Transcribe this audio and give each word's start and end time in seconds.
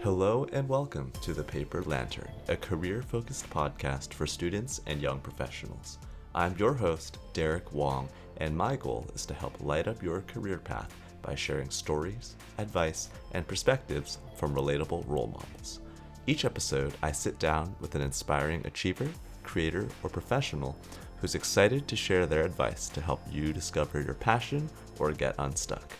Hello 0.00 0.46
and 0.52 0.68
welcome 0.68 1.10
to 1.22 1.34
the 1.34 1.42
Paper 1.42 1.82
Lantern, 1.82 2.30
a 2.46 2.56
career 2.56 3.02
focused 3.02 3.50
podcast 3.50 4.14
for 4.14 4.28
students 4.28 4.80
and 4.86 5.02
young 5.02 5.18
professionals. 5.18 5.98
I'm 6.36 6.56
your 6.56 6.72
host, 6.72 7.18
Derek 7.32 7.72
Wong, 7.72 8.08
and 8.36 8.56
my 8.56 8.76
goal 8.76 9.08
is 9.16 9.26
to 9.26 9.34
help 9.34 9.60
light 9.60 9.88
up 9.88 10.00
your 10.00 10.20
career 10.20 10.58
path 10.58 10.94
by 11.20 11.34
sharing 11.34 11.68
stories, 11.70 12.36
advice, 12.58 13.08
and 13.32 13.44
perspectives 13.48 14.18
from 14.36 14.54
relatable 14.54 15.02
role 15.08 15.26
models. 15.26 15.80
Each 16.28 16.44
episode, 16.44 16.94
I 17.02 17.10
sit 17.10 17.40
down 17.40 17.74
with 17.80 17.96
an 17.96 18.02
inspiring 18.02 18.64
achiever, 18.66 19.08
creator, 19.42 19.88
or 20.04 20.10
professional 20.10 20.78
who's 21.16 21.34
excited 21.34 21.88
to 21.88 21.96
share 21.96 22.24
their 22.24 22.44
advice 22.44 22.88
to 22.90 23.00
help 23.00 23.20
you 23.28 23.52
discover 23.52 24.00
your 24.00 24.14
passion 24.14 24.70
or 25.00 25.10
get 25.10 25.34
unstuck. 25.40 25.92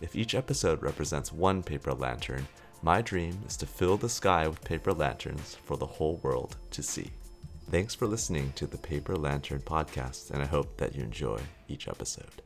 If 0.00 0.16
each 0.16 0.34
episode 0.34 0.82
represents 0.82 1.32
one 1.32 1.62
paper 1.62 1.94
lantern, 1.94 2.48
my 2.86 3.02
dream 3.02 3.36
is 3.48 3.56
to 3.56 3.66
fill 3.66 3.96
the 3.96 4.08
sky 4.08 4.46
with 4.46 4.62
paper 4.62 4.92
lanterns 4.92 5.56
for 5.64 5.76
the 5.76 5.84
whole 5.84 6.20
world 6.22 6.54
to 6.70 6.84
see. 6.84 7.10
Thanks 7.68 7.96
for 7.96 8.06
listening 8.06 8.52
to 8.54 8.64
the 8.64 8.78
Paper 8.78 9.16
Lantern 9.16 9.58
podcast, 9.58 10.30
and 10.30 10.40
I 10.40 10.46
hope 10.46 10.76
that 10.76 10.94
you 10.94 11.02
enjoy 11.02 11.40
each 11.66 11.88
episode. 11.88 12.42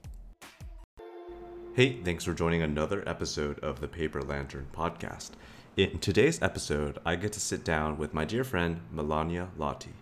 Hey, 1.75 2.01
thanks 2.03 2.25
for 2.25 2.33
joining 2.33 2.63
another 2.63 3.07
episode 3.07 3.59
of 3.59 3.83
the 3.83 3.87
Paper 3.87 4.23
Lantern 4.23 4.67
podcast. 4.73 5.33
In 5.77 5.99
today's 5.99 6.41
episode, 6.41 6.99
I 7.05 7.17
get 7.17 7.35
to 7.35 7.41
sit 7.41 7.63
down 7.63 7.99
with 7.99 8.15
my 8.15 8.25
dear 8.25 8.43
friend 8.43 8.81
Melania 8.91 9.51
Lotti. 9.59 9.93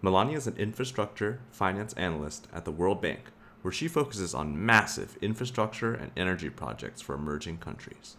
Melania 0.00 0.38
is 0.38 0.46
an 0.46 0.56
infrastructure 0.56 1.40
finance 1.50 1.92
analyst 1.98 2.48
at 2.50 2.64
the 2.64 2.72
World 2.72 3.02
Bank, 3.02 3.24
where 3.60 3.72
she 3.72 3.88
focuses 3.88 4.32
on 4.32 4.64
massive 4.64 5.18
infrastructure 5.20 5.92
and 5.92 6.12
energy 6.16 6.48
projects 6.48 7.02
for 7.02 7.14
emerging 7.14 7.58
countries. 7.58 8.16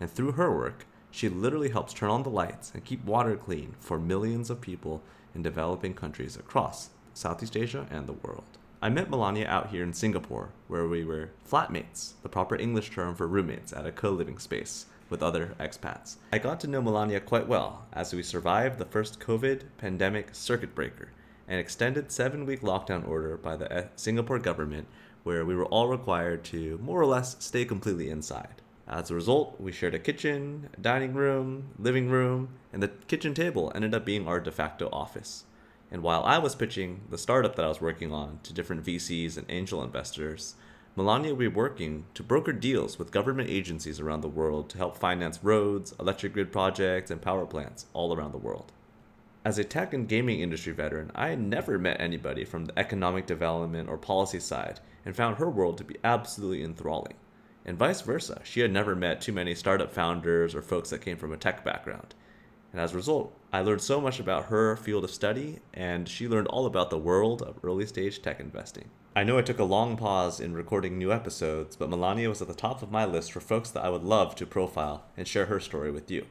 And 0.00 0.10
through 0.10 0.32
her 0.32 0.50
work, 0.50 0.86
she 1.12 1.28
literally 1.28 1.68
helps 1.68 1.92
turn 1.92 2.10
on 2.10 2.22
the 2.22 2.30
lights 2.30 2.72
and 2.74 2.84
keep 2.84 3.04
water 3.04 3.36
clean 3.36 3.74
for 3.78 3.98
millions 3.98 4.48
of 4.48 4.60
people 4.62 5.02
in 5.34 5.42
developing 5.42 5.92
countries 5.94 6.36
across 6.36 6.88
Southeast 7.12 7.56
Asia 7.56 7.86
and 7.90 8.06
the 8.06 8.14
world. 8.14 8.58
I 8.80 8.88
met 8.88 9.10
Melania 9.10 9.46
out 9.46 9.68
here 9.68 9.84
in 9.84 9.92
Singapore, 9.92 10.48
where 10.68 10.88
we 10.88 11.04
were 11.04 11.30
flatmates, 11.48 12.14
the 12.22 12.30
proper 12.30 12.56
English 12.56 12.90
term 12.90 13.14
for 13.14 13.28
roommates 13.28 13.72
at 13.72 13.86
a 13.86 13.92
co 13.92 14.10
living 14.10 14.38
space 14.38 14.86
with 15.10 15.22
other 15.22 15.54
expats. 15.60 16.16
I 16.32 16.38
got 16.38 16.58
to 16.60 16.66
know 16.66 16.80
Melania 16.80 17.20
quite 17.20 17.46
well 17.46 17.84
as 17.92 18.14
we 18.14 18.22
survived 18.22 18.78
the 18.78 18.86
first 18.86 19.20
COVID 19.20 19.64
pandemic 19.76 20.30
circuit 20.32 20.74
breaker, 20.74 21.10
an 21.46 21.58
extended 21.58 22.10
seven 22.10 22.46
week 22.46 22.62
lockdown 22.62 23.06
order 23.06 23.36
by 23.36 23.54
the 23.54 23.70
uh, 23.70 23.86
Singapore 23.96 24.38
government, 24.38 24.88
where 25.24 25.44
we 25.44 25.54
were 25.54 25.66
all 25.66 25.88
required 25.88 26.42
to 26.44 26.78
more 26.82 27.00
or 27.00 27.06
less 27.06 27.36
stay 27.38 27.66
completely 27.66 28.08
inside. 28.08 28.61
As 28.88 29.10
a 29.10 29.14
result, 29.14 29.60
we 29.60 29.70
shared 29.70 29.94
a 29.94 29.98
kitchen, 29.98 30.68
dining 30.80 31.14
room, 31.14 31.68
living 31.78 32.10
room, 32.10 32.48
and 32.72 32.82
the 32.82 32.88
kitchen 32.88 33.32
table 33.32 33.70
ended 33.74 33.94
up 33.94 34.04
being 34.04 34.26
our 34.26 34.40
de 34.40 34.50
facto 34.50 34.88
office. 34.92 35.44
And 35.90 36.02
while 36.02 36.24
I 36.24 36.38
was 36.38 36.56
pitching 36.56 37.02
the 37.08 37.16
startup 37.16 37.54
that 37.54 37.64
I 37.64 37.68
was 37.68 37.80
working 37.80 38.12
on 38.12 38.40
to 38.42 38.52
different 38.52 38.84
VCs 38.84 39.36
and 39.36 39.46
angel 39.48 39.84
investors, 39.84 40.56
Melania 40.96 41.30
will 41.30 41.38
be 41.38 41.48
working 41.48 42.06
to 42.14 42.24
broker 42.24 42.52
deals 42.52 42.98
with 42.98 43.12
government 43.12 43.48
agencies 43.48 44.00
around 44.00 44.20
the 44.20 44.28
world 44.28 44.68
to 44.70 44.78
help 44.78 44.96
finance 44.96 45.38
roads, 45.44 45.94
electric 46.00 46.32
grid 46.32 46.50
projects, 46.50 47.10
and 47.10 47.22
power 47.22 47.46
plants 47.46 47.86
all 47.92 48.12
around 48.12 48.32
the 48.32 48.38
world. 48.38 48.72
As 49.44 49.58
a 49.58 49.64
tech 49.64 49.94
and 49.94 50.08
gaming 50.08 50.40
industry 50.40 50.72
veteran, 50.72 51.12
I 51.14 51.28
had 51.28 51.40
never 51.40 51.78
met 51.78 52.00
anybody 52.00 52.44
from 52.44 52.64
the 52.64 52.78
economic 52.78 53.26
development 53.26 53.88
or 53.88 53.96
policy 53.96 54.40
side 54.40 54.80
and 55.04 55.14
found 55.14 55.36
her 55.36 55.48
world 55.48 55.78
to 55.78 55.84
be 55.84 55.98
absolutely 56.02 56.64
enthralling 56.64 57.14
and 57.64 57.78
vice 57.78 58.00
versa. 58.00 58.40
She 58.44 58.60
had 58.60 58.72
never 58.72 58.94
met 58.94 59.20
too 59.20 59.32
many 59.32 59.54
startup 59.54 59.92
founders 59.92 60.54
or 60.54 60.62
folks 60.62 60.90
that 60.90 61.00
came 61.00 61.16
from 61.16 61.32
a 61.32 61.36
tech 61.36 61.64
background. 61.64 62.14
And 62.72 62.80
as 62.80 62.92
a 62.92 62.96
result, 62.96 63.36
I 63.52 63.60
learned 63.60 63.82
so 63.82 64.00
much 64.00 64.18
about 64.18 64.46
her 64.46 64.76
field 64.76 65.04
of 65.04 65.10
study, 65.10 65.58
and 65.74 66.08
she 66.08 66.26
learned 66.26 66.48
all 66.48 66.64
about 66.64 66.88
the 66.88 66.98
world 66.98 67.42
of 67.42 67.62
early 67.62 67.86
stage 67.86 68.22
tech 68.22 68.40
investing. 68.40 68.88
I 69.14 69.24
know 69.24 69.36
I 69.36 69.42
took 69.42 69.58
a 69.58 69.64
long 69.64 69.98
pause 69.98 70.40
in 70.40 70.54
recording 70.54 70.96
new 70.96 71.12
episodes, 71.12 71.76
but 71.76 71.90
Melania 71.90 72.30
was 72.30 72.40
at 72.40 72.48
the 72.48 72.54
top 72.54 72.82
of 72.82 72.90
my 72.90 73.04
list 73.04 73.30
for 73.30 73.40
folks 73.40 73.70
that 73.70 73.84
I 73.84 73.90
would 73.90 74.04
love 74.04 74.34
to 74.36 74.46
profile 74.46 75.04
and 75.18 75.28
share 75.28 75.46
her 75.46 75.60
story 75.60 75.90
with 75.90 76.10
you. 76.10 76.26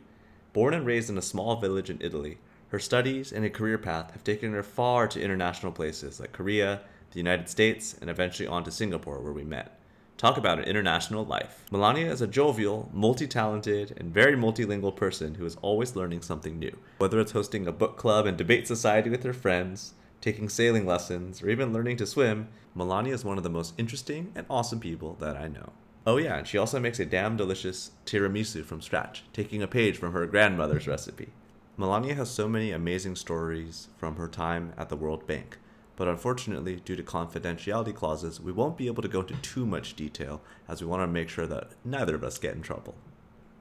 Born 0.51 0.73
and 0.73 0.85
raised 0.85 1.11
in 1.11 1.17
a 1.17 1.21
small 1.21 1.57
village 1.57 1.91
in 1.91 2.01
Italy, 2.01 2.39
her 2.69 2.79
studies 2.79 3.31
and 3.31 3.45
a 3.45 3.49
career 3.49 3.77
path 3.77 4.11
have 4.11 4.23
taken 4.23 4.53
her 4.53 4.63
far 4.63 5.07
to 5.09 5.21
international 5.21 5.71
places 5.71 6.19
like 6.19 6.31
Korea, 6.31 6.81
the 7.11 7.19
United 7.19 7.49
States, 7.49 7.95
and 8.01 8.09
eventually 8.09 8.47
on 8.47 8.63
to 8.63 8.71
Singapore, 8.71 9.19
where 9.19 9.33
we 9.33 9.43
met. 9.43 9.77
Talk 10.21 10.37
about 10.37 10.59
an 10.59 10.65
international 10.65 11.25
life. 11.25 11.65
Melania 11.71 12.11
is 12.11 12.21
a 12.21 12.27
jovial, 12.27 12.91
multi 12.93 13.25
talented, 13.25 13.95
and 13.97 14.13
very 14.13 14.35
multilingual 14.35 14.95
person 14.95 15.33
who 15.33 15.47
is 15.47 15.55
always 15.63 15.95
learning 15.95 16.21
something 16.21 16.59
new. 16.59 16.77
Whether 16.99 17.19
it's 17.19 17.31
hosting 17.31 17.65
a 17.65 17.71
book 17.71 17.97
club 17.97 18.27
and 18.27 18.37
debate 18.37 18.67
society 18.67 19.09
with 19.09 19.23
her 19.23 19.33
friends, 19.33 19.95
taking 20.21 20.47
sailing 20.47 20.85
lessons, 20.85 21.41
or 21.41 21.49
even 21.49 21.73
learning 21.73 21.97
to 21.97 22.05
swim, 22.05 22.49
Melania 22.75 23.15
is 23.15 23.25
one 23.25 23.39
of 23.39 23.43
the 23.43 23.49
most 23.49 23.73
interesting 23.79 24.31
and 24.35 24.45
awesome 24.47 24.79
people 24.79 25.17
that 25.19 25.37
I 25.37 25.47
know. 25.47 25.71
Oh, 26.05 26.17
yeah, 26.17 26.37
and 26.37 26.47
she 26.47 26.59
also 26.59 26.79
makes 26.79 26.99
a 26.99 27.05
damn 27.05 27.35
delicious 27.35 27.89
tiramisu 28.05 28.63
from 28.63 28.79
scratch, 28.79 29.23
taking 29.33 29.63
a 29.63 29.67
page 29.67 29.97
from 29.97 30.13
her 30.13 30.27
grandmother's 30.27 30.87
recipe. 30.87 31.29
Melania 31.77 32.13
has 32.13 32.29
so 32.29 32.47
many 32.47 32.69
amazing 32.69 33.15
stories 33.15 33.87
from 33.97 34.17
her 34.17 34.27
time 34.27 34.73
at 34.77 34.89
the 34.89 34.95
World 34.95 35.25
Bank 35.25 35.57
but 36.01 36.07
unfortunately, 36.07 36.77
due 36.77 36.95
to 36.95 37.03
confidentiality 37.03 37.93
clauses, 37.93 38.41
we 38.41 38.51
won't 38.51 38.75
be 38.75 38.87
able 38.87 39.03
to 39.03 39.07
go 39.07 39.21
into 39.21 39.35
too 39.35 39.67
much 39.67 39.95
detail 39.95 40.41
as 40.67 40.81
we 40.81 40.87
want 40.87 41.03
to 41.03 41.05
make 41.05 41.29
sure 41.29 41.45
that 41.45 41.73
neither 41.85 42.15
of 42.15 42.23
us 42.23 42.39
get 42.39 42.55
in 42.55 42.63
trouble. 42.63 42.95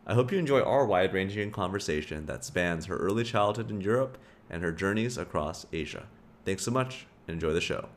I 0.07 0.15
hope 0.15 0.33
you 0.33 0.39
enjoy 0.39 0.63
our 0.63 0.87
wide 0.87 1.13
ranging 1.13 1.51
conversation 1.51 2.25
that 2.25 2.43
spans 2.43 2.87
her 2.87 2.97
early 2.97 3.25
childhood 3.25 3.71
in 3.71 3.83
Europe 3.83 4.17
and 4.49 4.63
her 4.63 4.73
journeys 4.73 5.19
across 5.19 5.67
Asia. 5.71 6.07
Thanks 6.47 6.63
so 6.63 6.71
much 6.71 7.07
and 7.29 7.35
enjoy 7.35 7.53
the 7.53 7.61
show. 7.61 7.91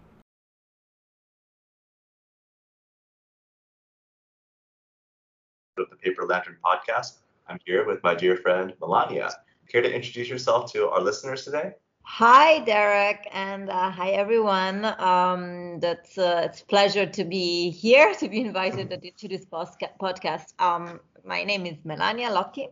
Of 5.77 5.89
the 5.89 5.95
Paper 5.95 6.25
Lantern 6.25 6.57
podcast, 6.65 7.19
I'm 7.47 7.59
here 7.63 7.87
with 7.87 8.03
my 8.03 8.13
dear 8.13 8.35
friend 8.35 8.73
Melania. 8.81 9.29
Care 9.69 9.83
to 9.83 9.95
introduce 9.95 10.27
yourself 10.27 10.69
to 10.73 10.89
our 10.89 10.99
listeners 10.99 11.45
today? 11.45 11.75
Hi, 12.05 12.59
Derek, 12.59 13.27
and 13.31 13.69
uh, 13.69 13.89
hi, 13.89 14.11
everyone. 14.11 14.85
Um, 14.99 15.79
that's 15.79 16.17
uh, 16.17 16.43
it's 16.45 16.61
a 16.61 16.65
pleasure 16.65 17.05
to 17.05 17.23
be 17.23 17.71
here, 17.71 18.13
to 18.15 18.29
be 18.29 18.41
invited 18.41 18.89
to 19.17 19.27
this 19.27 19.45
podcast. 19.45 20.53
Um, 20.59 20.99
my 21.25 21.43
name 21.43 21.65
is 21.65 21.77
Melania 21.85 22.29
Lotti. 22.29 22.67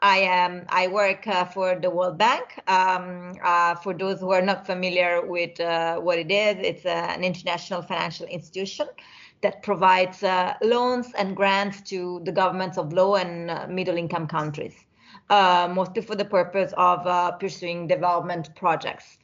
I 0.00 0.18
am 0.18 0.64
I 0.70 0.88
work 0.88 1.26
uh, 1.26 1.44
for 1.44 1.78
the 1.78 1.90
World 1.90 2.18
Bank. 2.18 2.58
Um, 2.66 3.34
uh, 3.44 3.76
for 3.76 3.94
those 3.94 4.18
who 4.20 4.32
are 4.32 4.42
not 4.42 4.66
familiar 4.66 5.24
with 5.24 5.60
uh, 5.60 5.98
what 6.00 6.18
it 6.18 6.32
is, 6.32 6.56
it's 6.58 6.86
uh, 6.86 6.88
an 6.88 7.22
international 7.22 7.82
financial 7.82 8.26
institution 8.26 8.88
that 9.42 9.62
provides 9.62 10.22
loans 10.62 11.12
and 11.16 11.36
grants 11.36 11.80
to 11.82 12.20
the 12.24 12.32
governments 12.32 12.76
of 12.78 12.92
low 12.92 13.14
and 13.16 13.74
middle 13.74 13.96
income 13.96 14.26
countries 14.26 14.74
mostly 15.30 16.02
for 16.02 16.16
the 16.16 16.24
purpose 16.24 16.74
of 16.76 17.06
uh, 17.06 17.32
pursuing 17.32 17.86
development 17.86 18.54
projects. 18.56 19.19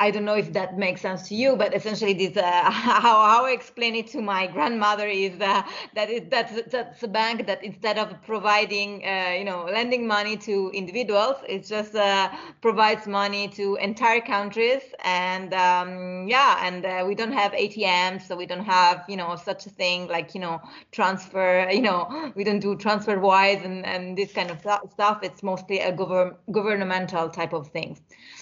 I 0.00 0.10
don't 0.10 0.24
know 0.24 0.34
if 0.34 0.54
that 0.54 0.78
makes 0.78 1.02
sense 1.02 1.28
to 1.28 1.34
you, 1.34 1.56
but 1.56 1.74
essentially, 1.74 2.14
this 2.14 2.34
uh, 2.34 2.70
how, 2.70 3.00
how 3.00 3.44
I 3.44 3.50
explain 3.50 3.94
it 3.94 4.06
to 4.08 4.22
my 4.22 4.46
grandmother 4.46 5.06
is 5.06 5.38
uh, 5.42 5.62
that 5.94 6.08
it, 6.08 6.30
that's 6.30 6.54
that's 6.70 7.02
a 7.02 7.08
bank 7.08 7.46
that 7.46 7.62
instead 7.62 7.98
of 7.98 8.08
providing 8.22 9.04
uh, 9.04 9.34
you 9.38 9.44
know 9.44 9.66
lending 9.66 10.06
money 10.06 10.38
to 10.38 10.70
individuals, 10.72 11.36
it 11.46 11.66
just 11.66 11.94
uh, 11.94 12.30
provides 12.62 13.06
money 13.06 13.46
to 13.48 13.76
entire 13.76 14.22
countries, 14.22 14.80
and 15.04 15.52
um, 15.52 16.26
yeah, 16.26 16.66
and 16.66 16.86
uh, 16.86 17.04
we 17.06 17.14
don't 17.14 17.32
have 17.32 17.52
ATMs, 17.52 18.22
so 18.26 18.36
we 18.36 18.46
don't 18.46 18.64
have 18.64 19.04
you 19.06 19.18
know 19.18 19.36
such 19.36 19.66
a 19.66 19.70
thing 19.70 20.08
like 20.08 20.34
you 20.34 20.40
know 20.40 20.62
transfer, 20.92 21.68
you 21.78 21.82
know 21.82 22.32
we 22.34 22.42
don't 22.42 22.60
do 22.60 22.74
TransferWise 22.74 23.62
and 23.66 23.84
and 23.84 24.16
this 24.16 24.32
kind 24.32 24.50
of 24.50 24.60
stuff. 24.90 25.18
It's 25.22 25.42
mostly 25.42 25.80
a 25.80 25.92
govern 25.92 26.36
governmental 26.50 27.28
type 27.28 27.52
of 27.52 27.68
things. 27.68 28.00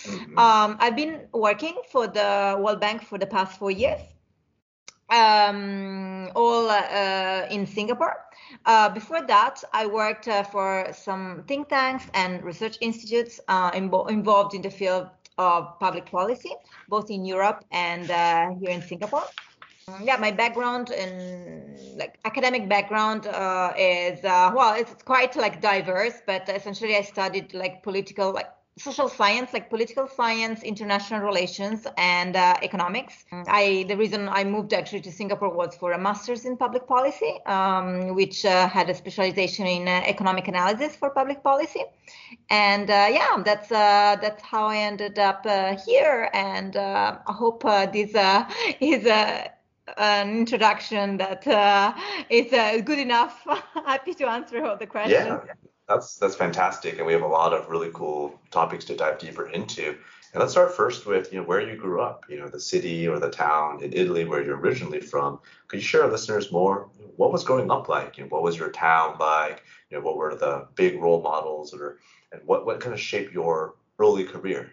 Mm-hmm. 0.09 0.39
Um, 0.39 0.77
I've 0.81 0.97
been 0.97 1.29
working 1.33 1.77
for 1.91 2.07
the 2.07 2.57
World 2.59 2.81
Bank 2.81 3.03
for 3.03 3.19
the 3.19 3.27
past 3.27 3.59
four 3.59 3.71
years, 3.71 4.01
um, 5.11 6.31
all 6.35 6.71
uh, 6.71 7.47
in 7.51 7.67
Singapore. 7.67 8.17
Uh, 8.65 8.89
before 8.89 9.23
that, 9.27 9.63
I 9.73 9.87
worked 9.87 10.29
uh, 10.29 10.43
for 10.43 10.89
some 10.93 11.45
think 11.47 11.69
tanks 11.69 12.05
and 12.15 12.43
research 12.43 12.79
institutes 12.81 13.41
uh, 13.49 13.71
involved 13.75 14.55
in 14.55 14.63
the 14.63 14.71
field 14.71 15.09
of 15.37 15.79
public 15.79 16.07
policy, 16.07 16.53
both 16.89 17.11
in 17.11 17.25
Europe 17.25 17.65
and 17.71 18.11
uh, 18.11 18.51
here 18.61 18.71
in 18.71 18.83
Singapore. 18.83 19.25
Yeah, 20.03 20.17
my 20.17 20.31
background 20.31 20.91
in 20.91 21.77
like 21.97 22.19
academic 22.25 22.69
background 22.69 23.27
uh, 23.27 23.73
is 23.79 24.23
well, 24.23 24.75
it's 24.75 24.95
quite 25.03 25.35
like 25.37 25.63
diverse, 25.63 26.21
but 26.27 26.49
essentially 26.49 26.97
I 26.97 27.03
studied 27.03 27.55
like 27.55 27.83
political 27.83 28.33
like 28.33 28.51
social 28.79 29.09
science, 29.09 29.53
like 29.53 29.69
political 29.71 30.09
science, 30.09 30.63
international 30.63 31.21
relations, 31.21 31.87
and 31.97 32.37
uh, 32.37 32.57
economics. 32.63 33.25
I 33.33 33.85
the 33.89 33.97
reason 33.97 34.29
I 34.29 34.45
moved 34.45 34.73
actually 34.73 35.01
to 35.03 35.13
Singapore 35.13 35.51
was 35.51 35.75
for 35.75 35.93
a 35.93 35.99
master's 35.99 36.45
in 36.45 36.57
public 36.57 36.87
policy, 36.87 37.39
um, 37.47 38.15
which 38.15 38.45
uh, 38.45 38.69
had 38.69 38.89
a 38.91 38.95
specialization 38.95 39.67
in 39.67 39.89
uh, 39.89 40.03
economic 40.07 40.49
analysis 40.49 40.97
for 40.97 41.11
public 41.11 41.43
policy, 41.43 41.85
and 42.51 42.91
uh, 42.91 43.09
yeah, 43.11 43.43
that's 43.45 43.71
uh, 43.71 44.17
that's 44.21 44.43
how 44.43 44.67
I 44.67 44.77
ended 44.77 45.19
up 45.19 45.43
uh, 45.45 45.77
here. 45.87 46.31
And 46.33 46.77
I 46.77 47.19
hope 47.27 47.63
this 47.93 48.11
is 48.81 49.07
a 49.07 49.53
an 49.97 50.37
introduction 50.37 51.17
that 51.17 51.47
is 52.29 52.51
good 52.83 52.99
enough. 52.99 53.47
Happy 53.87 54.15
to 54.15 54.29
answer 54.29 54.65
all 54.65 54.77
the 54.77 54.87
questions. 54.87 55.27
Yeah, 55.27 55.55
that's 55.89 56.17
that's 56.17 56.37
fantastic, 56.37 56.99
and 56.99 57.07
we 57.07 57.13
have 57.13 57.23
a 57.23 57.27
lot 57.27 57.53
of 57.53 57.69
really 57.69 57.91
cool 57.95 58.39
topics 58.51 58.85
to 58.87 58.97
dive 58.97 59.19
deeper 59.19 59.49
into. 59.49 59.97
And 60.33 60.41
let's 60.41 60.53
start 60.53 60.77
first 60.77 61.07
with 61.07 61.33
you 61.33 61.41
know 61.41 61.47
where 61.47 61.61
you 61.61 61.77
grew 61.77 62.03
up, 62.03 62.25
you 62.29 62.39
know 62.39 62.49
the 62.49 62.61
city 62.61 63.09
or 63.09 63.19
the 63.19 63.31
town 63.31 63.83
in 63.83 63.93
Italy 63.95 64.25
where 64.25 64.45
you're 64.45 64.59
originally 64.59 65.01
from. 65.01 65.41
Could 65.69 65.79
you 65.79 65.87
share 65.87 66.03
with 66.03 66.13
listeners 66.13 66.53
more? 66.53 66.91
What 67.17 67.33
was 67.33 67.45
growing 67.45 67.71
up 67.71 67.89
like? 67.89 68.19
You 68.19 68.25
know, 68.25 68.29
what 68.29 68.43
was 68.43 68.59
your 68.59 68.71
town 68.71 69.17
like? 69.19 69.63
You 69.91 69.97
know, 69.97 70.05
what 70.05 70.17
were 70.17 70.35
the 70.35 70.69
big 70.75 71.01
role 71.01 71.23
models, 71.23 71.73
or 71.73 71.99
and 72.33 72.43
what 72.45 72.67
what 72.67 72.81
kind 72.81 72.93
of 72.93 73.01
shaped 73.01 73.33
your 73.33 73.75
early 73.99 74.25
career? 74.25 74.71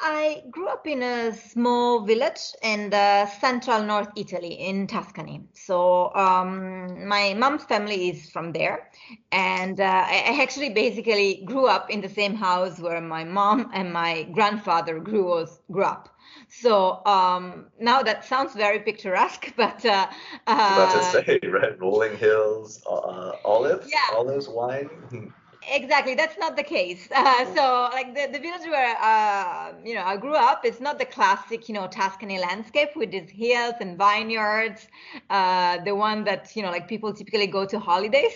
I 0.00 0.44
grew 0.50 0.68
up 0.68 0.86
in 0.86 1.02
a 1.02 1.34
small 1.34 2.00
village 2.00 2.54
in 2.62 2.90
the 2.90 3.26
central 3.26 3.82
North 3.82 4.10
Italy 4.16 4.52
in 4.52 4.86
Tuscany. 4.86 5.42
So 5.54 6.14
um, 6.14 7.08
my 7.08 7.34
mom's 7.34 7.64
family 7.64 8.10
is 8.10 8.30
from 8.30 8.52
there, 8.52 8.90
and 9.32 9.80
uh, 9.80 9.84
I 10.06 10.38
actually 10.40 10.70
basically 10.70 11.42
grew 11.44 11.66
up 11.66 11.90
in 11.90 12.00
the 12.00 12.08
same 12.08 12.36
house 12.36 12.78
where 12.78 13.00
my 13.00 13.24
mom 13.24 13.70
and 13.74 13.92
my 13.92 14.22
grandfather 14.32 15.00
grew 15.00 15.46
grew 15.70 15.84
up. 15.84 16.14
So 16.48 17.04
um, 17.04 17.66
now 17.80 18.02
that 18.02 18.24
sounds 18.24 18.54
very 18.54 18.78
picturesque, 18.78 19.52
but 19.56 19.84
uh, 19.84 20.06
uh, 20.46 20.52
about 20.52 20.92
to 20.92 21.24
say, 21.24 21.40
right? 21.48 21.78
Rolling 21.80 22.16
hills, 22.16 22.84
uh, 22.88 23.32
olives, 23.44 23.90
yeah. 23.90 24.16
olives, 24.16 24.48
wine. 24.48 25.32
Exactly 25.70 26.14
that's 26.14 26.38
not 26.38 26.56
the 26.56 26.62
case. 26.62 27.08
Uh, 27.18 27.44
so 27.54 27.88
like 27.92 28.14
the, 28.14 28.28
the 28.32 28.38
village 28.38 28.66
where 28.68 28.96
uh, 29.02 29.72
you 29.84 29.94
know 29.94 30.02
i 30.02 30.16
grew 30.16 30.34
up 30.34 30.60
it's 30.64 30.80
not 30.80 30.98
the 30.98 31.04
classic 31.04 31.68
you 31.68 31.74
know 31.74 31.86
tuscany 31.88 32.38
landscape 32.38 32.90
with 32.94 33.10
these 33.10 33.28
hills 33.30 33.74
and 33.80 33.98
vineyards 33.98 34.88
uh, 35.30 35.78
the 35.84 35.94
one 35.94 36.24
that 36.24 36.54
you 36.54 36.62
know 36.62 36.70
like 36.70 36.86
people 36.88 37.12
typically 37.12 37.46
go 37.46 37.64
to 37.66 37.78
holidays. 37.78 38.32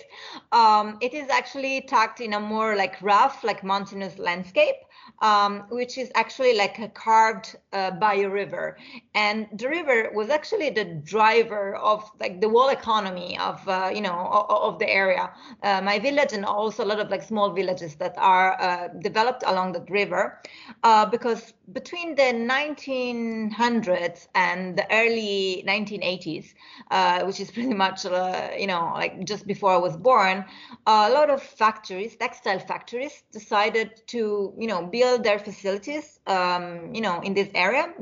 Um, 0.52 0.98
it 1.00 1.14
is 1.14 1.28
actually 1.28 1.82
tucked 1.82 2.20
in 2.20 2.32
a 2.34 2.40
more 2.40 2.76
like 2.76 3.00
rough 3.02 3.42
like 3.44 3.62
mountainous 3.64 4.18
landscape 4.18 4.76
um, 5.22 5.64
which 5.70 5.96
is 5.96 6.10
actually 6.14 6.54
like 6.56 6.78
a 6.78 6.88
carved 6.88 7.56
uh, 7.72 7.92
by 7.92 8.14
a 8.14 8.28
river. 8.28 8.76
And 9.14 9.46
the 9.54 9.68
river 9.68 10.10
was 10.14 10.28
actually 10.28 10.70
the 10.70 10.84
driver 10.84 11.76
of 11.76 12.10
like 12.20 12.40
the 12.40 12.48
whole 12.48 12.68
economy 12.68 13.38
of, 13.38 13.66
uh, 13.68 13.90
you 13.94 14.02
know, 14.02 14.28
of, 14.30 14.74
of 14.74 14.78
the 14.78 14.90
area. 14.90 15.30
Uh, 15.62 15.80
my 15.82 15.98
village 15.98 16.32
and 16.32 16.44
also 16.44 16.84
a 16.84 16.86
lot 16.86 17.00
of 17.00 17.10
like 17.10 17.22
small 17.22 17.52
villages 17.52 17.94
that 17.96 18.14
are 18.18 18.60
uh, 18.60 18.88
developed 19.00 19.44
along 19.46 19.72
that 19.72 19.88
river 19.90 20.40
uh, 20.82 21.06
because 21.06 21.54
between 21.70 22.16
the 22.16 22.32
1900s 22.32 24.26
and 24.34 24.76
the 24.76 24.84
early 24.92 25.62
1980s, 25.66 26.54
uh, 26.90 27.22
which 27.24 27.38
is 27.40 27.50
pretty 27.56 27.72
much, 27.74 28.04
uh, 28.04 28.50
you 28.58 28.66
know, 28.66 28.92
like 28.94 29.24
just 29.24 29.46
before 29.46 29.72
I 29.72 29.76
was 29.76 29.96
born, 29.96 30.44
a 30.86 31.10
lot 31.10 31.30
of 31.30 31.42
factories, 31.42 32.16
textile 32.16 32.58
factories, 32.58 33.22
decided 33.32 34.02
to, 34.08 34.52
you 34.58 34.66
know, 34.66 34.86
build 34.86 35.22
their 35.22 35.38
facilities, 35.38 36.18
um, 36.26 36.92
you 36.94 37.00
know, 37.00 37.20
in 37.20 37.34
this 37.34 37.48
area, 37.54 37.92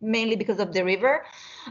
mainly 0.00 0.36
because 0.36 0.58
of 0.58 0.72
the 0.72 0.84
river. 0.84 1.24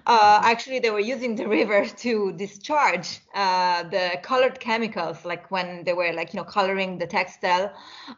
Uh, 0.05 0.41
actually, 0.43 0.79
they 0.79 0.91
were 0.91 0.99
using 0.99 1.35
the 1.35 1.47
river 1.59 1.85
to 1.85 2.31
discharge 2.33 3.19
uh, 3.33 3.83
the 3.83 4.19
colored 4.21 4.59
chemicals, 4.59 5.25
like 5.25 5.49
when 5.49 5.83
they 5.83 5.93
were, 5.93 6.13
like, 6.13 6.33
you 6.33 6.37
know, 6.37 6.43
coloring 6.43 6.99
the 6.99 7.07
textile, 7.07 7.73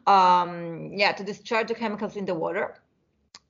um, 0.06 0.92
yeah, 0.94 1.14
to 1.14 1.24
discharge 1.24 1.70
the 1.70 1.76
chemicals 1.76 2.18
in 2.18 2.26
the 2.26 2.36
water 2.36 2.76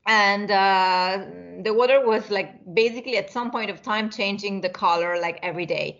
and 0.07 0.49
uh, 0.49 1.25
the 1.63 1.73
water 1.73 2.05
was 2.05 2.29
like 2.31 2.59
basically 2.73 3.17
at 3.17 3.29
some 3.29 3.51
point 3.51 3.69
of 3.69 3.81
time 3.83 4.09
changing 4.09 4.61
the 4.61 4.69
color 4.69 5.19
like 5.21 5.37
every 5.43 5.65
day 5.65 5.99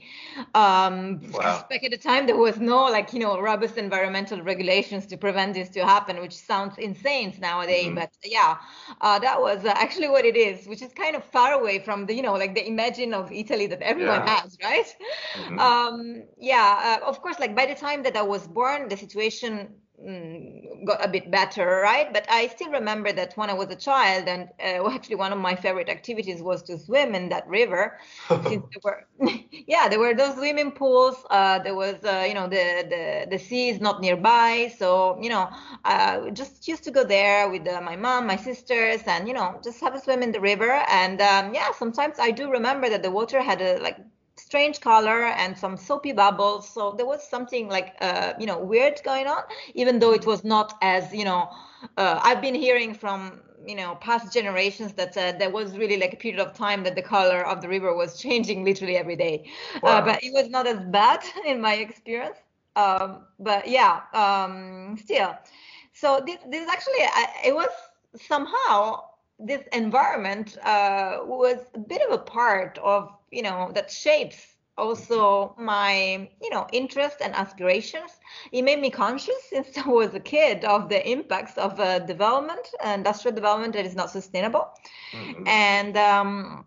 um 0.55 1.21
wow. 1.33 1.63
back 1.69 1.83
at 1.83 1.91
the 1.91 1.97
time 1.97 2.25
there 2.25 2.37
was 2.37 2.57
no 2.57 2.85
like 2.85 3.13
you 3.13 3.19
know 3.19 3.39
robust 3.39 3.77
environmental 3.77 4.41
regulations 4.41 5.05
to 5.05 5.17
prevent 5.17 5.53
this 5.53 5.69
to 5.69 5.85
happen 5.85 6.19
which 6.19 6.35
sounds 6.35 6.77
insane 6.79 7.33
nowadays 7.39 7.85
mm-hmm. 7.85 7.95
but 7.95 8.11
yeah 8.23 8.57
uh, 9.01 9.19
that 9.19 9.39
was 9.39 9.63
uh, 9.65 9.73
actually 9.75 10.07
what 10.07 10.25
it 10.25 10.35
is 10.35 10.65
which 10.67 10.81
is 10.81 10.91
kind 10.93 11.15
of 11.15 11.23
far 11.25 11.53
away 11.53 11.77
from 11.77 12.05
the 12.07 12.13
you 12.13 12.23
know 12.23 12.33
like 12.33 12.55
the 12.55 12.67
imagine 12.67 13.13
of 13.13 13.31
italy 13.31 13.67
that 13.67 13.81
everyone 13.81 14.21
yeah. 14.25 14.39
has 14.41 14.57
right 14.63 14.95
mm-hmm. 15.35 15.59
um 15.59 16.23
yeah 16.39 16.99
uh, 17.03 17.05
of 17.07 17.21
course 17.21 17.39
like 17.39 17.55
by 17.55 17.65
the 17.67 17.75
time 17.75 18.01
that 18.01 18.15
i 18.15 18.21
was 18.21 18.47
born 18.47 18.89
the 18.89 18.97
situation 18.97 19.69
Mm, 20.03 20.83
got 20.85 21.05
a 21.05 21.07
bit 21.07 21.29
better, 21.29 21.79
right? 21.83 22.11
But 22.11 22.25
I 22.27 22.47
still 22.47 22.71
remember 22.71 23.11
that 23.11 23.33
when 23.37 23.51
I 23.51 23.53
was 23.53 23.69
a 23.69 23.75
child, 23.75 24.27
and 24.27 24.49
uh, 24.59 24.89
actually 24.95 25.15
one 25.17 25.31
of 25.31 25.37
my 25.37 25.55
favorite 25.55 25.89
activities 25.89 26.41
was 26.41 26.63
to 26.63 26.79
swim 26.79 27.13
in 27.13 27.29
that 27.29 27.47
river. 27.47 27.99
since 28.47 28.65
there 28.71 28.81
were, 28.83 29.05
yeah, 29.51 29.87
there 29.89 29.99
were 29.99 30.15
those 30.15 30.33
swimming 30.35 30.71
pools. 30.71 31.23
Uh, 31.29 31.59
there 31.59 31.75
was, 31.75 32.03
uh, 32.03 32.25
you 32.27 32.33
know, 32.33 32.47
the, 32.47 32.65
the 32.89 33.27
the 33.29 33.37
sea 33.37 33.69
is 33.69 33.79
not 33.79 34.01
nearby, 34.01 34.73
so 34.75 35.19
you 35.21 35.29
know, 35.29 35.47
uh, 35.85 36.31
just 36.31 36.67
used 36.67 36.83
to 36.85 36.91
go 36.91 37.03
there 37.03 37.47
with 37.51 37.67
uh, 37.67 37.79
my 37.81 37.95
mom, 37.95 38.25
my 38.25 38.37
sisters, 38.37 39.01
and 39.05 39.27
you 39.27 39.35
know, 39.35 39.59
just 39.63 39.79
have 39.81 39.93
a 39.93 39.99
swim 39.99 40.23
in 40.23 40.31
the 40.31 40.41
river. 40.41 40.71
And 40.89 41.21
um, 41.21 41.53
yeah, 41.53 41.71
sometimes 41.77 42.17
I 42.19 42.31
do 42.31 42.49
remember 42.49 42.89
that 42.89 43.03
the 43.03 43.11
water 43.11 43.39
had 43.41 43.61
a 43.61 43.77
like 43.79 43.97
strange 44.51 44.81
color 44.81 45.19
and 45.43 45.57
some 45.57 45.77
soapy 45.77 46.11
bubbles. 46.11 46.67
So 46.67 46.93
there 46.97 47.05
was 47.05 47.21
something 47.35 47.69
like, 47.69 47.95
uh, 48.01 48.33
you 48.37 48.45
know, 48.45 48.59
weird 48.59 48.99
going 49.05 49.25
on, 49.25 49.43
even 49.75 49.99
though 49.99 50.11
it 50.11 50.25
was 50.25 50.43
not 50.43 50.77
as, 50.81 51.13
you 51.13 51.23
know, 51.23 51.49
uh, 51.95 52.19
I've 52.21 52.41
been 52.41 52.53
hearing 52.53 52.93
from, 52.93 53.39
you 53.65 53.75
know, 53.75 53.95
past 54.01 54.33
generations 54.33 54.91
that 54.95 55.15
uh, 55.15 55.31
there 55.39 55.49
was 55.49 55.77
really 55.77 55.95
like 55.95 56.11
a 56.11 56.17
period 56.17 56.41
of 56.45 56.53
time 56.53 56.83
that 56.83 56.95
the 56.95 57.01
color 57.01 57.41
of 57.45 57.61
the 57.61 57.69
river 57.69 57.95
was 57.95 58.19
changing 58.19 58.65
literally 58.65 58.97
every 58.97 59.15
day. 59.15 59.49
Uh, 59.83 60.01
but 60.01 60.21
it 60.21 60.33
was 60.33 60.49
not 60.49 60.67
as 60.67 60.79
bad 60.99 61.21
in 61.45 61.61
my 61.61 61.75
experience. 61.75 62.39
Um, 62.75 63.09
but 63.39 63.69
yeah, 63.69 64.01
um, 64.13 64.97
still. 64.97 65.33
So 65.93 66.21
this, 66.25 66.39
this 66.49 66.67
actually, 66.69 67.03
it 67.45 67.55
was 67.55 67.71
somehow 68.17 69.10
this 69.43 69.63
environment 69.73 70.57
uh, 70.63 71.19
was 71.23 71.57
a 71.73 71.79
bit 71.79 72.01
of 72.01 72.13
a 72.13 72.17
part 72.17 72.77
of 72.79 73.11
you 73.31 73.41
know 73.41 73.71
that 73.73 73.91
shapes 73.91 74.55
also 74.77 75.53
my 75.57 76.27
you 76.41 76.49
know 76.49 76.67
interest 76.71 77.17
and 77.21 77.33
aspirations 77.35 78.11
it 78.51 78.61
made 78.63 78.79
me 78.79 78.89
conscious 78.89 79.43
since 79.49 79.77
i 79.85 79.87
was 79.87 80.13
a 80.13 80.19
kid 80.19 80.63
of 80.65 80.89
the 80.89 81.09
impacts 81.09 81.57
of 81.57 81.79
uh, 81.79 81.99
development 81.99 82.65
industrial 82.95 83.35
development 83.35 83.73
that 83.73 83.85
is 83.85 83.95
not 83.95 84.09
sustainable 84.09 84.69
mm-hmm. 85.11 85.47
and 85.47 85.97
um, 85.97 86.65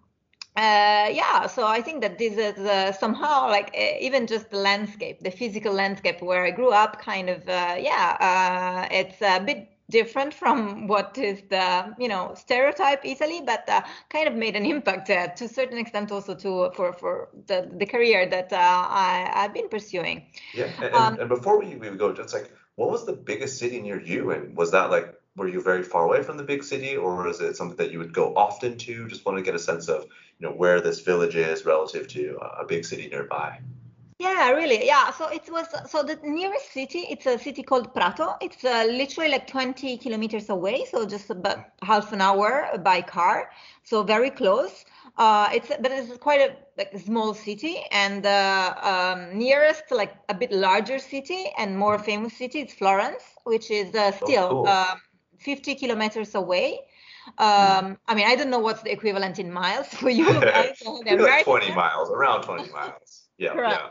uh, 0.56 1.08
yeah 1.20 1.46
so 1.46 1.66
i 1.66 1.80
think 1.80 2.00
that 2.02 2.18
this 2.18 2.34
is 2.36 2.58
uh, 2.58 2.92
somehow 2.92 3.48
like 3.48 3.74
uh, 3.76 3.96
even 4.00 4.26
just 4.26 4.50
the 4.50 4.58
landscape 4.58 5.18
the 5.20 5.30
physical 5.30 5.72
landscape 5.72 6.20
where 6.22 6.44
i 6.44 6.50
grew 6.50 6.70
up 6.70 7.00
kind 7.00 7.28
of 7.28 7.40
uh, 7.48 7.74
yeah 7.78 8.16
uh, 8.20 8.94
it's 8.94 9.20
a 9.22 9.40
bit 9.40 9.73
different 9.90 10.32
from 10.32 10.86
what 10.86 11.16
is 11.18 11.42
the 11.50 11.94
you 11.98 12.08
know 12.08 12.32
stereotype 12.34 13.04
Italy, 13.04 13.42
but 13.44 13.68
uh, 13.68 13.82
kind 14.08 14.28
of 14.28 14.34
made 14.34 14.56
an 14.56 14.64
impact 14.74 15.10
uh, 15.10 15.28
to 15.28 15.44
a 15.44 15.48
certain 15.48 15.78
extent 15.78 16.10
also 16.12 16.34
to 16.34 16.70
for 16.74 16.92
for 16.92 17.28
the 17.46 17.70
the 17.76 17.86
career 17.86 18.26
that 18.26 18.52
uh, 18.52 18.56
I 18.56 19.30
I've 19.34 19.54
been 19.54 19.68
pursuing. 19.68 20.26
Yeah, 20.54 20.70
and, 20.82 20.94
um, 20.94 21.20
and 21.20 21.28
before 21.28 21.58
we, 21.58 21.74
we 21.76 21.88
go, 21.96 22.12
just 22.12 22.34
like 22.34 22.50
what 22.76 22.90
was 22.90 23.06
the 23.06 23.12
biggest 23.12 23.58
city 23.58 23.80
near 23.80 24.00
you, 24.00 24.30
and 24.30 24.56
was 24.56 24.70
that 24.72 24.90
like 24.90 25.14
were 25.36 25.48
you 25.48 25.60
very 25.60 25.82
far 25.82 26.04
away 26.04 26.22
from 26.22 26.36
the 26.36 26.44
big 26.44 26.62
city, 26.62 26.96
or 26.96 27.28
is 27.28 27.40
it 27.40 27.56
something 27.56 27.76
that 27.76 27.90
you 27.90 27.98
would 27.98 28.12
go 28.12 28.34
often 28.36 28.78
to? 28.78 29.08
Just 29.08 29.26
want 29.26 29.36
to 29.38 29.42
get 29.42 29.54
a 29.54 29.58
sense 29.58 29.88
of 29.88 30.04
you 30.38 30.48
know 30.48 30.52
where 30.52 30.80
this 30.80 31.00
village 31.00 31.36
is 31.36 31.64
relative 31.64 32.08
to 32.08 32.38
a 32.60 32.64
big 32.64 32.84
city 32.84 33.08
nearby. 33.08 33.58
Yeah, 34.18 34.50
really. 34.50 34.86
Yeah. 34.86 35.10
So 35.10 35.28
it 35.28 35.42
was 35.50 35.66
so 35.90 36.02
the 36.02 36.18
nearest 36.22 36.72
city. 36.72 37.00
It's 37.10 37.26
a 37.26 37.38
city 37.38 37.62
called 37.62 37.92
Prato. 37.94 38.36
It's 38.40 38.64
uh, 38.64 38.86
literally 38.88 39.30
like 39.30 39.46
20 39.46 39.98
kilometers 39.98 40.48
away, 40.50 40.84
so 40.90 41.04
just 41.04 41.30
about 41.30 41.64
half 41.82 42.12
an 42.12 42.20
hour 42.20 42.78
by 42.84 43.02
car. 43.02 43.50
So 43.82 44.02
very 44.02 44.30
close. 44.30 44.84
Uh, 45.16 45.48
it's 45.52 45.68
but 45.68 45.90
it's 45.90 46.16
quite 46.18 46.40
a 46.40 46.56
like 46.78 46.96
small 46.98 47.34
city, 47.34 47.78
and 47.90 48.22
the 48.22 48.30
uh, 48.30 49.14
um, 49.16 49.36
nearest 49.36 49.84
like 49.90 50.14
a 50.28 50.34
bit 50.34 50.52
larger 50.52 50.98
city 50.98 51.46
and 51.58 51.76
more 51.76 51.98
famous 51.98 52.36
city 52.36 52.60
is 52.60 52.72
Florence, 52.72 53.22
which 53.44 53.70
is 53.70 53.94
uh, 53.94 54.12
oh, 54.14 54.26
still 54.26 54.44
oh, 54.44 54.48
cool. 54.50 54.68
Um, 54.68 55.00
50 55.38 55.74
kilometers 55.74 56.34
away. 56.34 56.80
Um, 57.38 57.98
I 58.06 58.14
mean, 58.14 58.26
I 58.26 58.36
don't 58.36 58.50
know 58.50 58.58
what's 58.58 58.82
the 58.82 58.92
equivalent 58.92 59.38
in 59.38 59.52
miles 59.52 59.88
for 59.88 60.10
you 60.10 60.24
guys. 60.40 60.82
like 60.84 61.44
20 61.44 61.74
miles, 61.74 62.10
around 62.10 62.42
20 62.42 62.70
miles. 62.72 63.28
Yeah, 63.38 63.54
yeah. 63.56 63.88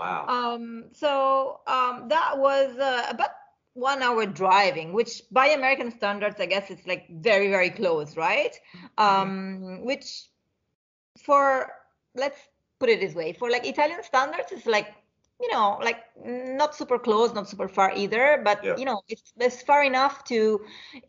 Wow. 0.00 0.26
Um, 0.26 0.84
so 0.92 1.60
um, 1.66 2.08
that 2.08 2.38
was 2.38 2.76
uh, 2.78 3.06
about 3.10 3.30
one 3.74 4.02
hour 4.02 4.24
driving, 4.24 4.94
which 4.94 5.22
by 5.30 5.48
American 5.48 5.90
standards, 5.90 6.36
I 6.40 6.46
guess 6.46 6.70
it's 6.70 6.86
like 6.86 7.04
very, 7.10 7.48
very 7.48 7.70
close, 7.70 8.16
right? 8.16 8.54
Um, 8.96 9.84
which 9.84 10.24
for, 11.22 11.70
let's 12.14 12.38
put 12.78 12.88
it 12.88 13.00
this 13.00 13.14
way, 13.14 13.34
for 13.34 13.50
like 13.50 13.66
Italian 13.66 14.02
standards, 14.02 14.52
it's 14.52 14.66
like, 14.66 14.94
you 15.38 15.50
know, 15.52 15.78
like 15.82 15.98
not 16.24 16.74
super 16.74 16.98
close, 16.98 17.34
not 17.34 17.48
super 17.48 17.68
far 17.68 17.92
either, 17.94 18.40
but 18.42 18.64
yeah. 18.64 18.76
you 18.76 18.86
know, 18.86 19.02
it's, 19.08 19.32
it's 19.38 19.62
far 19.62 19.84
enough 19.84 20.24
to, 20.24 20.60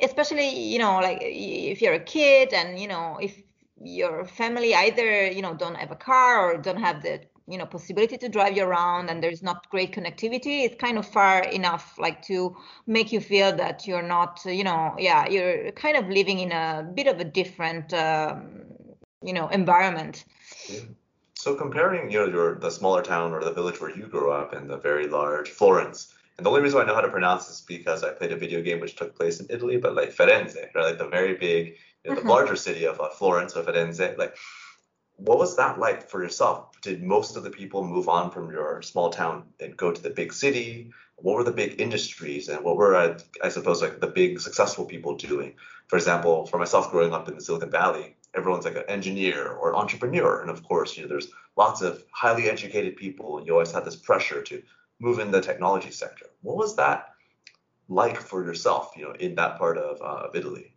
especially, 0.02 0.50
you 0.50 0.80
know, 0.80 0.96
like 1.00 1.20
if 1.22 1.82
you're 1.82 1.94
a 1.94 2.00
kid 2.00 2.54
and, 2.54 2.78
you 2.78 2.90
know, 2.90 3.18
if 3.22 3.42
your 3.84 4.26
family 4.26 4.76
either, 4.76 5.28
you 5.28 5.42
know, 5.42 5.54
don't 5.54 5.76
have 5.76 5.92
a 5.92 5.96
car 5.96 6.52
or 6.52 6.58
don't 6.58 6.80
have 6.80 7.02
the 7.02 7.22
you 7.48 7.58
know 7.58 7.66
possibility 7.66 8.18
to 8.18 8.30
drive 8.30 8.56
you 8.56 8.64
around 8.64 9.10
and 9.10 9.22
there's 9.24 9.42
not 9.42 9.70
great 9.70 9.92
connectivity 9.92 10.64
it's 10.64 10.76
kind 10.76 10.98
of 10.98 11.08
far 11.08 11.44
enough 11.44 11.96
like 11.98 12.22
to 12.22 12.56
make 12.88 13.12
you 13.12 13.20
feel 13.20 13.56
that 13.56 13.88
you're 13.88 14.02
not 14.02 14.42
you 14.46 14.64
know 14.64 14.96
yeah 14.98 15.28
you're 15.28 15.72
kind 15.72 15.98
of 15.98 16.08
living 16.10 16.40
in 16.40 16.52
a 16.52 16.88
bit 16.94 17.08
of 17.08 17.20
a 17.20 17.24
different 17.24 17.94
um, 17.94 18.62
you 19.24 19.34
know 19.34 19.48
environment 19.50 20.26
so 21.36 21.56
comparing 21.56 22.12
you 22.12 22.20
know 22.20 22.28
your 22.28 22.56
the 22.56 22.70
smaller 22.70 23.02
town 23.02 23.34
or 23.34 23.44
the 23.44 23.54
village 23.54 23.82
where 23.82 23.96
you 23.96 24.08
grew 24.08 24.32
up 24.32 24.54
and 24.54 24.70
the 24.70 24.78
very 24.78 25.08
large 25.08 25.50
florence 25.50 26.14
and 26.38 26.46
the 26.46 26.50
only 26.50 26.62
reason 26.62 26.80
i 26.80 26.86
know 26.86 26.96
how 26.96 27.02
to 27.02 27.10
pronounce 27.10 27.48
this 27.48 27.58
is 27.58 27.62
because 27.62 28.04
i 28.04 28.12
played 28.12 28.32
a 28.32 28.38
video 28.38 28.62
game 28.62 28.80
which 28.80 28.96
took 28.96 29.16
place 29.16 29.40
in 29.40 29.48
italy 29.50 29.78
but 29.78 29.96
like 29.96 30.14
firenze 30.16 30.56
right 30.76 30.86
like 30.86 30.98
the 30.98 31.08
very 31.08 31.36
big 31.36 31.76
you 32.04 32.10
know, 32.10 32.16
the 32.16 32.22
mm-hmm. 32.22 32.30
larger 32.30 32.56
city 32.56 32.86
of 32.86 33.00
uh, 33.00 33.10
florence 33.10 33.56
or 33.56 33.64
firenze 33.64 34.18
like 34.18 34.36
what 35.22 35.38
was 35.38 35.56
that 35.58 35.80
like 35.80 36.10
for 36.10 36.24
yourself? 36.24 36.71
Did 36.82 37.04
most 37.04 37.38
of 37.38 37.44
the 37.44 37.52
people 37.52 37.86
move 37.86 38.10
on 38.10 38.32
from 38.32 38.52
your 38.52 38.82
small 38.82 39.12
town 39.12 39.44
and 39.60 39.78
go 39.78 39.92
to 39.92 40.02
the 40.02 40.10
big 40.10 40.34
city? 40.34 40.92
What 41.18 41.36
were 41.36 41.44
the 41.44 41.52
big 41.52 41.80
industries 41.80 42.50
and 42.50 42.64
what 42.64 42.76
were, 42.76 42.96
uh, 42.96 43.20
I 43.44 43.50
suppose, 43.50 43.84
like 43.84 44.00
the 44.00 44.08
big 44.08 44.40
successful 44.40 44.86
people 44.86 45.16
doing? 45.16 45.54
For 45.88 45.98
example, 45.98 46.48
for 46.48 46.58
myself 46.58 46.90
growing 46.90 47.14
up 47.14 47.28
in 47.30 47.36
the 47.36 47.42
Silicon 47.42 47.70
Valley, 47.70 48.16
everyone's 48.34 48.66
like 48.66 48.78
an 48.78 48.86
engineer 48.88 49.50
or 49.50 49.70
an 49.70 49.76
entrepreneur. 49.76 50.42
And 50.42 50.50
of 50.50 50.64
course, 50.64 50.98
you 50.98 51.04
know, 51.04 51.10
there's 51.10 51.28
lots 51.56 51.82
of 51.84 52.04
highly 52.12 52.50
educated 52.50 52.96
people 52.96 53.38
and 53.38 53.46
you 53.46 53.54
always 53.54 53.72
had 53.72 53.86
this 53.86 53.96
pressure 53.96 54.42
to 54.42 54.64
move 55.00 55.20
in 55.20 55.30
the 55.30 55.42
technology 55.42 55.92
sector. 55.92 56.28
What 56.42 56.58
was 56.58 56.76
that 56.78 57.10
like 57.90 58.18
for 58.18 58.44
yourself, 58.44 58.94
you 58.96 59.04
know, 59.04 59.12
in 59.12 59.36
that 59.36 59.60
part 59.60 59.78
of, 59.78 60.02
uh, 60.02 60.28
of 60.28 60.36
Italy? 60.36 60.74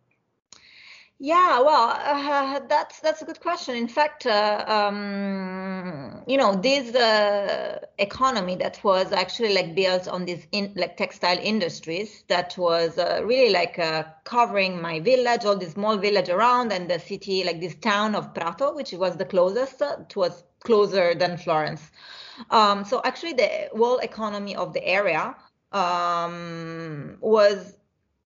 Yeah, 1.17 1.61
well, 1.61 1.91
uh, 1.91 2.59
that's 2.67 2.99
that's 2.99 3.21
a 3.21 3.25
good 3.25 3.39
question. 3.39 3.75
In 3.75 3.87
fact, 3.87 4.25
uh, 4.25 4.65
um, 4.67 6.23
you 6.27 6.35
know, 6.37 6.55
this 6.55 6.93
uh, 6.93 7.79
economy 7.97 8.57
that 8.57 8.83
was 8.83 9.13
actually 9.13 9.53
like 9.53 9.75
built 9.75 10.09
on 10.09 10.25
these 10.25 10.45
in, 10.51 10.73
like 10.75 10.97
textile 10.97 11.39
industries 11.41 12.25
that 12.27 12.57
was 12.57 12.97
uh, 12.97 13.21
really 13.23 13.53
like 13.53 13.79
uh, 13.79 14.03
covering 14.25 14.81
my 14.81 14.99
village, 14.99 15.45
all 15.45 15.55
this 15.55 15.71
small 15.71 15.97
village 15.97 16.27
around, 16.27 16.73
and 16.73 16.89
the 16.89 16.99
city, 16.99 17.45
like 17.45 17.61
this 17.61 17.75
town 17.75 18.13
of 18.13 18.33
Prato, 18.33 18.75
which 18.75 18.91
was 18.91 19.15
the 19.15 19.25
closest. 19.25 19.81
Uh, 19.81 19.95
it 20.01 20.15
was 20.17 20.43
closer 20.65 21.15
than 21.15 21.37
Florence. 21.37 21.91
Um, 22.51 22.83
so 22.83 23.01
actually, 23.05 23.33
the 23.33 23.69
whole 23.73 23.99
economy 23.99 24.53
of 24.57 24.73
the 24.73 24.85
area 24.85 25.33
um, 25.71 27.17
was 27.21 27.77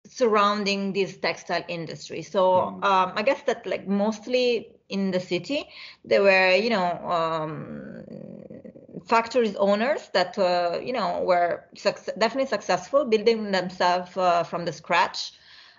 surrounding 0.10 0.94
this 0.94 1.18
textile 1.18 1.64
industry. 1.68 2.22
So 2.22 2.42
mm. 2.42 2.84
um, 2.84 3.14
I 3.16 3.22
guess 3.22 3.42
that 3.44 3.66
like 3.66 3.88
mostly 3.88 4.72
in 4.90 5.12
the 5.12 5.20
city, 5.20 5.70
there 6.04 6.24
were 6.24 6.56
you 6.56 6.72
know 6.72 6.92
um, 7.08 8.04
factories 9.06 9.56
owners 9.56 10.10
that 10.14 10.38
uh, 10.38 10.80
you 10.84 10.94
know 10.94 11.22
were 11.24 11.66
definitely 12.18 12.48
successful 12.48 13.06
building 13.06 13.52
themselves 13.52 14.18
uh, 14.18 14.44
from 14.44 14.66
the 14.66 14.74
scratch. 14.74 15.34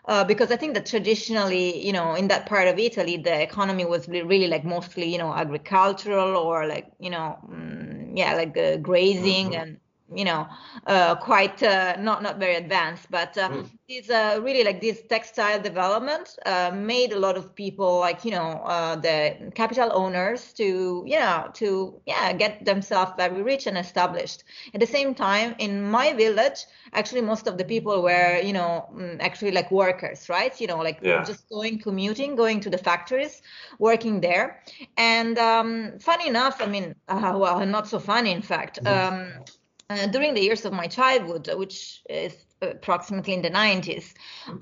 Uh, 0.06 0.24
because 0.24 0.50
I 0.50 0.56
think 0.56 0.72
that 0.74 0.86
traditionally, 0.86 1.86
you 1.86 1.92
know, 1.92 2.14
in 2.14 2.28
that 2.28 2.46
part 2.46 2.66
of 2.68 2.78
Italy, 2.78 3.18
the 3.18 3.42
economy 3.42 3.84
was 3.84 4.08
really 4.08 4.48
like 4.48 4.64
mostly, 4.64 5.12
you 5.12 5.18
know, 5.18 5.32
agricultural 5.32 6.38
or 6.38 6.66
like, 6.66 6.90
you 6.98 7.10
know, 7.10 7.38
mm, 7.46 8.16
yeah, 8.16 8.34
like 8.34 8.56
uh, 8.56 8.78
grazing 8.78 9.50
mm-hmm. 9.50 9.60
and 9.60 9.79
you 10.14 10.24
know 10.24 10.48
uh, 10.86 11.14
quite 11.14 11.62
uh, 11.62 11.96
not 11.98 12.22
not 12.22 12.38
very 12.38 12.56
advanced 12.56 13.10
but 13.10 13.36
uh, 13.38 13.48
mm. 13.48 13.70
it's 13.88 14.10
uh, 14.10 14.40
really 14.42 14.64
like 14.64 14.80
this 14.80 15.02
textile 15.08 15.60
development 15.60 16.36
uh, 16.46 16.70
made 16.74 17.12
a 17.12 17.18
lot 17.18 17.36
of 17.36 17.54
people 17.54 18.00
like 18.00 18.24
you 18.24 18.30
know 18.30 18.60
uh, 18.64 18.96
the 18.96 19.50
capital 19.54 19.90
owners 19.92 20.52
to 20.52 21.04
you 21.06 21.18
know 21.18 21.48
to 21.54 22.00
yeah 22.06 22.32
get 22.32 22.64
themselves 22.64 23.12
very 23.16 23.42
rich 23.42 23.66
and 23.66 23.78
established 23.78 24.44
at 24.74 24.80
the 24.80 24.86
same 24.86 25.14
time 25.14 25.54
in 25.58 25.82
my 25.82 26.12
village 26.12 26.66
actually 26.92 27.20
most 27.20 27.46
of 27.46 27.56
the 27.56 27.64
people 27.64 28.02
were 28.02 28.40
you 28.40 28.52
know 28.52 28.88
mm, 28.94 29.16
actually 29.20 29.52
like 29.52 29.70
workers 29.70 30.28
right 30.28 30.60
you 30.60 30.66
know 30.66 30.78
like 30.78 30.98
yeah. 31.02 31.22
just 31.22 31.48
going 31.48 31.78
commuting 31.78 32.34
going 32.34 32.58
to 32.60 32.70
the 32.70 32.78
factories 32.78 33.42
working 33.78 34.20
there 34.20 34.62
and 34.96 35.38
um, 35.38 35.92
funny 36.00 36.26
enough 36.26 36.60
i 36.60 36.66
mean 36.66 36.94
well 37.08 37.64
not 37.64 37.86
so 37.86 37.98
funny 37.98 38.32
in 38.32 38.42
fact 38.42 38.82
mm. 38.82 38.88
um, 38.88 39.32
uh, 39.36 39.44
Uh, 39.90 40.06
during 40.06 40.34
the 40.34 40.40
years 40.40 40.64
of 40.64 40.72
my 40.72 40.86
childhood, 40.86 41.50
which 41.56 42.00
is 42.08 42.32
approximately 42.62 43.32
in 43.32 43.42
the 43.42 43.50
90s, 43.50 44.12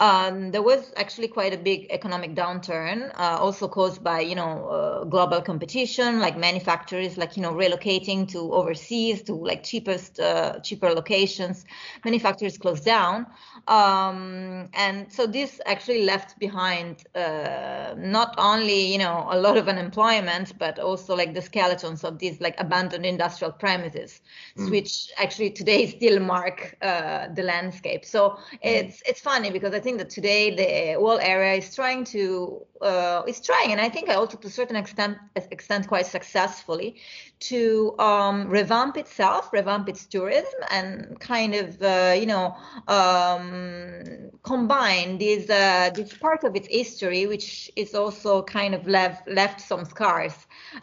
um, 0.00 0.50
there 0.50 0.62
was 0.62 0.93
actually 0.97 1.28
quite 1.28 1.52
a 1.52 1.57
big 1.57 1.87
economic 1.90 2.35
downturn, 2.35 3.11
uh, 3.19 3.38
also 3.40 3.67
caused 3.67 4.02
by 4.05 4.21
you 4.21 4.35
know 4.35 4.69
uh, 4.69 5.05
global 5.05 5.40
competition, 5.40 6.21
like 6.21 6.37
manufacturers 6.37 7.17
like 7.17 7.37
you 7.37 7.43
know 7.43 7.52
relocating 7.52 8.28
to 8.31 8.52
overseas 8.52 9.23
to 9.23 9.35
like 9.35 9.64
cheapest 9.64 10.21
uh, 10.21 10.61
cheaper 10.61 10.90
locations. 10.90 11.64
manufacturers 12.05 12.57
closed 12.57 12.85
down, 12.85 13.26
um, 13.67 14.69
and 14.75 15.12
so 15.12 15.26
this 15.26 15.61
actually 15.67 16.05
left 16.05 16.38
behind 16.38 17.05
uh, 17.14 17.95
not 17.97 18.35
only 18.38 18.93
you 18.93 18.99
know 18.99 19.26
a 19.31 19.38
lot 19.38 19.57
of 19.57 19.69
unemployment, 19.69 20.57
but 20.59 20.78
also 20.78 21.17
like 21.17 21.35
the 21.35 21.43
skeletons 21.43 22.05
of 22.05 22.19
these 22.19 22.40
like 22.40 22.55
abandoned 22.59 23.05
industrial 23.05 23.52
premises, 23.52 24.21
mm. 24.57 24.71
which 24.71 25.11
actually 25.17 25.50
today 25.50 25.87
still 25.87 26.21
mark 26.21 26.76
uh, 26.83 27.26
the 27.35 27.43
landscape 27.43 27.88
landscape. 27.88 28.04
So 28.04 28.30
mm-hmm. 28.30 28.57
it's 28.62 29.02
it's 29.07 29.21
funny 29.21 29.50
because 29.50 29.75
I 29.75 29.80
think 29.80 29.99
that 29.99 30.11
today 30.11 30.54
the 30.54 31.00
whole 31.00 31.18
area 31.18 31.54
is 31.54 31.75
trying 31.75 32.04
to 32.04 32.66
uh, 32.80 33.23
is 33.26 33.40
trying, 33.40 33.73
and 33.73 33.80
I 33.80 33.88
think 33.88 34.09
also 34.09 34.37
to 34.37 34.47
a 34.47 34.50
certain 34.50 34.76
extent 34.76 35.18
extent 35.35 35.88
quite 35.88 36.07
successfully 36.07 36.97
to 37.40 37.95
um, 37.99 38.49
revamp 38.49 38.97
itself, 38.97 39.52
revamp 39.52 39.88
its 39.88 40.07
tourism, 40.07 40.61
and 40.71 41.18
kind 41.21 41.54
of 41.54 41.83
uh, 41.83 42.14
you 42.16 42.26
know 42.26 42.57
um, 42.87 44.30
combine 44.42 45.18
this 45.18 45.50
uh, 45.50 45.90
this 45.95 46.14
part 46.14 46.45
of 46.45 46.54
its 46.57 46.68
history, 46.68 47.26
which 47.26 47.71
is 47.76 47.95
also 47.95 48.42
kind 48.42 48.75
of 48.75 48.87
left 48.87 49.28
left 49.28 49.61
some 49.61 49.85
scars, 49.85 50.35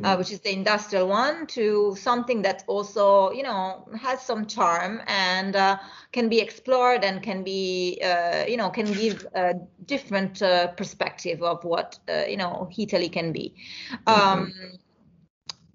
uh, 0.04 0.16
mm. 0.16 0.18
which 0.18 0.32
is 0.32 0.40
the 0.42 0.52
industrial 0.52 1.08
one, 1.08 1.48
to 1.48 1.96
something 1.98 2.42
that 2.42 2.64
also 2.68 3.32
you 3.32 3.44
know 3.44 3.88
has 4.02 4.22
some 4.22 4.46
charm 4.46 5.02
and 5.08 5.56
uh, 5.56 5.78
can 6.12 6.30
be 6.30 6.40
explored 6.40 6.95
and 7.04 7.22
can 7.22 7.44
be 7.44 8.00
uh, 8.04 8.46
you 8.48 8.58
know 8.58 8.70
can 8.70 8.92
give 8.94 9.26
a 9.36 9.54
different 9.86 10.42
uh, 10.42 10.68
perspective 10.68 11.42
of 11.44 11.64
what 11.64 12.00
uh, 12.10 12.24
you 12.28 12.38
know 12.38 12.70
Italy 12.78 13.10
can 13.10 13.32
be. 13.32 13.54
Um, 14.08 14.52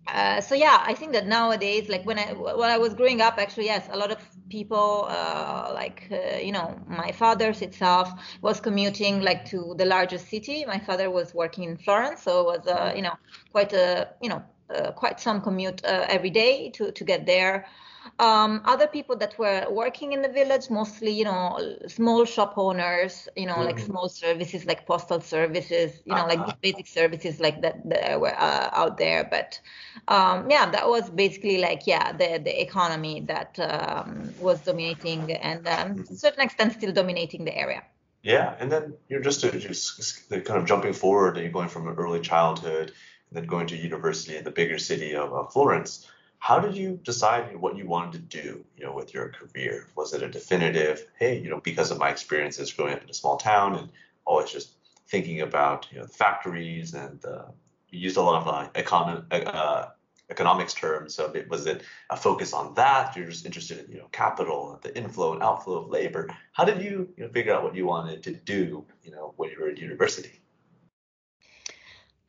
uh, 0.07 0.41
so 0.41 0.55
yeah, 0.55 0.83
I 0.85 0.95
think 0.95 1.13
that 1.13 1.27
nowadays, 1.27 1.89
like 1.89 2.05
when 2.05 2.19
I 2.19 2.33
when 2.33 2.71
I 2.71 2.79
was 2.79 2.95
growing 2.95 3.21
up, 3.21 3.39
actually 3.39 3.67
yes, 3.67 3.89
a 3.93 3.97
lot 3.97 4.11
of 4.11 4.19
people, 4.49 5.07
uh, 5.09 5.71
like 5.75 6.09
uh, 6.11 6.39
you 6.39 6.53
know, 6.53 6.79
my 6.89 7.13
father's 7.13 7.63
itself 7.63 8.11
was 8.43 8.61
commuting 8.61 9.21
like 9.21 9.45
to 9.47 9.75
the 9.79 9.85
largest 9.85 10.29
city. 10.29 10.65
My 10.65 10.79
father 10.81 11.11
was 11.11 11.33
working 11.35 11.65
in 11.65 11.77
Florence, 11.77 12.23
so 12.23 12.41
it 12.41 12.59
was 12.59 12.67
uh, 12.67 12.93
you 12.97 13.03
know 13.03 13.15
quite 13.53 13.73
a 13.73 14.09
you 14.21 14.29
know 14.29 14.43
quite 14.95 15.21
some 15.21 15.41
commute 15.41 15.85
uh, 15.85 16.07
every 16.09 16.31
day 16.31 16.71
to 16.71 16.93
to 16.93 17.05
get 17.05 17.27
there. 17.27 17.67
Um, 18.19 18.63
other 18.65 18.87
people 18.87 19.17
that 19.17 19.39
were 19.39 19.67
working 19.71 20.13
in 20.13 20.23
the 20.23 20.29
village, 20.29 20.71
mostly, 20.71 21.11
you 21.11 21.25
know, 21.25 21.59
small 21.87 22.25
shop 22.25 22.55
owners, 22.57 23.29
you 23.37 23.47
know, 23.47 23.55
mm-hmm. 23.55 23.65
like 23.65 23.79
small 23.79 24.09
services 24.09 24.65
like 24.65 24.87
postal 24.87 25.21
services, 25.21 26.03
you 26.05 26.15
know, 26.15 26.23
uh-huh. 26.23 26.47
like 26.47 26.61
basic 26.61 26.87
services 26.87 27.41
like 27.41 27.61
that, 27.63 27.89
that 27.89 28.21
were 28.21 28.35
uh, 28.35 28.71
out 28.73 28.99
there. 28.99 29.29
But 29.31 29.61
um, 30.09 30.51
yeah, 30.51 30.71
that 30.71 30.89
was 30.89 31.11
basically 31.11 31.59
like, 31.59 31.87
yeah, 31.87 32.13
the, 32.13 32.41
the 32.43 32.61
economy 32.61 33.21
that 33.23 33.59
um, 33.61 34.33
was 34.41 34.61
dominating 34.61 35.33
and 35.33 35.67
um, 35.69 35.75
mm-hmm. 35.75 36.03
to 36.05 36.13
a 36.13 36.17
certain 36.17 36.41
extent 36.41 36.73
still 36.73 36.93
dominating 36.93 37.45
the 37.45 37.57
area. 37.57 37.83
Yeah, 38.23 38.55
and 38.59 38.71
then 38.71 38.95
you're 39.09 39.21
just, 39.21 39.41
just 39.41 40.29
kind 40.29 40.61
of 40.61 40.67
jumping 40.67 40.93
forward 40.93 41.37
and 41.37 41.45
you're 41.45 41.53
going 41.53 41.69
from 41.69 41.89
early 41.89 42.21
childhood 42.21 42.93
then 43.33 43.45
going 43.45 43.67
to 43.67 43.77
university 43.77 44.37
in 44.37 44.45
the 44.45 44.51
bigger 44.51 44.79
city 44.79 45.15
of 45.15 45.33
uh, 45.35 45.45
Florence 45.47 46.07
how 46.41 46.59
did 46.59 46.75
you 46.75 46.99
decide 47.05 47.55
what 47.61 47.77
you 47.77 47.87
wanted 47.87 48.13
to 48.13 48.43
do 48.43 48.65
you 48.77 48.85
know 48.85 48.93
with 48.93 49.13
your 49.13 49.29
career 49.29 49.87
was 49.95 50.15
it 50.15 50.23
a 50.23 50.29
definitive 50.29 51.07
hey 51.19 51.39
you 51.39 51.51
know 51.51 51.61
because 51.61 51.91
of 51.91 51.99
my 51.99 52.09
experiences 52.09 52.73
growing 52.73 52.95
up 52.95 53.03
in 53.03 53.11
a 53.11 53.15
small 53.15 53.37
town 53.37 53.77
and 53.77 53.91
always 54.25 54.51
just 54.51 54.73
thinking 55.09 55.41
about 55.43 55.87
you 55.91 55.99
know 55.99 56.07
the 56.07 56.13
factories 56.13 56.95
and 56.95 57.25
uh, 57.25 57.45
you 57.91 58.01
used 58.01 58.17
a 58.17 58.23
lot 58.23 58.41
of 58.41 58.49
uh, 58.49 58.69
econ- 58.81 59.25
uh, 59.31 59.87
economics 60.31 60.73
terms. 60.73 61.15
So 61.15 61.27
it, 61.33 61.49
was 61.49 61.67
it 61.67 61.83
a 62.09 62.17
focus 62.17 62.53
on 62.53 62.75
that? 62.75 63.17
You're 63.17 63.29
just 63.29 63.45
interested 63.45 63.85
in 63.85 63.91
you 63.91 63.99
know 63.99 64.09
capital, 64.13 64.79
the 64.81 64.97
inflow 64.97 65.33
and 65.33 65.43
outflow 65.43 65.79
of 65.79 65.89
labor. 65.89 66.29
How 66.53 66.65
did 66.65 66.81
you 66.81 67.09
you 67.17 67.25
know 67.25 67.29
figure 67.31 67.53
out 67.53 67.65
what 67.65 67.75
you 67.75 67.87
wanted 67.87 68.23
to 68.23 68.33
do 68.33 68.85
you 69.03 69.11
know 69.11 69.35
when 69.37 69.51
you 69.51 69.61
were 69.61 69.69
at 69.69 69.79
university? 69.79 70.41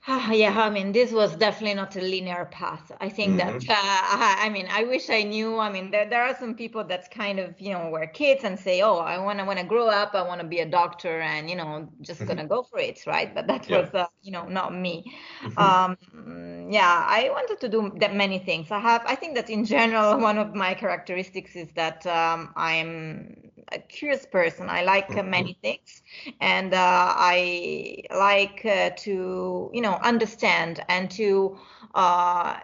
yeah, 0.32 0.60
I 0.60 0.72
mean, 0.72 0.94
this 0.94 1.12
was 1.12 1.36
definitely 1.36 1.76
not 1.76 1.96
a 1.96 2.02
linear 2.02 2.46
path. 2.46 2.92
I 3.00 3.08
think 3.08 3.40
mm-hmm. 3.40 3.60
that, 3.60 3.70
uh, 3.70 4.36
I 4.46 4.50
mean, 4.50 4.68
I 4.72 4.84
wish 4.84 5.12
I 5.12 5.22
knew. 5.22 5.60
I 5.60 5.72
mean, 5.72 5.92
there, 5.92 6.10
there 6.10 6.24
are 6.24 6.36
some 6.40 6.56
people 6.56 6.84
that's 6.84 7.08
kind 7.08 7.40
of, 7.40 7.54
you 7.62 7.72
know, 7.72 7.88
were 7.90 8.08
kids 8.08 8.44
and 8.44 8.60
say, 8.60 8.82
oh, 8.82 8.98
I 8.98 9.20
want 9.20 9.38
to, 9.38 9.46
when 9.46 9.60
I 9.60 9.64
grow 9.64 9.90
up, 9.90 10.16
I 10.16 10.24
want 10.24 10.42
to 10.42 10.48
be 10.48 10.60
a 10.60 10.66
doctor 10.66 11.22
and, 11.22 11.48
you 11.48 11.56
know, 11.56 11.88
just 12.02 12.20
mm-hmm. 12.20 12.30
gonna 12.30 12.48
go 12.48 12.64
for 12.64 12.80
it, 12.80 13.00
right? 13.06 13.34
But 13.34 13.46
that 13.46 13.70
yeah. 13.70 13.82
was, 13.82 13.94
uh, 13.94 14.08
you 14.24 14.32
know, 14.32 14.46
not 14.48 14.74
me. 14.74 15.14
Mm-hmm. 15.44 15.60
Um, 15.60 16.72
yeah, 16.72 17.06
I 17.08 17.30
wanted 17.30 17.60
to 17.60 17.70
do 17.70 17.92
that 18.00 18.16
many 18.16 18.40
things. 18.40 18.72
I 18.72 18.80
have, 18.80 19.04
I 19.06 19.14
think 19.14 19.36
that 19.36 19.52
in 19.52 19.66
general, 19.66 20.20
one 20.30 20.40
of 20.40 20.56
my 20.56 20.74
characteristics 20.74 21.56
is 21.56 21.72
that 21.74 22.08
um, 22.08 22.54
I'm 22.56 23.51
a 23.72 23.80
curious 23.80 24.26
person. 24.26 24.70
I 24.70 24.84
like 24.84 25.16
uh, 25.18 25.24
many 25.24 25.54
mm-hmm. 25.54 25.62
things, 25.62 26.02
and 26.40 26.74
uh, 26.74 27.14
I 27.16 28.04
like 28.16 28.66
uh, 28.66 28.92
to 28.98 29.72
you 29.74 29.82
know 29.82 29.94
understand 30.04 30.84
and 30.90 31.10
to 31.12 31.58
uh, 31.96 32.58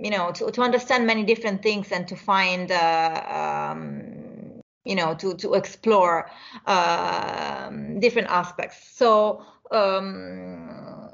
you 0.00 0.10
know 0.10 0.32
to, 0.32 0.50
to 0.50 0.62
understand 0.62 1.06
many 1.06 1.24
different 1.24 1.62
things 1.62 1.92
and 1.92 2.08
to 2.08 2.16
find 2.16 2.70
uh, 2.72 3.72
um, 3.72 4.62
you 4.84 4.94
know 4.94 5.14
to 5.14 5.34
to 5.34 5.54
explore 5.54 6.30
um, 6.66 8.00
different 8.00 8.28
aspects. 8.28 8.96
So. 8.96 9.44
Um, 9.70 11.10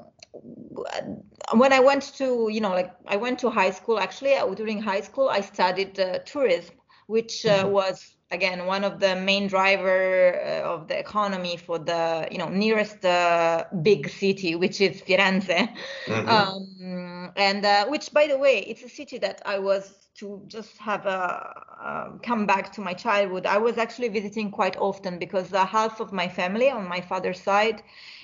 when 1.53 1.73
I 1.73 1.79
went 1.79 2.13
to, 2.17 2.49
you 2.51 2.61
know, 2.61 2.69
like 2.69 2.93
I 3.07 3.17
went 3.17 3.39
to 3.39 3.49
high 3.49 3.71
school. 3.71 3.99
Actually, 3.99 4.35
during 4.55 4.81
high 4.81 5.01
school, 5.01 5.29
I 5.29 5.41
studied 5.41 5.95
tourism, 6.25 6.75
which 7.07 7.43
mm-hmm. 7.43 7.69
was 7.69 8.15
again 8.31 8.65
one 8.65 8.83
of 8.83 8.99
the 8.99 9.15
main 9.15 9.47
driver 9.47 10.39
uh, 10.43 10.73
of 10.73 10.87
the 10.87 10.97
economy 10.97 11.57
for 11.57 11.77
the 11.77 12.27
you 12.31 12.37
know 12.37 12.49
nearest 12.49 13.03
uh, 13.05 13.63
big 13.81 14.09
city 14.09 14.55
which 14.55 14.81
is 14.81 15.01
firenze 15.01 15.69
mm-hmm. 16.05 16.29
um, 16.37 17.31
and 17.35 17.65
uh, 17.65 17.85
which 17.87 18.11
by 18.13 18.27
the 18.27 18.37
way 18.37 18.59
it's 18.59 18.83
a 18.83 18.89
city 18.89 19.17
that 19.17 19.41
i 19.45 19.57
was 19.59 20.09
to 20.13 20.41
just 20.47 20.77
have 20.77 21.05
a 21.05 21.63
um, 21.83 22.19
come 22.19 22.45
back 22.45 22.71
to 22.71 22.81
my 22.81 22.93
childhood 22.93 23.45
i 23.45 23.57
was 23.57 23.77
actually 23.77 24.09
visiting 24.09 24.51
quite 24.51 24.77
often 24.77 25.17
because 25.17 25.53
uh, 25.53 25.65
half 25.65 25.99
of 25.99 26.11
my 26.11 26.27
family 26.27 26.69
on 26.69 26.87
my 26.87 27.01
father's 27.01 27.41
side 27.41 27.81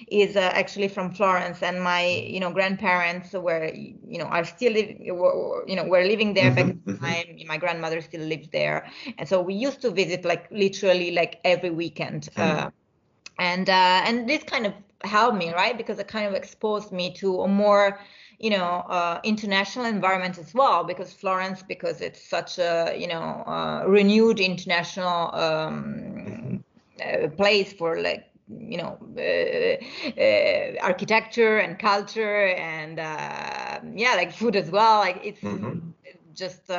is 0.09 0.35
uh, 0.35 0.39
actually 0.53 0.87
from 0.87 1.11
florence 1.11 1.63
and 1.63 1.81
my 1.81 2.05
you 2.05 2.39
know 2.39 2.51
grandparents 2.51 3.33
were 3.33 3.71
you 3.73 4.19
know 4.19 4.25
are 4.25 4.43
still 4.43 4.75
you 4.75 5.75
know 5.75 5.85
were 5.85 6.03
living 6.03 6.33
there 6.33 6.51
back 6.51 6.65
mm-hmm. 6.65 6.89
at 6.89 6.99
the 6.99 7.07
time 7.07 7.47
my 7.47 7.57
grandmother 7.57 8.01
still 8.01 8.21
lives 8.21 8.47
there 8.49 8.89
and 9.17 9.27
so 9.27 9.41
we 9.41 9.53
used 9.53 9.81
to 9.81 9.89
visit 9.89 10.25
like 10.25 10.47
literally 10.51 11.11
like 11.11 11.39
every 11.43 11.71
weekend 11.71 12.29
mm-hmm. 12.35 12.67
uh, 12.67 12.69
and 13.39 13.69
uh, 13.69 14.01
and 14.05 14.29
this 14.29 14.43
kind 14.43 14.65
of 14.65 14.73
helped 15.03 15.37
me 15.37 15.53
right 15.53 15.77
because 15.77 15.99
it 15.99 16.07
kind 16.07 16.27
of 16.27 16.33
exposed 16.33 16.91
me 16.91 17.13
to 17.13 17.41
a 17.41 17.47
more 17.47 17.99
you 18.39 18.49
know 18.49 18.85
uh, 18.89 19.19
international 19.23 19.85
environment 19.85 20.37
as 20.37 20.53
well 20.53 20.83
because 20.83 21.13
Florence 21.13 21.63
because 21.63 22.01
it's 22.01 22.21
such 22.21 22.59
a 22.59 22.95
you 22.97 23.07
know 23.07 23.43
uh, 23.47 23.83
renewed 23.87 24.39
international 24.39 25.33
um, 25.33 26.63
uh, 27.03 27.27
place 27.29 27.73
for 27.73 27.99
like 28.01 28.25
you 28.47 28.77
know 28.77 28.97
uh, 29.17 30.21
uh, 30.21 30.85
architecture 30.85 31.57
and 31.57 31.79
culture 31.79 32.47
and 32.47 32.99
uh, 32.99 33.79
yeah 33.95 34.13
like 34.15 34.31
food 34.31 34.55
as 34.55 34.69
well 34.69 34.99
like 34.99 35.19
it's 35.23 35.41
mm-hmm. 35.41 35.79
just 36.33 36.69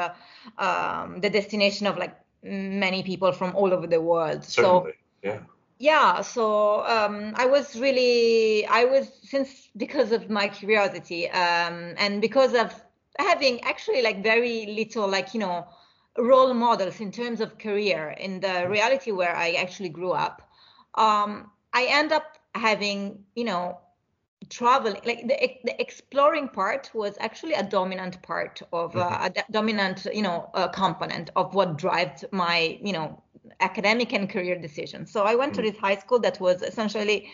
um, 0.58 1.20
the 1.20 1.28
destination 1.28 1.86
of 1.86 1.98
like 1.98 2.16
many 2.42 3.02
people 3.02 3.32
from 3.32 3.54
all 3.56 3.74
over 3.74 3.86
the 3.86 4.00
world 4.00 4.44
Certainly. 4.44 4.92
so 4.92 5.28
yeah 5.28 5.40
yeah 5.78 6.20
so 6.20 6.84
um, 6.86 7.32
i 7.36 7.46
was 7.46 7.78
really 7.78 8.66
i 8.66 8.84
was 8.84 9.08
since 9.22 9.68
because 9.76 10.12
of 10.12 10.28
my 10.28 10.48
curiosity 10.48 11.28
um, 11.30 11.94
and 11.96 12.20
because 12.20 12.54
of 12.54 12.74
having 13.18 13.60
actually 13.62 14.02
like 14.02 14.22
very 14.22 14.66
little 14.66 15.08
like 15.08 15.34
you 15.34 15.40
know 15.40 15.66
role 16.16 16.52
models 16.52 17.00
in 17.00 17.12
terms 17.12 17.40
of 17.40 17.58
career 17.58 18.14
in 18.18 18.40
the 18.40 18.66
reality 18.68 19.12
where 19.12 19.36
i 19.36 19.52
actually 19.52 19.88
grew 19.88 20.12
up 20.12 20.42
um, 20.94 21.50
i 21.72 21.86
end 21.88 22.12
up 22.12 22.38
having 22.54 23.24
you 23.36 23.44
know 23.44 23.78
traveling 24.50 25.00
like 25.04 25.26
the, 25.28 25.36
the 25.64 25.80
exploring 25.80 26.48
part 26.48 26.90
was 26.94 27.16
actually 27.20 27.52
a 27.54 27.62
dominant 27.62 28.20
part 28.22 28.62
of 28.72 28.96
uh, 28.96 29.10
mm-hmm. 29.10 29.38
a 29.38 29.52
dominant 29.52 30.06
you 30.12 30.22
know 30.22 30.48
uh, 30.54 30.68
component 30.68 31.30
of 31.36 31.54
what 31.54 31.76
drives 31.76 32.24
my 32.32 32.78
you 32.82 32.92
know 32.92 33.22
academic 33.60 34.12
and 34.12 34.28
career 34.28 34.58
decisions. 34.58 35.10
So 35.10 35.24
I 35.24 35.34
went 35.34 35.54
to 35.54 35.60
mm. 35.60 35.70
this 35.70 35.76
high 35.78 35.96
school 35.96 36.18
that 36.20 36.40
was 36.40 36.62
essentially, 36.62 37.30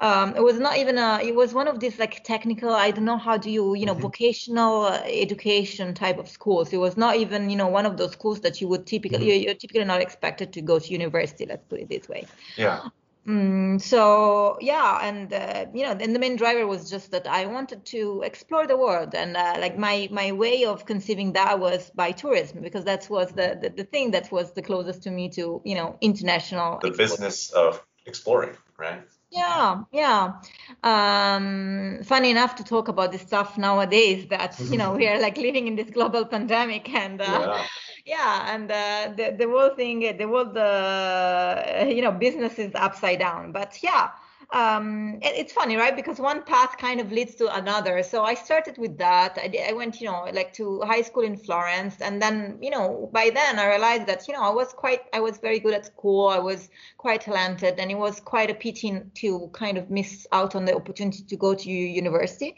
um, 0.00 0.34
it 0.36 0.42
was 0.42 0.58
not 0.58 0.76
even 0.76 0.98
a, 0.98 1.20
it 1.22 1.34
was 1.34 1.54
one 1.54 1.68
of 1.68 1.80
these 1.80 1.98
like 1.98 2.22
technical, 2.24 2.70
I 2.70 2.90
don't 2.90 3.04
know 3.04 3.18
how 3.18 3.36
do 3.36 3.50
you, 3.50 3.74
you 3.74 3.86
know, 3.86 3.92
mm-hmm. 3.92 4.02
vocational 4.02 4.82
uh, 4.82 5.02
education 5.04 5.94
type 5.94 6.18
of 6.18 6.28
schools. 6.28 6.72
It 6.72 6.78
was 6.78 6.96
not 6.96 7.16
even, 7.16 7.50
you 7.50 7.56
know, 7.56 7.68
one 7.68 7.86
of 7.86 7.96
those 7.96 8.12
schools 8.12 8.40
that 8.40 8.60
you 8.60 8.68
would 8.68 8.86
typically, 8.86 9.18
mm-hmm. 9.18 9.44
you're 9.44 9.54
typically 9.54 9.84
not 9.84 10.00
expected 10.00 10.52
to 10.54 10.62
go 10.62 10.78
to 10.78 10.88
university. 10.92 11.46
Let's 11.46 11.64
put 11.68 11.80
it 11.80 11.88
this 11.88 12.08
way. 12.08 12.26
Yeah. 12.56 12.88
Mm, 13.28 13.78
so 13.78 14.56
yeah, 14.58 15.00
and 15.02 15.30
uh, 15.30 15.66
you 15.74 15.82
know, 15.82 15.90
and 15.90 16.14
the 16.14 16.18
main 16.18 16.36
driver 16.36 16.66
was 16.66 16.88
just 16.88 17.10
that 17.10 17.26
I 17.26 17.44
wanted 17.44 17.84
to 17.86 18.22
explore 18.22 18.66
the 18.66 18.76
world, 18.78 19.14
and 19.14 19.36
uh, 19.36 19.56
like 19.60 19.76
my 19.76 20.08
my 20.10 20.32
way 20.32 20.64
of 20.64 20.86
conceiving 20.86 21.34
that 21.34 21.60
was 21.60 21.90
by 21.90 22.12
tourism 22.12 22.62
because 22.62 22.84
that 22.84 23.06
was 23.10 23.28
the, 23.32 23.58
the, 23.60 23.68
the 23.68 23.84
thing 23.84 24.12
that 24.12 24.32
was 24.32 24.52
the 24.52 24.62
closest 24.62 25.02
to 25.02 25.10
me 25.10 25.28
to 25.30 25.60
you 25.62 25.74
know 25.74 25.98
international. 26.00 26.78
The 26.78 26.90
business 26.90 27.50
of 27.50 27.84
exploring, 28.06 28.56
right? 28.78 29.02
Yeah, 29.30 29.82
yeah. 29.92 30.40
Um, 30.82 32.00
funny 32.04 32.30
enough 32.30 32.54
to 32.54 32.64
talk 32.64 32.88
about 32.88 33.12
this 33.12 33.20
stuff 33.20 33.58
nowadays 33.58 34.26
that 34.30 34.58
you 34.58 34.78
know 34.78 34.92
we 34.96 35.06
are 35.06 35.20
like 35.20 35.36
living 35.36 35.66
in 35.66 35.76
this 35.76 35.90
global 35.90 36.24
pandemic 36.24 36.88
and. 36.94 37.20
Uh, 37.20 37.24
yeah 37.24 37.66
yeah 38.08 38.54
and 38.54 38.70
uh, 38.70 39.12
the, 39.16 39.36
the 39.38 39.46
whole 39.46 39.74
thing 39.76 40.00
the 40.00 40.26
whole 40.26 40.46
the 40.46 41.92
you 41.94 42.02
know 42.02 42.10
business 42.10 42.58
is 42.58 42.72
upside 42.74 43.18
down. 43.18 43.52
But 43.52 43.78
yeah 43.82 44.10
um, 44.50 45.18
it, 45.20 45.34
it's 45.36 45.52
funny 45.52 45.76
right? 45.76 45.94
Because 45.94 46.18
one 46.18 46.42
path 46.42 46.78
kind 46.78 47.00
of 47.00 47.12
leads 47.12 47.34
to 47.34 47.54
another. 47.54 48.02
So 48.02 48.24
i 48.24 48.32
started 48.32 48.78
with 48.78 48.96
that. 48.96 49.36
I, 49.36 49.68
I 49.68 49.72
went 49.74 50.00
you 50.00 50.06
know 50.06 50.26
like 50.32 50.54
to 50.54 50.80
high 50.80 51.02
school 51.02 51.22
in 51.22 51.36
florence. 51.36 52.00
And 52.00 52.20
then 52.22 52.58
you 52.62 52.70
know 52.70 53.10
by 53.12 53.30
then 53.30 53.58
i 53.58 53.68
realized 53.68 54.06
that 54.06 54.26
you 54.26 54.32
know 54.32 54.42
i 54.42 54.50
was 54.50 54.72
quite 54.72 55.02
i 55.12 55.20
was 55.20 55.36
very 55.36 55.60
good 55.60 55.74
at 55.74 55.84
school. 55.86 56.28
I 56.28 56.38
was 56.38 56.70
quite 56.96 57.20
talented. 57.20 57.78
And 57.78 57.90
it 57.90 57.98
was 57.98 58.20
quite 58.20 58.48
a 58.48 58.54
pity 58.54 59.02
to 59.16 59.50
kind 59.52 59.76
of 59.76 59.90
miss 59.90 60.26
out 60.32 60.56
on 60.56 60.64
the 60.64 60.74
opportunity 60.74 61.24
to 61.24 61.36
go 61.36 61.54
to 61.54 61.70
university. 61.70 62.56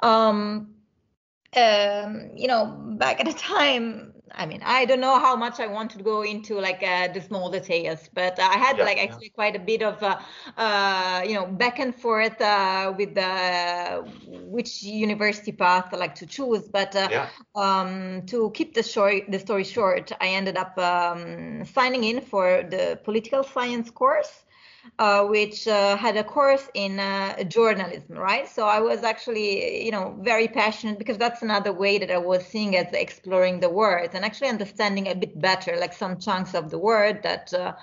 Um, 0.00 0.74
um, 1.56 2.30
you 2.36 2.46
know, 2.46 2.66
back 2.98 3.20
at 3.20 3.26
the 3.26 3.32
time, 3.32 4.12
I 4.32 4.46
mean, 4.46 4.62
I 4.64 4.84
don't 4.84 5.00
know 5.00 5.18
how 5.18 5.34
much 5.34 5.58
I 5.58 5.66
want 5.66 5.90
to 5.92 6.02
go 6.02 6.22
into 6.22 6.60
like 6.60 6.82
uh, 6.82 7.08
the 7.08 7.20
small 7.20 7.50
details, 7.50 8.08
but 8.14 8.38
I 8.38 8.56
had 8.56 8.78
yeah, 8.78 8.84
like 8.84 8.98
actually 8.98 9.26
yeah. 9.26 9.34
quite 9.34 9.56
a 9.56 9.58
bit 9.58 9.82
of, 9.82 10.02
uh, 10.02 10.18
uh, 10.56 11.22
you 11.26 11.34
know, 11.34 11.46
back 11.46 11.80
and 11.80 11.94
forth 11.94 12.40
uh, 12.40 12.94
with 12.96 13.14
the 13.14 14.04
which 14.26 14.82
university 14.82 15.52
path 15.52 15.92
I 15.92 15.96
like 15.96 16.14
to 16.16 16.26
choose. 16.26 16.68
But 16.68 16.94
uh, 16.94 17.08
yeah. 17.10 17.28
um, 17.56 18.26
to 18.26 18.50
keep 18.54 18.74
the 18.74 18.82
story 18.82 19.24
the 19.28 19.38
story 19.40 19.64
short, 19.64 20.12
I 20.20 20.28
ended 20.28 20.56
up 20.56 20.78
um, 20.78 21.64
signing 21.64 22.04
in 22.04 22.20
for 22.20 22.62
the 22.62 23.00
political 23.02 23.42
science 23.42 23.90
course 23.90 24.44
uh, 24.98 25.24
which 25.24 25.66
uh, 25.66 25.96
had 25.96 26.16
a 26.16 26.24
course 26.24 26.68
in 26.74 27.00
uh, 27.00 27.42
journalism, 27.44 28.16
right? 28.16 28.48
So 28.48 28.66
I 28.66 28.80
was 28.80 29.02
actually, 29.02 29.84
you 29.84 29.90
know, 29.90 30.16
very 30.20 30.48
passionate 30.48 30.98
because 30.98 31.18
that's 31.18 31.42
another 31.42 31.72
way 31.72 31.98
that 31.98 32.10
I 32.10 32.18
was 32.18 32.44
seeing 32.44 32.76
as 32.76 32.92
exploring 32.92 33.60
the 33.60 33.70
words 33.70 34.14
and 34.14 34.24
actually 34.24 34.48
understanding 34.48 35.08
a 35.08 35.14
bit 35.14 35.40
better, 35.40 35.76
like 35.78 35.92
some 35.92 36.18
chunks 36.18 36.54
of 36.54 36.70
the 36.70 36.78
word 36.78 37.22
that, 37.22 37.52
uh, 37.54 37.74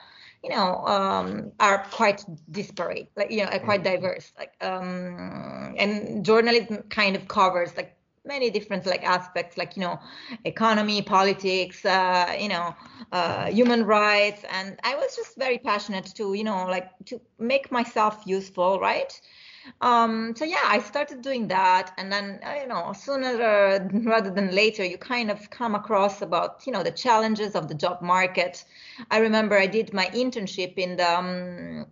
you 0.44 0.52
know, 0.52 0.86
um, 0.86 1.52
are 1.60 1.86
quite 1.92 2.24
disparate, 2.52 3.10
like 3.16 3.32
you 3.32 3.44
know, 3.44 3.50
are 3.50 3.60
quite 3.60 3.84
mm-hmm. 3.84 3.96
diverse. 3.96 4.32
Like, 4.38 4.54
um, 4.62 5.76
and 5.78 6.24
journalism 6.24 6.84
kind 6.90 7.16
of 7.16 7.28
covers 7.28 7.76
like 7.76 7.97
many 8.28 8.50
different 8.50 8.86
like 8.86 9.04
aspects 9.04 9.58
like 9.58 9.76
you 9.76 9.82
know 9.82 10.00
economy 10.46 11.02
politics 11.02 11.86
uh, 11.86 12.36
you 12.40 12.50
know 12.50 12.76
uh, 13.12 13.46
human 13.48 13.86
rights. 13.86 14.44
And 14.52 14.80
i 14.84 14.96
was 14.96 15.16
just 15.16 15.38
very 15.38 15.58
passionate 15.58 16.06
to 16.16 16.34
you 16.34 16.44
know 16.44 16.66
like 16.66 16.90
to 17.06 17.22
make 17.40 17.72
myself 17.72 18.24
useful 18.26 18.80
right? 18.80 19.20
Um, 19.82 20.34
so 20.36 20.46
yeah 20.46 20.66
i 20.66 20.80
started 20.80 21.22
doing 21.22 21.48
that. 21.48 21.94
And 21.98 22.12
then 22.12 22.40
uh, 22.46 22.56
you 22.62 22.68
know 22.68 22.94
sooner 22.94 23.34
rather 24.14 24.30
than 24.30 24.54
later 24.54 24.84
you 24.84 24.98
kind 24.98 25.32
of 25.32 25.50
come 25.50 25.76
across 25.76 26.22
about 26.22 26.66
you 26.66 26.74
know 26.74 26.84
the 26.84 26.92
challenges 26.92 27.56
of 27.56 27.68
the 27.68 27.76
job 27.76 28.02
market. 28.02 28.64
I 29.12 29.20
remember 29.20 29.58
i 29.58 29.68
did 29.68 29.94
my 29.94 30.08
internship 30.08 30.74
in 30.78 30.98
the 30.98 31.12
um, 31.20 31.86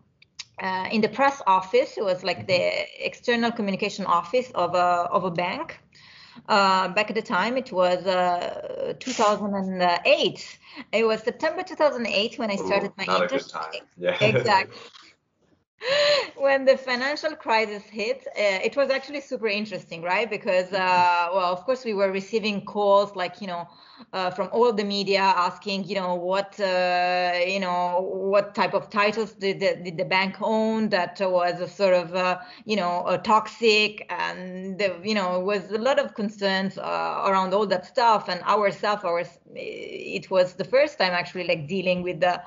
uh, 0.61 0.87
in 0.91 1.01
the 1.01 1.09
press 1.09 1.41
office. 1.47 1.97
It 1.97 2.03
was 2.03 2.23
like 2.23 2.47
the 2.47 2.85
external 3.05 3.51
communication 3.51 4.05
office 4.05 4.51
of 4.55 4.73
a 4.75 5.07
of 5.11 5.23
a 5.23 5.31
bank 5.31 5.79
Uh, 6.47 6.89
back 6.89 7.09
at 7.09 7.15
the 7.15 7.21
time, 7.21 7.57
it 7.57 7.71
was 7.71 8.05
uh, 8.05 8.93
2008. 8.99 10.59
It 10.91 11.03
was 11.05 11.21
September 11.21 11.63
2008 11.63 12.39
when 12.39 12.51
I 12.51 12.55
started 12.55 12.91
Ooh, 12.91 12.93
my 12.97 13.05
internship. 13.05 13.23
a 13.23 13.27
good 13.27 13.49
time. 13.49 13.71
Yeah. 13.97 14.17
Exactly. 14.21 14.77
when 16.35 16.65
the 16.65 16.77
financial 16.77 17.35
crisis 17.35 17.83
hit, 17.83 18.25
uh, 18.27 18.59
it 18.63 18.75
was 18.75 18.89
actually 18.89 19.21
super 19.21 19.47
interesting, 19.47 20.01
right? 20.01 20.29
Because, 20.29 20.71
uh, 20.73 21.29
well, 21.33 21.51
of 21.51 21.63
course, 21.65 21.85
we 21.85 21.93
were 21.93 22.11
receiving 22.11 22.65
calls 22.65 23.15
like, 23.15 23.41
you 23.41 23.47
know, 23.47 23.67
uh, 24.13 24.29
from 24.29 24.49
all 24.51 24.73
the 24.73 24.83
media 24.83 25.21
asking, 25.21 25.85
you 25.85 25.95
know, 25.95 26.15
what, 26.15 26.59
uh, 26.59 27.33
you 27.45 27.59
know, 27.59 27.99
what 28.01 28.53
type 28.53 28.73
of 28.73 28.89
titles 28.89 29.33
did 29.33 29.59
the, 29.59 29.75
did 29.83 29.97
the 29.97 30.05
bank 30.05 30.35
own 30.41 30.89
that 30.89 31.17
was 31.21 31.61
a 31.61 31.67
sort 31.67 31.93
of, 31.93 32.13
uh, 32.13 32.37
you 32.65 32.75
know, 32.75 33.19
toxic, 33.23 34.05
and 34.09 34.77
the, 34.77 34.99
you 35.03 35.13
know, 35.13 35.39
was 35.39 35.71
a 35.71 35.77
lot 35.77 35.99
of 35.99 36.13
concerns 36.13 36.77
uh, 36.77 37.23
around 37.25 37.53
all 37.53 37.65
that 37.65 37.85
stuff. 37.85 38.27
And 38.27 38.41
ourselves, 38.43 39.03
ours, 39.03 39.39
it 39.53 40.29
was 40.29 40.53
the 40.53 40.65
first 40.65 40.97
time 40.97 41.13
actually 41.13 41.45
like 41.45 41.67
dealing 41.67 42.03
with 42.03 42.19
the 42.19 42.41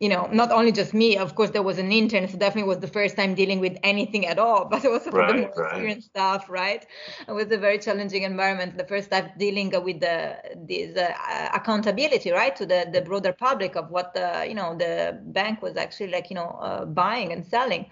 you 0.00 0.08
know, 0.08 0.28
not 0.32 0.50
only 0.50 0.72
just 0.72 0.92
me, 0.92 1.16
of 1.16 1.34
course, 1.34 1.50
there 1.50 1.62
was 1.62 1.78
an 1.78 1.92
intern, 1.92 2.26
so 2.28 2.36
definitely 2.36 2.68
was 2.68 2.80
the 2.80 2.88
first 2.88 3.16
time 3.16 3.34
dealing 3.34 3.60
with 3.60 3.76
anything 3.82 4.26
at 4.26 4.38
all, 4.38 4.64
but 4.70 4.84
also 4.84 5.12
for 5.12 5.22
Right, 5.22 5.24
the 5.24 5.34
more 5.34 5.50
right. 5.56 5.72
experienced 5.72 6.08
staff, 6.08 6.48
right? 6.50 6.86
It 7.28 7.32
was 7.32 7.50
a 7.50 7.58
very 7.58 7.78
challenging 7.78 8.22
environment. 8.24 8.76
The 8.76 8.84
first 8.86 9.10
time 9.10 9.30
dealing 9.38 9.70
with 9.70 10.00
the 10.00 10.36
this 10.56 10.96
uh, 10.96 11.12
accountability, 11.54 12.30
right, 12.32 12.54
to 12.56 12.66
the 12.66 12.88
the 12.92 13.02
broader 13.02 13.32
public 13.32 13.76
of 13.76 13.90
what 13.90 14.14
the 14.14 14.44
you 14.48 14.54
know 14.54 14.74
the 14.76 15.20
bank 15.26 15.62
was 15.62 15.76
actually 15.76 16.10
like 16.10 16.30
you 16.30 16.36
know 16.36 16.50
uh, 16.60 16.84
buying 16.84 17.32
and 17.32 17.44
selling. 17.46 17.86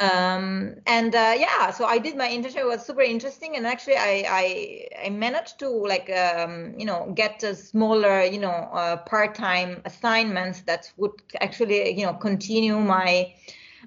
Um, 0.00 0.76
and 0.86 1.14
uh, 1.14 1.34
yeah, 1.36 1.70
so 1.70 1.84
I 1.84 1.98
did 1.98 2.16
my 2.16 2.26
internship. 2.26 2.56
It 2.56 2.66
was 2.66 2.86
super 2.86 3.02
interesting, 3.02 3.56
and 3.56 3.66
actually, 3.66 3.96
I 3.96 4.24
I, 4.26 5.06
I 5.06 5.10
managed 5.10 5.58
to 5.58 5.68
like 5.68 6.10
um, 6.10 6.74
you 6.78 6.86
know 6.86 7.12
get 7.14 7.42
a 7.42 7.54
smaller 7.54 8.22
you 8.22 8.38
know 8.40 8.48
uh, 8.72 8.96
part-time 8.96 9.82
assignments 9.84 10.62
that 10.62 10.90
would 10.96 11.12
actually 11.42 11.90
you 11.98 12.06
know 12.06 12.14
continue 12.14 12.78
my 12.78 13.34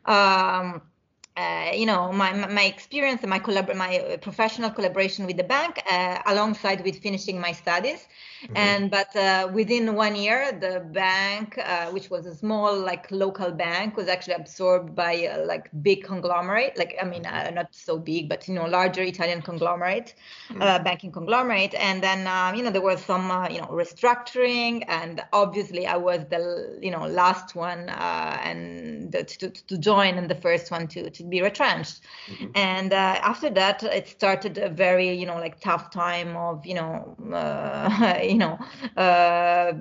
um, 0.05 0.83
uh, 1.37 1.71
you 1.73 1.85
know 1.85 2.11
my 2.11 2.31
my 2.33 2.63
experience 2.63 3.21
and 3.21 3.29
my 3.29 3.39
collab- 3.39 3.75
my 3.75 4.17
professional 4.21 4.69
collaboration 4.69 5.25
with 5.25 5.37
the 5.37 5.43
bank 5.43 5.81
uh, 5.91 6.19
alongside 6.25 6.83
with 6.83 6.99
finishing 6.99 7.39
my 7.39 7.51
studies. 7.51 8.07
And 8.55 8.91
but 8.91 9.15
uh, 9.15 9.49
within 9.53 9.95
one 9.95 10.15
year 10.15 10.51
the 10.51 10.79
bank 10.91 11.57
uh, 11.57 11.87
which 11.91 12.09
was 12.09 12.25
a 12.25 12.35
small 12.35 12.77
like 12.77 13.09
local 13.11 13.51
bank 13.51 13.95
was 13.95 14.07
actually 14.07 14.33
absorbed 14.33 14.95
by 14.95 15.27
uh, 15.27 15.45
like 15.45 15.69
big 15.81 16.03
conglomerate 16.03 16.77
like 16.77 16.95
i 17.01 17.05
mean 17.05 17.25
uh, 17.25 17.49
not 17.51 17.67
so 17.71 17.97
big 17.97 18.27
but 18.29 18.47
you 18.47 18.53
know 18.53 18.65
larger 18.65 19.01
italian 19.01 19.41
conglomerate 19.41 20.13
uh, 20.59 20.79
banking 20.79 21.11
conglomerate. 21.11 21.73
And 21.75 22.03
then 22.03 22.27
um, 22.27 22.55
you 22.55 22.63
know 22.63 22.71
there 22.71 22.81
was 22.81 23.03
some 23.03 23.31
uh, 23.31 23.49
you 23.49 23.59
know 23.59 23.67
restructuring. 23.67 24.83
And 24.87 25.21
obviously 25.33 25.85
i 25.87 25.97
was 25.97 26.25
the 26.29 26.77
you 26.81 26.91
know 26.91 27.07
last 27.07 27.55
one 27.55 27.89
uh, 27.89 28.39
and 28.43 29.11
the, 29.11 29.23
to, 29.23 29.49
to 29.49 29.77
join 29.77 30.15
and 30.17 30.29
the 30.29 30.35
first 30.35 30.71
one 30.71 30.87
to, 30.87 31.09
to 31.09 31.22
be 31.29 31.41
retrenched. 31.41 32.01
And 32.55 32.93
uh, 32.93 33.19
after 33.21 33.49
that 33.51 33.83
it 33.83 34.07
started 34.07 34.57
a 34.57 34.69
very 34.69 35.13
you 35.13 35.25
know 35.25 35.37
like 35.37 35.59
tough 35.59 35.91
time 35.91 36.35
of 36.35 36.65
you 36.65 36.75
know 36.75 37.15
uh, 37.33 38.19
you 38.23 38.37
know 38.37 38.57
uh, 38.97 39.73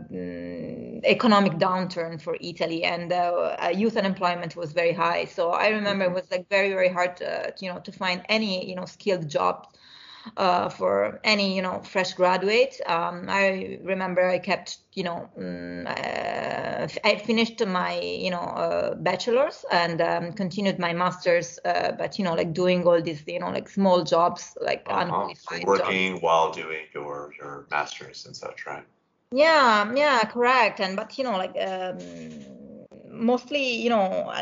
economic 1.05 1.52
downturn 1.55 2.20
for 2.20 2.37
italy. 2.40 2.85
And 2.85 3.12
uh, 3.12 3.57
uh, 3.62 3.68
youth 3.74 3.96
unemployment 3.96 4.57
was 4.57 4.72
very 4.72 4.92
high. 4.92 5.24
So 5.26 5.50
i 5.50 5.68
remember 5.68 6.05
it 6.05 6.12
was 6.12 6.31
like 6.31 6.48
very 6.48 6.70
very 6.70 6.88
hard 6.88 7.22
uh, 7.22 7.50
to, 7.50 7.64
you 7.64 7.72
know 7.72 7.81
to 7.81 7.92
find 7.92 8.22
any 8.28 8.68
you 8.68 8.74
know 8.74 8.85
skilled 8.85 9.28
job 9.28 9.66
uh, 10.37 10.68
for 10.68 11.20
any 11.24 11.54
you 11.56 11.62
know 11.62 11.80
fresh 11.82 12.14
graduate. 12.14 12.80
Um, 12.87 13.26
I 13.28 13.78
remember 13.82 14.28
I 14.28 14.38
kept 14.38 14.78
you 14.94 15.04
know 15.04 15.28
mm, 15.38 15.87
uh, 15.87 16.88
I 17.04 17.16
finished 17.16 17.64
my 17.66 17.98
you 18.00 18.30
know 18.30 18.38
uh, 18.38 18.94
bachelor's 18.94 19.64
and 19.70 20.00
um, 20.00 20.32
continued 20.32 20.78
my 20.78 20.92
master's, 20.92 21.58
uh, 21.64 21.92
but 21.92 22.18
you 22.18 22.24
know 22.24 22.35
like 22.35 22.52
doing 22.52 22.87
all 22.87 23.00
these 23.02 23.22
you 23.26 23.40
know 23.40 23.50
like 23.50 23.68
small 23.68 24.04
jobs 24.04 24.56
like 24.61 24.87
Uh-huh. 24.87 25.00
So 25.00 25.06
unqualified 25.06 25.62
jobs. 25.62 25.80
working 25.80 26.20
while 26.20 26.52
doing 26.52 26.87
your 26.94 27.32
your 27.38 27.66
masters 27.70 28.26
and 28.26 28.37
such, 28.37 28.66
right? 28.66 28.85
Yeah, 29.32 29.92
yeah, 29.94 30.24
correct. 30.24 30.80
And 30.80 30.96
but 30.96 31.16
you 31.18 31.24
know, 31.24 31.37
like 31.38 31.56
um, 31.58 31.98
mostly, 33.12 33.77
you 33.77 33.90
know, 33.90 34.33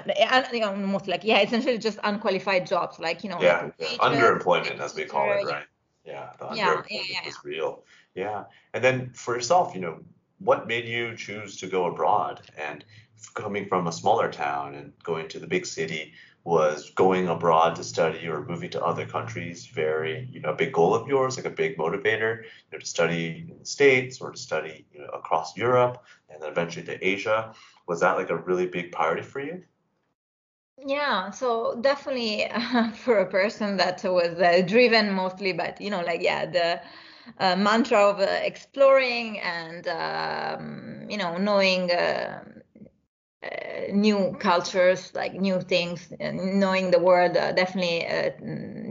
mostly 0.76 1.12
like 1.12 1.24
yeah, 1.24 1.40
essentially 1.40 1.78
just 1.78 1.98
unqualified 2.04 2.66
jobs, 2.66 2.98
like 2.98 3.24
you 3.24 3.30
know, 3.30 3.38
Yeah, 3.40 3.64
like 3.64 3.74
yeah. 3.78 3.86
underemployment 3.98 4.80
as 4.80 4.94
we 4.94 5.04
call 5.04 5.30
it, 5.32 5.44
right? 5.44 5.66
Yeah, 6.04 6.30
the 6.38 6.56
Yeah, 6.56 6.76
underemployment 6.76 6.86
yeah, 6.90 7.00
yeah, 7.24 7.28
is 7.28 7.38
real. 7.44 7.84
Yeah, 8.14 8.44
and 8.74 8.82
then 8.82 9.10
for 9.14 9.34
yourself, 9.34 9.74
you 9.74 9.80
know, 9.80 9.98
what 10.38 10.66
made 10.66 10.86
you 10.86 11.16
choose 11.16 11.56
to 11.58 11.66
go 11.66 11.86
abroad? 11.86 12.40
And 12.56 12.84
coming 13.34 13.66
from 13.66 13.86
a 13.86 13.92
smaller 13.92 14.32
town 14.32 14.74
and 14.74 14.92
going 15.02 15.28
to 15.28 15.38
the 15.38 15.46
big 15.46 15.66
city, 15.66 16.14
was 16.44 16.90
going 16.90 17.28
abroad 17.28 17.76
to 17.76 17.84
study 17.84 18.26
or 18.26 18.44
moving 18.46 18.70
to 18.70 18.82
other 18.82 19.04
countries 19.04 19.66
very, 19.66 20.26
you 20.32 20.40
know, 20.40 20.50
a 20.50 20.54
big 20.56 20.72
goal 20.72 20.94
of 20.94 21.06
yours, 21.06 21.36
like 21.36 21.44
a 21.44 21.50
big 21.50 21.76
motivator, 21.76 22.42
you 22.44 22.70
know, 22.72 22.78
to 22.78 22.86
study 22.86 23.46
in 23.50 23.58
the 23.58 23.66
States 23.66 24.20
or 24.20 24.30
to 24.30 24.38
study, 24.38 24.86
you 24.92 25.00
know, 25.00 25.08
across 25.08 25.56
Europe 25.56 26.02
and 26.30 26.42
then 26.42 26.50
eventually 26.50 26.86
to 26.86 27.06
Asia? 27.06 27.54
Was 27.90 27.98
that 28.02 28.16
like 28.16 28.30
a 28.30 28.36
really 28.36 28.68
big 28.68 28.92
priority 28.92 29.22
for 29.22 29.40
you? 29.40 29.64
Yeah, 30.86 31.30
so 31.30 31.76
definitely 31.80 32.46
uh, 32.46 32.90
for 33.04 33.18
a 33.18 33.26
person 33.30 33.76
that 33.78 34.02
was 34.04 34.40
uh, 34.40 34.62
driven 34.66 35.12
mostly, 35.12 35.52
but 35.52 35.80
you 35.80 35.90
know, 35.90 36.02
like 36.02 36.22
yeah, 36.22 36.46
the 36.46 36.80
uh, 37.38 37.56
mantra 37.56 37.98
of 37.98 38.20
uh, 38.20 38.24
exploring 38.42 39.40
and 39.40 39.88
um, 39.88 41.06
you 41.10 41.18
know 41.18 41.36
knowing 41.36 41.90
uh, 41.90 42.44
uh, 43.42 43.48
new 43.92 44.36
cultures, 44.38 45.12
like 45.14 45.34
new 45.34 45.60
things, 45.60 46.12
knowing 46.20 46.90
the 46.92 47.00
world. 47.00 47.34
Definitely, 47.34 48.06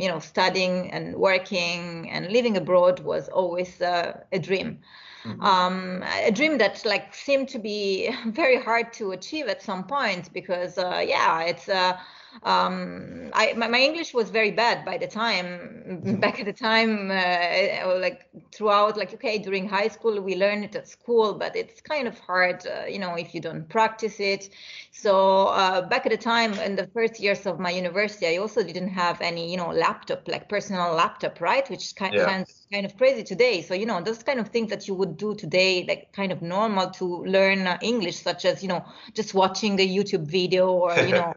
you 0.03 0.09
know, 0.09 0.19
studying 0.19 0.91
and 0.91 1.15
working 1.15 2.09
and 2.12 2.31
living 2.31 2.57
abroad 2.57 2.99
was 2.99 3.29
always 3.29 3.79
a 3.81 4.25
dream 4.41 4.79
Mhm. 5.25 5.41
um, 5.43 6.03
a 6.03 6.32
dream 6.32 6.58
that 6.58 6.84
like 6.86 7.13
seemed 7.13 7.49
to 7.49 7.60
be 7.60 8.10
very 8.27 8.58
hard 8.62 8.93
to 8.93 9.12
achieve 9.12 9.47
at 9.47 9.62
some 9.62 9.84
point 9.86 10.32
because 10.34 10.77
uh, 10.77 11.03
yeah 11.05 11.41
it's 11.41 11.67
uh, 11.69 11.97
um, 12.44 13.30
I, 13.34 13.54
my, 13.54 13.68
my 13.68 13.80
English 13.80 14.13
was 14.13 14.30
very 14.30 14.52
bad 14.52 14.86
by 14.86 14.98
the 14.98 15.08
time 15.08 16.18
back 16.20 16.39
at 16.39 16.46
the 16.46 16.54
time 16.54 17.12
uh, 17.12 18.00
like 18.00 18.30
throughout 18.54 18.98
like 18.98 19.13
okay 19.13 19.38
during 19.39 19.68
high 19.68 19.88
school 19.88 20.20
we 20.22 20.36
learn 20.36 20.63
it 20.63 20.76
at 20.76 20.88
school 20.88 21.34
but 21.34 21.56
it's 21.56 21.82
kind 21.82 22.08
of 22.08 22.18
hard 22.20 22.65
uh, 22.68 22.86
you 22.86 23.00
know 23.00 23.15
if 23.15 23.34
you 23.34 23.42
don't 23.42 23.68
practice 23.70 24.20
it. 24.20 24.50
So 24.92 25.48
uh, 25.48 25.82
back 25.88 26.06
at 26.06 26.12
the 26.12 26.18
time 26.18 26.54
in 26.54 26.76
the 26.76 26.88
first 26.88 27.20
years 27.20 27.46
of 27.46 27.60
my 27.60 27.72
university 27.72 28.28
I 28.28 28.38
also 28.38 28.63
didn't 28.63 28.89
have 28.89 29.22
any 29.22 29.52
you 29.52 29.58
know 29.58 29.70
laptop 29.70 30.28
like 30.28 30.50
personal 30.50 30.94
laptop 30.94 31.39
right? 31.42 31.68
Which 31.70 31.96
kind 31.96 32.13
Yeah. 32.13 32.30
sounds 32.30 32.68
kind 32.72 32.86
of 32.86 32.96
crazy 32.98 33.24
today. 33.24 33.62
So 33.62 33.74
you 33.74 33.86
know 33.86 34.02
those 34.02 34.24
kind 34.24 34.39
of 34.39 34.50
things 34.50 34.70
that 34.70 34.88
you 34.88 34.94
would 34.96 35.18
do 35.18 35.36
today 35.36 35.86
like 35.88 36.13
kind 36.13 36.32
of 36.32 36.42
normal 36.42 36.89
to 36.92 37.06
learn 37.26 37.68
uh, 37.68 37.78
English 37.82 38.18
such 38.22 38.46
as 38.46 38.62
you 38.62 38.70
know 38.70 38.86
just 39.15 39.34
watching 39.34 39.80
a 39.80 39.88
YouTube 39.88 40.28
video 40.28 40.70
or 40.72 41.04
you 41.04 41.13
know 41.13 41.34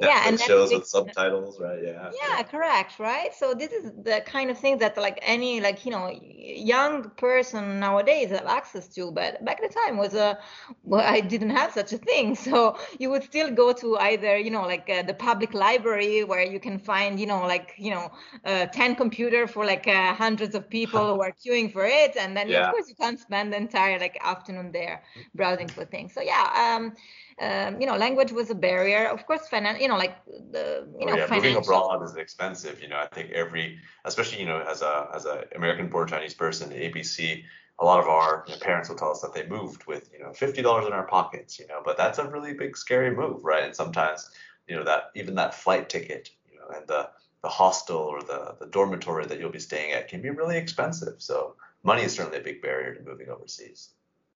yeah 0.00 0.22
and 0.26 0.38
shows 0.38 0.70
Netflix- 0.70 0.72
with 0.72 0.86
subtitles, 0.86 1.58
right? 1.60 1.80
Yeah. 1.82 2.10
yeah 2.10 2.42
correct 2.42 2.98
right 2.98 3.32
so 3.34 3.54
this 3.54 3.72
is 3.72 3.92
the 4.04 4.22
kind 4.26 4.50
of 4.50 4.58
thing 4.58 4.78
that 4.78 4.96
like 4.96 5.18
any 5.22 5.60
like 5.60 5.84
you 5.84 5.90
know 5.90 6.10
young 6.22 7.10
person 7.16 7.80
nowadays 7.80 8.30
have 8.30 8.46
access 8.46 8.88
to 8.88 9.10
but 9.10 9.44
back 9.44 9.60
at 9.62 9.68
the 9.70 9.74
time 9.86 9.96
was 9.96 10.14
a 10.14 10.38
well 10.84 11.04
i 11.06 11.20
didn't 11.20 11.50
have 11.50 11.72
such 11.72 11.92
a 11.92 11.98
thing 11.98 12.34
so 12.46 12.76
you 12.98 13.10
would 13.10 13.22
still 13.22 13.50
go 13.50 13.72
to 13.72 13.96
either 13.98 14.36
you 14.36 14.50
know 14.50 14.62
like 14.62 14.88
uh, 14.88 15.02
the 15.02 15.14
public 15.14 15.52
library 15.54 16.22
where 16.24 16.42
you 16.44 16.60
can 16.60 16.78
find 16.78 17.18
you 17.18 17.26
know 17.26 17.42
like 17.46 17.74
you 17.76 17.90
know 17.90 18.10
uh, 18.44 18.66
10 18.66 18.94
computer 18.94 19.46
for 19.46 19.64
like 19.64 19.86
uh, 19.88 20.14
hundreds 20.14 20.54
of 20.54 20.68
people 20.68 21.14
who 21.14 21.20
are 21.20 21.32
queuing 21.46 21.72
for 21.72 21.84
it 21.84 22.16
and 22.16 22.36
then 22.36 22.48
Yeah. 22.48 22.60
of 22.60 22.70
course 22.70 22.88
you 22.88 22.94
can't 22.94 23.18
spend 23.18 23.52
the 23.52 23.56
entire 23.56 23.98
like 23.98 24.18
afternoon 24.22 24.70
there 24.72 25.02
browsing 25.34 25.68
for 25.70 25.84
things 25.84 26.12
so 26.14 26.20
yeah 26.20 26.74
um 26.76 26.92
um, 27.40 27.80
you 27.80 27.86
know, 27.86 27.96
language 27.96 28.32
was 28.32 28.50
a 28.50 28.54
barrier. 28.54 29.06
Of 29.08 29.26
course, 29.26 29.48
finan- 29.48 29.80
you 29.80 29.88
know, 29.88 29.96
like 29.96 30.16
the, 30.26 30.88
you 30.98 31.06
Oh, 31.06 31.10
know, 31.10 31.16
yeah, 31.16 31.26
moving 31.30 31.56
abroad 31.56 32.02
is 32.02 32.16
expensive. 32.16 32.80
You 32.80 32.88
know, 32.88 32.98
I 32.98 33.06
think 33.06 33.30
every, 33.32 33.78
especially 34.04 34.40
you 34.40 34.46
know, 34.46 34.60
as 34.60 34.82
a 34.82 35.08
as 35.14 35.26
a 35.26 35.44
American 35.54 35.88
born 35.88 36.08
Chinese 36.08 36.34
person, 36.34 36.72
ABC, 36.72 37.44
a 37.78 37.84
lot 37.84 38.00
of 38.00 38.08
our 38.08 38.44
you 38.48 38.54
know, 38.54 38.58
parents 38.60 38.88
will 38.88 38.96
tell 38.96 39.10
us 39.10 39.20
that 39.20 39.34
they 39.34 39.46
moved 39.46 39.86
with 39.86 40.10
you 40.12 40.18
know 40.20 40.32
fifty 40.32 40.62
dollars 40.62 40.86
in 40.86 40.92
our 40.92 41.06
pockets. 41.06 41.58
You 41.58 41.66
know, 41.68 41.82
but 41.84 41.96
that's 41.98 42.18
a 42.18 42.28
really 42.28 42.54
big 42.54 42.76
scary 42.76 43.14
move, 43.14 43.44
right? 43.44 43.64
And 43.64 43.76
sometimes 43.76 44.30
you 44.66 44.76
know 44.76 44.84
that 44.84 45.10
even 45.14 45.34
that 45.36 45.54
flight 45.54 45.88
ticket, 45.90 46.30
you 46.50 46.58
know, 46.58 46.68
and 46.76 46.86
the 46.88 47.10
the 47.42 47.48
hostel 47.50 47.98
or 47.98 48.22
the 48.22 48.56
the 48.58 48.66
dormitory 48.66 49.26
that 49.26 49.38
you'll 49.38 49.50
be 49.50 49.58
staying 49.60 49.92
at 49.92 50.08
can 50.08 50.22
be 50.22 50.30
really 50.30 50.56
expensive. 50.56 51.20
So 51.22 51.56
money 51.82 52.02
is 52.02 52.14
certainly 52.14 52.38
a 52.38 52.42
big 52.42 52.62
barrier 52.62 52.94
to 52.94 53.02
moving 53.02 53.28
overseas. 53.28 53.90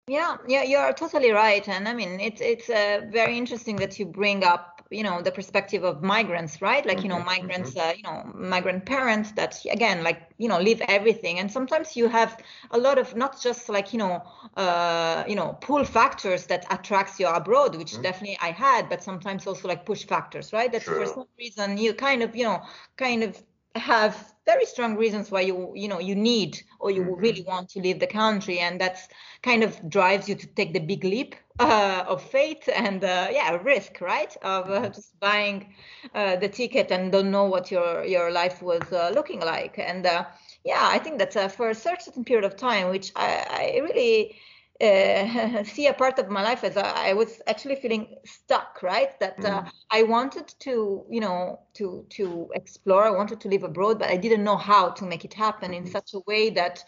Yeah, 0.08 0.38
yeah, 0.48 0.62
you're 0.62 0.92
totally 0.94 1.32
right. 1.32 1.68
And 1.68 1.86
I 1.88 1.92
mean, 1.94 2.18
it's 2.20 2.40
it's 2.40 2.70
uh, 2.70 3.02
very 3.10 3.36
interesting 3.36 3.78
that 3.78 3.98
you 3.98 4.06
bring 4.06 4.42
up 4.44 4.74
you 4.90 5.02
know 5.02 5.20
the 5.20 5.30
perspective 5.30 5.84
of 5.84 6.02
migrants 6.02 6.62
right 6.62 6.86
like 6.86 7.04
you 7.04 7.10
know 7.10 7.18
Mm-hmm, 7.18 7.20
migrants 7.20 7.76
uh, 7.76 7.92
you 7.94 8.02
know 8.02 8.24
migrant 8.34 8.86
parents 8.86 9.32
that 9.32 9.62
again 9.70 10.02
like 10.02 10.30
you 10.38 10.48
know 10.48 10.58
leave 10.58 10.80
everything 10.88 11.38
and 11.38 11.52
sometimes 11.52 11.94
you 11.94 12.08
have 12.08 12.42
a 12.70 12.78
lot 12.78 12.98
of 12.98 13.14
not 13.14 13.38
just 13.42 13.68
like 13.68 13.92
you 13.92 13.98
know 13.98 14.22
uh, 14.56 15.24
you 15.28 15.34
know 15.36 15.58
pull 15.60 15.84
factors 15.84 16.46
that 16.46 16.64
attracts 16.70 17.20
you 17.20 17.26
abroad 17.28 17.76
which 17.76 18.00
Mhm. 18.00 18.02
definitely 18.02 18.38
i 18.40 18.50
had 18.50 18.88
but 18.88 19.02
sometimes 19.02 19.46
also 19.46 19.68
like 19.68 19.84
push 19.84 20.06
factors 20.06 20.54
right 20.54 20.72
that 20.72 20.82
for 20.82 21.04
some 21.06 21.26
reason 21.38 21.76
you 21.76 21.92
kind 21.92 22.22
of 22.22 22.34
you 22.34 22.44
know 22.44 22.62
kind 22.96 23.22
of 23.22 23.42
have 23.78 24.34
very 24.46 24.64
strong 24.66 24.96
reasons 24.96 25.30
why 25.30 25.40
you 25.40 25.72
you 25.74 25.88
know 25.88 25.98
you 26.00 26.14
need 26.14 26.60
or 26.80 26.90
you 26.90 27.02
Mhm. 27.02 27.14
really 27.16 27.44
want 27.46 27.68
to 27.70 27.80
leave 27.80 28.00
the 28.00 28.06
country 28.06 28.58
and 28.58 28.80
that's 28.80 29.08
kind 29.42 29.62
of 29.62 29.88
drives 29.88 30.28
you 30.28 30.34
to 30.34 30.46
take 30.54 30.72
the 30.72 30.80
big 30.80 31.04
leap 31.04 31.34
uh, 31.60 32.04
of 32.08 32.22
faith 32.22 32.68
and 32.74 33.04
uh, 33.04 33.28
yeah 33.30 33.56
risk 33.62 34.00
right? 34.00 34.36
Of 34.42 34.70
uh, 34.70 34.88
just 34.90 35.18
buying 35.20 35.74
uh, 36.14 36.36
the 36.36 36.48
ticket 36.48 36.90
and 36.90 37.12
don't 37.12 37.30
know 37.30 37.44
what 37.44 37.70
your 37.70 38.04
your 38.04 38.30
life 38.30 38.62
was 38.62 38.92
uh, 38.92 39.10
looking 39.14 39.40
like. 39.40 39.78
And 39.78 40.06
uh, 40.06 40.24
yeah 40.64 40.88
i 40.92 40.98
think 40.98 41.18
that 41.18 41.36
uh, 41.36 41.48
for 41.48 41.68
a 41.70 41.74
certain 41.74 42.24
period 42.24 42.44
of 42.44 42.56
time 42.56 42.88
which 42.90 43.12
i, 43.16 43.28
I 43.50 43.80
really 43.82 44.36
uh, 44.80 45.64
see 45.64 45.86
a 45.86 45.92
part 45.94 46.18
of 46.18 46.28
my 46.28 46.42
life 46.42 46.64
as 46.64 46.76
I, 46.76 47.10
I 47.10 47.12
was 47.14 47.40
actually 47.46 47.76
feeling 47.76 48.16
stuck 48.24 48.82
right 48.82 49.18
that 49.20 49.44
uh, 49.44 49.62
Mm. 49.62 49.70
i 49.90 50.02
wanted 50.02 50.48
to 50.60 51.04
you 51.10 51.20
know 51.20 51.60
to 51.74 52.06
to 52.10 52.50
explore 52.54 53.04
i 53.04 53.10
wanted 53.10 53.40
to 53.40 53.48
live 53.48 53.64
abroad 53.64 53.98
but 53.98 54.08
i 54.10 54.16
didn't 54.16 54.44
know 54.44 54.56
how 54.56 54.90
to 54.90 55.04
make 55.04 55.24
it 55.24 55.34
happen 55.34 55.74
in 55.74 55.84
Mhm. 55.84 55.92
such 55.92 56.14
a 56.14 56.20
way 56.26 56.50
that 56.50 56.84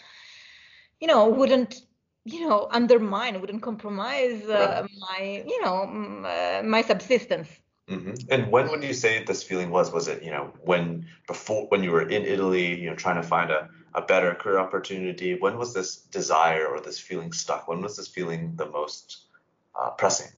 you 1.00 1.06
know 1.06 1.28
wouldn't 1.28 1.82
you 2.24 2.48
know 2.48 2.68
undermine 2.70 3.40
wouldn't 3.40 3.62
compromise 3.62 4.42
uh, 4.48 4.82
Right. 4.82 4.90
my 4.98 5.44
you 5.46 5.60
know 5.64 5.82
m- 5.82 6.24
uh, 6.26 6.62
my 6.62 6.82
subsistence 6.82 7.48
hmm 7.88 8.12
And 8.30 8.50
when 8.52 8.68
would 8.70 8.84
you 8.84 8.94
say 8.94 9.24
this 9.24 9.42
feeling 9.42 9.70
was? 9.70 9.92
Was 9.92 10.06
it, 10.08 10.22
you 10.22 10.30
know, 10.30 10.52
when 10.64 11.06
before 11.26 11.66
when 11.70 11.82
you 11.82 11.90
were 11.90 12.08
in 12.08 12.24
Italy, 12.24 12.80
you 12.80 12.88
know, 12.90 12.94
trying 12.96 13.20
to 13.20 13.26
find 13.26 13.50
a, 13.50 13.68
a 13.94 14.02
better 14.02 14.34
career 14.34 14.58
opportunity? 14.58 15.34
When 15.38 15.58
was 15.58 15.74
this 15.74 15.96
desire 15.96 16.66
or 16.66 16.80
this 16.80 16.98
feeling 16.98 17.32
stuck? 17.32 17.68
When 17.68 17.82
was 17.82 17.96
this 17.96 18.08
feeling 18.08 18.56
the 18.56 18.66
most 18.66 19.26
uh, 19.74 19.90
pressing? 19.90 20.32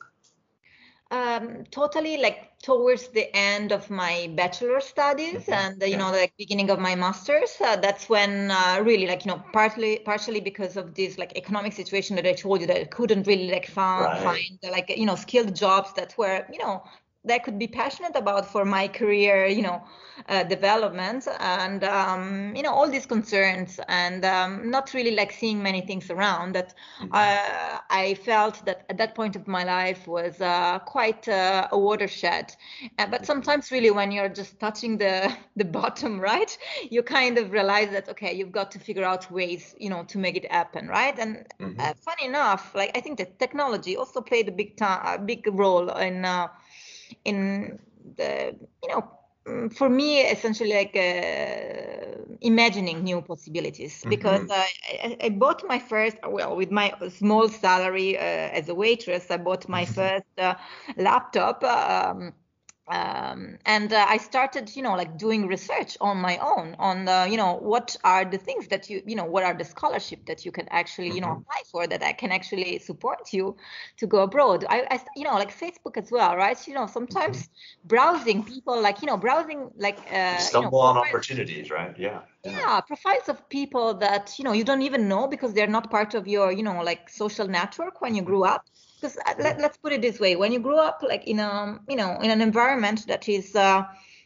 um, 1.10 1.64
totally 1.70 2.16
like 2.18 2.58
towards 2.62 3.08
the 3.08 3.34
end 3.36 3.72
of 3.72 3.90
my 3.90 4.30
bachelor 4.34 4.80
studies 4.80 5.48
Mhm. 5.48 5.48
and 5.50 5.82
uh, 5.82 5.86
you 5.86 5.96
know 5.96 6.10
the 6.12 6.28
beginning 6.38 6.70
of 6.70 6.78
my 6.78 6.94
masters 6.94 7.56
uh, 7.64 7.76
that's 7.76 8.08
when 8.08 8.50
uh, 8.50 8.80
really 8.82 9.06
like 9.06 9.24
you 9.24 9.30
know 9.32 9.42
partly 9.52 9.98
partially 10.04 10.40
because 10.40 10.76
of 10.76 10.94
this 10.94 11.18
like 11.18 11.32
economic 11.36 11.72
situation 11.72 12.16
that 12.16 12.26
i 12.26 12.32
told 12.32 12.60
you 12.60 12.66
that 12.66 12.80
i 12.80 12.84
couldn't 12.84 13.26
really 13.26 13.50
like 13.50 13.66
found, 13.66 14.14
Right. 14.14 14.18
find 14.18 14.58
like 14.70 14.88
you 14.96 15.06
know 15.06 15.16
skilled 15.16 15.54
jobs 15.54 15.92
that 15.94 16.14
were 16.18 16.46
you 16.52 16.58
know 16.58 16.82
that 17.24 17.34
I 17.34 17.38
could 17.38 17.58
be 17.58 17.66
passionate 17.68 18.16
about 18.16 18.46
for 18.46 18.64
my 18.64 18.88
career, 18.88 19.46
you 19.46 19.62
know, 19.62 19.82
uh, 20.28 20.42
development, 20.44 21.26
and 21.40 21.82
um, 21.84 22.54
you 22.56 22.62
know 22.62 22.72
all 22.72 22.88
these 22.88 23.06
concerns, 23.06 23.80
and 23.88 24.24
um, 24.24 24.70
not 24.70 24.92
really 24.94 25.14
like 25.14 25.32
seeing 25.32 25.62
many 25.62 25.80
things 25.80 26.10
around. 26.10 26.54
That 26.54 26.74
Mhm. 27.00 27.12
uh, 27.12 27.78
I 27.90 28.14
felt 28.24 28.64
that 28.66 28.84
at 28.88 28.98
that 28.98 29.14
point 29.14 29.36
of 29.36 29.46
my 29.48 29.64
life 29.64 30.06
was 30.06 30.40
uh, 30.40 30.78
quite 30.80 31.28
uh, 31.28 31.68
a 31.72 31.78
watershed. 31.78 32.54
Uh, 32.98 33.06
but 33.06 33.26
sometimes, 33.26 33.70
really, 33.70 33.90
when 33.90 34.10
you're 34.12 34.28
just 34.28 34.58
touching 34.60 34.98
the 34.98 35.34
the 35.56 35.64
bottom, 35.64 36.20
right, 36.20 36.56
you 36.90 37.02
kind 37.02 37.38
of 37.38 37.52
realize 37.52 37.90
that 37.90 38.08
okay, 38.08 38.32
you've 38.32 38.52
got 38.52 38.70
to 38.72 38.78
figure 38.78 39.04
out 39.04 39.30
ways, 39.30 39.74
you 39.78 39.90
know, 39.90 40.04
to 40.04 40.18
make 40.18 40.36
it 40.36 40.50
happen, 40.50 40.88
right? 40.88 41.18
And 41.18 41.46
Mhm. 41.58 41.78
uh, 41.78 41.94
funny 42.04 42.26
enough, 42.26 42.74
like 42.74 42.90
I 42.96 43.00
think 43.00 43.18
that 43.18 43.38
technology 43.38 43.96
also 43.96 44.20
played 44.20 44.48
a 44.48 44.52
big 44.52 44.76
time, 44.76 45.00
a 45.04 45.18
big 45.22 45.46
role 45.52 45.88
in 45.90 46.24
uh, 46.24 46.48
in 47.24 47.78
the 48.16 48.56
you 48.82 48.88
know 48.88 49.10
mm, 49.46 49.72
for 49.74 49.88
me 49.88 50.20
essentially 50.20 50.72
like 50.74 50.96
uh, 50.96 52.22
imagining 52.40 53.02
new 53.04 53.20
possibilities 53.22 54.04
because 54.08 54.42
Mhm. 54.42 54.50
uh, 54.50 54.64
I, 55.04 55.16
I 55.22 55.28
bought 55.30 55.62
my 55.66 55.78
first 55.78 56.16
well 56.28 56.56
with 56.56 56.70
my 56.70 56.92
small 57.08 57.48
salary 57.48 58.16
uh, 58.18 58.20
as 58.20 58.68
a 58.68 58.74
waitress 58.74 59.30
i 59.30 59.36
bought 59.36 59.68
my 59.68 59.84
first 59.86 60.26
uh, 60.38 60.54
laptop 60.96 61.62
um, 61.64 62.32
um, 62.88 63.58
and 63.64 63.92
uh, 63.92 64.04
I 64.08 64.18
started, 64.18 64.74
you 64.76 64.82
know, 64.82 64.94
like 64.96 65.16
doing 65.18 65.46
research 65.46 65.96
on 66.00 66.18
my 66.18 66.38
own 66.38 66.74
on, 66.78 67.08
uh, 67.08 67.24
you 67.24 67.36
know, 67.36 67.54
what 67.56 67.96
are 68.04 68.24
the 68.24 68.38
things 68.38 68.68
that 68.68 68.88
you, 68.90 69.02
you 69.06 69.14
know, 69.16 69.24
what 69.24 69.42
are 69.44 69.54
the 69.54 69.64
scholarship 69.64 70.26
that 70.26 70.44
you 70.44 70.52
can 70.52 70.68
actually, 70.70 71.10
you 71.10 71.20
know, 71.20 71.30
Mhm. 71.30 71.32
apply 71.32 71.62
for 71.70 71.86
that 71.86 72.02
I 72.02 72.12
can 72.12 72.30
actually 72.32 72.78
support 72.78 73.32
you 73.32 73.56
to 73.98 74.06
go 74.06 74.22
abroad. 74.22 74.64
I, 74.68 74.86
I 74.90 75.00
you 75.16 75.24
know, 75.24 75.34
like 75.34 75.50
Facebook 75.52 75.96
as 75.96 76.10
well, 76.10 76.36
right? 76.36 76.58
You 76.66 76.74
know, 76.74 76.86
sometimes 76.86 77.48
browsing 77.84 78.44
people, 78.44 78.80
like, 78.80 79.02
you 79.02 79.06
know, 79.06 79.16
browsing 79.16 79.70
like, 79.76 79.98
uh, 80.12 80.46
You 80.48 80.54
you 80.54 80.62
know, 80.62 80.72
stumble 80.72 80.80
on 80.80 80.96
opportunities, 80.96 81.70
right? 81.70 81.98
Yeah. 81.98 82.22
yeah 82.44 82.80
profiles 82.80 83.28
of 83.28 83.48
people 83.48 83.94
that 83.94 84.38
you 84.38 84.44
know 84.44 84.52
you 84.52 84.64
don't 84.64 84.82
even 84.82 85.08
know 85.08 85.28
because 85.28 85.54
they're 85.54 85.66
not 85.66 85.90
part 85.90 86.14
of 86.14 86.26
your 86.26 86.52
you 86.52 86.62
know 86.62 86.82
like 86.82 87.08
social 87.08 87.46
network 87.48 88.00
when 88.00 88.14
you 88.14 88.22
grew 88.22 88.44
up 88.44 88.64
because 89.02 89.18
let, 89.38 89.58
let's 89.60 89.76
put 89.78 89.92
it 89.92 90.00
this 90.02 90.20
way 90.20 90.36
when 90.36 90.52
you 90.52 90.60
grow 90.60 90.78
up 90.78 91.02
like 91.08 91.26
in 91.26 91.40
a 91.40 91.78
you 91.88 91.96
know 91.96 92.18
in 92.22 92.30
an 92.30 92.40
environment 92.40 93.06
that 93.08 93.28
is 93.28 93.56
uh, 93.56 93.82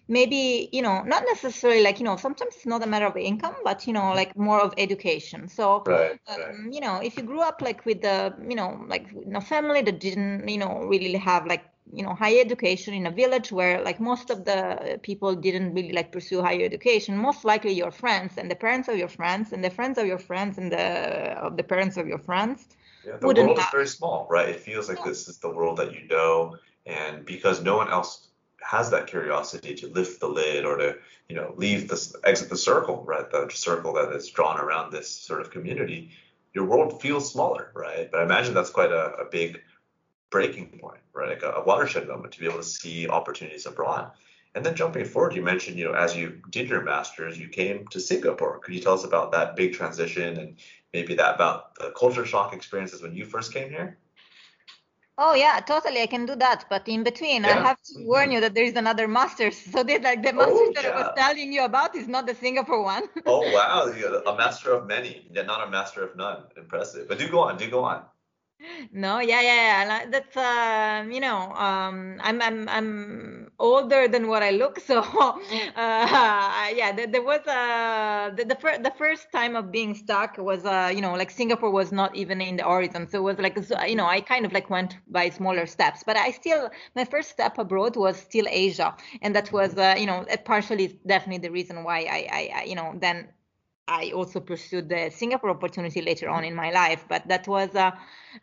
maybe 0.08 0.68
you 0.72 0.82
know 0.82 1.02
not 1.02 1.24
necessarily 1.26 1.82
like 1.82 1.98
you 1.98 2.04
know 2.04 2.16
sometimes 2.16 2.54
it's 2.56 2.66
not 2.66 2.82
a 2.82 2.86
matter 2.86 3.06
of 3.06 3.16
income 3.16 3.54
but 3.64 3.86
you 3.86 3.92
know 3.92 4.12
like 4.14 4.36
more 4.36 4.60
of 4.60 4.74
education 4.78 5.48
so 5.48 5.84
Right. 5.86 6.18
Right. 6.28 6.38
um, 6.38 6.68
you 6.70 6.80
know 6.80 6.96
if 7.02 7.16
you 7.16 7.22
grew 7.22 7.40
up 7.40 7.60
like 7.62 7.84
with 7.86 8.02
the 8.02 8.34
you 8.48 8.54
know 8.56 8.84
like 8.88 9.06
in 9.24 9.36
a 9.36 9.40
family 9.40 9.82
that 9.82 10.00
didn't 10.00 10.48
you 10.48 10.58
know 10.58 10.84
really 10.84 11.14
have 11.16 11.46
like 11.46 11.64
you 11.92 12.02
know 12.02 12.14
higher 12.14 12.40
education 12.40 12.94
in 12.94 13.06
a 13.06 13.10
village 13.10 13.52
where 13.52 13.82
like 13.82 14.00
most 14.00 14.30
of 14.30 14.44
the 14.44 14.98
people 15.02 15.34
didn't 15.34 15.74
really 15.74 15.92
like 15.92 16.12
pursue 16.12 16.42
higher 16.42 16.64
education 16.64 17.16
most 17.16 17.44
likely 17.44 17.72
your 17.72 17.90
friends 17.90 18.38
and 18.38 18.50
the 18.50 18.56
parents 18.56 18.88
of 18.88 18.96
your 18.96 19.08
friends 19.08 19.52
and 19.52 19.64
the 19.64 19.70
friends 19.70 19.98
of 19.98 20.06
your 20.06 20.18
friends 20.18 20.58
and 20.58 20.72
the 20.72 20.86
of 21.46 21.56
the 21.56 21.62
parents 21.64 21.96
of 21.96 22.06
your 22.06 22.18
friends 22.18 22.75
Yeah, 23.06 23.18
the 23.18 23.26
wouldn't 23.26 23.46
world 23.46 23.58
is 23.58 23.66
very 23.70 23.86
small, 23.86 24.26
right? 24.28 24.48
It 24.48 24.60
feels 24.60 24.88
like 24.88 24.98
Yeah. 24.98 25.04
this 25.04 25.28
is 25.28 25.38
the 25.38 25.48
world 25.48 25.76
that 25.78 25.94
you 25.94 26.08
know, 26.08 26.56
and 26.86 27.24
because 27.24 27.62
no 27.62 27.76
one 27.76 27.88
else 27.88 28.28
has 28.60 28.90
that 28.90 29.06
curiosity 29.06 29.76
to 29.76 29.86
lift 29.88 30.18
the 30.18 30.28
lid 30.28 30.64
or 30.64 30.76
to, 30.76 30.98
you 31.28 31.36
know, 31.36 31.54
leave 31.56 31.88
this 31.88 32.16
exit 32.24 32.48
the 32.48 32.56
circle, 32.56 33.04
right? 33.04 33.30
The 33.30 33.48
circle 33.50 33.92
that 33.94 34.12
is 34.12 34.28
drawn 34.28 34.58
around 34.58 34.90
this 34.90 35.08
sort 35.08 35.40
of 35.40 35.50
community, 35.50 36.10
your 36.52 36.64
world 36.64 37.00
feels 37.00 37.30
smaller, 37.30 37.70
right? 37.74 38.10
But 38.10 38.20
I 38.20 38.24
imagine 38.24 38.54
that's 38.54 38.70
quite 38.70 38.90
a, 38.90 39.14
a 39.18 39.24
big 39.30 39.62
breaking 40.30 40.78
point, 40.80 41.00
right? 41.12 41.28
Like 41.28 41.44
a, 41.44 41.52
a 41.60 41.64
watershed 41.64 42.08
moment 42.08 42.32
to 42.34 42.40
be 42.40 42.46
able 42.46 42.58
to 42.58 42.64
see 42.64 43.08
opportunities 43.08 43.66
abroad. 43.66 44.10
And 44.56 44.64
then 44.64 44.74
jumping 44.74 45.04
forward, 45.04 45.34
you 45.34 45.42
mentioned, 45.42 45.78
you 45.78 45.84
know, 45.84 45.92
as 45.92 46.16
you 46.16 46.40
did 46.48 46.70
your 46.70 46.82
master's, 46.82 47.38
you 47.38 47.46
came 47.46 47.86
to 47.88 48.00
Singapore. 48.00 48.58
Could 48.58 48.74
you 48.74 48.80
tell 48.80 48.94
us 48.94 49.04
about 49.04 49.30
that 49.32 49.54
big 49.54 49.74
transition 49.74 50.38
and 50.38 50.56
maybe 50.94 51.14
that 51.16 51.34
about 51.34 51.74
the 51.74 51.90
culture 51.90 52.24
shock 52.24 52.54
experiences 52.54 53.02
when 53.02 53.14
you 53.14 53.26
first 53.26 53.52
came 53.52 53.68
here? 53.68 53.98
oh 55.18 55.34
yeah 55.34 55.60
totally 55.60 56.02
i 56.02 56.06
can 56.06 56.26
do 56.26 56.36
that 56.36 56.66
but 56.68 56.86
in 56.86 57.02
between 57.02 57.46
i 57.46 57.54
have 57.54 57.80
to 57.82 57.94
warn 58.04 58.28
Mhm. 58.28 58.32
you 58.34 58.40
that 58.40 58.54
there 58.54 58.64
is 58.64 58.74
another 58.76 59.08
master's 59.08 59.56
so 59.72 59.82
that 59.82 60.02
like 60.02 60.22
the 60.22 60.32
master's 60.32 60.74
that 60.74 60.84
i 60.84 60.94
was 60.94 61.08
telling 61.16 61.50
you 61.52 61.64
about 61.64 61.96
is 61.96 62.06
not 62.06 62.26
the 62.26 62.34
singapore 62.34 62.82
one 62.82 63.04
Oh 63.24 63.48
wow, 63.56 63.86
a 64.32 64.36
master 64.36 64.72
of 64.74 64.86
many, 64.86 65.26
yet 65.32 65.46
not 65.46 65.66
a 65.66 65.70
master 65.70 66.02
of 66.04 66.16
none. 66.16 66.42
Impressive. 66.56 67.08
But 67.08 67.18
do 67.18 67.28
go 67.28 67.40
on, 67.40 67.56
do 67.56 67.70
go 67.70 67.82
on. 67.84 68.04
No, 68.92 69.18
yeah, 69.20 69.40
yeah, 69.42 69.84
yeah. 69.84 70.06
That's 70.10 70.36
um, 70.36 71.12
you 71.12 71.20
know, 71.20 71.52
um, 71.52 72.18
I'm 72.22 72.40
I'm 72.40 72.68
I'm 72.68 73.50
older 73.58 74.08
than 74.08 74.28
what 74.28 74.42
I 74.42 74.50
look, 74.50 74.80
so 74.90 75.00
uh, 75.00 76.70
yeah. 76.74 76.92
There, 76.96 77.06
there 77.06 77.22
was 77.22 77.40
a 77.46 78.32
the 78.34 78.44
the, 78.44 78.54
fir- 78.56 78.78
the 78.78 78.92
first 78.96 79.30
time 79.30 79.56
of 79.56 79.70
being 79.70 79.94
stuck 79.94 80.38
was 80.38 80.64
uh, 80.64 80.90
you 80.94 81.02
know, 81.02 81.14
like 81.14 81.30
Singapore 81.30 81.70
was 81.70 81.92
not 81.92 82.16
even 82.16 82.40
in 82.40 82.56
the 82.56 82.64
horizon, 82.64 83.08
so 83.08 83.18
it 83.18 83.22
was 83.22 83.38
like 83.38 83.56
you 83.88 83.94
know, 83.96 84.06
I 84.06 84.20
kind 84.22 84.46
of 84.46 84.52
like 84.52 84.70
went 84.70 84.96
by 85.06 85.28
smaller 85.28 85.66
steps, 85.66 86.02
but 86.04 86.16
I 86.16 86.30
still 86.30 86.70
my 86.94 87.04
first 87.04 87.30
step 87.30 87.58
abroad 87.58 87.96
was 87.96 88.16
still 88.16 88.46
Asia, 88.48 88.96
and 89.20 89.34
that 89.36 89.52
was 89.52 89.76
uh, 89.76 89.94
you 89.98 90.06
know, 90.06 90.24
partially 90.44 90.98
definitely 91.06 91.46
the 91.46 91.52
reason 91.52 91.84
why 91.84 91.98
I 92.00 92.28
I, 92.38 92.50
I 92.60 92.62
you 92.64 92.74
know 92.74 92.94
then 92.98 93.28
I 93.88 94.10
also 94.12 94.40
pursued 94.40 94.88
the 94.88 95.10
Singapore 95.10 95.50
opportunity 95.50 96.02
later 96.02 96.28
on 96.28 96.44
in 96.44 96.54
my 96.54 96.70
life, 96.70 97.04
but 97.08 97.28
that 97.28 97.46
was 97.46 97.74
uh, 97.76 97.92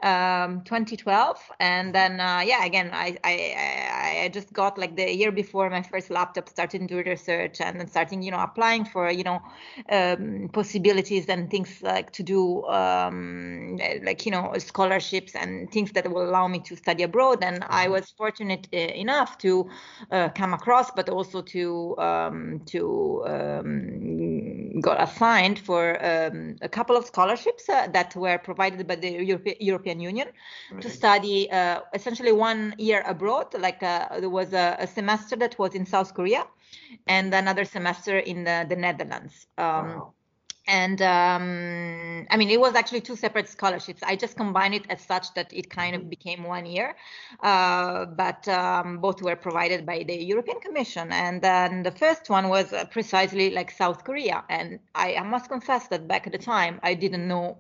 um, 0.02 0.62
2012, 0.64 1.38
and 1.60 1.94
then 1.94 2.20
uh, 2.20 2.42
yeah, 2.46 2.66
again, 2.66 2.90
I, 2.94 3.18
I 3.24 4.24
I 4.26 4.30
just 4.34 4.54
got 4.54 4.78
like 4.78 4.96
the 4.96 5.14
year 5.14 5.32
before 5.32 5.70
my 5.70 5.82
first 5.82 6.10
laptop, 6.10 6.50
started 6.50 6.86
doing 6.88 7.06
research 7.06 7.62
and 7.62 7.80
then 7.80 7.88
starting 7.88 8.22
you 8.22 8.32
know 8.32 8.40
applying 8.40 8.86
for 8.86 9.12
you 9.12 9.24
know 9.24 9.42
um, 9.90 10.50
possibilities 10.54 11.28
and 11.28 11.50
things 11.50 11.82
like 11.82 12.12
to 12.12 12.24
do 12.24 12.64
um, 12.66 13.78
like 14.04 14.26
you 14.26 14.32
know 14.32 14.54
scholarships 14.58 15.36
and 15.36 15.72
things 15.72 15.92
that 15.92 16.12
will 16.12 16.24
allow 16.30 16.48
me 16.48 16.60
to 16.60 16.76
study 16.76 17.04
abroad, 17.04 17.44
and 17.44 17.64
I 17.70 17.88
was 17.90 18.12
fortunate 18.18 18.68
uh, 18.74 18.78
enough 18.78 19.38
to 19.40 19.70
uh, 20.12 20.30
come 20.30 20.54
across, 20.54 20.92
but 20.92 21.10
also 21.10 21.42
to 21.42 21.98
um, 21.98 22.62
to 22.68 23.24
um, 23.28 24.80
got 24.82 25.02
assigned 25.02 25.60
for 25.60 26.04
um, 26.04 26.56
a 26.62 26.70
couple 26.70 26.96
of 26.96 27.06
scholarships 27.06 27.70
uh, 27.70 27.88
that 27.94 28.16
were 28.16 28.38
provided 28.38 28.88
by 28.88 28.96
the 28.96 29.10
Europe- 29.24 29.58
European 29.84 30.00
Union 30.00 30.28
mm-hmm. 30.28 30.80
to 30.80 30.90
study 30.90 31.52
uh, 31.52 31.82
essentially 31.94 32.32
one 32.32 32.74
year 32.78 33.04
abroad. 33.06 33.54
Like 33.60 33.84
uh, 33.84 34.20
there 34.20 34.30
was 34.30 34.54
a, 34.54 34.78
a, 34.80 34.88
semester 34.88 35.36
that 35.38 35.58
was 35.60 35.76
in 35.76 35.86
South 35.86 36.14
Korea, 36.14 36.46
and 37.08 37.34
another 37.34 37.66
semester 37.66 38.18
in 38.18 38.44
the, 38.44 38.66
the 38.68 38.76
Netherlands. 38.76 39.48
Um, 39.58 39.66
wow 39.66 40.14
and 40.68 41.02
um, 41.02 42.26
I 42.30 42.38
mean, 42.38 42.50
it 42.50 42.60
was 42.60 42.74
actually 42.76 43.02
two 43.02 43.18
separate 43.18 43.50
scholarships. 43.50 44.02
I 44.02 44.16
just 44.16 44.38
combined 44.38 44.74
it 44.74 44.86
as 44.90 45.02
such 45.02 45.34
that 45.34 45.52
it 45.52 45.70
kind 45.70 45.94
of 45.96 46.02
mm-hmm. 46.02 46.10
became 46.10 46.44
one 46.44 46.66
year, 46.66 46.96
uh, 47.42 48.06
but 48.06 48.48
um, 48.48 49.00
both 49.00 49.22
were 49.22 49.36
provided 49.36 49.86
by 49.86 50.04
the 50.08 50.16
European 50.16 50.62
Commission. 50.62 51.12
And 51.12 51.42
then 51.42 51.84
the 51.84 51.92
first 51.92 52.30
one 52.30 52.48
was 52.48 52.72
uh, 52.72 52.86
precisely 52.86 53.50
like 53.50 53.72
South 53.72 54.06
Korea. 54.06 54.46
And 54.50 54.80
I, 54.96 55.16
I 55.16 55.24
must 55.24 55.50
confess 55.50 55.88
that 55.90 56.08
back 56.08 56.28
at 56.28 56.32
the 56.32 56.40
time, 56.40 56.80
I 56.82 56.94
didn't 56.94 57.28
know 57.28 57.60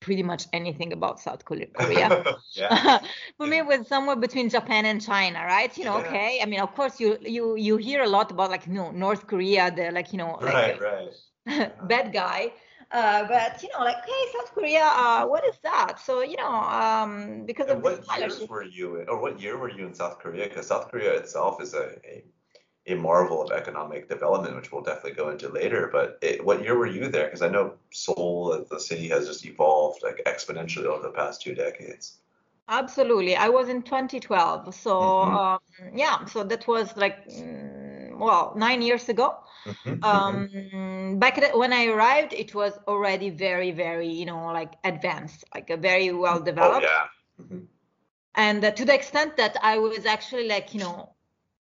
pretty 0.00 0.22
much 0.22 0.46
anything 0.52 0.92
about 0.92 1.20
South 1.20 1.44
Korea. 1.48 1.68
For 3.36 3.46
me, 3.46 3.58
it 3.58 3.66
was 3.66 3.86
somewhere 3.88 4.16
between 4.16 4.48
Japan 4.48 4.86
and 4.86 5.00
China, 5.00 5.44
right? 5.44 5.76
You 5.76 5.84
know, 5.84 5.98
yeah. 5.98 6.06
okay. 6.06 6.40
I 6.42 6.46
mean, 6.46 6.60
of 6.60 6.74
course, 6.74 7.00
you 7.00 7.18
you 7.20 7.56
you 7.56 7.76
hear 7.76 8.02
a 8.02 8.08
lot 8.08 8.30
about 8.30 8.50
like 8.50 8.66
you 8.66 8.74
know 8.74 8.90
North 8.90 9.26
Korea, 9.26 9.70
the 9.70 9.90
like 9.90 10.12
you 10.12 10.18
know, 10.18 10.38
right, 10.40 10.80
like, 10.80 10.80
right 10.80 11.78
bad 11.88 12.12
guy. 12.12 12.52
Uh, 12.92 13.26
but 13.26 13.60
you 13.62 13.68
know, 13.72 13.84
like, 13.84 13.96
hey, 14.06 14.24
South 14.32 14.54
Korea, 14.54 14.84
uh, 14.84 15.26
what 15.26 15.44
is 15.44 15.58
that? 15.64 15.98
So 15.98 16.22
you 16.22 16.36
know, 16.36 16.54
um, 16.54 17.44
because 17.44 17.68
and 17.68 17.78
of 17.78 17.82
what 17.82 18.04
years 18.18 18.46
were 18.48 18.62
you 18.62 18.96
in, 19.00 19.08
or 19.08 19.20
what 19.20 19.40
year 19.40 19.58
were 19.58 19.70
you 19.70 19.86
in 19.86 19.94
South 19.94 20.18
Korea? 20.20 20.48
Because 20.48 20.68
South 20.68 20.88
Korea 20.90 21.12
itself 21.14 21.60
is 21.60 21.74
a, 21.74 21.98
a, 22.06 22.24
a 22.86 22.94
marvel 22.94 23.42
of 23.42 23.50
economic 23.50 24.08
development, 24.08 24.54
which 24.56 24.70
we'll 24.70 24.82
definitely 24.82 25.12
go 25.12 25.30
into 25.30 25.48
later. 25.48 25.88
But 25.92 26.18
it, 26.22 26.44
what 26.44 26.62
year 26.62 26.78
were 26.78 26.86
you 26.86 27.08
there? 27.08 27.24
Because 27.24 27.42
I 27.42 27.48
know 27.48 27.74
Seoul, 27.92 28.64
the 28.70 28.80
city, 28.80 29.08
has 29.08 29.26
just 29.26 29.44
evolved 29.44 30.02
like 30.02 30.22
exponentially 30.26 30.84
over 30.84 31.02
the 31.02 31.10
past 31.10 31.42
two 31.42 31.54
decades. 31.54 32.18
Absolutely, 32.68 33.36
I 33.36 33.48
was 33.48 33.68
in 33.68 33.82
2012. 33.82 34.74
So 34.74 34.90
mm-hmm. 34.90 35.36
um, 35.36 35.58
yeah, 35.94 36.24
so 36.24 36.44
that 36.44 36.66
was 36.66 36.96
like. 36.96 37.28
Mm, 37.28 37.86
well 38.18 38.52
nine 38.56 38.82
years 38.82 39.08
ago 39.08 39.36
mm-hmm. 39.66 40.02
um, 40.02 41.18
back 41.18 41.36
the, 41.36 41.48
when 41.58 41.72
i 41.72 41.86
arrived 41.86 42.32
it 42.32 42.54
was 42.54 42.78
already 42.88 43.30
very 43.30 43.70
very 43.70 44.08
you 44.08 44.24
know 44.24 44.46
like 44.46 44.74
advanced 44.84 45.44
like 45.54 45.70
a 45.70 45.76
very 45.76 46.12
well 46.12 46.40
developed 46.40 46.86
oh, 46.86 46.88
yeah. 46.88 47.44
Mm-hmm. 47.44 47.64
and 48.34 48.64
uh, 48.64 48.70
to 48.70 48.84
the 48.84 48.94
extent 48.94 49.36
that 49.36 49.56
i 49.62 49.78
was 49.78 50.06
actually 50.06 50.48
like 50.48 50.72
you 50.74 50.80
know 50.80 51.15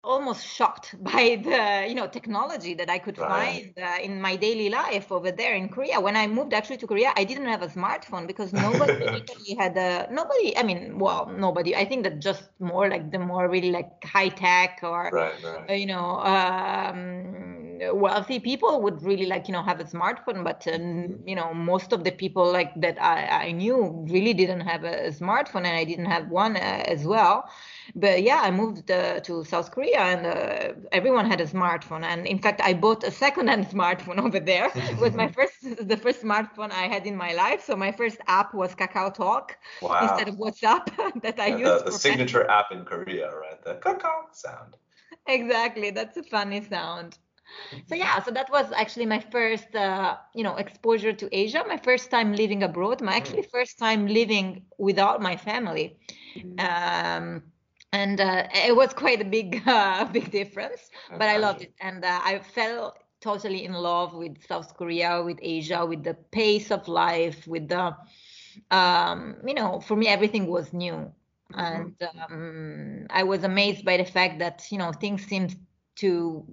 almost 0.03 0.47
shocked 0.47 0.95
by 1.03 1.41
the 1.43 1.87
you 1.89 1.95
know 1.95 2.07
technology 2.07 2.75
that 2.75 2.89
I 2.91 2.99
could 2.99 3.19
right. 3.19 3.73
find 3.75 3.79
uh, 3.79 4.03
in 4.03 4.21
my 4.21 4.37
daily 4.37 4.69
life 4.69 5.13
over 5.13 5.31
there 5.31 5.55
in 5.55 5.69
Korea. 5.69 6.01
When 6.01 6.17
I 6.17 6.27
moved 6.27 6.53
actually 6.55 6.79
to 6.79 6.87
Korea, 6.87 7.13
I 7.17 7.25
didn't 7.25 7.47
have 7.47 7.63
a 7.63 7.69
smartphone 7.69 8.27
because 8.27 8.53
nobody 8.53 8.93
really 9.07 9.55
had 9.59 9.77
a 9.77 10.09
nobody. 10.11 10.57
I 10.57 10.63
mean, 10.63 10.99
well, 10.99 11.31
nobody. 11.37 11.77
I 11.77 11.85
think 11.85 12.05
that 12.05 12.21
just 12.21 12.49
more 12.59 12.89
like 12.89 13.11
the 13.11 13.19
more 13.19 13.49
really 13.49 13.71
like 13.71 13.91
high 14.05 14.29
tech 14.29 14.81
or 14.83 15.11
right, 15.13 15.35
right. 15.43 15.71
Uh, 15.71 15.73
you 15.75 15.87
know 15.87 16.19
um, 16.21 17.60
wealthy 17.93 18.39
people 18.39 18.81
would 18.83 19.03
really 19.03 19.27
like 19.27 19.49
you 19.49 19.53
know 19.53 19.63
have 19.63 19.81
a 19.81 19.85
smartphone, 19.85 20.45
but 20.45 20.61
mm-hmm. 20.63 21.29
you 21.29 21.35
know 21.35 21.55
most 21.55 21.93
of 21.93 22.05
the 22.05 22.13
people 22.13 22.51
like 22.51 22.73
that 22.81 23.01
I, 23.01 23.47
I 23.47 23.53
knew 23.53 24.07
really 24.09 24.35
didn't 24.35 24.61
have 24.61 24.85
a 24.85 25.11
smartphone, 25.11 25.65
and 25.69 25.77
I 25.77 25.85
didn't 25.85 26.07
have 26.07 26.29
one 26.29 26.57
uh, 26.57 26.85
as 26.87 27.05
well 27.05 27.49
but 27.95 28.23
yeah, 28.23 28.41
I 28.43 28.51
moved 28.51 28.91
uh, 28.91 29.21
to 29.21 29.45
South 29.45 29.71
Korea 29.71 30.01
and 30.01 30.27
uh, 30.27 30.89
everyone 30.93 31.27
had 31.27 31.41
a 31.41 31.47
smartphone. 31.47 32.05
And 32.05 32.27
in 32.27 32.39
fact, 32.39 32.61
I 32.63 32.75
bought 32.75 33.05
a 33.05 33.11
second-hand 33.11 33.69
smartphone 33.75 34.19
over 34.19 34.41
there. 34.41 34.71
it 34.75 34.99
was 34.99 35.15
my 35.15 35.29
first, 35.29 35.89
the 35.89 35.97
first 35.97 36.23
smartphone 36.23 36.71
I 36.71 36.87
had 36.87 37.07
in 37.07 37.17
my 37.17 37.33
life. 37.33 37.65
So 37.65 37.77
my 37.77 37.93
first 37.93 38.19
app 38.27 38.55
was 38.55 38.75
Kakao 38.75 39.13
Talk 39.13 39.57
wow. 39.83 40.01
instead 40.03 40.29
of 40.29 40.37
WhatsApp 40.37 41.23
that 41.23 41.41
I 41.41 41.49
used. 41.49 41.87
The, 41.87 41.91
the 41.91 41.99
signature 41.99 42.49
app 42.49 42.73
in 42.73 42.85
Korea, 42.85 43.31
right? 43.35 43.63
The 43.65 43.75
Kakao 43.75 44.33
sound. 44.33 44.77
Exactly, 45.27 45.91
that's 45.91 46.17
a 46.17 46.23
funny 46.23 46.65
sound 46.65 47.19
so 47.89 47.95
yeah 47.95 48.23
so 48.23 48.31
that 48.31 48.51
was 48.51 48.67
actually 48.73 49.07
my 49.07 49.21
first 49.21 49.75
uh, 49.75 50.17
you 50.35 50.43
know 50.43 50.57
exposure 50.57 51.13
to 51.13 51.29
asia 51.33 51.65
my 51.67 51.77
first 51.77 52.11
time 52.11 52.33
living 52.33 52.63
abroad 52.63 53.01
my 53.01 53.15
actually 53.15 53.43
mm. 53.43 53.51
first 53.51 53.79
time 53.79 54.07
living 54.07 54.63
without 54.79 55.21
my 55.21 55.37
family 55.37 55.97
mm. 56.37 56.61
um, 56.61 57.43
and 57.93 58.21
uh, 58.21 58.47
it 58.55 58.75
was 58.75 58.93
quite 58.93 59.21
a 59.21 59.25
big 59.25 59.63
uh, 59.67 60.05
big 60.07 60.31
difference 60.31 60.91
but 61.11 61.29
i 61.29 61.37
loved 61.37 61.63
it 61.63 61.75
and 61.81 62.05
uh, 62.05 62.21
i 62.25 62.39
fell 62.39 62.95
totally 63.21 63.65
in 63.65 63.73
love 63.73 64.15
with 64.15 64.37
south 64.47 64.77
korea 64.77 65.23
with 65.23 65.39
asia 65.43 65.85
with 65.85 66.03
the 66.03 66.15
pace 66.33 66.71
of 66.71 66.87
life 66.89 67.47
with 67.47 67.69
the 67.69 67.95
um, 68.71 69.37
you 69.47 69.55
know 69.55 69.81
for 69.81 69.97
me 69.97 70.09
everything 70.09 70.47
was 70.47 70.73
new 70.73 70.95
mm-hmm. 70.95 71.59
and 71.59 71.97
um, 72.31 73.07
i 73.11 73.23
was 73.23 73.45
amazed 73.45 73.85
by 73.85 73.97
the 73.97 74.05
fact 74.05 74.39
that 74.39 74.67
you 74.71 74.79
know 74.79 74.93
things 74.93 75.25
seemed 75.27 75.57
to 76.01 76.45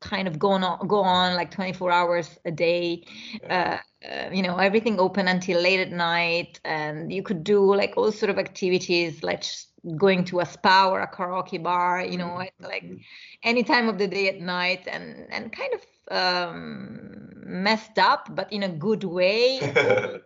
kind 0.00 0.28
of 0.28 0.38
go 0.38 0.50
on 0.50 0.86
go 0.86 1.00
on 1.00 1.34
like 1.34 1.50
24 1.50 1.90
hours 1.90 2.38
a 2.44 2.50
day 2.50 3.02
uh, 3.48 3.78
uh, 4.10 4.28
you 4.30 4.42
know 4.42 4.56
everything 4.56 5.00
open 5.00 5.26
until 5.26 5.60
late 5.60 5.80
at 5.80 5.90
night 5.90 6.60
and 6.64 7.12
you 7.12 7.22
could 7.22 7.42
do 7.42 7.74
like 7.74 7.94
all 7.96 8.12
sort 8.12 8.30
of 8.30 8.38
activities 8.38 9.22
like 9.22 9.42
going 9.96 10.24
to 10.24 10.40
a 10.40 10.46
spa 10.46 10.88
or 10.88 11.00
a 11.00 11.10
karaoke 11.10 11.62
bar, 11.62 12.04
you 12.04 12.18
know, 12.18 12.40
at 12.40 12.52
like 12.60 12.84
mm-hmm. 12.84 12.96
any 13.44 13.62
time 13.62 13.88
of 13.88 13.98
the 13.98 14.06
day 14.08 14.28
at 14.28 14.40
night, 14.40 14.88
and 14.90 15.26
and 15.30 15.52
kind 15.52 15.72
of 15.74 15.82
um, 16.10 17.30
messed 17.44 17.98
up, 17.98 18.34
but 18.34 18.52
in 18.52 18.64
a 18.64 18.68
good 18.68 19.04
way. 19.04 19.60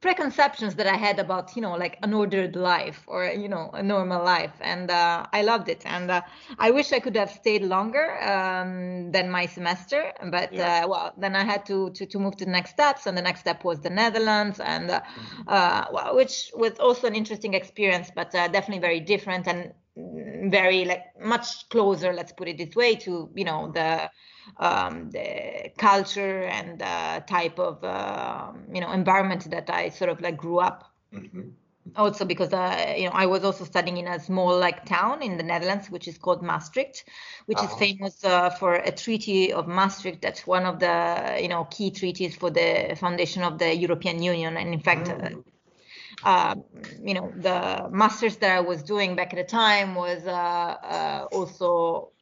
preconceptions 0.00 0.74
that 0.76 0.86
I 0.86 0.96
had 0.96 1.18
about, 1.18 1.54
you 1.54 1.62
know, 1.62 1.74
like 1.74 1.98
an 2.02 2.14
ordered 2.14 2.56
life 2.56 3.04
or, 3.06 3.26
you 3.26 3.48
know, 3.48 3.70
a 3.74 3.82
normal 3.82 4.24
life. 4.24 4.52
And 4.60 4.90
uh, 4.90 5.26
I 5.32 5.42
loved 5.42 5.68
it. 5.68 5.82
And 5.84 6.10
uh, 6.10 6.22
I 6.58 6.70
wish 6.70 6.92
I 6.92 7.00
could 7.00 7.16
have 7.16 7.30
stayed 7.30 7.62
longer 7.62 8.18
um, 8.22 9.12
than 9.12 9.30
my 9.30 9.44
semester. 9.46 10.12
But, 10.30 10.52
yeah. 10.52 10.84
uh, 10.84 10.88
well, 10.88 11.12
then 11.18 11.36
I 11.36 11.44
had 11.44 11.66
to, 11.66 11.90
to, 11.90 12.06
to, 12.06 12.18
move 12.18 12.36
to 12.36 12.46
the 12.46 12.50
next 12.50 12.70
steps. 12.70 13.06
And 13.06 13.16
the 13.16 13.22
next 13.22 13.40
step 13.40 13.62
was 13.62 13.80
the 13.80 13.90
Netherlands. 13.90 14.58
And, 14.58 14.90
uh, 14.90 15.00
uh, 15.46 15.84
well, 15.92 16.16
which 16.16 16.50
was 16.54 16.78
also 16.78 17.06
an 17.06 17.14
interesting 17.14 17.52
experience, 17.52 18.10
but 18.14 18.34
uh, 18.34 18.48
definitely 18.48 18.80
very 18.80 19.00
different 19.00 19.46
and 19.46 19.74
very, 20.50 20.86
like, 20.86 21.04
much 21.20 21.68
closer, 21.68 22.12
let's 22.14 22.32
put 22.32 22.48
it 22.48 22.56
this 22.56 22.74
way, 22.74 22.94
to, 22.94 23.28
you 23.34 23.44
know, 23.44 23.70
the 23.72 24.08
um, 24.56 25.10
the 25.10 25.70
culture 25.78 26.42
and 26.44 26.78
the 26.78 27.24
type 27.26 27.58
of 27.58 27.82
uh, 27.84 28.52
you 28.72 28.80
know 28.80 28.92
environment 28.92 29.50
that 29.50 29.70
I 29.70 29.90
sort 29.90 30.10
of 30.10 30.20
like 30.20 30.36
grew 30.36 30.58
up. 30.58 30.92
Mm-hmm. 31.14 31.50
Also 31.96 32.24
because 32.24 32.52
uh, 32.52 32.94
you 32.96 33.06
know 33.06 33.12
I 33.14 33.26
was 33.26 33.42
also 33.42 33.64
studying 33.64 33.96
in 33.96 34.06
a 34.06 34.20
small 34.20 34.56
like 34.58 34.84
town 34.84 35.22
in 35.22 35.36
the 35.36 35.42
Netherlands, 35.42 35.90
which 35.90 36.06
is 36.06 36.18
called 36.18 36.42
Maastricht, 36.42 37.04
which 37.46 37.58
uh-huh. 37.58 37.72
is 37.72 37.78
famous 37.78 38.24
uh, 38.24 38.50
for 38.50 38.74
a 38.74 38.92
treaty 38.92 39.52
of 39.52 39.66
Maastricht. 39.66 40.22
That's 40.22 40.46
one 40.46 40.66
of 40.66 40.78
the 40.78 41.38
you 41.40 41.48
know 41.48 41.64
key 41.64 41.90
treaties 41.90 42.36
for 42.36 42.50
the 42.50 42.96
foundation 42.98 43.42
of 43.42 43.58
the 43.58 43.74
European 43.74 44.22
Union, 44.22 44.56
and 44.56 44.72
in 44.72 44.80
fact. 44.80 45.08
Mm-hmm. 45.08 45.40
Uh, 46.22 46.54
you 47.02 47.14
know, 47.14 47.32
the 47.34 47.88
masters 47.90 48.36
that 48.38 48.50
I 48.50 48.60
was 48.60 48.82
doing 48.82 49.16
back 49.16 49.32
at 49.32 49.38
the 49.38 49.44
time 49.44 49.94
was 49.94 50.26
uh, 50.26 50.30
uh, 50.30 51.26
also 51.32 52.12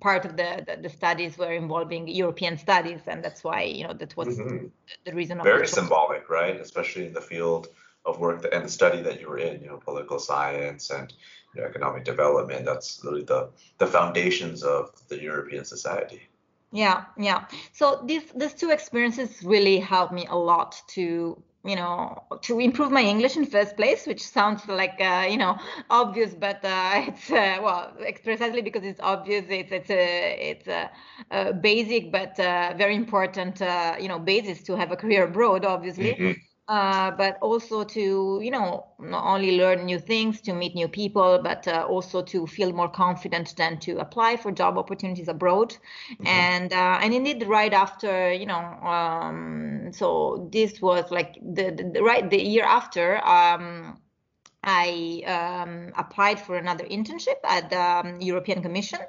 part 0.00 0.24
of 0.24 0.36
the, 0.36 0.64
the, 0.66 0.82
the 0.82 0.88
studies 0.88 1.38
were 1.38 1.52
involving 1.52 2.08
European 2.08 2.56
studies, 2.58 3.00
and 3.06 3.24
that's 3.24 3.42
why 3.44 3.62
you 3.62 3.84
know 3.86 3.92
that 3.92 4.16
was 4.16 4.38
mm-hmm. 4.38 4.66
the 5.04 5.14
reason. 5.14 5.38
Of 5.38 5.44
Very 5.44 5.68
symbolic, 5.68 6.28
right? 6.28 6.56
Especially 6.60 7.06
in 7.06 7.12
the 7.12 7.20
field 7.20 7.68
of 8.04 8.18
work 8.18 8.44
and 8.52 8.64
the 8.64 8.68
study 8.68 9.00
that 9.02 9.20
you 9.20 9.28
were 9.28 9.38
in, 9.38 9.60
you 9.60 9.68
know, 9.68 9.76
political 9.76 10.18
science 10.18 10.90
and 10.90 11.12
you 11.54 11.60
know, 11.60 11.68
economic 11.68 12.04
development. 12.04 12.64
That's 12.64 13.00
really 13.04 13.24
the 13.24 13.50
the 13.78 13.86
foundations 13.86 14.62
of 14.62 14.90
the 15.08 15.20
European 15.20 15.64
society. 15.64 16.22
Yeah, 16.72 17.04
yeah. 17.18 17.44
So 17.72 18.02
these 18.06 18.24
these 18.34 18.54
two 18.54 18.70
experiences 18.70 19.42
really 19.42 19.78
helped 19.78 20.12
me 20.12 20.26
a 20.28 20.36
lot 20.36 20.80
to 20.94 21.42
you 21.64 21.76
know 21.76 22.22
to 22.42 22.58
improve 22.60 22.90
my 22.90 23.02
english 23.02 23.36
in 23.36 23.44
first 23.46 23.76
place 23.76 24.06
which 24.06 24.22
sounds 24.26 24.66
like 24.68 24.96
uh, 25.00 25.26
you 25.28 25.36
know 25.36 25.56
obvious 25.90 26.34
but 26.34 26.64
uh, 26.64 26.90
it's 27.08 27.30
uh, 27.30 27.58
well 27.62 27.92
precisely 28.24 28.62
because 28.62 28.84
it's 28.84 29.00
obvious 29.00 29.44
it's 29.48 29.72
it's 29.72 29.90
a 29.90 30.50
it's 30.50 30.68
a, 30.68 30.90
a 31.30 31.52
basic 31.52 32.10
but 32.10 32.38
uh, 32.40 32.74
very 32.76 32.94
important 32.96 33.60
uh, 33.62 33.94
you 34.00 34.08
know 34.08 34.18
basis 34.18 34.62
to 34.62 34.76
have 34.76 34.90
a 34.92 34.96
career 34.96 35.24
abroad 35.24 35.64
obviously. 35.64 36.14
Mm-hmm 36.14 36.51
uh, 36.68 37.10
but 37.10 37.38
also 37.40 37.82
to 37.82 38.40
you 38.42 38.50
know 38.50 38.86
not 39.00 39.24
only 39.24 39.56
learn 39.58 39.84
new 39.84 39.98
things 39.98 40.40
to 40.40 40.52
meet 40.52 40.74
new 40.74 40.88
people 40.88 41.40
but 41.42 41.66
uh, 41.66 41.84
also 41.88 42.22
to 42.22 42.46
feel 42.46 42.72
more 42.72 42.88
confident 42.88 43.54
than 43.56 43.78
to 43.78 43.98
apply 43.98 44.36
for 44.36 44.52
job 44.52 44.78
opportunities 44.78 45.28
abroad 45.28 45.70
mm-hmm. 46.12 46.26
and 46.26 46.72
uh, 46.72 46.98
and 47.02 47.12
indeed 47.12 47.44
right 47.48 47.72
after 47.72 48.32
you 48.32 48.46
know 48.46 48.62
um, 48.84 49.90
so 49.92 50.48
this 50.52 50.80
was 50.80 51.10
like 51.10 51.34
the, 51.42 51.70
the, 51.70 51.90
the, 51.94 52.02
right 52.02 52.30
the 52.30 52.40
year 52.40 52.64
after 52.64 53.24
um, 53.26 53.98
I 54.64 55.22
um, 55.26 55.92
applied 55.96 56.38
for 56.38 56.56
another 56.56 56.84
internship 56.84 57.40
at 57.42 57.68
the 57.68 57.80
um, 57.80 58.20
European 58.20 58.62
Commission, 58.62 59.00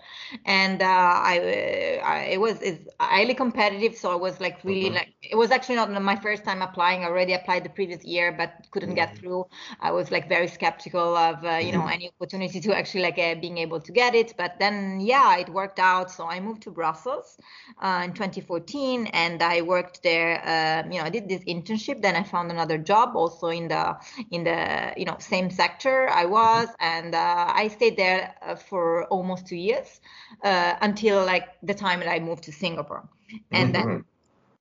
and 0.45 0.81
uh, 0.81 0.85
I, 0.85 1.99
uh, 2.01 2.05
I, 2.05 2.17
it 2.31 2.41
was 2.41 2.59
is 2.61 2.79
highly 2.99 3.35
competitive. 3.35 3.95
So 3.95 4.11
I 4.11 4.15
was 4.15 4.39
like 4.39 4.63
really 4.63 4.85
mm-hmm. 4.85 4.95
like 4.95 5.13
it 5.21 5.35
was 5.35 5.51
actually 5.51 5.75
not 5.75 5.91
my 6.01 6.15
first 6.15 6.43
time 6.43 6.63
applying. 6.63 7.03
I 7.03 7.07
already 7.07 7.33
applied 7.33 7.63
the 7.63 7.69
previous 7.69 8.03
year, 8.03 8.31
but 8.31 8.65
couldn't 8.71 8.89
mm-hmm. 8.89 8.95
get 8.95 9.17
through. 9.19 9.45
I 9.79 9.91
was 9.91 10.09
like 10.09 10.27
very 10.27 10.47
skeptical 10.47 11.15
of 11.15 11.45
uh, 11.45 11.57
you 11.57 11.71
know 11.71 11.81
mm-hmm. 11.81 11.89
any 11.89 12.09
opportunity 12.09 12.59
to 12.59 12.75
actually 12.75 13.03
like 13.03 13.19
uh, 13.19 13.35
being 13.35 13.59
able 13.59 13.79
to 13.79 13.91
get 13.91 14.15
it. 14.15 14.33
But 14.35 14.57
then 14.57 15.01
yeah, 15.01 15.37
it 15.37 15.49
worked 15.49 15.77
out. 15.77 16.09
So 16.09 16.25
I 16.25 16.39
moved 16.39 16.63
to 16.63 16.71
Brussels 16.71 17.37
uh, 17.79 18.01
in 18.05 18.13
2014, 18.13 19.05
and 19.13 19.43
I 19.43 19.61
worked 19.61 20.01
there. 20.01 20.41
Um, 20.43 20.91
you 20.91 20.97
know, 20.97 21.05
I 21.05 21.09
did 21.09 21.29
this 21.29 21.43
internship. 21.43 22.01
Then 22.01 22.15
I 22.15 22.23
found 22.23 22.49
another 22.49 22.79
job 22.79 23.15
also 23.15 23.49
in 23.49 23.67
the 23.67 23.95
in 24.31 24.43
the 24.43 24.93
you 24.97 25.05
know 25.05 25.17
same 25.19 25.42
sector 25.49 26.09
I 26.09 26.25
was, 26.25 26.67
mm-hmm. 26.67 26.85
and 26.97 27.15
uh, 27.15 27.51
I 27.53 27.67
stayed 27.67 27.97
there 27.97 28.35
uh, 28.41 28.55
for 28.55 29.05
almost 29.05 29.47
two 29.47 29.55
years 29.55 30.01
uh, 30.43 30.75
until 30.81 31.25
like 31.25 31.47
the 31.63 31.73
time 31.73 31.99
that 31.99 32.09
I 32.09 32.19
moved 32.19 32.43
to 32.43 32.51
Singapore, 32.51 33.07
and 33.51 33.73
mm-hmm. 33.73 33.87
then 33.87 34.05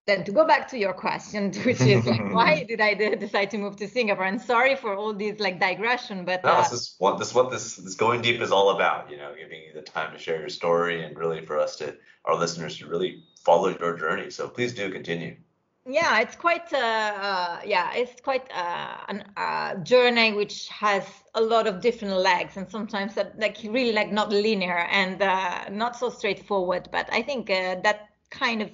then 0.07 0.25
to 0.25 0.33
go 0.33 0.45
back 0.45 0.69
to 0.69 0.79
your 0.79 0.93
question, 0.93 1.53
which 1.65 1.81
is 1.81 2.05
like, 2.07 2.33
why 2.39 2.65
did 2.65 2.81
I 2.81 2.95
decide 2.95 3.51
to 3.53 3.59
move 3.59 3.77
to 3.77 3.89
Singapore? 3.89 4.25
And 4.25 4.41
sorry 4.41 4.75
for 4.75 4.95
all 4.97 5.15
these 5.15 5.39
like 5.39 5.61
digression, 5.61 6.25
but 6.25 6.43
no, 6.45 6.51
uh, 6.51 6.63
this 6.63 6.73
is 6.73 6.97
what 6.99 7.19
this 7.19 7.35
what 7.35 7.51
this 7.51 7.77
this 7.77 7.95
going 7.95 8.23
deep 8.23 8.41
is 8.41 8.51
all 8.51 8.71
about. 8.71 9.11
You 9.11 9.17
know, 9.17 9.33
giving 9.39 9.63
you 9.63 9.73
the 9.73 9.83
time 9.83 10.13
to 10.13 10.19
share 10.19 10.41
your 10.41 10.49
story 10.49 11.05
and 11.05 11.17
really 11.17 11.45
for 11.45 11.59
us 11.59 11.77
to 11.77 11.97
our 12.25 12.37
listeners 12.37 12.79
to 12.79 12.87
really 12.87 13.25
follow 13.45 13.69
your 13.69 13.97
journey. 13.97 14.31
So 14.31 14.49
please 14.49 14.75
do 14.75 14.91
continue. 14.91 15.37
Yeah, 15.85 16.21
it's 16.21 16.37
quite 16.37 16.73
uh, 16.73 16.77
uh 16.77 17.61
yeah, 17.65 17.93
it's 17.95 18.21
quite 18.21 18.49
uh, 18.53 18.99
a 19.09 19.41
uh, 19.41 19.75
journey 19.83 20.33
which 20.33 20.69
has 20.69 21.05
a 21.35 21.41
lot 21.41 21.67
of 21.67 21.81
different 21.81 22.17
legs 22.19 22.57
and 22.57 22.71
sometimes 22.71 23.17
like 23.37 23.59
really 23.65 23.93
like 23.93 24.13
not 24.13 24.31
linear 24.31 24.87
and 24.91 25.21
uh, 25.21 25.69
not 25.71 25.97
so 25.97 26.09
straightforward. 26.09 26.89
But 26.93 27.13
I 27.13 27.23
think 27.23 27.51
uh, 27.51 27.81
that 27.83 28.11
kind 28.31 28.63
of 28.63 28.71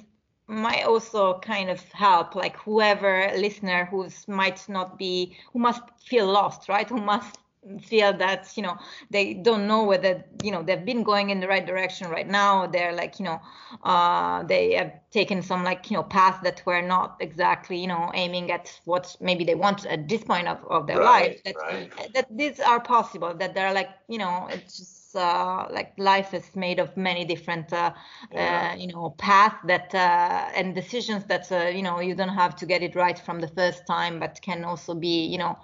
might 0.48 0.84
also 0.84 1.38
kind 1.40 1.70
of 1.70 1.80
help 1.92 2.34
like 2.34 2.56
whoever 2.56 3.30
listener 3.36 3.86
who's 3.86 4.26
might 4.28 4.68
not 4.68 4.98
be 4.98 5.36
who 5.52 5.58
must 5.58 5.82
feel 6.04 6.26
lost 6.26 6.68
right 6.68 6.88
who 6.88 6.96
must 6.96 7.38
feel 7.82 8.12
that 8.12 8.50
you 8.56 8.62
know 8.62 8.76
they 9.10 9.34
don't 9.34 9.66
know 9.66 9.84
whether 9.84 10.24
you 10.42 10.50
know 10.50 10.62
they've 10.62 10.84
been 10.84 11.02
going 11.02 11.30
in 11.30 11.40
the 11.40 11.48
right 11.48 11.66
direction 11.66 12.08
right 12.08 12.28
now 12.28 12.66
they're 12.66 12.92
like 12.92 13.18
you 13.18 13.24
know 13.24 13.40
uh, 13.84 14.42
they 14.44 14.74
have 14.74 14.92
taken 15.10 15.42
some 15.42 15.64
like 15.64 15.90
you 15.90 15.96
know 15.96 16.02
path 16.02 16.40
that 16.42 16.62
were 16.66 16.82
not 16.82 17.16
exactly 17.20 17.78
you 17.78 17.86
know 17.86 18.10
aiming 18.14 18.50
at 18.50 18.80
what 18.84 19.16
maybe 19.20 19.44
they 19.44 19.54
want 19.54 19.86
at 19.86 20.08
this 20.08 20.24
point 20.24 20.48
of, 20.48 20.58
of 20.70 20.86
their 20.86 20.98
right, 20.98 21.30
life 21.30 21.42
that, 21.44 21.56
right. 21.56 22.12
that 22.14 22.26
these 22.30 22.60
are 22.60 22.80
possible 22.80 23.34
that 23.34 23.54
they're 23.54 23.72
like 23.72 23.90
you 24.08 24.18
know 24.18 24.48
it's 24.50 24.78
just 24.78 24.97
uh, 25.14 25.66
like 25.70 25.92
life 25.98 26.34
is 26.34 26.54
made 26.54 26.78
of 26.78 26.96
many 26.96 27.24
different 27.24 27.72
uh, 27.72 27.92
yeah. 28.32 28.72
uh, 28.72 28.76
you 28.76 28.86
know 28.86 29.10
paths 29.18 29.56
that 29.64 29.94
uh, 29.94 30.48
and 30.54 30.74
decisions 30.74 31.24
that 31.24 31.50
uh, 31.52 31.68
you 31.68 31.82
know 31.82 32.00
you 32.00 32.14
don't 32.14 32.28
have 32.28 32.54
to 32.56 32.66
get 32.66 32.82
it 32.82 32.94
right 32.94 33.18
from 33.18 33.40
the 33.40 33.48
first 33.48 33.86
time 33.86 34.18
but 34.18 34.40
can 34.42 34.64
also 34.64 34.94
be 34.94 35.26
you 35.26 35.38
know 35.38 35.56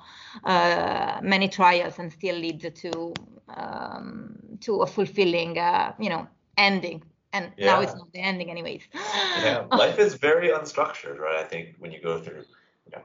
uh, 0.45 1.19
many 1.23 1.49
trials 1.49 1.99
and 1.99 2.13
still 2.13 2.37
lead 2.37 2.61
to 2.75 3.13
um, 3.57 4.37
to 4.61 4.83
a 4.83 4.87
fulfilling 4.87 5.57
you 5.99 6.09
know 6.09 6.27
ending 6.57 7.03
and 7.33 7.53
yeah. 7.57 7.67
now 7.67 7.81
it's 7.81 7.95
not 7.95 8.13
the 8.13 8.21
ending 8.21 8.51
anyways 8.51 8.83
yeah 8.95 9.65
life 9.73 9.99
is 9.99 10.15
very 10.15 10.49
unstructured 10.49 11.19
right 11.19 11.37
i 11.37 11.45
think 11.45 11.75
when 11.79 11.91
you 11.91 12.01
go 12.01 12.21
through 12.21 12.45
you 12.87 12.93
know 12.93 13.03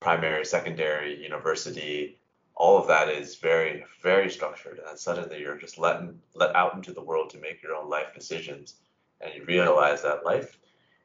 primary 0.00 0.44
secondary 0.44 1.22
university 1.22 2.17
all 2.58 2.76
of 2.76 2.86
that 2.86 3.08
is 3.08 3.36
very 3.36 3.84
very 4.02 4.30
structured 4.30 4.80
and 4.88 4.98
suddenly 4.98 5.40
you're 5.40 5.56
just 5.56 5.78
let 5.78 6.02
let 6.34 6.54
out 6.54 6.74
into 6.74 6.92
the 6.92 7.02
world 7.02 7.30
to 7.30 7.38
make 7.38 7.62
your 7.62 7.74
own 7.74 7.88
life 7.88 8.12
decisions 8.14 8.74
and 9.20 9.32
you 9.34 9.44
realize 9.44 10.02
that 10.02 10.24
life 10.24 10.58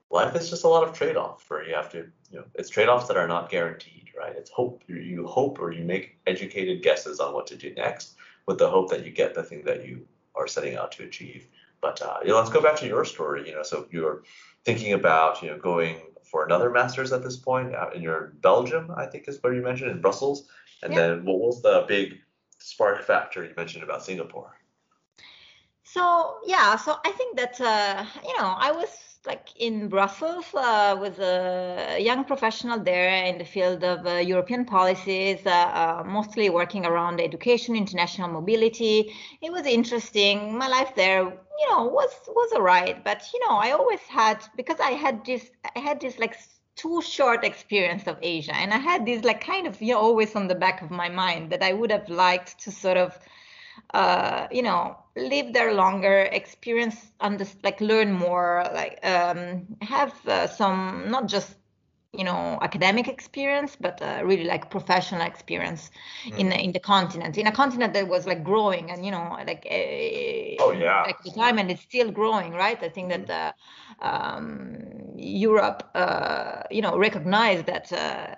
life 0.09 0.35
is 0.35 0.49
just 0.49 0.65
a 0.65 0.67
lot 0.67 0.87
of 0.87 0.93
trade-off 0.93 1.45
where 1.49 1.65
you. 1.67 1.73
Have 1.73 1.91
to 1.91 2.05
you 2.31 2.39
know 2.39 2.45
it's 2.55 2.69
trade-offs 2.69 3.07
that 3.07 3.17
are 3.17 3.27
not 3.27 3.49
guaranteed 3.49 4.03
right? 4.17 4.35
It's 4.35 4.51
hope. 4.51 4.83
You 4.87 5.25
hope 5.27 5.59
or 5.59 5.71
you 5.71 5.83
make 5.83 6.17
educated 6.27 6.83
guesses 6.83 7.19
on 7.19 7.33
what 7.33 7.47
to 7.47 7.55
do 7.55 7.73
next 7.73 8.15
with 8.45 8.57
the 8.57 8.69
hope 8.69 8.89
that 8.91 9.05
you 9.05 9.11
get 9.11 9.33
the 9.33 9.43
thing 9.43 9.63
that 9.65 9.87
you 9.87 10.05
are 10.35 10.47
setting 10.47 10.75
out 10.75 10.91
to 10.93 11.03
achieve. 11.03 11.47
But 11.81 12.01
uh, 12.01 12.19
you 12.21 12.29
know, 12.29 12.37
let's 12.37 12.49
go 12.49 12.61
back 12.61 12.77
to 12.77 12.87
your 12.87 13.05
story 13.05 13.47
you 13.47 13.55
know. 13.55 13.63
So 13.63 13.87
you're 13.91 14.23
thinking 14.63 14.93
about 14.93 15.41
you 15.41 15.49
know 15.49 15.57
going 15.57 15.97
for 16.23 16.45
another 16.45 16.69
master's 16.69 17.11
at 17.11 17.21
this 17.21 17.37
point 17.37 17.75
out 17.75 17.95
in 17.95 18.01
your 18.01 18.33
belgium 18.41 18.89
i 18.95 19.05
think 19.05 19.27
is 19.27 19.37
where 19.43 19.53
you 19.53 19.61
mentioned 19.61 19.91
in 19.91 20.01
brussels 20.01 20.47
and 20.83 20.93
yeah. 20.93 20.99
then 20.99 21.25
what 21.25 21.39
was 21.39 21.61
the 21.61 21.85
big 21.87 22.19
spark 22.59 23.03
factor 23.03 23.43
you 23.43 23.53
mentioned 23.57 23.83
about 23.83 24.03
Singapore? 24.03 24.59
So 25.83 26.37
yeah, 26.45 26.75
so 26.75 26.97
I 27.05 27.11
think 27.11 27.37
that 27.37 27.59
uh, 27.61 28.05
you 28.23 28.35
know 28.37 28.55
I 28.57 28.71
was 28.71 28.89
like 29.25 29.49
in 29.55 29.87
Brussels 29.87 30.45
uh, 30.53 30.97
with 30.99 31.19
a 31.19 31.97
young 31.99 32.25
professional 32.25 32.79
there 32.79 33.25
in 33.25 33.37
the 33.37 33.45
field 33.45 33.83
of 33.83 34.05
uh, 34.05 34.15
European 34.15 34.65
policies, 34.65 35.39
uh, 35.45 35.49
uh 35.49 36.03
mostly 36.05 36.49
working 36.49 36.85
around 36.85 37.21
education, 37.21 37.75
international 37.75 38.29
mobility. 38.29 39.13
It 39.41 39.51
was 39.51 39.65
interesting. 39.65 40.57
My 40.57 40.67
life 40.67 40.93
there, 40.95 41.21
you 41.59 41.69
know, 41.69 41.85
was 41.85 42.11
was 42.27 42.51
alright, 42.53 43.03
but 43.03 43.21
you 43.33 43.39
know, 43.47 43.55
I 43.55 43.71
always 43.71 44.01
had 44.01 44.39
because 44.57 44.79
I 44.79 44.91
had 44.91 45.23
this 45.25 45.51
I 45.75 45.79
had 45.79 45.99
this 46.01 46.17
like 46.19 46.35
too 46.75 47.01
short 47.01 47.43
experience 47.43 48.07
of 48.07 48.17
Asia. 48.21 48.55
And 48.55 48.73
I 48.73 48.77
had 48.77 49.05
this 49.05 49.23
like 49.23 49.41
kind 49.41 49.67
of 49.67 49.81
you 49.81 49.93
know, 49.93 49.99
always 49.99 50.35
on 50.35 50.47
the 50.47 50.55
back 50.55 50.81
of 50.81 50.91
my 50.91 51.09
mind 51.09 51.51
that 51.51 51.63
I 51.63 51.73
would 51.73 51.91
have 51.91 52.09
liked 52.09 52.59
to 52.63 52.71
sort 52.71 52.97
of 52.97 53.17
uh, 53.93 54.47
you 54.51 54.61
know 54.61 54.97
live 55.15 55.53
there 55.53 55.73
longer, 55.73 56.19
experience 56.31 56.95
under 57.19 57.45
like 57.63 57.79
learn 57.81 58.11
more, 58.11 58.65
like 58.73 58.99
um, 59.05 59.67
have 59.81 60.13
uh, 60.27 60.47
some 60.47 61.05
not 61.09 61.27
just 61.27 61.55
you 62.13 62.23
know 62.23 62.59
academic 62.61 63.07
experience 63.07 63.75
but 63.79 63.99
uh, 64.01 64.21
really 64.23 64.43
like 64.43 64.69
professional 64.69 65.21
experience 65.21 65.89
mm. 66.25 66.37
in 66.37 66.51
in 66.51 66.71
the 66.71 66.79
continent 66.79 67.37
in 67.37 67.47
a 67.47 67.51
continent 67.51 67.93
that 67.93 68.07
was 68.07 68.27
like 68.27 68.43
growing 68.43 68.91
and 68.91 69.03
you 69.03 69.11
know 69.11 69.37
like 69.47 69.65
uh, 69.69 70.63
oh 70.63 70.71
yeah 70.71 71.03
like 71.07 71.21
the 71.23 71.31
time 71.31 71.57
and 71.57 71.71
it's 71.71 71.81
still 71.81 72.11
growing 72.11 72.51
right 72.51 72.83
i 72.83 72.89
think 72.89 73.09
that 73.09 73.27
mm. 73.27 73.51
uh, 74.01 74.05
um, 74.05 74.77
europe 75.17 75.89
uh, 75.95 76.61
you 76.69 76.81
know 76.81 76.97
recognized 76.97 77.65
that 77.65 77.91
uh, 77.91 78.35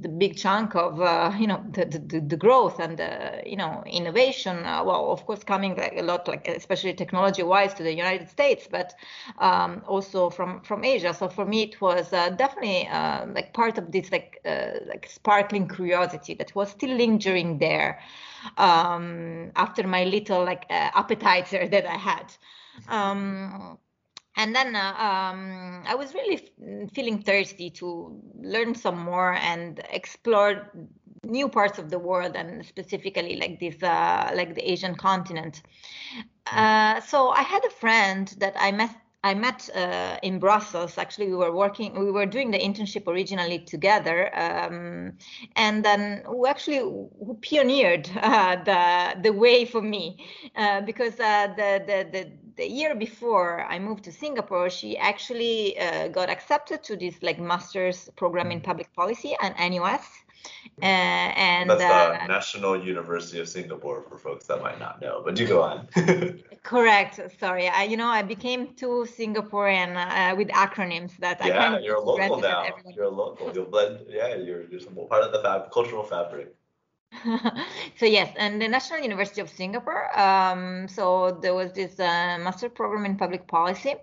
the 0.00 0.08
big 0.08 0.36
chunk 0.36 0.74
of 0.74 1.00
uh, 1.00 1.32
you 1.38 1.46
know 1.46 1.62
the, 1.72 1.84
the, 1.84 2.20
the 2.20 2.36
growth 2.36 2.80
and 2.80 2.98
the 2.98 3.42
you 3.44 3.56
know 3.56 3.82
innovation 3.86 4.64
uh, 4.64 4.82
well 4.82 5.12
of 5.12 5.24
course 5.26 5.44
coming 5.44 5.76
like 5.76 5.94
a 5.96 6.02
lot 6.02 6.26
like 6.26 6.48
especially 6.48 6.92
technology 6.94 7.42
wise 7.42 7.74
to 7.74 7.82
the 7.82 7.92
united 7.92 8.28
states 8.28 8.66
but 8.70 8.94
um, 9.38 9.82
also 9.86 10.30
from 10.30 10.60
from 10.62 10.84
asia 10.84 11.12
so 11.12 11.28
for 11.28 11.44
me 11.44 11.62
it 11.62 11.80
was 11.80 12.12
uh, 12.12 12.30
definitely 12.30 12.86
uh, 13.10 13.26
like 13.34 13.52
part 13.54 13.78
of 13.78 13.90
this 13.92 14.10
like 14.12 14.40
uh, 14.44 14.78
like 14.86 15.08
sparkling 15.08 15.68
curiosity 15.68 16.34
that 16.34 16.54
was 16.54 16.70
still 16.70 16.94
lingering 16.96 17.58
there 17.58 18.00
um, 18.58 19.50
after 19.56 19.86
my 19.86 20.04
little 20.04 20.44
like 20.44 20.64
uh, 20.70 20.90
appetizer 20.94 21.68
that 21.68 21.86
i 21.86 21.96
had 21.96 22.26
um, 22.88 23.78
and 24.36 24.54
then 24.54 24.76
uh, 24.76 24.94
um, 24.98 25.82
I 25.86 25.94
was 25.94 26.14
really 26.14 26.36
f- 26.36 26.90
feeling 26.94 27.22
thirsty 27.22 27.70
to 27.70 28.20
learn 28.40 28.74
some 28.74 28.98
more 28.98 29.34
and 29.34 29.80
explore 29.90 30.72
new 31.24 31.48
parts 31.48 31.78
of 31.78 31.90
the 31.90 31.98
world 31.98 32.36
and 32.36 32.64
specifically 32.64 33.36
like 33.36 33.60
this 33.60 33.82
uh, 33.82 34.30
like 34.34 34.54
the 34.54 34.70
Asian 34.70 34.94
continent. 34.94 35.62
Mm. 36.46 36.56
Uh, 36.58 37.00
so 37.00 37.30
I 37.30 37.42
had 37.42 37.64
a 37.64 37.70
friend 37.70 38.34
that 38.38 38.54
I 38.58 38.72
met 38.72 38.94
I 39.22 39.34
met 39.34 39.68
uh, 39.74 40.16
in 40.22 40.38
Brussels. 40.38 40.96
Actually, 40.96 41.28
we 41.28 41.34
were 41.34 41.54
working, 41.54 41.98
we 41.98 42.10
were 42.10 42.24
doing 42.24 42.50
the 42.50 42.58
internship 42.58 43.06
originally 43.06 43.58
together, 43.58 44.34
um, 44.34 45.12
and 45.56 45.84
then 45.84 46.22
who 46.24 46.46
actually 46.46 46.78
who 46.78 47.38
pioneered 47.42 48.08
uh, 48.16 48.56
the 48.64 49.20
the 49.20 49.32
way 49.32 49.66
for 49.66 49.82
me, 49.82 50.24
uh, 50.56 50.80
because 50.80 51.20
uh, 51.20 51.48
the, 51.56 51.82
the 51.86 52.08
the 52.10 52.30
the 52.56 52.66
year 52.66 52.94
before 52.94 53.62
I 53.64 53.78
moved 53.78 54.04
to 54.04 54.12
Singapore, 54.12 54.70
she 54.70 54.96
actually 54.96 55.78
uh, 55.78 56.08
got 56.08 56.30
accepted 56.30 56.82
to 56.84 56.96
this 56.96 57.22
like 57.22 57.38
master's 57.38 58.08
program 58.16 58.50
in 58.50 58.60
public 58.60 58.92
policy 58.94 59.36
at 59.42 59.58
NUS. 59.58 60.02
Uh, 60.82 60.86
and 60.86 61.68
that's 61.68 61.82
the 61.82 62.22
uh, 62.22 62.26
National 62.26 62.82
University 62.82 63.38
of 63.38 63.48
Singapore 63.48 64.02
for 64.08 64.18
folks 64.18 64.46
that 64.46 64.62
might 64.62 64.78
not 64.78 65.00
know. 65.00 65.20
But 65.24 65.34
do 65.34 65.46
go 65.46 65.62
on. 65.62 65.88
correct. 66.62 67.20
Sorry, 67.38 67.68
I, 67.68 67.82
you 67.84 67.96
know 67.96 68.06
I 68.06 68.22
became 68.22 68.74
too 68.74 69.06
Singaporean 69.18 69.96
uh, 69.96 70.34
with 70.36 70.48
acronyms 70.48 71.16
that 71.18 71.44
yeah, 71.44 71.54
I 71.54 71.58
kind 71.58 71.74
of 71.74 71.82
you're 71.82 71.96
a 71.96 72.00
local 72.00 72.40
now. 72.40 72.64
You're 72.94 73.04
a 73.04 73.10
local. 73.10 73.52
You'll 73.54 73.66
blend. 73.66 74.06
Yeah, 74.08 74.36
you're 74.36 74.64
you're 74.70 74.80
part 75.06 75.22
of 75.24 75.32
the 75.32 75.42
fab, 75.42 75.70
cultural 75.70 76.02
fabric. 76.02 76.54
so 77.98 78.06
yes, 78.06 78.32
and 78.38 78.62
the 78.62 78.68
National 78.68 79.00
University 79.00 79.40
of 79.40 79.50
Singapore. 79.50 80.16
Um, 80.18 80.88
so 80.88 81.38
there 81.42 81.54
was 81.54 81.72
this 81.72 81.98
uh, 81.98 82.38
master 82.40 82.68
program 82.68 83.04
in 83.04 83.16
public 83.16 83.46
policy, 83.46 83.94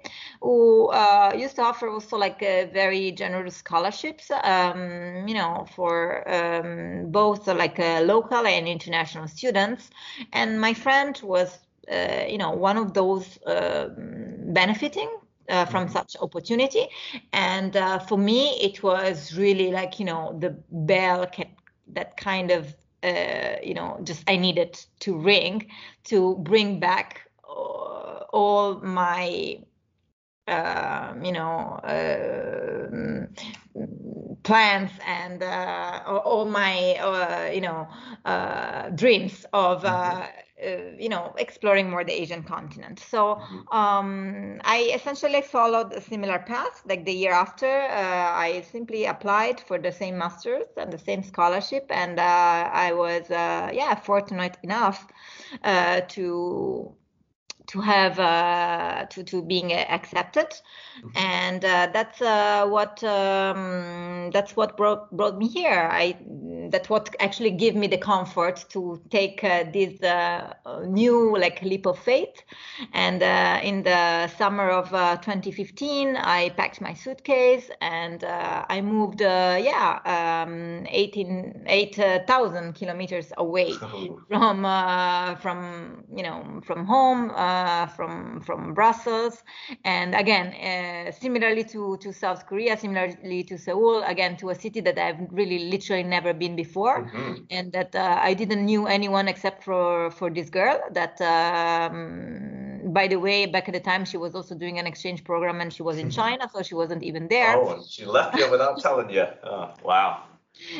who 0.41 0.87
uh, 0.89 1.33
used 1.35 1.55
to 1.55 1.63
offer 1.63 1.89
also 1.89 2.17
like 2.17 2.39
very 2.39 3.11
generous 3.11 3.55
scholarships. 3.55 4.29
Um, 4.43 5.27
you 5.27 5.33
know, 5.33 5.65
for 5.75 6.27
um, 6.29 7.11
both 7.11 7.47
like 7.47 7.79
uh, 7.79 8.01
local 8.01 8.45
and 8.45 8.67
international 8.67 9.27
students. 9.27 9.89
And 10.33 10.59
my 10.59 10.73
friend 10.73 11.19
was, 11.23 11.59
uh, 11.91 12.25
you 12.27 12.37
know, 12.37 12.51
one 12.51 12.77
of 12.77 12.93
those 12.93 13.39
um, 13.45 14.53
benefiting 14.53 15.09
uh, 15.49 15.65
from 15.65 15.85
mm-hmm. 15.85 15.93
such 15.93 16.15
opportunity. 16.21 16.87
And 17.33 17.75
uh, 17.75 17.99
for 17.99 18.17
me, 18.17 18.49
it 18.61 18.83
was 18.83 19.35
really 19.37 19.71
like, 19.71 19.99
you 19.99 20.05
know, 20.05 20.37
the 20.39 20.57
bell 20.71 21.29
that 21.93 22.17
kind 22.17 22.51
of, 22.51 22.75
uh, 23.07 23.57
you 23.63 23.73
know, 23.73 23.99
just 24.03 24.23
I 24.29 24.37
needed 24.37 24.79
to 24.99 25.17
ring 25.17 25.67
to 26.05 26.35
bring 26.37 26.79
back 26.79 27.21
all 28.33 28.79
my 28.83 29.59
uh, 30.47 31.13
you 31.23 31.31
know 31.31 31.79
uh, 31.83 32.87
plans 34.43 34.91
and 35.05 35.43
all 35.43 36.45
my 36.45 37.51
you 37.53 37.61
know 37.61 37.87
dreams 38.95 39.45
of 39.53 39.83
mm-hmm. 39.83 40.21
Uh, 40.21 40.27
Uh, 40.59 40.89
you 40.97 41.07
know 41.07 41.35
exploring 41.37 41.87
more 41.87 42.03
the 42.03 42.11
asian 42.11 42.41
continent 42.41 42.99
so 42.99 43.35
mm-hmm. 43.35 43.77
um, 43.77 44.59
i 44.63 44.91
essentially 44.95 45.39
followed 45.39 45.93
a 45.93 46.01
similar 46.01 46.39
path 46.39 46.81
like 46.89 47.05
the 47.05 47.13
year 47.13 47.31
after 47.31 47.67
uh, 47.67 48.31
i 48.33 48.65
simply 48.71 49.05
applied 49.05 49.59
for 49.59 49.77
the 49.77 49.91
same 49.91 50.17
masters 50.17 50.65
and 50.75 50.91
the 50.91 50.97
same 50.97 51.21
scholarship 51.21 51.85
and 51.91 52.19
uh, 52.19 52.71
i 52.73 52.91
was 52.91 53.29
yeah 53.29 53.93
fortunate 53.93 54.57
enough 54.63 55.05
to 56.07 56.91
to 57.67 57.81
have 57.81 58.17
uh, 58.19 59.05
to 59.09 59.23
to 59.23 59.41
being 59.41 59.73
accepted, 59.73 60.47
mm-hmm. 60.47 61.09
and 61.17 61.63
uh, 61.65 61.89
that's 61.93 62.21
uh, 62.21 62.65
what 62.67 63.03
um, 63.03 64.31
that's 64.31 64.55
what 64.55 64.77
brought 64.77 65.11
brought 65.15 65.37
me 65.37 65.47
here. 65.47 65.89
I 65.91 66.17
that's 66.69 66.89
what 66.89 67.15
actually 67.19 67.51
gave 67.51 67.75
me 67.75 67.87
the 67.87 67.97
comfort 67.97 68.65
to 68.69 69.01
take 69.09 69.43
uh, 69.43 69.65
this 69.71 70.01
uh, 70.01 70.53
new 70.85 71.37
like 71.37 71.61
leap 71.61 71.85
of 71.85 71.99
faith. 71.99 72.41
And 72.93 73.23
uh, 73.23 73.59
in 73.63 73.83
the 73.83 74.27
summer 74.37 74.69
of 74.69 74.89
2015, 74.89 76.15
I 76.17 76.49
packed 76.49 76.81
my 76.81 76.93
suitcase 76.93 77.69
and 77.81 78.23
I 78.23 78.81
moved. 78.81 79.21
yeah, 79.21 79.99
um, 80.45 80.85
18 80.89 81.65
8,000 81.67 82.73
kilometers 82.73 83.31
away 83.37 83.73
oh. 83.81 84.19
from 84.27 84.63
from 85.41 86.03
you 86.15 86.23
know 86.23 86.61
from 86.65 86.85
home. 86.85 87.31
Uh, 87.57 87.87
from 87.87 88.39
from 88.41 88.73
Brussels, 88.73 89.43
and 89.83 90.13
again, 90.13 90.47
uh, 90.53 91.11
similarly 91.11 91.63
to 91.63 91.97
to 91.97 92.13
South 92.13 92.45
Korea, 92.45 92.77
similarly 92.77 93.43
to 93.49 93.57
Seoul, 93.57 94.03
again 94.03 94.37
to 94.37 94.51
a 94.51 94.55
city 94.55 94.79
that 94.81 94.97
I've 94.99 95.21
really 95.31 95.59
literally 95.73 96.03
never 96.03 96.33
been 96.33 96.55
before, 96.55 96.97
mm-hmm. 97.05 97.33
and 97.49 97.71
that 97.71 97.95
uh, 97.95 98.19
I 98.29 98.35
didn't 98.35 98.63
knew 98.65 98.85
anyone 98.85 99.27
except 99.27 99.63
for 99.63 100.11
for 100.11 100.29
this 100.29 100.49
girl. 100.51 100.77
That, 100.91 101.19
um, 101.21 102.93
by 102.93 103.07
the 103.07 103.17
way, 103.17 103.47
back 103.47 103.67
at 103.69 103.73
the 103.73 103.85
time 103.91 104.05
she 104.05 104.17
was 104.17 104.35
also 104.35 104.53
doing 104.53 104.77
an 104.77 104.85
exchange 104.85 105.23
program, 105.23 105.59
and 105.61 105.73
she 105.73 105.81
was 105.81 105.97
in. 105.97 106.11
China, 106.21 106.49
so 106.53 106.61
she 106.61 106.75
wasn't 106.75 107.01
even 107.03 107.27
there. 107.27 107.57
Oh, 107.57 107.83
she 107.87 108.05
left 108.05 108.37
you 108.37 108.49
without 108.51 108.79
telling 108.79 109.09
you. 109.09 109.25
Oh, 109.43 109.73
wow. 109.83 110.26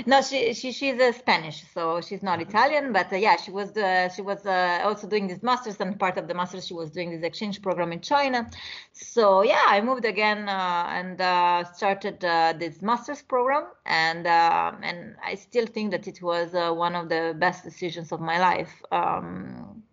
No, 0.05 0.21
she, 0.21 0.53
she 0.53 0.71
she's 0.71 0.99
a 0.99 1.13
Spanish, 1.13 1.63
so 1.73 2.01
she's 2.01 2.23
not 2.23 2.41
Italian. 2.41 2.93
But 2.93 3.11
uh, 3.11 3.15
yeah, 3.15 3.37
she 3.37 3.51
was 3.51 3.75
uh, 3.77 4.09
she 4.09 4.21
was 4.21 4.45
uh, 4.45 4.81
also 4.83 5.07
doing 5.07 5.27
this 5.27 5.41
masters, 5.43 5.79
and 5.79 5.99
part 5.99 6.17
of 6.17 6.27
the 6.27 6.33
masters 6.33 6.67
she 6.67 6.73
was 6.73 6.91
doing 6.91 7.11
this 7.11 7.23
exchange 7.23 7.61
program 7.61 7.91
in 7.91 8.01
China. 8.01 8.49
So 8.91 9.43
yeah, 9.43 9.63
I 9.67 9.81
moved 9.81 10.05
again 10.05 10.49
uh, 10.49 10.87
and 10.89 11.19
uh, 11.21 11.63
started 11.73 12.23
uh, 12.23 12.53
this 12.57 12.81
masters 12.81 13.21
program, 13.21 13.65
and 13.85 14.27
and 14.27 15.15
I 15.23 15.35
still 15.35 15.65
think 15.65 15.91
that 15.91 16.07
it 16.07 16.21
was 16.21 16.53
one 16.53 16.95
of 16.95 17.09
the 17.09 17.35
best 17.37 17.63
decisions 17.63 18.11
of 18.11 18.19
my 18.19 18.39
life. 18.39 18.73
Um, 18.91 19.83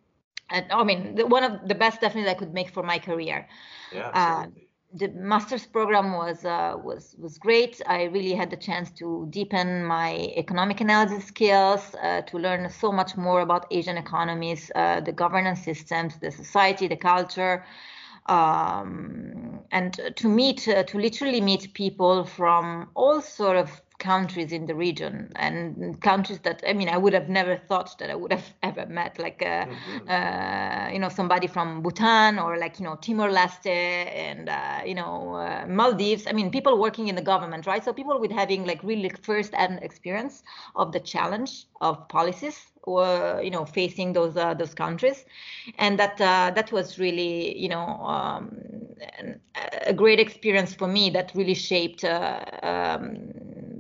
and 0.51 0.66
I 0.70 0.85
mean, 0.85 1.16
one 1.28 1.45
of 1.45 1.68
the 1.68 1.74
best 1.74 2.01
definitely 2.01 2.30
I 2.30 2.35
could 2.35 2.53
make 2.53 2.70
for 2.70 2.82
my 2.82 2.99
career. 2.99 3.49
Yeah, 3.93 4.11
absolutely 4.12 4.64
the 4.95 5.09
master's 5.09 5.66
program 5.66 6.12
was 6.12 6.45
uh, 6.45 6.76
was 6.82 7.16
was 7.18 7.36
great. 7.38 7.82
I 7.86 8.05
really 8.05 8.32
had 8.32 8.51
the 8.51 8.57
chance 8.57 8.90
to 8.92 9.26
deepen 9.30 9.84
my 9.84 10.32
economic 10.36 10.80
analysis 10.80 11.24
skills, 11.24 11.95
uh, 12.01 12.22
to 12.22 12.38
learn 12.38 12.70
so 12.70 12.92
much 12.92 13.16
more 13.16 13.40
about 13.40 13.66
Asian 13.72 13.97
economies, 13.97 14.70
uh, 14.74 15.01
the 15.01 15.12
governance 15.12 15.64
systems, 15.64 16.18
the 16.18 16.30
society, 16.30 16.86
the 16.86 16.97
culture, 16.97 17.64
um, 18.26 19.61
and 19.72 20.01
to 20.16 20.28
meet 20.28 20.68
uh, 20.68 20.84
to 20.84 20.99
literally 20.99 21.40
meet 21.40 21.74
people 21.74 22.24
from 22.24 22.88
all 22.95 23.20
sort 23.20 23.57
of 23.57 23.82
countries 24.05 24.53
in 24.53 24.67
the 24.67 24.75
region 24.75 25.33
and 25.37 26.01
countries 26.03 26.41
that 26.41 26.63
I 26.69 26.73
mean 26.75 26.89
I 26.91 26.99
would 26.99 27.15
have 27.15 27.29
never 27.29 27.57
thought 27.57 27.99
that 27.99 28.11
I 28.11 28.15
would 28.15 28.33
have 28.33 28.49
ever 28.63 28.85
met 28.87 29.19
like 29.19 29.41
uh, 29.43 29.65
mm-hmm. 29.65 30.09
uh, 30.17 30.93
you 30.93 30.99
know 30.99 31.09
somebody 31.09 31.47
from 31.47 31.83
Bhutan 31.83 32.39
or 32.39 32.59
like 32.59 32.79
you 32.79 32.85
know 32.85 32.97
Timor 32.97 33.31
Leste 33.31 33.79
and 34.27 34.49
uh, 34.49 34.81
you 34.85 34.95
know 34.95 35.35
uh, 35.35 35.65
Maldives. 35.67 36.27
I 36.27 36.33
mean 36.33 36.51
people 36.51 36.79
working 36.79 37.09
in 37.09 37.15
the 37.15 37.27
government 37.33 37.67
right? 37.67 37.83
So 37.85 37.93
people 37.93 38.21
with 38.21 38.31
having 38.31 38.67
like 38.67 38.83
really 38.83 39.11
first 39.23 39.55
hand 39.55 39.79
experience 39.83 40.43
of 40.77 40.93
the 40.93 41.01
challenge 41.01 41.67
of 41.81 42.07
policies 42.09 42.59
or 42.83 43.41
you 43.43 43.51
know 43.51 43.65
facing 43.65 44.13
those 44.13 44.37
uh, 44.37 44.55
those 44.55 44.75
countries. 44.75 45.25
And 45.79 45.99
that 45.99 46.21
uh, 46.21 46.53
that 46.55 46.73
was 46.73 46.99
really 46.99 47.59
you 47.59 47.69
know 47.69 47.87
um, 48.17 48.51
a 49.87 49.93
great 49.93 50.21
experience 50.21 50.75
for 50.75 50.87
me 50.87 51.11
that 51.11 51.33
really 51.35 51.55
shaped 51.55 52.05
um, 52.05 53.33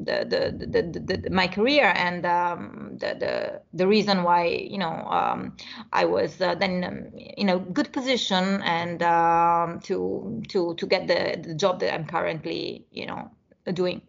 the, 0.04 0.24
the, 0.28 0.66
the, 0.66 1.16
the, 1.16 1.30
my 1.30 1.46
career 1.46 1.92
and 1.96 2.24
um, 2.26 2.96
the, 2.98 3.14
the 3.18 3.62
the 3.72 3.86
reason 3.86 4.22
why 4.22 4.46
you 4.46 4.78
know 4.78 5.04
um, 5.10 5.56
I 5.92 6.04
was 6.04 6.40
uh, 6.40 6.54
then 6.54 6.84
um, 6.84 7.18
in 7.18 7.48
a 7.48 7.58
good 7.58 7.92
position 7.92 8.62
and 8.62 9.02
um, 9.02 9.80
to 9.80 10.42
to 10.48 10.74
to 10.74 10.86
get 10.86 11.06
the, 11.06 11.40
the 11.46 11.54
job 11.54 11.80
that 11.80 11.94
I'm 11.94 12.06
currently 12.06 12.86
you 12.90 13.06
know 13.06 13.30
doing. 13.72 14.02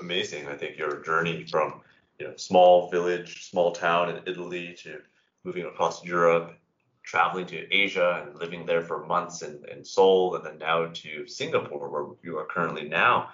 Amazing! 0.00 0.48
I 0.48 0.56
think 0.56 0.76
your 0.76 1.02
journey 1.02 1.46
from 1.50 1.80
you 2.18 2.28
know 2.28 2.36
small 2.36 2.90
village, 2.90 3.48
small 3.50 3.72
town 3.72 4.10
in 4.10 4.20
Italy 4.26 4.76
to 4.82 5.00
moving 5.44 5.64
across 5.64 6.04
Europe, 6.04 6.56
traveling 7.04 7.46
to 7.46 7.72
Asia 7.74 8.26
and 8.26 8.38
living 8.38 8.66
there 8.66 8.82
for 8.82 9.06
months 9.06 9.42
in, 9.42 9.62
in 9.70 9.84
Seoul, 9.84 10.34
and 10.34 10.44
then 10.44 10.58
now 10.58 10.86
to 10.86 11.26
Singapore, 11.26 11.88
where 11.88 12.16
you 12.22 12.36
are 12.36 12.46
currently 12.46 12.88
now 12.88 13.30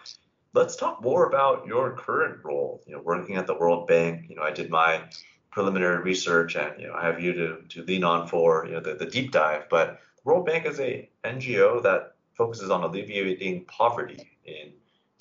let's 0.55 0.77
talk 0.77 1.03
more 1.03 1.27
about 1.27 1.67
your 1.67 1.93
current 1.93 2.45
role. 2.45 2.83
You 2.87 2.95
know, 2.95 3.03
working 3.03 3.37
at 3.37 3.47
the 3.47 3.55
World 3.55 3.87
Bank. 3.87 4.27
You 4.29 4.37
know, 4.37 4.43
I 4.43 4.51
did 4.51 4.71
my 4.71 5.03
preliminary 5.51 6.03
research, 6.03 6.57
and 6.57 6.81
you 6.81 6.89
know, 6.89 6.95
I 6.95 7.07
have 7.07 7.21
you 7.21 7.33
to 7.33 7.63
to 7.71 7.85
lean 7.85 8.05
on 8.05 8.29
for 8.29 8.67
you 8.67 8.73
know 8.73 8.81
the, 8.81 8.95
the 8.95 9.07
deep 9.07 9.33
dive. 9.33 9.69
But 9.69 10.01
the 10.17 10.23
World 10.25 10.47
Bank 10.47 10.67
is 10.67 10.81
a 10.81 11.09
NGO 11.25 11.83
that 11.83 12.15
focuses 12.35 12.71
on 12.71 12.83
alleviating 12.83 13.65
poverty 13.67 14.39
in 14.45 14.73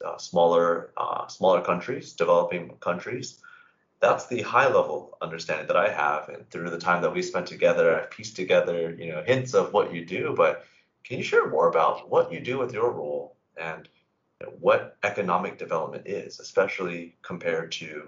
uh, 0.06 0.18
smaller 0.18 0.92
uh, 0.98 1.28
smaller 1.28 1.62
countries, 1.62 2.14
developing 2.14 2.70
countries. 2.80 3.42
That's 4.00 4.26
the 4.28 4.42
high 4.42 4.68
level 4.68 5.16
understanding 5.22 5.68
that 5.68 5.78
I 5.78 5.90
have, 5.92 6.30
and 6.30 6.50
through 6.50 6.72
the 6.72 6.80
time 6.80 7.04
that 7.04 7.14
we 7.14 7.22
spent 7.22 7.46
together, 7.46 7.96
I've 7.96 8.12
pieced 8.12 8.36
together 8.36 8.96
you 8.98 9.12
know 9.12 9.24
hints 9.26 9.54
of 9.54 9.74
what 9.74 9.94
you 9.94 10.06
do. 10.06 10.34
But 10.36 10.66
can 11.04 11.18
you 11.18 11.24
share 11.24 11.50
more 11.50 11.68
about 11.68 12.10
what 12.10 12.32
you 12.32 12.40
do 12.40 12.58
with 12.58 12.74
your 12.74 12.92
role 12.92 13.36
and 13.58 13.88
what 14.60 14.98
economic 15.04 15.58
development 15.58 16.08
is, 16.08 16.40
especially 16.40 17.16
compared 17.22 17.72
to 17.74 18.08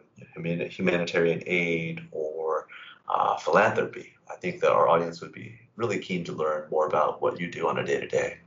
humanitarian 0.69 1.43
aid 1.45 2.01
or 2.11 2.67
uh, 3.09 3.37
philanthropy. 3.37 4.13
I 4.31 4.35
think 4.35 4.61
that 4.61 4.71
our 4.71 4.87
audience 4.87 5.21
would 5.21 5.33
be 5.33 5.59
really 5.75 5.99
keen 5.99 6.23
to 6.25 6.33
learn 6.33 6.69
more 6.69 6.87
about 6.87 7.21
what 7.21 7.39
you 7.39 7.49
do 7.49 7.67
on 7.67 7.79
a 7.79 7.85
day 7.85 7.99
to 7.99 8.07
day. 8.07 8.37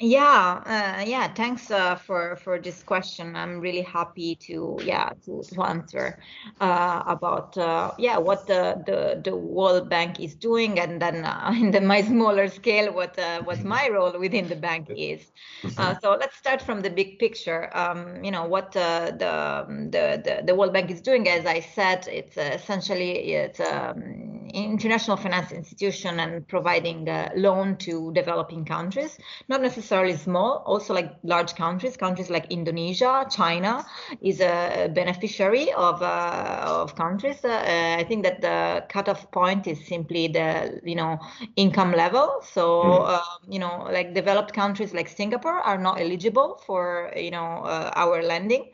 Yeah, 0.00 0.60
uh, 0.66 1.04
yeah. 1.06 1.32
Thanks 1.32 1.70
uh, 1.70 1.94
for 1.94 2.34
for 2.42 2.58
this 2.58 2.82
question. 2.82 3.36
I'm 3.36 3.60
really 3.60 3.82
happy 3.82 4.34
to 4.46 4.76
yeah 4.82 5.12
to, 5.24 5.42
to 5.42 5.62
answer 5.62 6.18
uh, 6.60 7.04
about 7.06 7.56
uh, 7.56 7.92
yeah 7.96 8.18
what 8.18 8.44
the, 8.48 8.82
the 8.86 9.20
the 9.22 9.36
World 9.36 9.88
Bank 9.88 10.18
is 10.18 10.34
doing, 10.34 10.80
and 10.80 11.00
then 11.00 11.24
uh, 11.24 11.52
in 11.54 11.70
the, 11.70 11.80
my 11.80 12.02
smaller 12.02 12.48
scale, 12.48 12.92
what 12.92 13.16
uh, 13.20 13.42
what 13.44 13.58
mm-hmm. 13.58 13.68
my 13.68 13.88
role 13.88 14.18
within 14.18 14.48
the 14.48 14.56
bank 14.56 14.88
is. 14.90 15.30
Mm-hmm. 15.62 16.00
so 16.02 16.16
let's 16.18 16.36
start 16.36 16.60
from 16.60 16.80
the 16.80 16.90
big 16.90 17.20
picture. 17.20 17.70
Um, 17.76 18.24
you 18.24 18.32
know 18.32 18.46
what 18.46 18.72
the, 18.72 19.14
the 19.16 19.64
the 19.90 20.42
the 20.44 20.54
World 20.56 20.72
Bank 20.72 20.90
is 20.90 21.02
doing. 21.02 21.28
As 21.28 21.46
I 21.46 21.60
said, 21.60 22.08
it's 22.08 22.36
essentially 22.36 23.34
it's 23.34 23.60
um, 23.60 24.33
international 24.54 25.16
finance 25.16 25.52
institution 25.52 26.20
and 26.20 26.46
providing 26.46 27.08
a 27.08 27.30
loan 27.34 27.76
to 27.78 28.12
developing 28.12 28.64
countries, 28.64 29.18
not 29.48 29.60
necessarily 29.60 30.16
small, 30.16 30.62
also 30.66 30.94
like 30.94 31.12
large 31.22 31.54
countries, 31.54 31.96
countries 31.96 32.30
like 32.30 32.46
Indonesia, 32.50 33.26
China 33.30 33.84
is 34.22 34.40
a 34.40 34.88
beneficiary 34.94 35.72
of 35.72 36.02
uh, 36.02 36.62
of 36.64 36.94
countries. 36.94 37.44
Uh, 37.44 37.96
I 37.98 38.04
think 38.04 38.24
that 38.24 38.40
the 38.40 38.84
cutoff 38.88 39.30
point 39.30 39.66
is 39.66 39.86
simply 39.86 40.28
the 40.28 40.80
you 40.84 40.94
know 40.94 41.18
income 41.56 41.92
level. 41.92 42.40
So 42.42 42.82
mm. 42.82 43.08
uh, 43.08 43.20
you 43.48 43.58
know 43.58 43.88
like 43.90 44.14
developed 44.14 44.52
countries 44.54 44.94
like 44.94 45.08
Singapore 45.08 45.58
are 45.60 45.78
not 45.78 46.00
eligible 46.00 46.60
for 46.66 47.12
you 47.16 47.30
know 47.30 47.62
uh, 47.64 47.90
our 47.96 48.22
lending, 48.22 48.72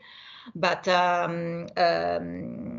but 0.55 0.87
um, 0.87 1.67
um, 1.77 2.70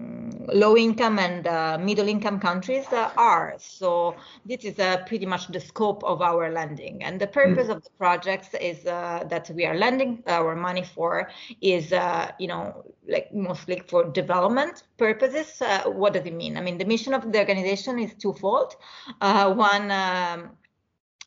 low 0.53 0.76
income 0.76 1.18
and 1.18 1.47
uh, 1.47 1.78
middle 1.78 2.09
income 2.09 2.40
countries 2.40 2.86
uh, 2.93 3.11
are. 3.16 3.55
So 3.59 4.16
this 4.45 4.64
is 4.64 4.78
uh, 4.78 4.99
pretty 5.07 5.26
much 5.26 5.49
the 5.49 5.61
scope 5.61 6.03
of 6.05 6.22
our 6.22 6.51
lending. 6.51 7.03
And 7.03 7.20
the 7.20 7.26
purpose 7.26 7.68
mm. 7.68 7.76
of 7.76 7.84
the 7.84 7.90
projects 7.99 8.55
is 8.61 8.86
uh, 8.86 9.24
that 9.28 9.51
we 9.51 9.64
are 9.66 9.76
lending 9.76 10.22
our 10.26 10.55
money 10.57 10.84
for 10.84 11.30
is, 11.61 11.93
uh, 11.93 12.32
you 12.38 12.49
know, 12.49 12.84
like 13.09 13.32
mostly 13.34 13.82
for 13.88 14.05
development 14.05 14.84
purposes. 14.97 15.61
Uh, 15.61 15.82
what 15.90 16.12
does 16.12 16.24
it 16.24 16.34
mean? 16.34 16.57
I 16.57 16.61
mean, 16.61 16.78
the 16.78 16.84
mission 16.84 17.14
of 17.14 17.32
the 17.32 17.38
organization 17.38 17.99
is 17.99 18.14
twofold. 18.14 18.76
one, 19.20 19.90
um, 19.90 20.51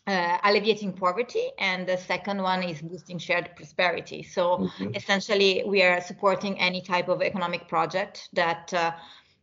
uh, 0.07 0.37
alleviating 0.43 0.93
poverty, 0.93 1.49
and 1.57 1.87
the 1.87 1.97
second 1.97 2.41
one 2.41 2.63
is 2.63 2.81
boosting 2.81 3.17
shared 3.17 3.49
prosperity. 3.55 4.23
So 4.23 4.57
mm-hmm. 4.57 4.95
essentially, 4.95 5.63
we 5.65 5.81
are 5.81 6.01
supporting 6.01 6.59
any 6.59 6.81
type 6.81 7.09
of 7.09 7.21
economic 7.21 7.67
project 7.67 8.29
that. 8.33 8.73
Uh, 8.73 8.91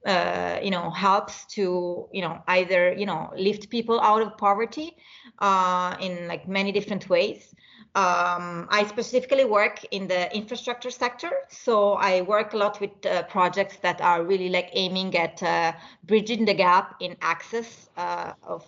uh, 0.04 0.58
you 0.60 0.72
know 0.72 0.90
helps 0.90 1.46
to 1.46 2.08
you 2.10 2.20
know 2.20 2.42
either 2.48 2.92
you 2.92 3.06
know 3.06 3.32
lift 3.36 3.70
people 3.70 4.00
out 4.00 4.20
of 4.20 4.36
poverty 4.36 4.96
uh, 5.38 5.94
in 6.00 6.26
like 6.26 6.48
many 6.48 6.72
different 6.72 7.08
ways 7.08 7.54
um, 7.94 8.68
I 8.70 8.86
specifically 8.88 9.44
work 9.44 9.84
in 9.90 10.08
the 10.08 10.34
infrastructure 10.34 10.90
sector, 10.90 11.30
so 11.50 11.92
I 11.92 12.22
work 12.22 12.54
a 12.54 12.56
lot 12.56 12.80
with 12.80 13.04
uh, 13.04 13.24
projects 13.24 13.76
that 13.82 14.00
are 14.00 14.24
really 14.24 14.48
like 14.48 14.70
aiming 14.72 15.14
at 15.14 15.42
uh, 15.42 15.72
bridging 16.04 16.46
the 16.46 16.54
gap 16.54 16.96
in 17.00 17.16
access 17.20 17.90
uh, 17.98 18.32
of 18.44 18.64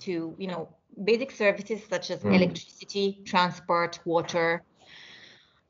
to 0.00 0.34
you 0.38 0.46
know 0.46 0.70
basic 1.04 1.30
services 1.30 1.82
such 1.88 2.10
as 2.10 2.20
mm. 2.20 2.34
electricity, 2.34 3.22
transport, 3.24 3.98
water, 4.04 4.62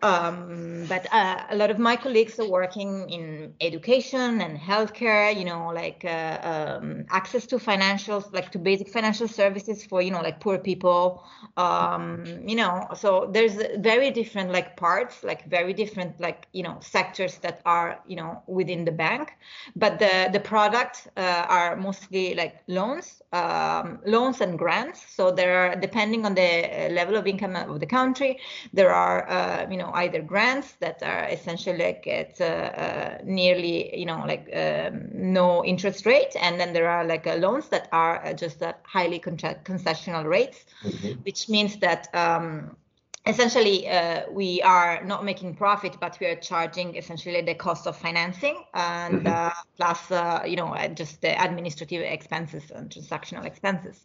um, 0.03 0.85
but 0.89 1.07
uh, 1.13 1.45
a 1.51 1.57
lot 1.57 1.71
of 1.71 1.79
my 1.79 1.95
colleagues 1.95 2.39
are 2.41 2.49
working 2.49 3.09
in 3.09 3.55
education 3.61 4.41
and 4.41 4.59
healthcare, 4.59 5.35
you 5.37 5.45
know, 5.45 5.71
like 5.73 6.05
uh, 6.05 6.79
um, 6.81 7.05
access 7.11 7.47
to 7.47 7.57
financials, 7.57 8.33
like 8.33 8.51
to 8.51 8.59
basic 8.59 8.89
financial 8.89 9.29
services 9.29 9.85
for, 9.85 10.03
you 10.03 10.11
know, 10.11 10.21
like 10.21 10.41
poor 10.41 10.59
people, 10.59 11.23
um, 11.57 12.25
you 12.45 12.57
know, 12.57 12.89
so 12.95 13.31
there's 13.33 13.55
very 13.79 14.11
different 14.11 14.51
like 14.51 14.77
parts, 14.77 15.23
like 15.23 15.49
very 15.49 15.73
different 15.73 16.21
like, 16.21 16.49
you 16.53 16.65
know, 16.65 16.79
sectors 16.81 17.39
that 17.39 17.63
are, 17.65 18.01
you 18.07 18.17
know, 18.17 18.43
within 18.49 18.85
the 18.85 18.93
bank. 18.93 19.35
But 19.77 20.01
the, 20.01 20.31
the 20.33 20.41
product 20.41 21.07
uh, 21.17 21.47
are 21.49 21.77
mostly 21.77 22.35
like 22.35 22.57
loans, 22.67 23.23
um, 23.33 24.01
loans 24.05 24.41
and 24.41 24.59
grants. 24.59 25.01
So 25.15 25.31
there 25.31 25.57
are, 25.59 25.77
depending 25.77 26.27
on 26.27 26.35
the 26.35 26.89
level 26.91 27.17
of 27.17 27.27
income 27.29 27.55
of 27.55 27.79
the 27.79 27.87
country, 27.87 28.41
there 28.73 28.93
are, 28.93 29.29
uh, 29.29 29.67
you 29.71 29.77
know, 29.77 29.91
either 29.95 30.22
grants 30.22 30.72
that 30.80 31.03
are 31.03 31.24
essentially 31.30 31.78
like 31.78 32.07
at 32.07 32.40
uh, 32.40 32.45
uh, 32.45 33.18
nearly 33.24 33.99
you 33.99 34.07
know 34.07 34.24
like 34.26 34.49
um, 34.55 35.09
no 35.12 35.64
interest 35.64 36.07
rate 36.07 36.34
and 36.40 36.59
then 36.61 36.72
there 36.72 36.88
are 36.88 37.05
like 37.05 37.26
uh, 37.26 37.34
loans 37.36 37.68
that 37.68 37.88
are 37.93 38.24
uh, 38.24 38.32
just 38.32 38.62
at 38.62 38.80
highly 38.84 39.18
con- 39.18 39.36
concessional 39.36 40.24
rates 40.24 40.64
mm-hmm. 40.82 41.20
which 41.22 41.49
means 41.49 41.76
that 41.78 42.09
um, 42.14 42.76
essentially 43.25 43.89
uh, 43.89 44.23
we 44.31 44.61
are 44.62 45.05
not 45.05 45.25
making 45.25 45.55
profit 45.55 45.97
but 46.01 46.18
we 46.20 46.27
are 46.27 46.35
charging 46.37 46.97
essentially 46.97 47.41
the 47.41 47.55
cost 47.55 47.87
of 47.87 47.97
financing 47.97 48.57
and 48.75 49.20
mm-hmm. 49.20 49.27
uh, 49.29 49.51
plus 49.77 50.11
uh, 50.11 50.43
you 50.45 50.57
know 50.57 50.75
uh, 50.75 50.89
just 50.89 51.20
the 51.20 51.43
administrative 51.43 52.03
expenses 52.03 52.70
and 52.73 52.91
transactional 52.91 53.45
expenses 53.45 54.05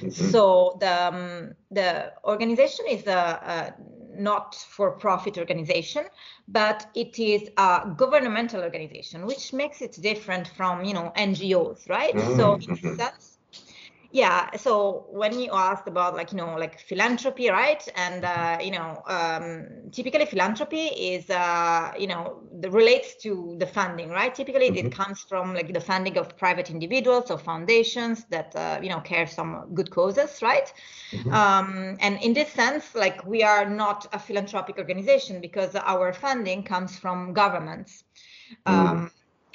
mm-hmm. 0.00 0.10
so 0.10 0.76
the 0.80 1.06
um, 1.06 1.54
the 1.70 2.12
organization 2.24 2.84
is 2.90 3.06
a, 3.06 3.10
a 3.10 3.74
not 4.20 4.54
for 4.54 4.90
profit 4.90 5.38
organization 5.38 6.04
but 6.46 6.86
it 6.94 7.18
is 7.18 7.48
a 7.56 7.90
governmental 7.96 8.62
organization 8.62 9.24
which 9.24 9.52
makes 9.54 9.80
it 9.80 9.96
different 10.02 10.46
from 10.48 10.84
you 10.84 10.92
know 10.92 11.10
ngos 11.16 11.88
right 11.88 12.14
mm-hmm. 12.14 12.36
so 12.36 12.54
in 12.54 12.96
sense 12.96 13.37
yeah 14.10 14.48
so 14.56 15.06
when 15.10 15.38
you 15.38 15.50
asked 15.52 15.86
about 15.86 16.16
like 16.16 16.32
you 16.32 16.38
know 16.38 16.56
like 16.56 16.80
philanthropy 16.80 17.50
right 17.50 17.86
and 17.94 18.24
uh, 18.24 18.56
you 18.60 18.70
know 18.70 19.02
um, 19.06 19.66
typically 19.92 20.24
philanthropy 20.24 20.86
is 20.86 21.28
uh, 21.28 21.92
you 21.98 22.06
know 22.06 22.40
the, 22.60 22.70
relates 22.70 23.16
to 23.16 23.54
the 23.58 23.66
funding 23.66 24.08
right 24.08 24.34
typically 24.34 24.70
mm-hmm. 24.70 24.86
it 24.86 24.92
comes 24.92 25.20
from 25.20 25.52
like 25.54 25.74
the 25.74 25.80
funding 25.80 26.16
of 26.16 26.36
private 26.38 26.70
individuals 26.70 27.30
or 27.30 27.36
foundations 27.36 28.24
that 28.30 28.54
uh, 28.56 28.78
you 28.82 28.88
know 28.88 29.00
care 29.00 29.26
some 29.26 29.68
good 29.74 29.90
causes 29.90 30.40
right 30.40 30.72
mm-hmm. 31.10 31.32
um, 31.34 31.96
and 32.00 32.18
in 32.22 32.32
this 32.32 32.50
sense 32.50 32.94
like 32.94 33.24
we 33.26 33.42
are 33.42 33.68
not 33.68 34.06
a 34.14 34.18
philanthropic 34.18 34.78
organization 34.78 35.38
because 35.40 35.74
our 35.76 36.14
funding 36.14 36.62
comes 36.62 36.98
from 36.98 37.34
governments 37.34 38.04
mm. 38.66 38.72
um, 38.72 39.10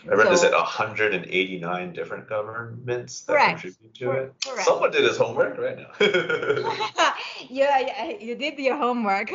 I 0.10 0.16
read 0.16 0.26
so, 0.26 0.32
this 0.32 0.43
at 0.43 0.51
189 0.51 1.93
different 1.93 2.28
governments 2.28 3.22
that 3.22 3.34
correct, 3.34 3.62
contribute 3.62 3.95
to 3.95 4.12
it. 4.12 4.34
Correct. 4.45 4.66
Someone 4.66 4.91
did 4.91 5.04
his 5.04 5.18
homework 5.18 5.58
right 5.58 5.78
now. 5.78 5.91
yeah, 7.49 7.80
yeah, 7.80 8.12
you 8.20 8.36
did 8.36 8.60
your 8.60 8.78
homework. 8.78 9.30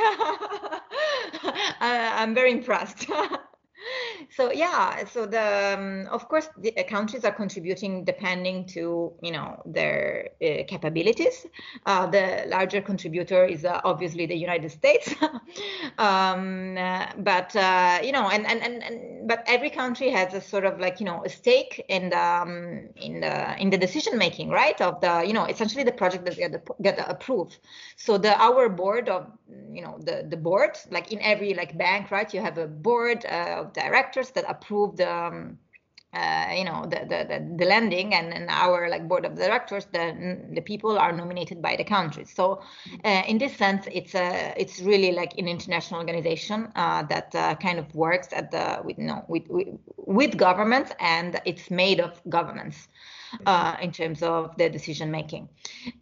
I, 1.80 2.12
I'm 2.16 2.34
very 2.34 2.52
impressed 2.52 3.06
so 4.36 4.52
yeah 4.52 5.04
so 5.06 5.26
the 5.26 5.76
um, 5.78 6.06
of 6.10 6.28
course 6.28 6.48
the 6.58 6.76
uh, 6.76 6.82
countries 6.84 7.24
are 7.24 7.32
contributing 7.32 8.04
depending 8.04 8.66
to 8.66 9.12
you 9.22 9.32
know 9.32 9.62
their 9.66 10.30
uh, 10.42 10.64
capabilities. 10.66 11.46
Uh, 11.86 12.06
the 12.06 12.44
larger 12.48 12.80
contributor 12.80 13.44
is 13.44 13.64
uh, 13.64 13.80
obviously 13.84 14.26
the 14.26 14.36
united 14.36 14.70
states. 14.70 15.14
Um, 15.98 16.76
uh, 16.78 17.06
but 17.18 17.54
uh, 17.56 17.98
you 18.02 18.12
know 18.12 18.28
and, 18.28 18.46
and 18.46 18.62
and 18.62 18.82
and 18.82 19.28
but 19.28 19.42
every 19.46 19.70
country 19.70 20.10
has 20.10 20.32
a 20.34 20.40
sort 20.40 20.64
of 20.64 20.78
like 20.78 21.00
you 21.00 21.06
know 21.06 21.24
a 21.24 21.28
stake 21.28 21.84
in 21.88 22.10
the 22.10 22.18
um, 22.18 22.88
in 22.96 23.20
the 23.20 23.60
in 23.60 23.70
the 23.70 23.78
decision 23.78 24.16
making 24.18 24.50
right 24.50 24.80
of 24.80 25.00
the 25.00 25.24
you 25.26 25.32
know 25.32 25.44
essentially 25.44 25.84
the 25.84 25.92
project 25.92 26.24
that 26.24 26.36
get, 26.36 26.68
get 26.82 27.10
approved 27.10 27.58
so 27.96 28.16
the 28.18 28.36
our 28.40 28.68
board 28.68 29.08
of 29.08 29.26
you 29.72 29.82
know 29.82 29.98
the 30.02 30.26
the 30.28 30.36
board 30.36 30.78
like 30.90 31.10
in 31.12 31.20
every 31.22 31.54
like 31.54 31.76
bank 31.76 32.10
right 32.10 32.32
you 32.32 32.40
have 32.40 32.58
a 32.58 32.66
board 32.66 33.24
of 33.24 33.72
directors 33.72 34.07
that 34.14 34.44
approve 34.48 34.96
the 34.96 35.12
um, 35.12 35.58
uh, 36.14 36.46
you 36.56 36.64
know 36.64 36.86
the, 36.86 37.00
the 37.06 37.56
the, 37.58 37.64
lending 37.66 38.14
and, 38.14 38.32
and 38.32 38.48
our 38.48 38.88
like 38.88 39.06
board 39.06 39.26
of 39.26 39.34
directors 39.34 39.84
the 39.92 40.38
the 40.54 40.60
people 40.60 40.98
are 40.98 41.12
nominated 41.12 41.60
by 41.60 41.76
the 41.76 41.84
countries 41.84 42.32
so 42.34 42.62
uh, 43.04 43.22
in 43.28 43.36
this 43.36 43.54
sense 43.56 43.86
it's 43.92 44.14
a 44.14 44.54
it's 44.56 44.80
really 44.80 45.12
like 45.12 45.36
an 45.36 45.46
international 45.46 46.00
organization 46.00 46.72
uh, 46.76 47.02
that 47.02 47.34
uh, 47.34 47.54
kind 47.56 47.78
of 47.78 47.94
works 47.94 48.28
at 48.32 48.50
the 48.50 48.80
with 48.84 48.98
you 48.98 49.04
know 49.04 49.22
with, 49.28 49.46
with, 49.48 49.68
with 49.98 50.36
governments 50.38 50.92
and 50.98 51.38
it's 51.44 51.70
made 51.70 52.00
of 52.00 52.18
governments 52.30 52.88
uh, 53.46 53.76
in 53.80 53.92
terms 53.92 54.22
of 54.22 54.56
the 54.56 54.68
decision 54.68 55.10
making. 55.10 55.48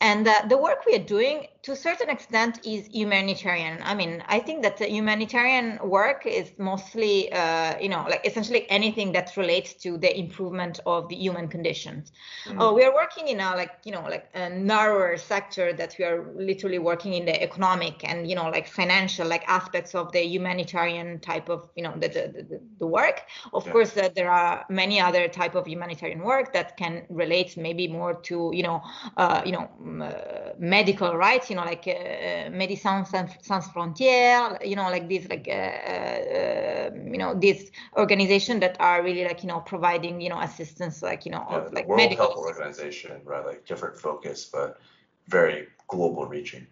And 0.01 0.27
uh, 0.27 0.35
the 0.49 0.57
work 0.57 0.85
we 0.87 0.95
are 0.95 1.05
doing, 1.05 1.47
to 1.63 1.73
a 1.73 1.77
certain 1.77 2.11
extent, 2.11 2.67
is 2.67 2.87
humanitarian. 2.87 3.79
I 3.83 3.95
mean, 3.95 4.23
I 4.27 4.39
think 4.39 4.63
that 4.63 4.77
the 4.77 4.89
humanitarian 4.89 5.79
work 5.83 6.27
is 6.27 6.53
mostly, 6.59 7.33
uh, 7.33 7.79
you 7.79 7.89
know, 7.89 8.07
like 8.09 8.27
essentially 8.27 8.69
anything 8.71 9.13
that 9.13 9.37
relates 9.37 9.75
to 9.75 9.99
the 9.99 10.19
improvement 10.19 10.81
of 10.87 11.09
the 11.09 11.17
human 11.17 11.49
conditions. 11.49 12.13
Mm-hmm. 12.47 12.75
we 12.75 12.85
are 12.85 12.95
working 12.95 13.29
in 13.29 13.41
a 13.41 13.57
like, 13.57 13.73
you 13.85 13.93
know, 13.93 14.03
like 14.03 14.29
a 14.35 14.49
narrower 14.51 15.17
sector 15.17 15.73
that 15.73 15.97
we 15.99 16.05
are 16.05 16.33
literally 16.37 16.79
working 16.79 17.15
in 17.15 17.25
the 17.25 17.43
economic 17.43 18.09
and, 18.09 18.29
you 18.29 18.37
know, 18.37 18.49
like 18.51 18.67
financial 18.69 19.27
like 19.27 19.45
aspects 19.49 19.95
of 19.95 20.13
the 20.13 20.23
humanitarian 20.25 21.19
type 21.21 21.49
of, 21.49 21.69
you 21.77 21.83
know, 21.83 21.95
the 21.97 22.09
the, 22.09 22.45
the, 22.51 22.61
the 22.79 22.87
work. 22.87 23.23
Of 23.53 23.67
yeah. 23.67 23.73
course, 23.73 23.97
uh, 23.97 24.09
there 24.15 24.31
are 24.31 24.65
many 24.69 25.01
other 25.01 25.29
type 25.29 25.55
of 25.55 25.67
humanitarian 25.67 26.21
work 26.21 26.53
that 26.53 26.77
can 26.77 27.05
relates 27.17 27.57
maybe 27.57 27.89
more 27.89 28.15
to 28.15 28.51
you 28.53 28.63
know 28.63 28.83
uh, 29.17 29.43
you 29.45 29.53
know 29.53 29.69
uh, 30.05 30.53
medical 30.59 31.17
rights 31.17 31.51
you 31.51 31.57
know 31.57 31.65
like 31.65 31.87
uh, 31.89 32.51
Médecins 32.51 33.07
Sans 33.43 33.67
Frontières 33.69 34.65
you 34.65 34.77
know 34.77 34.89
like 34.91 35.09
these 35.09 35.29
like 35.29 35.47
uh, 35.49 35.53
uh, 35.53 36.91
you 37.13 37.19
know 37.19 37.35
these 37.35 37.71
organizations 37.97 38.61
that 38.61 38.77
are 38.81 39.03
really 39.03 39.25
like 39.25 39.43
you 39.43 39.49
know 39.49 39.61
providing 39.61 40.21
you 40.21 40.29
know 40.29 40.41
assistance 40.41 41.03
like 41.03 41.25
you 41.25 41.33
know 41.33 41.47
yeah, 41.51 41.69
like 41.73 41.87
World 41.89 42.03
medical 42.03 42.27
Health 42.27 42.39
Organization 42.39 43.21
right 43.25 43.45
like 43.45 43.67
different 43.67 43.99
focus 43.99 44.45
but 44.53 44.79
very 45.29 45.67
global 45.89 46.27
reaching 46.27 46.67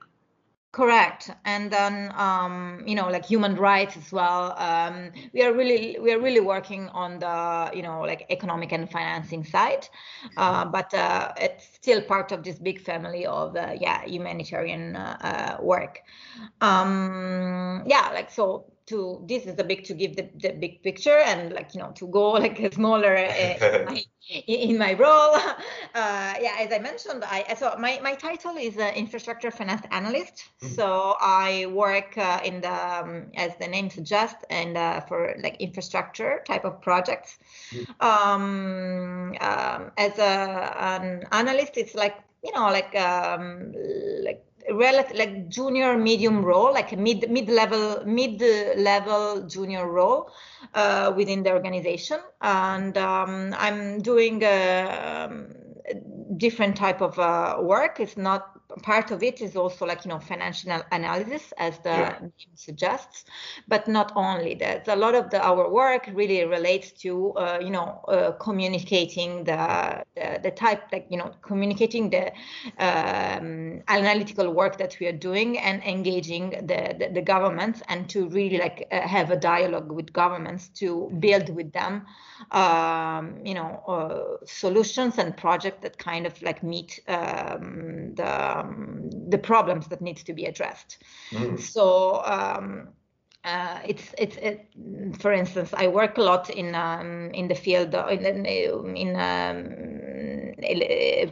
Correct, 0.74 1.30
and 1.44 1.70
then 1.70 2.12
um, 2.16 2.82
you 2.84 2.96
know, 2.96 3.08
like 3.08 3.24
human 3.24 3.54
rights 3.54 3.96
as 3.96 4.10
well. 4.10 4.56
Um, 4.58 5.12
we 5.32 5.40
are 5.44 5.52
really 5.52 5.96
we 6.00 6.12
are 6.12 6.18
really 6.18 6.40
working 6.40 6.88
on 6.88 7.20
the 7.20 7.70
you 7.72 7.80
know 7.80 8.00
like 8.00 8.26
economic 8.28 8.72
and 8.72 8.90
financing 8.90 9.44
side, 9.44 9.86
uh, 10.36 10.64
but 10.64 10.92
uh, 10.92 11.32
it's 11.40 11.64
still 11.76 12.02
part 12.02 12.32
of 12.32 12.42
this 12.42 12.58
big 12.58 12.80
family 12.80 13.24
of 13.24 13.56
uh, 13.56 13.76
yeah 13.80 14.04
humanitarian 14.04 14.96
uh, 14.96 15.16
uh, 15.60 15.62
work. 15.62 16.00
Um, 16.60 17.84
yeah, 17.86 18.10
like 18.12 18.30
so 18.32 18.64
to 18.86 19.24
this 19.26 19.46
is 19.46 19.58
a 19.58 19.64
big 19.64 19.84
to 19.84 19.94
give 19.94 20.14
the, 20.16 20.28
the 20.36 20.52
big 20.52 20.82
picture 20.82 21.18
and 21.18 21.52
like 21.52 21.74
you 21.74 21.80
know 21.80 21.92
to 21.92 22.06
go 22.08 22.30
like 22.44 22.58
a 22.60 22.72
smaller 22.72 23.16
uh, 23.16 23.56
in, 23.62 23.84
my, 23.86 24.04
in, 24.46 24.78
my, 24.78 24.92
role 24.94 25.34
uh, 25.94 26.34
yeah 26.40 26.56
as 26.58 26.72
i 26.72 26.78
mentioned 26.78 27.24
i 27.24 27.54
so 27.56 27.74
my, 27.78 27.98
my 28.02 28.14
title 28.14 28.56
is 28.56 28.76
uh, 28.76 28.92
infrastructure 28.94 29.50
finance 29.50 29.82
analyst 29.90 30.44
mm-hmm. 30.62 30.74
so 30.74 31.16
i 31.20 31.66
work 31.72 32.16
uh, 32.18 32.40
in 32.44 32.60
the 32.60 32.72
um, 32.72 33.26
as 33.36 33.52
the 33.60 33.66
name 33.66 33.88
suggests 33.88 34.44
and 34.50 34.76
uh, 34.76 35.00
for 35.00 35.34
like 35.42 35.56
infrastructure 35.60 36.42
type 36.46 36.64
of 36.64 36.80
projects 36.82 37.38
mm-hmm. 37.70 38.06
um, 38.06 39.34
um, 39.40 39.90
as 39.96 40.18
a, 40.18 40.76
an 40.78 41.24
analyst 41.32 41.76
it's 41.76 41.94
like 41.94 42.16
you 42.42 42.52
know 42.52 42.66
like 42.66 42.94
um, 42.96 43.72
like 44.22 44.44
relative 44.72 45.16
like 45.16 45.48
junior 45.48 45.96
medium 45.96 46.44
role 46.44 46.72
like 46.72 46.92
a 46.92 46.96
mid 46.96 47.30
mid 47.30 47.48
level 47.48 48.02
mid 48.06 48.40
level 48.78 49.42
junior 49.46 49.90
role 49.90 50.30
uh, 50.74 51.12
within 51.16 51.42
the 51.42 51.52
organization. 51.52 52.18
And 52.40 52.96
um, 52.96 53.54
i'm 53.58 54.00
doing 54.00 54.42
a, 54.42 55.28
um, 55.30 55.54
different 56.36 56.76
type 56.76 57.00
of 57.00 57.18
uh, 57.18 57.56
work. 57.60 58.00
It's 58.00 58.16
not 58.16 58.53
part 58.82 59.10
of 59.10 59.22
it 59.22 59.40
is 59.40 59.56
also 59.56 59.86
like 59.86 60.04
you 60.04 60.08
know 60.08 60.18
financial 60.18 60.82
analysis 60.92 61.52
as 61.58 61.78
the 61.78 61.90
yeah. 61.90 62.18
name 62.20 62.32
suggests 62.54 63.24
but 63.68 63.86
not 63.86 64.12
only 64.16 64.54
that 64.54 64.86
a 64.88 64.96
lot 64.96 65.14
of 65.14 65.30
the 65.30 65.40
our 65.42 65.70
work 65.70 66.08
really 66.12 66.44
relates 66.44 66.90
to 66.92 67.32
uh, 67.32 67.58
you 67.60 67.70
know 67.70 68.00
uh, 68.08 68.32
communicating 68.32 69.44
the, 69.44 70.04
the, 70.16 70.40
the 70.42 70.50
type 70.50 70.82
like 70.92 71.06
you 71.10 71.16
know 71.16 71.32
communicating 71.42 72.10
the 72.10 72.32
um, 72.78 73.82
analytical 73.88 74.52
work 74.52 74.76
that 74.78 74.96
we 75.00 75.06
are 75.06 75.12
doing 75.12 75.58
and 75.58 75.82
engaging 75.84 76.50
the 76.50 76.94
the, 76.98 77.10
the 77.12 77.22
governments 77.22 77.82
and 77.88 78.08
to 78.08 78.28
really 78.28 78.58
like 78.58 78.86
uh, 78.90 79.06
have 79.06 79.30
a 79.30 79.36
dialogue 79.36 79.90
with 79.92 80.12
governments 80.12 80.68
to 80.68 81.10
build 81.20 81.48
with 81.54 81.72
them 81.72 82.04
um, 82.50 83.38
you 83.44 83.54
know 83.54 83.82
uh, 83.86 84.44
solutions 84.46 85.18
and 85.18 85.36
projects 85.36 85.82
that 85.82 85.98
kind 85.98 86.26
of 86.26 86.40
like 86.42 86.62
meet 86.62 87.00
um, 87.08 88.14
the 88.14 88.63
um, 88.64 89.10
the 89.30 89.38
problems 89.38 89.88
that 89.88 90.00
needs 90.00 90.22
to 90.24 90.32
be 90.32 90.44
addressed. 90.44 91.02
Mm. 91.30 91.60
So 91.60 92.22
um, 92.24 92.88
uh, 93.44 93.78
it's 93.86 94.14
it's 94.16 94.36
it, 94.36 94.66
for 95.18 95.32
instance, 95.32 95.74
I 95.74 95.88
work 95.88 96.16
a 96.16 96.22
lot 96.22 96.48
in 96.48 96.74
um, 96.74 97.30
in 97.34 97.48
the 97.48 97.54
field 97.54 97.94
uh, 97.94 98.06
in 98.06 98.46
in 98.46 99.16
um, 99.16 99.66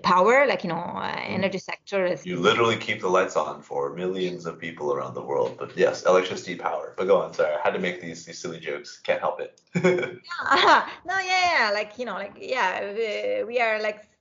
power, 0.02 0.46
like 0.46 0.62
you 0.62 0.68
know, 0.68 0.76
uh, 0.76 1.16
mm. 1.16 1.30
energy 1.30 1.56
sector. 1.56 2.04
Is, 2.04 2.26
you 2.26 2.38
literally 2.38 2.76
keep 2.76 3.00
the 3.00 3.08
lights 3.08 3.34
on 3.34 3.62
for 3.62 3.94
millions 3.94 4.44
of 4.44 4.58
people 4.58 4.92
around 4.92 5.14
the 5.14 5.22
world. 5.22 5.56
But 5.58 5.74
yes, 5.74 6.04
electricity, 6.04 6.54
power. 6.56 6.92
But 6.98 7.06
go 7.06 7.22
on. 7.22 7.32
Sorry, 7.32 7.54
I 7.54 7.60
had 7.64 7.72
to 7.72 7.80
make 7.80 8.02
these 8.02 8.26
these 8.26 8.38
silly 8.38 8.60
jokes. 8.60 9.00
Can't 9.02 9.20
help 9.20 9.40
it. 9.40 9.58
yeah, 9.74 10.86
no, 11.06 11.18
yeah, 11.18 11.68
yeah, 11.68 11.70
like 11.72 11.98
you 11.98 12.04
know, 12.04 12.14
like 12.14 12.36
yeah, 12.38 12.92
we 13.46 13.58
are 13.58 13.80
like 13.80 14.11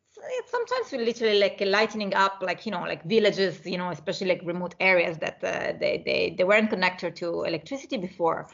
sometimes 0.47 0.91
we're 0.91 1.03
literally 1.03 1.39
like 1.39 1.61
lightening 1.65 2.13
up 2.13 2.41
like 2.41 2.65
you 2.65 2.71
know 2.71 2.81
like 2.81 3.03
villages 3.05 3.65
you 3.65 3.77
know 3.77 3.89
especially 3.89 4.27
like 4.27 4.41
remote 4.43 4.75
areas 4.79 5.17
that 5.17 5.37
uh, 5.43 5.73
they, 5.79 6.01
they 6.05 6.35
they 6.37 6.43
weren't 6.43 6.69
connected 6.69 7.15
to 7.15 7.43
electricity 7.43 7.97
before. 7.97 8.49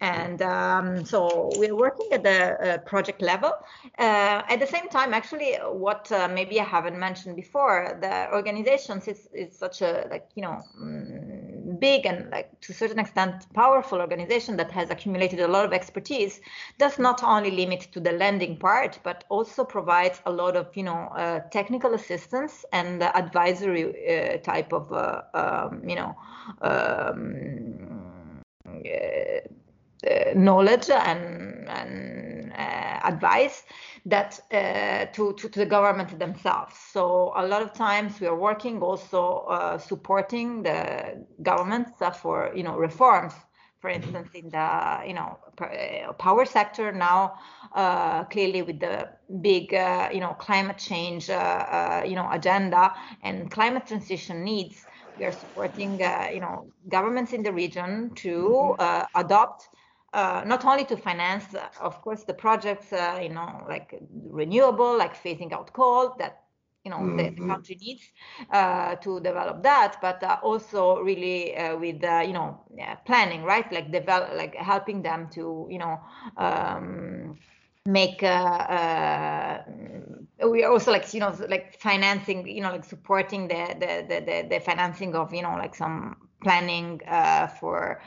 And 0.00 0.40
um, 0.42 1.04
so 1.04 1.54
we're 1.56 1.76
working 1.76 2.08
at 2.12 2.22
the 2.22 2.74
uh, 2.74 2.78
project 2.78 3.22
level. 3.22 3.52
Uh, 3.98 4.42
at 4.48 4.58
the 4.60 4.66
same 4.66 4.88
time 4.88 5.12
actually 5.14 5.54
what 5.72 6.10
uh, 6.12 6.28
maybe 6.28 6.60
i 6.60 6.64
haven't 6.64 6.98
mentioned 6.98 7.36
before 7.36 7.98
the 8.00 8.32
organizations 8.32 9.08
is, 9.08 9.28
is 9.32 9.56
such 9.56 9.82
a 9.82 10.06
like 10.10 10.28
you 10.34 10.42
know 10.42 10.64
mm, 10.80 11.39
big 11.80 12.06
and 12.06 12.30
like 12.30 12.60
to 12.60 12.72
a 12.72 12.74
certain 12.74 12.98
extent 12.98 13.46
powerful 13.54 13.98
organization 14.00 14.56
that 14.56 14.70
has 14.70 14.90
accumulated 14.90 15.40
a 15.40 15.48
lot 15.48 15.64
of 15.64 15.72
expertise 15.72 16.40
does 16.78 16.98
not 16.98 17.22
only 17.24 17.50
limit 17.50 17.80
to 17.92 18.00
the 18.00 18.12
lending 18.12 18.56
part 18.56 18.98
but 19.02 19.24
also 19.28 19.64
provides 19.64 20.20
a 20.26 20.30
lot 20.30 20.56
of 20.56 20.76
you 20.76 20.82
know 20.82 21.08
uh, 21.16 21.40
technical 21.50 21.94
assistance 21.94 22.64
and 22.72 23.02
advisory 23.02 23.84
uh, 23.84 24.36
type 24.38 24.72
of 24.72 24.92
uh, 24.92 25.22
um, 25.34 25.82
you 25.88 25.96
know 25.96 26.14
um, 26.62 28.40
uh, 28.66 30.32
knowledge 30.34 30.88
and, 30.90 31.68
and 31.68 32.52
advice 33.02 33.64
that 34.06 34.40
uh, 34.52 35.06
to, 35.12 35.32
to, 35.34 35.48
to, 35.48 35.58
the 35.58 35.66
government 35.66 36.18
themselves. 36.18 36.74
So 36.92 37.32
a 37.36 37.46
lot 37.46 37.62
of 37.62 37.72
times 37.72 38.20
we 38.20 38.26
are 38.26 38.36
working 38.36 38.80
also 38.80 39.46
uh, 39.48 39.78
supporting 39.78 40.62
the 40.62 41.24
governments 41.42 41.92
for 42.20 42.52
you 42.54 42.62
know 42.62 42.76
reforms 42.76 43.34
for 43.80 43.88
instance, 43.88 44.28
in 44.34 44.50
the 44.50 45.00
you 45.06 45.14
know 45.14 45.38
uh, 45.60 46.12
power 46.12 46.44
sector 46.44 46.92
now, 46.92 47.38
uh, 47.74 48.24
clearly 48.24 48.62
with 48.62 48.78
the 48.78 49.08
big 49.40 49.72
uh, 49.72 50.10
you 50.12 50.20
know 50.20 50.34
climate 50.34 50.78
change 50.78 51.30
uh, 51.30 51.34
uh 51.34 52.02
you 52.06 52.14
know 52.14 52.28
agenda 52.30 52.92
and 53.22 53.50
climate 53.50 53.86
transition 53.86 54.44
needs, 54.44 54.84
we 55.18 55.24
are 55.24 55.32
supporting 55.32 56.02
uh, 56.02 56.28
you 56.32 56.40
know 56.40 56.70
governments 56.88 57.32
in 57.32 57.42
the 57.42 57.52
region 57.52 58.10
to 58.14 58.76
mm-hmm. 58.78 58.82
Adopt. 60.12 60.46
not 60.46 60.64
only 60.64 60.84
to 60.84 60.96
finance, 60.96 61.54
of 61.80 62.00
course, 62.02 62.24
the 62.24 62.34
projects, 62.34 62.92
you 62.92 63.28
know, 63.28 63.64
like 63.68 64.00
renewable, 64.28 64.96
like 64.96 65.14
phasing 65.14 65.52
out 65.52 65.72
coal, 65.72 66.14
that 66.18 66.40
you 66.84 66.90
know 66.90 66.98
mm-hmm. 66.98 67.16
the, 67.16 67.22
the, 67.24 67.30
mm-hmm. 67.30 67.50
country 67.50 67.76
needs 67.80 68.02
uh, 68.52 68.94
to 68.96 69.20
develop 69.20 69.62
that 69.62 69.96
but 70.00 70.22
uh, 70.22 70.38
also 70.42 70.98
really 71.00 71.56
uh, 71.56 71.76
with 71.76 72.02
you 72.02 72.32
know 72.32 72.58
planning 73.04 73.42
right 73.42 73.70
like 73.72 73.92
develop 73.92 74.30
like 74.34 74.54
helping 74.54 75.02
them 75.02 75.28
to 75.30 75.66
you 75.70 75.78
know 75.78 76.00
um, 76.38 77.38
make 77.86 78.22
uh, 78.22 78.26
uh, 78.26 79.62
we 80.48 80.64
are 80.64 80.72
also 80.72 80.90
like 80.90 81.12
you 81.12 81.20
know 81.20 81.34
like 81.48 81.78
financing 81.78 82.46
you 82.46 82.62
know 82.62 82.70
like 82.70 82.84
supporting 82.84 83.48
the 83.48 83.76
the 83.78 84.20
the, 84.24 84.48
the 84.48 84.60
financing 84.60 85.14
of 85.14 85.34
you 85.34 85.42
know 85.42 85.54
like 85.56 85.74
some 85.74 86.16
planning 86.40 87.00
uh, 87.06 87.46
for 87.46 88.00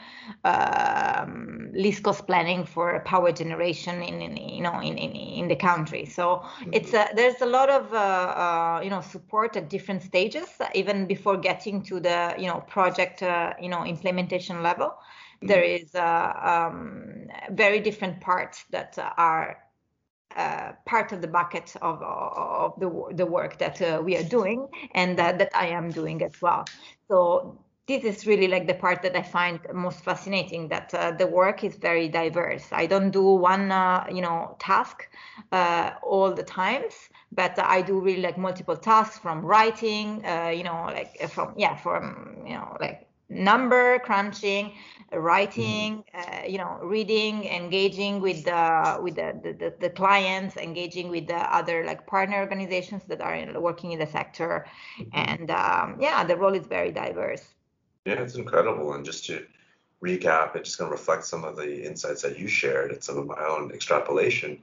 um, 0.44 1.70
least 1.72 2.02
cost 2.02 2.26
planning 2.26 2.64
for 2.64 3.00
power 3.00 3.32
generation 3.32 4.02
in, 4.02 4.20
in 4.20 4.36
you 4.36 4.62
know 4.62 4.80
in, 4.80 4.98
in, 4.98 5.12
in 5.12 5.48
the 5.48 5.56
country. 5.56 6.04
So 6.04 6.36
mm-hmm. 6.36 6.70
it's 6.72 6.92
a, 6.92 7.08
there's 7.14 7.40
a 7.40 7.46
lot 7.46 7.70
of 7.70 7.92
uh, 7.92 7.96
uh, 7.96 8.80
you 8.82 8.90
know 8.90 9.00
support 9.00 9.56
at 9.56 9.68
different 9.68 10.02
stages, 10.02 10.48
even 10.74 11.06
before 11.06 11.36
getting 11.36 11.82
to 11.84 12.00
the 12.00 12.34
you 12.38 12.46
know 12.46 12.60
project 12.66 13.22
uh, 13.22 13.52
you 13.60 13.68
know 13.68 13.84
implementation 13.84 14.62
level. 14.62 14.88
Mm-hmm. 14.88 15.46
There 15.46 15.62
is 15.62 15.94
uh, 15.94 16.70
um, 16.72 17.26
very 17.50 17.80
different 17.80 18.20
parts 18.20 18.64
that 18.70 18.98
are 19.16 19.58
uh, 20.36 20.72
part 20.84 21.12
of 21.12 21.20
the 21.20 21.28
bucket 21.28 21.76
of, 21.80 22.02
of 22.02 22.72
the, 22.80 23.14
the 23.14 23.24
work 23.24 23.56
that 23.58 23.80
uh, 23.80 24.02
we 24.04 24.16
are 24.16 24.22
doing 24.24 24.66
and 24.92 25.20
uh, 25.20 25.30
that 25.30 25.50
I 25.54 25.68
am 25.68 25.90
doing 25.90 26.22
as 26.22 26.32
well. 26.42 26.64
So 27.06 27.56
this 27.86 28.04
is 28.04 28.26
really 28.26 28.48
like 28.48 28.66
the 28.66 28.74
part 28.74 29.02
that 29.02 29.14
I 29.14 29.22
find 29.22 29.60
most 29.72 30.00
fascinating. 30.00 30.68
That 30.68 30.94
uh, 30.94 31.10
the 31.12 31.26
work 31.26 31.64
is 31.64 31.76
very 31.76 32.08
diverse. 32.08 32.66
I 32.72 32.86
don't 32.86 33.10
do 33.10 33.22
one, 33.22 33.70
uh, 33.70 34.06
you 34.10 34.22
know, 34.22 34.56
task 34.58 35.08
uh, 35.52 35.90
all 36.02 36.32
the 36.32 36.42
times, 36.42 36.94
but 37.32 37.58
I 37.58 37.82
do 37.82 38.00
really 38.00 38.22
like 38.22 38.38
multiple 38.38 38.76
tasks 38.76 39.18
from 39.18 39.44
writing, 39.44 40.24
uh, 40.24 40.48
you 40.48 40.64
know, 40.64 40.84
like 40.86 41.28
from 41.30 41.54
yeah, 41.58 41.76
from 41.76 42.42
you 42.46 42.54
know, 42.54 42.76
like 42.80 43.06
number 43.28 43.98
crunching, 43.98 44.72
writing, 45.12 46.04
uh, 46.14 46.42
you 46.46 46.58
know, 46.58 46.78
reading, 46.82 47.44
engaging 47.44 48.20
with 48.20 48.44
the 48.44 48.98
with 49.02 49.16
the, 49.16 49.34
the, 49.42 49.74
the 49.78 49.90
clients, 49.90 50.56
engaging 50.56 51.08
with 51.10 51.26
the 51.26 51.54
other 51.54 51.84
like 51.84 52.06
partner 52.06 52.38
organizations 52.38 53.02
that 53.08 53.20
are 53.20 53.34
in, 53.34 53.60
working 53.60 53.92
in 53.92 53.98
the 53.98 54.06
sector, 54.06 54.66
mm-hmm. 54.98 55.10
and 55.12 55.50
um, 55.50 55.96
yeah, 56.00 56.24
the 56.24 56.36
role 56.36 56.54
is 56.54 56.66
very 56.66 56.90
diverse. 56.90 57.44
Yeah, 58.04 58.20
it's 58.20 58.34
incredible. 58.34 58.92
And 58.92 59.04
just 59.04 59.24
to 59.26 59.46
recap, 60.02 60.56
it's 60.56 60.68
just 60.68 60.78
going 60.78 60.90
to 60.90 60.96
reflect 60.96 61.24
some 61.24 61.44
of 61.44 61.56
the 61.56 61.86
insights 61.86 62.22
that 62.22 62.38
you 62.38 62.48
shared 62.48 62.90
and 62.92 63.02
some 63.02 63.16
of 63.16 63.26
my 63.26 63.42
own 63.42 63.70
extrapolation. 63.72 64.62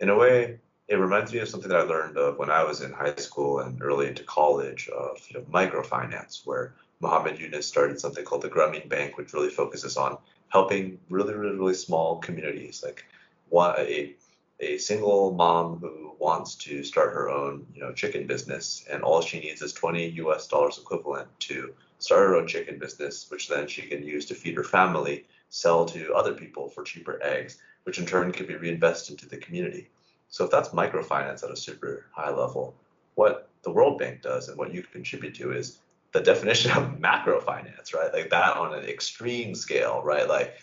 In 0.00 0.10
a 0.10 0.16
way, 0.16 0.58
it 0.88 0.96
reminds 0.96 1.32
me 1.32 1.38
of 1.38 1.48
something 1.48 1.70
that 1.70 1.78
I 1.78 1.84
learned 1.84 2.18
of 2.18 2.38
when 2.38 2.50
I 2.50 2.64
was 2.64 2.82
in 2.82 2.92
high 2.92 3.14
school 3.16 3.60
and 3.60 3.82
early 3.82 4.08
into 4.08 4.24
college 4.24 4.88
of 4.88 5.18
you 5.30 5.38
know, 5.38 5.46
microfinance, 5.46 6.46
where 6.46 6.74
Muhammad 7.00 7.38
Yunus 7.38 7.66
started 7.66 7.98
something 7.98 8.24
called 8.24 8.42
the 8.42 8.50
Grameen 8.50 8.88
Bank, 8.88 9.16
which 9.16 9.32
really 9.32 9.48
focuses 9.48 9.96
on 9.96 10.18
helping 10.50 10.98
really, 11.08 11.32
really, 11.32 11.56
really 11.56 11.74
small 11.74 12.18
communities, 12.18 12.82
like 12.84 13.06
one, 13.48 13.74
a, 13.78 14.14
a 14.60 14.76
single 14.76 15.32
mom 15.32 15.78
who 15.78 16.14
wants 16.18 16.56
to 16.56 16.84
start 16.84 17.14
her 17.14 17.30
own, 17.30 17.66
you 17.74 17.80
know, 17.80 17.92
chicken 17.92 18.26
business, 18.26 18.84
and 18.90 19.02
all 19.02 19.22
she 19.22 19.40
needs 19.40 19.62
is 19.62 19.72
20 19.72 20.08
U.S. 20.10 20.46
dollars 20.46 20.78
equivalent 20.78 21.28
to 21.40 21.72
start 22.02 22.28
her 22.28 22.34
own 22.34 22.46
chicken 22.46 22.78
business, 22.78 23.30
which 23.30 23.48
then 23.48 23.68
she 23.68 23.82
can 23.82 24.02
use 24.02 24.26
to 24.26 24.34
feed 24.34 24.56
her 24.56 24.64
family, 24.64 25.24
sell 25.50 25.84
to 25.86 26.12
other 26.14 26.34
people 26.34 26.68
for 26.68 26.82
cheaper 26.82 27.22
eggs, 27.22 27.58
which 27.84 27.98
in 27.98 28.06
turn 28.06 28.32
can 28.32 28.46
be 28.46 28.56
reinvested 28.56 29.12
into 29.12 29.28
the 29.28 29.36
community. 29.36 29.88
So 30.28 30.44
if 30.44 30.50
that's 30.50 30.70
microfinance 30.70 31.44
at 31.44 31.50
a 31.50 31.56
super 31.56 32.06
high 32.10 32.30
level, 32.30 32.74
what 33.14 33.48
the 33.62 33.70
World 33.70 33.98
Bank 33.98 34.22
does 34.22 34.48
and 34.48 34.58
what 34.58 34.74
you 34.74 34.82
contribute 34.82 35.34
to 35.36 35.52
is 35.52 35.78
the 36.12 36.20
definition 36.20 36.72
of 36.72 36.98
macrofinance, 36.98 37.94
right? 37.94 38.12
Like 38.12 38.30
that 38.30 38.56
on 38.56 38.74
an 38.74 38.84
extreme 38.84 39.54
scale, 39.54 40.02
right? 40.02 40.28
Like 40.28 40.56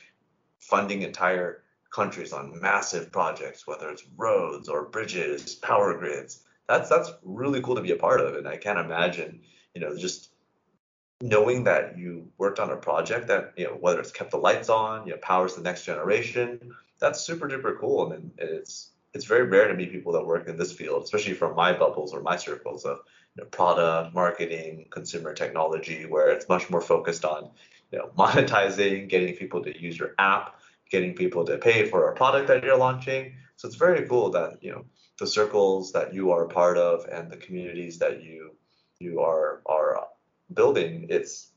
funding 0.60 1.04
entire 1.04 1.64
countries 1.92 2.34
on 2.34 2.60
massive 2.60 3.12
projects, 3.12 3.66
whether 3.66 3.90
it's 3.90 4.04
roads 4.18 4.68
or 4.68 4.86
bridges, 4.86 5.56
power 5.56 5.98
grids. 5.98 6.44
That's 6.68 6.90
that's 6.90 7.12
really 7.24 7.62
cool 7.62 7.76
to 7.76 7.82
be 7.82 7.92
a 7.92 7.96
part 7.96 8.22
of, 8.22 8.36
and 8.36 8.48
I 8.48 8.58
can't 8.58 8.78
imagine, 8.78 9.42
you 9.74 9.82
know, 9.82 9.96
just 9.98 10.32
knowing 11.22 11.66
that 11.66 11.98
you 11.98 12.32
worked 12.38 12.60
on 12.60 12.70
a 12.72 12.78
project 12.78 13.28
that 13.28 13.54
you 13.58 13.66
know 13.66 13.78
whether 13.80 14.00
it's 14.00 14.12
kept 14.12 14.32
the 14.32 14.38
lights 14.38 14.70
on, 14.70 15.06
you 15.06 15.14
know, 15.14 15.20
powers 15.22 15.56
the 15.56 15.62
next 15.62 15.86
generation. 15.86 16.74
That's 17.00 17.22
super 17.22 17.48
duper 17.48 17.80
cool, 17.80 18.12
and 18.12 18.32
it's 18.38 18.92
it's 19.14 19.26
very 19.26 19.44
rare 19.44 19.68
to 19.68 19.74
meet 19.74 19.92
people 19.92 20.14
that 20.14 20.26
work 20.26 20.48
in 20.48 20.58
this 20.58 20.72
field, 20.72 21.04
especially 21.04 21.34
from 21.34 21.56
my 21.56 21.74
bubbles 21.74 22.14
or 22.14 22.22
my 22.22 22.38
circles 22.38 22.86
of 22.86 23.00
you 23.36 23.44
know, 23.44 23.50
product, 23.50 24.14
marketing, 24.14 24.86
consumer 24.92 25.34
technology, 25.34 26.06
where 26.06 26.30
it's 26.30 26.48
much 26.48 26.70
more 26.70 26.82
focused 26.82 27.26
on 27.26 27.50
you 27.92 28.00
know 28.00 28.10
monetizing, 28.18 29.10
getting 29.10 29.36
people 29.36 29.64
to 29.64 29.82
use 29.82 29.98
your 29.98 30.16
app, 30.20 30.60
getting 30.90 31.14
people 31.14 31.46
to 31.46 31.58
pay 31.58 31.86
for 31.86 32.10
a 32.10 32.16
product 32.16 32.48
that 32.48 32.64
you're 32.64 32.78
launching. 32.78 33.34
So 33.58 33.68
it's 33.68 33.78
very 33.78 34.08
cool 34.08 34.30
that 34.32 34.64
you 34.64 34.72
know 34.72 34.86
the 35.20 35.28
circles 35.28 35.92
that 35.92 36.14
you 36.14 36.32
are 36.32 36.46
a 36.46 36.50
part 36.50 36.78
of 36.78 37.06
and 37.12 37.30
the 37.30 37.38
communities 37.38 38.00
that 38.00 38.24
you 38.24 38.56
you 39.00 39.20
are 39.20 39.62
are 39.66 40.08
building. 40.54 41.08
It's 41.10 41.52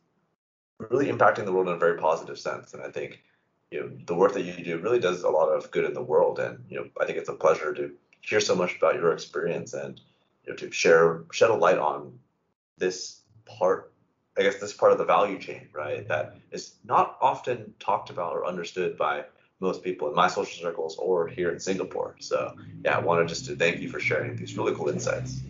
really 0.78 1.06
impacting 1.06 1.44
the 1.44 1.52
world 1.52 1.68
in 1.68 1.74
a 1.74 1.78
very 1.78 1.98
positive 1.98 2.38
sense, 2.38 2.74
and 2.74 2.82
I 2.82 2.90
think 2.90 3.22
you 3.70 3.80
know 3.80 3.90
the 4.06 4.14
work 4.14 4.34
that 4.34 4.42
you 4.42 4.64
do 4.64 4.78
really 4.78 5.00
does 5.00 5.22
a 5.22 5.30
lot 5.30 5.48
of 5.48 5.70
good 5.70 5.84
in 5.84 5.94
the 5.94 6.02
world. 6.02 6.38
And 6.38 6.64
you 6.68 6.78
know 6.78 6.86
I 7.00 7.06
think 7.06 7.18
it's 7.18 7.28
a 7.28 7.34
pleasure 7.34 7.72
to 7.74 7.92
hear 8.20 8.40
so 8.40 8.54
much 8.54 8.76
about 8.76 8.94
your 8.94 9.12
experience 9.12 9.74
and 9.74 10.00
you 10.44 10.52
know 10.52 10.56
to 10.56 10.70
share 10.70 11.24
shed 11.32 11.50
a 11.50 11.54
light 11.54 11.78
on 11.78 12.18
this 12.78 13.20
part 13.46 13.92
I 14.38 14.42
guess 14.42 14.58
this 14.58 14.72
part 14.72 14.92
of 14.92 14.98
the 14.98 15.04
value 15.04 15.38
chain, 15.38 15.68
right? 15.74 16.08
That 16.08 16.36
is 16.50 16.76
not 16.84 17.18
often 17.20 17.74
talked 17.78 18.08
about 18.08 18.32
or 18.32 18.46
understood 18.46 18.96
by 18.96 19.24
most 19.60 19.84
people 19.84 20.08
in 20.08 20.14
my 20.14 20.26
social 20.26 20.62
circles 20.62 20.96
or 20.96 21.28
here 21.28 21.50
in 21.50 21.60
Singapore. 21.60 22.16
So 22.18 22.56
yeah, 22.84 22.96
I 22.96 23.00
wanted 23.00 23.28
just 23.28 23.44
to 23.46 23.56
thank 23.56 23.80
you 23.80 23.90
for 23.90 24.00
sharing 24.00 24.36
these 24.36 24.56
really 24.56 24.74
cool 24.74 24.88
insights. 24.88 25.42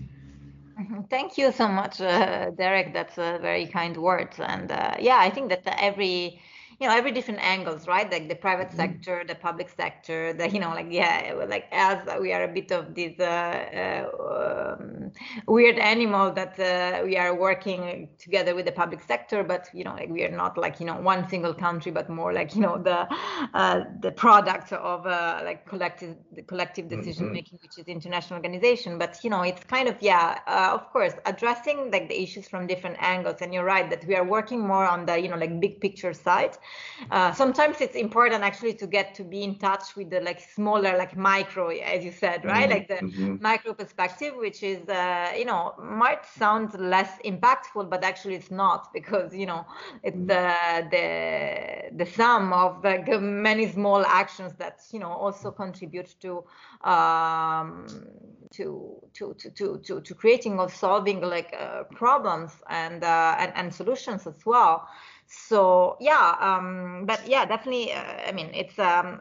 Thank 1.11 1.39
you 1.39 1.53
so 1.53 1.69
much, 1.69 2.01
uh, 2.01 2.51
Derek. 2.51 2.93
That's 2.93 3.19
a 3.19 3.39
very 3.41 3.67
kind 3.67 3.97
words. 3.97 4.39
And 4.41 4.71
uh, 4.71 4.95
yeah, 4.99 5.19
I 5.19 5.31
think 5.31 5.51
that 5.51 5.63
every 5.81 6.41
you 6.83 6.89
know 6.89 6.97
every 6.97 7.13
different 7.13 7.41
angles 7.41 7.87
right 7.87 8.11
like 8.11 8.29
the 8.29 8.35
private 8.35 8.67
mm-hmm. 8.69 8.83
sector 8.85 9.23
the 9.29 9.37
public 9.37 9.69
sector 9.69 10.33
the 10.33 10.49
you 10.51 10.59
know 10.59 10.71
like 10.71 10.89
yeah 10.91 11.33
like 11.49 11.67
as 11.71 11.99
we 12.21 12.33
are 12.33 12.43
a 12.43 12.53
bit 12.59 12.73
of 12.73 12.93
this 12.97 13.15
uh, 13.21 13.25
uh, 13.25 14.77
um, 14.83 15.13
weird 15.47 15.79
animal 15.79 16.33
that 16.33 16.59
uh, 16.59 17.05
we 17.05 17.17
are 17.17 17.35
working 17.35 18.09
together 18.19 18.53
with 18.57 18.67
the 18.67 18.73
public 18.73 19.01
sector 19.01 19.45
but 19.45 19.69
you 19.73 19.85
know 19.85 19.95
like 19.95 20.11
we 20.11 20.25
are 20.25 20.37
not 20.45 20.59
like 20.59 20.81
you 20.81 20.87
know 20.87 21.01
one 21.01 21.29
single 21.29 21.55
country 21.55 21.93
but 21.93 22.11
more 22.11 22.33
like 22.33 22.53
you 22.57 22.61
know 22.61 22.77
the 22.91 23.07
uh, 23.55 23.85
the 24.01 24.11
product 24.11 24.73
of 24.73 25.07
uh, 25.07 25.41
like 25.45 25.65
collective 25.67 26.17
the 26.35 26.43
collective 26.43 26.89
decision 26.89 27.27
mm-hmm. 27.27 27.35
making 27.35 27.59
which 27.63 27.79
is 27.79 27.87
international 27.87 28.37
organization 28.39 28.99
but 28.99 29.23
you 29.23 29.31
know 29.31 29.43
it's 29.43 29.63
kind 29.65 29.89
of 29.89 29.95
yeah 30.01 30.41
uh, 30.49 30.71
of 30.75 30.93
course 30.93 31.15
addressing 31.27 31.93
like 31.93 32.09
the 32.09 32.21
issues 32.21 32.49
from 32.49 32.67
different 32.67 32.97
angles 32.99 33.37
and 33.41 33.55
you're 33.55 33.71
right 33.77 33.89
that 33.89 34.05
we 34.09 34.17
are 34.17 34.25
working 34.25 34.61
more 34.67 34.85
on 34.85 35.07
the 35.07 35.17
you 35.23 35.29
know 35.29 35.37
like 35.37 35.61
big 35.61 35.81
picture 35.81 36.13
side 36.13 36.57
uh, 37.11 37.33
sometimes 37.33 37.81
it's 37.81 37.97
important 37.97 38.43
actually 38.43 38.75
to 38.75 38.87
get 38.87 39.15
to 39.15 39.25
be 39.25 39.43
in 39.43 39.57
touch 39.59 39.97
with 39.97 40.11
the 40.11 40.21
like 40.21 40.41
smaller 40.41 40.97
like 40.97 41.17
micro 41.17 41.69
as 41.69 42.05
you 42.05 42.13
said 42.13 42.45
right 42.45 42.69
mm-hmm. 42.69 42.73
like 42.73 42.89
the 42.89 42.95
mm-hmm. 42.95 43.37
micro 43.41 43.73
perspective 43.75 44.35
which 44.37 44.63
is 44.63 44.89
uh, 44.89 45.33
you 45.37 45.45
know 45.45 45.75
might 45.79 46.25
sound 46.25 46.73
less 46.79 47.11
impactful 47.25 47.89
but 47.89 48.05
actually 48.05 48.35
it's 48.35 48.51
not 48.51 48.93
because 48.93 49.35
you 49.35 49.47
know 49.47 49.65
it's 50.03 50.17
mm-hmm. 50.17 50.27
the 50.27 50.89
the 50.91 52.05
the 52.05 52.11
sum 52.11 52.53
of 52.53 52.83
the 52.83 53.19
many 53.21 53.71
small 53.71 54.05
actions 54.07 54.53
that 54.59 54.81
you 54.93 54.99
know 54.99 55.11
also 55.11 55.51
contribute 55.51 56.15
to 56.21 56.45
um, 56.89 57.87
to, 58.53 59.01
to, 59.15 59.35
to, 59.55 59.81
to, 59.83 60.01
to 60.01 60.15
creating 60.15 60.59
or 60.59 60.69
solving 60.69 61.21
like 61.21 61.55
uh, 61.59 61.85
problems 61.85 62.53
and, 62.69 63.03
uh, 63.03 63.35
and 63.39 63.53
and 63.55 63.75
solutions 63.75 64.27
as 64.27 64.45
well 64.45 64.87
so 65.33 65.97
yeah 66.01 66.37
um 66.41 67.05
but 67.07 67.27
yeah 67.27 67.45
definitely 67.45 67.93
uh, 67.93 68.29
i 68.29 68.33
mean 68.33 68.51
it's 68.53 68.79
um 68.79 69.19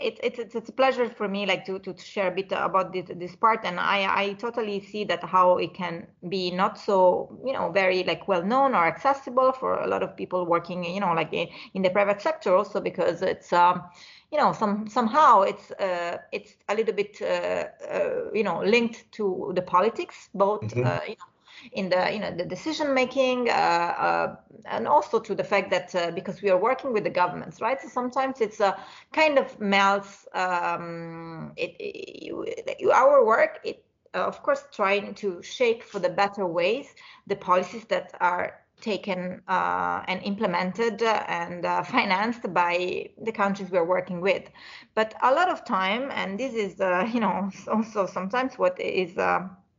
it, 0.00 0.20
it, 0.22 0.38
it's 0.38 0.54
it's 0.54 0.68
a 0.68 0.72
pleasure 0.72 1.08
for 1.08 1.28
me 1.28 1.46
like 1.46 1.64
to 1.64 1.78
to 1.78 1.96
share 1.98 2.28
a 2.28 2.34
bit 2.34 2.52
about 2.52 2.92
this 2.92 3.06
this 3.16 3.34
part 3.34 3.60
and 3.64 3.80
i 3.80 4.22
i 4.22 4.32
totally 4.34 4.80
see 4.80 5.04
that 5.04 5.24
how 5.24 5.56
it 5.56 5.72
can 5.72 6.06
be 6.28 6.50
not 6.50 6.78
so 6.78 7.36
you 7.44 7.52
know 7.52 7.70
very 7.72 8.04
like 8.04 8.28
well 8.28 8.44
known 8.44 8.74
or 8.74 8.86
accessible 8.86 9.50
for 9.50 9.74
a 9.80 9.86
lot 9.86 10.02
of 10.02 10.14
people 10.16 10.44
working 10.44 10.84
you 10.84 11.00
know 11.00 11.14
like 11.14 11.32
in, 11.32 11.48
in 11.74 11.82
the 11.82 11.90
private 11.90 12.20
sector 12.20 12.54
also 12.54 12.78
because 12.80 13.22
it's 13.22 13.52
um 13.52 13.82
you 14.30 14.38
know 14.38 14.52
some 14.52 14.86
somehow 14.86 15.40
it's 15.40 15.70
uh, 15.72 16.18
it's 16.32 16.56
a 16.68 16.74
little 16.74 16.94
bit 16.94 17.20
uh, 17.22 17.64
uh, 17.90 18.30
you 18.34 18.44
know 18.44 18.62
linked 18.62 19.10
to 19.10 19.52
the 19.54 19.62
politics 19.62 20.28
both 20.34 20.60
mm-hmm. 20.62 20.86
Uh, 20.86 21.00
you 21.08 21.16
know 21.16 21.37
in 21.72 21.88
the 21.88 22.12
you 22.12 22.18
know 22.18 22.30
the 22.34 22.44
decision 22.44 22.94
making 22.94 23.48
uh, 23.48 23.52
uh, 23.52 24.36
and 24.66 24.86
also 24.86 25.18
to 25.18 25.34
the 25.34 25.44
fact 25.44 25.70
that 25.70 25.94
uh, 25.94 26.10
because 26.10 26.42
we 26.42 26.50
are 26.50 26.58
working 26.58 26.92
with 26.92 27.04
the 27.04 27.10
governments 27.10 27.60
right 27.60 27.80
so 27.80 27.88
sometimes 27.88 28.40
it's 28.40 28.60
a 28.60 28.76
kind 29.12 29.38
of 29.38 29.58
melts 29.60 30.26
um, 30.34 31.52
it, 31.56 31.74
it, 31.78 32.90
our 32.92 33.24
work 33.24 33.60
it 33.64 33.84
of 34.14 34.42
course 34.42 34.64
trying 34.72 35.14
to 35.14 35.42
shape 35.42 35.82
for 35.82 35.98
the 35.98 36.08
better 36.08 36.46
ways 36.46 36.94
the 37.26 37.36
policies 37.36 37.84
that 37.86 38.12
are 38.20 38.60
taken 38.80 39.42
uh, 39.48 40.02
and 40.06 40.22
implemented 40.22 41.02
and 41.02 41.64
uh, 41.64 41.82
financed 41.82 42.52
by 42.54 43.08
the 43.22 43.32
countries 43.32 43.70
we're 43.70 43.84
working 43.84 44.20
with. 44.20 44.48
But 44.94 45.14
a 45.22 45.32
lot 45.32 45.48
of 45.48 45.64
time, 45.64 46.10
and 46.12 46.38
this 46.38 46.54
is, 46.54 46.80
uh, 46.80 47.08
you 47.12 47.20
know, 47.20 47.50
also 47.66 48.06
sometimes 48.06 48.56
what 48.56 48.80
is 48.80 49.18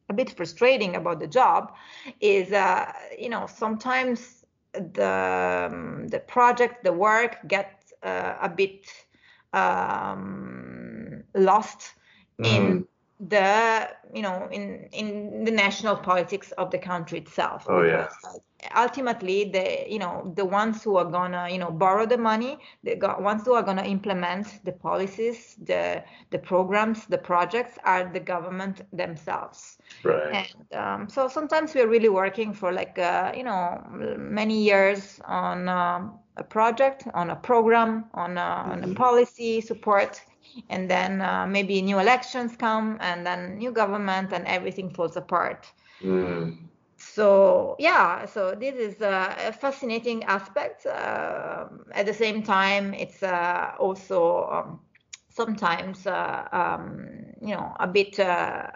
a 0.09 0.13
bit 0.13 0.35
frustrating 0.35 0.95
about 0.95 1.19
the 1.19 1.27
job 1.27 1.73
is 2.19 2.51
uh, 2.51 2.91
you 3.17 3.29
know 3.29 3.45
sometimes 3.47 4.45
the 4.73 5.69
um, 5.71 6.07
the 6.07 6.19
project 6.19 6.83
the 6.83 6.93
work 6.93 7.37
gets 7.47 7.93
uh, 8.03 8.35
a 8.41 8.49
bit 8.49 8.87
um, 9.53 11.23
lost 11.35 11.93
mm. 12.41 12.45
in 12.45 12.85
the 13.19 13.89
you 14.13 14.21
know 14.21 14.47
in 14.51 14.87
in 14.93 15.43
the 15.43 15.51
national 15.51 15.95
politics 15.95 16.51
of 16.53 16.71
the 16.71 16.77
country 16.77 17.19
itself 17.19 17.65
oh 17.67 17.81
yeah 17.81 18.07
ultimately 18.77 19.45
the 19.51 19.85
you 19.89 19.99
know 19.99 20.31
the 20.35 20.45
ones 20.45 20.83
who 20.83 20.95
are 20.95 21.05
gonna 21.05 21.49
you 21.49 21.57
know 21.57 21.69
borrow 21.69 22.05
the 22.05 22.17
money 22.17 22.57
the 22.83 22.95
ones 23.19 23.43
who 23.45 23.53
are 23.53 23.63
gonna 23.63 23.83
implement 23.83 24.63
the 24.63 24.71
policies 24.71 25.57
the 25.63 26.01
the 26.29 26.39
programs 26.39 27.05
the 27.07 27.17
projects 27.17 27.77
are 27.83 28.09
the 28.13 28.19
government 28.19 28.81
themselves 28.93 29.77
right 30.03 30.47
and 30.71 30.79
um, 30.79 31.09
so 31.09 31.27
sometimes 31.27 31.73
we're 31.73 31.89
really 31.89 32.09
working 32.09 32.53
for 32.53 32.71
like 32.71 32.97
uh, 32.99 33.33
you 33.35 33.43
know 33.43 33.81
many 34.17 34.61
years 34.61 35.19
on 35.25 35.67
uh, 35.67 36.07
a 36.37 36.43
project 36.43 37.05
on 37.13 37.31
a 37.31 37.35
program 37.35 38.05
on 38.13 38.37
a, 38.37 38.41
mm-hmm. 38.41 38.71
on 38.71 38.79
a 38.79 38.81
mm-hmm. 38.83 38.93
policy 38.93 39.59
support 39.59 40.21
and 40.69 40.89
then 40.89 41.21
uh, 41.21 41.45
maybe 41.47 41.81
new 41.81 41.99
elections 41.99 42.55
come 42.55 42.97
and 43.01 43.25
then 43.25 43.57
new 43.57 43.71
government 43.71 44.33
and 44.33 44.45
everything 44.47 44.89
falls 44.89 45.15
apart. 45.15 45.71
Mm. 46.03 46.57
So 46.97 47.75
yeah 47.79 48.25
so 48.25 48.55
this 48.55 48.75
is 48.75 49.01
a 49.01 49.53
fascinating 49.59 50.23
aspect 50.25 50.85
uh, 50.85 51.65
at 51.93 52.05
the 52.05 52.13
same 52.13 52.43
time 52.43 52.93
it's 52.93 53.23
uh, 53.23 53.71
also 53.79 54.49
um, 54.51 54.79
sometimes 55.29 56.05
uh, 56.05 56.47
um, 56.51 57.07
you 57.41 57.55
know 57.55 57.73
a 57.79 57.87
bit 57.87 58.19
uh, 58.19 58.67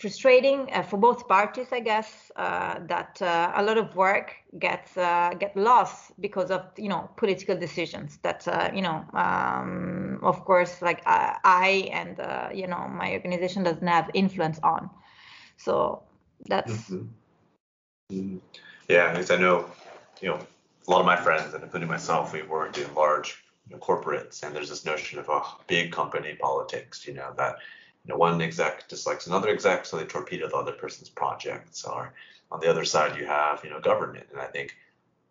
frustrating 0.00 0.68
uh, 0.72 0.82
for 0.82 0.96
both 0.96 1.26
parties 1.26 1.66
i 1.72 1.80
guess 1.80 2.30
that 2.36 3.18
a 3.56 3.62
lot 3.62 3.76
of 3.76 3.94
work 3.96 4.34
gets 4.58 4.94
get 5.38 5.52
lost 5.56 6.12
because 6.20 6.50
of 6.50 6.62
you 6.76 6.88
know 6.88 7.10
political 7.16 7.56
decisions 7.56 8.18
that 8.22 8.46
you 8.74 8.82
know 8.82 9.04
um, 9.14 10.20
of 10.22 10.44
course 10.44 10.80
like 10.82 11.02
I, 11.06 11.36
I 11.44 11.68
and 11.92 12.56
you 12.56 12.66
know 12.66 12.86
my 12.88 13.12
organization 13.12 13.64
doesn't 13.64 13.86
have 13.86 14.08
influence 14.14 14.60
on 14.62 14.88
so 15.56 16.02
that's 16.46 16.90
mm-hmm. 16.90 17.06
Mm-hmm. 18.12 18.38
Yeah, 18.88 19.12
because 19.12 19.30
I 19.30 19.36
know, 19.36 19.70
you 20.20 20.28
know, 20.28 20.38
a 20.86 20.90
lot 20.90 21.00
of 21.00 21.06
my 21.06 21.16
friends, 21.16 21.54
and 21.54 21.62
including 21.62 21.88
myself, 21.88 22.32
we 22.32 22.42
worked 22.42 22.78
in 22.78 22.92
large 22.94 23.42
you 23.68 23.76
know, 23.76 23.80
corporates, 23.80 24.42
and 24.42 24.54
there's 24.54 24.68
this 24.68 24.84
notion 24.84 25.18
of 25.18 25.28
a 25.28 25.32
oh, 25.32 25.60
big 25.66 25.90
company 25.92 26.36
politics. 26.40 27.06
You 27.06 27.14
know 27.14 27.32
that 27.38 27.56
you 28.04 28.12
know 28.12 28.18
one 28.18 28.40
exec 28.40 28.88
dislikes 28.88 29.26
another 29.26 29.48
exec, 29.48 29.86
so 29.86 29.96
they 29.96 30.04
torpedo 30.04 30.48
the 30.48 30.56
other 30.56 30.72
person's 30.72 31.08
projects. 31.08 31.84
Or 31.84 32.12
on 32.50 32.60
the 32.60 32.68
other 32.68 32.84
side, 32.84 33.18
you 33.18 33.26
have 33.26 33.62
you 33.64 33.70
know 33.70 33.80
government, 33.80 34.26
and 34.30 34.40
I 34.40 34.46
think 34.46 34.76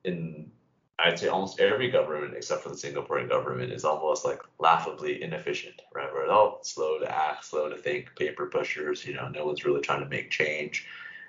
in 0.03 0.51
I'd 0.99 1.19
say 1.19 1.27
almost 1.27 1.59
every 1.59 1.89
government 1.89 2.35
except 2.35 2.63
for 2.63 2.69
the 2.69 2.75
Singaporean 2.75 3.27
government 3.27 3.71
is 3.71 3.83
almost 3.83 4.25
like 4.25 4.39
laughably 4.59 5.23
inefficient, 5.23 5.81
right? 5.93 6.11
Where 6.13 6.23
oh, 6.23 6.27
they're 6.27 6.35
all 6.35 6.59
slow 6.63 6.99
to 6.99 7.11
act, 7.11 7.45
slow 7.45 7.69
to 7.69 7.77
think, 7.77 8.15
paper 8.15 8.45
pushers, 8.45 9.05
you 9.05 9.13
know, 9.13 9.27
no 9.27 9.45
one's 9.45 9.65
really 9.65 9.81
trying 9.81 10.03
to 10.03 10.09
make 10.09 10.29
change. 10.29 10.87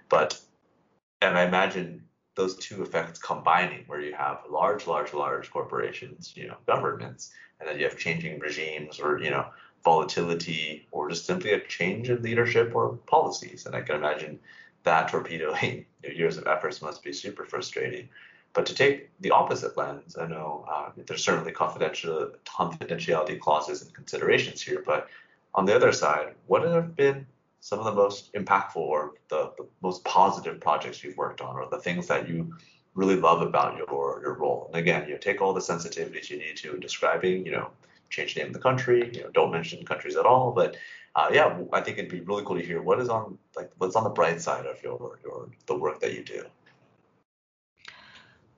But 0.09 0.41
and 1.23 1.37
I 1.39 1.45
imagine 1.45 2.05
those 2.35 2.57
two 2.57 2.83
effects 2.83 3.19
combining, 3.19 3.85
where 3.87 4.01
you 4.01 4.15
have 4.15 4.41
large, 4.51 4.87
large, 4.87 5.15
large 5.15 5.51
corporations, 5.51 6.33
you 6.37 6.49
know, 6.49 6.57
governments, 6.67 7.33
and 7.59 7.69
then 7.69 7.79
you 7.79 7.85
have 7.85 7.97
changing 7.97 8.41
regimes 8.41 9.01
or 9.01 9.21
you 9.21 9.31
know 9.31 9.47
volatility 9.85 10.87
or 10.91 11.11
just 11.11 11.27
simply 11.27 11.53
a 11.53 11.61
change 11.61 12.09
in 12.11 12.23
leadership 12.23 12.75
or 12.75 12.97
policies. 13.07 13.67
And 13.67 13.77
I 13.77 13.83
can 13.83 13.97
imagine 13.97 14.41
that 14.85 15.09
torpedoing 15.09 15.85
years 16.03 16.37
of 16.37 16.47
efforts 16.47 16.83
must 16.83 17.03
be 17.03 17.13
super 17.13 17.45
frustrating. 17.45 18.09
But 18.55 18.67
to 18.67 18.75
take 18.75 19.11
the 19.21 19.33
opposite 19.33 19.77
lens, 19.77 20.17
I 20.17 20.27
know 20.27 20.65
uh, 20.71 20.91
there's 21.07 21.25
certainly 21.25 21.53
confidential 21.53 22.31
confidentiality 22.47 23.39
clauses 23.41 23.83
and 23.83 23.93
considerations 23.93 24.63
here, 24.63 24.83
but 24.87 25.09
on 25.55 25.67
the 25.67 25.75
other 25.75 25.93
side, 25.93 26.35
what 26.47 26.63
have 26.63 26.95
been 26.95 27.27
some 27.61 27.81
of 27.81 27.85
the 27.85 27.93
most 27.93 28.33
impactful 28.35 28.77
or 28.77 29.15
the, 29.29 29.53
the 29.59 29.67
most 29.83 30.05
positive 30.05 30.61
projects 30.61 31.03
you've 31.03 31.17
worked 31.17 31.41
on, 31.41 31.57
or 31.57 31.69
the 31.69 31.79
things 31.79 32.07
that 32.07 32.29
you 32.29 32.55
really 32.95 33.17
love 33.17 33.43
about 33.43 33.77
your 33.77 34.21
your 34.23 34.35
role? 34.35 34.71
And 34.73 34.77
again, 34.81 35.09
you 35.09 35.15
know, 35.15 35.19
take 35.19 35.41
all 35.43 35.53
the 35.53 35.61
sensitivities 35.61 36.31
you 36.31 36.39
need 36.39 36.57
to 36.59 36.75
in 36.75 36.81
describing, 36.81 37.45
you 37.45 37.53
know, 37.53 37.71
change 38.15 38.35
the 38.35 38.41
name 38.41 38.49
of 38.49 38.55
the 38.55 38.61
country, 38.61 39.11
you 39.13 39.23
know, 39.23 39.31
don't 39.31 39.51
mention 39.51 39.85
countries 39.85 40.17
at 40.17 40.27
all, 40.27 40.53
but 40.53 40.77
uh, 41.17 41.29
yeah, 41.33 41.59
I 41.73 41.81
think 41.81 41.99
it'd 41.99 42.11
be 42.11 42.21
really 42.21 42.45
cool 42.45 42.57
to 42.57 42.65
hear 42.65 42.83
what 42.83 43.01
is 43.01 43.09
on 43.09 43.39
like 43.57 43.71
what's 43.79 43.97
on 43.97 44.05
the 44.05 44.11
bright 44.11 44.41
side 44.41 44.67
of 44.67 44.83
your 44.83 45.19
your 45.25 45.49
the 45.67 45.77
work 45.77 46.01
that 46.01 46.13
you 46.15 46.25
do. 46.25 46.45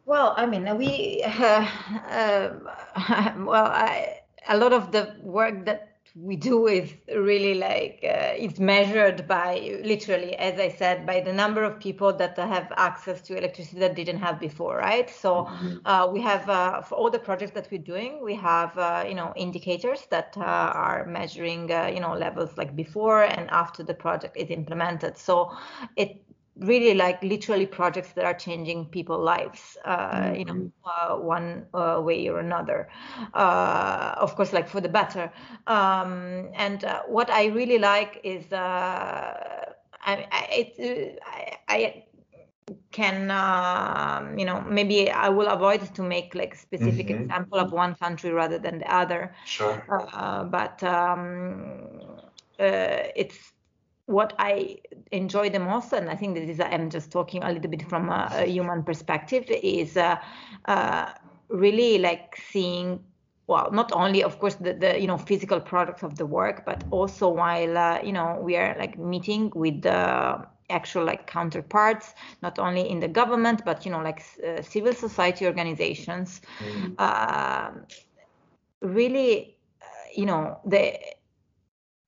Well, 0.07 0.35
I 0.37 0.47
mean, 0.47 0.65
we, 0.79 1.23
uh, 1.25 1.31
uh, 2.09 2.53
well, 3.39 3.67
I, 3.67 4.21
a 4.49 4.57
lot 4.57 4.73
of 4.73 4.93
the 4.93 5.17
work 5.21 5.67
that 5.67 5.86
we 6.19 6.35
do 6.35 6.67
is 6.67 6.95
really 7.15 7.55
like 7.55 8.01
uh, 8.03 8.33
it's 8.35 8.59
measured 8.59 9.29
by 9.29 9.79
literally 9.85 10.35
as 10.37 10.59
i 10.59 10.69
said 10.69 11.05
by 11.05 11.21
the 11.21 11.33
number 11.33 11.63
of 11.63 11.79
people 11.79 12.11
that 12.11 12.39
have 12.39 12.73
access 12.79 13.21
to 13.21 13.37
electricity 13.37 13.79
that 13.79 13.95
didn't 13.95 14.19
have 14.19 14.41
before 14.41 14.79
right 14.79 15.11
so 15.11 15.45
mm-hmm. 15.45 15.77
uh, 15.85 16.07
we 16.07 16.21
have 16.23 16.49
uh, 16.49 16.81
for 16.81 16.95
all 16.95 17.11
the 17.11 17.19
projects 17.19 17.53
that 17.53 17.69
we're 17.71 17.79
doing 17.79 18.19
we 18.25 18.35
have 18.35 18.77
uh, 18.79 19.05
you 19.07 19.15
know 19.15 19.31
indicators 19.37 20.07
that 20.11 20.35
uh, 20.39 20.41
are 20.43 21.05
measuring 21.05 21.71
uh, 21.71 21.87
you 21.87 22.01
know 22.01 22.15
levels 22.15 22.57
like 22.57 22.75
before 22.75 23.25
and 23.25 23.51
after 23.51 23.83
the 23.83 23.95
project 23.95 24.35
is 24.39 24.49
implemented 24.49 25.19
so 25.19 25.51
it 25.97 26.26
really 26.61 26.95
like 26.95 27.23
literally 27.23 27.67
projects 27.67 28.13
that 28.13 28.25
are 28.25 28.35
changing 28.35 28.87
people's 28.87 29.25
lives 29.25 29.77
uh, 29.85 30.09
mm-hmm. 30.09 30.35
you 30.37 30.45
know 30.45 30.55
mm-hmm. 30.55 31.13
uh, 31.13 31.19
one 31.19 31.67
uh, 31.75 32.01
way 32.03 32.29
or 32.29 32.39
another 32.39 32.89
uh, 33.35 34.15
of 34.19 34.35
course 34.37 34.53
like 34.53 34.69
for 34.69 34.81
the 34.81 34.89
better 34.89 35.31
um, 35.67 36.49
and 36.55 36.85
uh, 36.85 37.03
what 37.09 37.29
i 37.31 37.47
really 37.47 37.79
like 37.79 38.21
is 38.25 38.51
uh, 38.53 39.73
I, 40.09 40.27
I, 40.31 40.49
it, 40.51 41.19
I, 41.27 41.59
I 41.69 42.05
can 42.91 43.31
um, 43.31 44.39
you 44.39 44.45
know 44.47 44.63
maybe 44.63 45.11
i 45.11 45.29
will 45.29 45.49
avoid 45.49 45.95
to 45.95 46.03
make 46.03 46.35
like 46.35 46.55
specific 46.55 47.09
mm-hmm. 47.09 47.25
example 47.25 47.59
of 47.59 47.73
one 47.73 47.95
country 47.97 48.31
rather 48.31 48.59
than 48.59 48.79
the 48.79 48.93
other 48.93 49.35
sure 49.45 49.85
but 50.51 50.83
um, 50.83 51.91
it's 52.59 53.53
what 54.07 54.33
I 54.39 54.79
enjoy 55.11 55.51
the 55.51 55.59
most, 55.59 55.93
and 55.93 56.09
I 56.09 56.15
think 56.15 56.37
this 56.37 56.49
is 56.49 56.61
I'm 56.61 56.91
just 56.91 57.11
talking 57.11 57.43
a 57.43 57.53
little 57.53 57.71
bit 57.71 57.89
from 57.89 58.09
a, 58.09 58.29
a 58.33 58.47
human 58.47 58.83
perspective, 58.85 59.45
is 59.49 59.97
uh, 59.97 60.17
uh, 60.67 61.13
really 61.49 61.99
like 61.99 62.41
seeing 62.51 63.01
well 63.49 63.71
not 63.71 63.93
only 63.93 64.25
of 64.25 64.39
course 64.41 64.57
the, 64.57 64.75
the 64.75 65.01
you 65.01 65.07
know 65.07 65.19
physical 65.19 65.61
products 65.61 66.03
of 66.03 66.17
the 66.17 66.27
work 66.27 66.65
but 66.67 66.83
also 66.91 67.29
while 67.29 67.79
uh, 67.79 68.01
you 68.03 68.13
know 68.13 68.39
we 68.43 68.57
are 68.57 68.77
like 68.79 68.99
meeting 68.99 69.53
with 69.55 69.83
the 69.83 70.45
actual 70.69 71.05
like 71.05 71.29
counterparts 71.29 72.15
not 72.43 72.59
only 72.59 72.91
in 72.91 72.99
the 72.99 73.07
government 73.07 73.63
but 73.65 73.87
you 73.87 73.93
know 73.93 74.01
like 74.01 74.25
uh, 74.45 74.61
civil 74.61 74.93
society 74.93 75.47
organizations 75.47 76.41
mm-hmm. 76.59 77.79
really 78.83 79.57
uh, 79.81 79.85
you 80.13 80.27
know 80.27 80.59
the, 80.67 80.99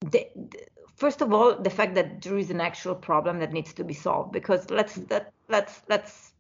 the, 0.01 0.26
the 0.34 0.59
first 0.99 1.22
of 1.22 1.32
all 1.32 1.57
the 1.57 1.70
fact 1.70 1.94
that 1.94 2.20
there 2.22 2.36
is 2.36 2.51
an 2.51 2.61
actual 2.61 2.94
problem 2.94 3.38
that 3.38 3.53
needs 3.53 3.72
to 3.72 3.84
be 3.84 3.94
solved 3.94 4.32
because 4.32 4.68
let's 4.70 4.96
that 5.11 5.32
let's 5.49 5.82
let's 5.88 6.32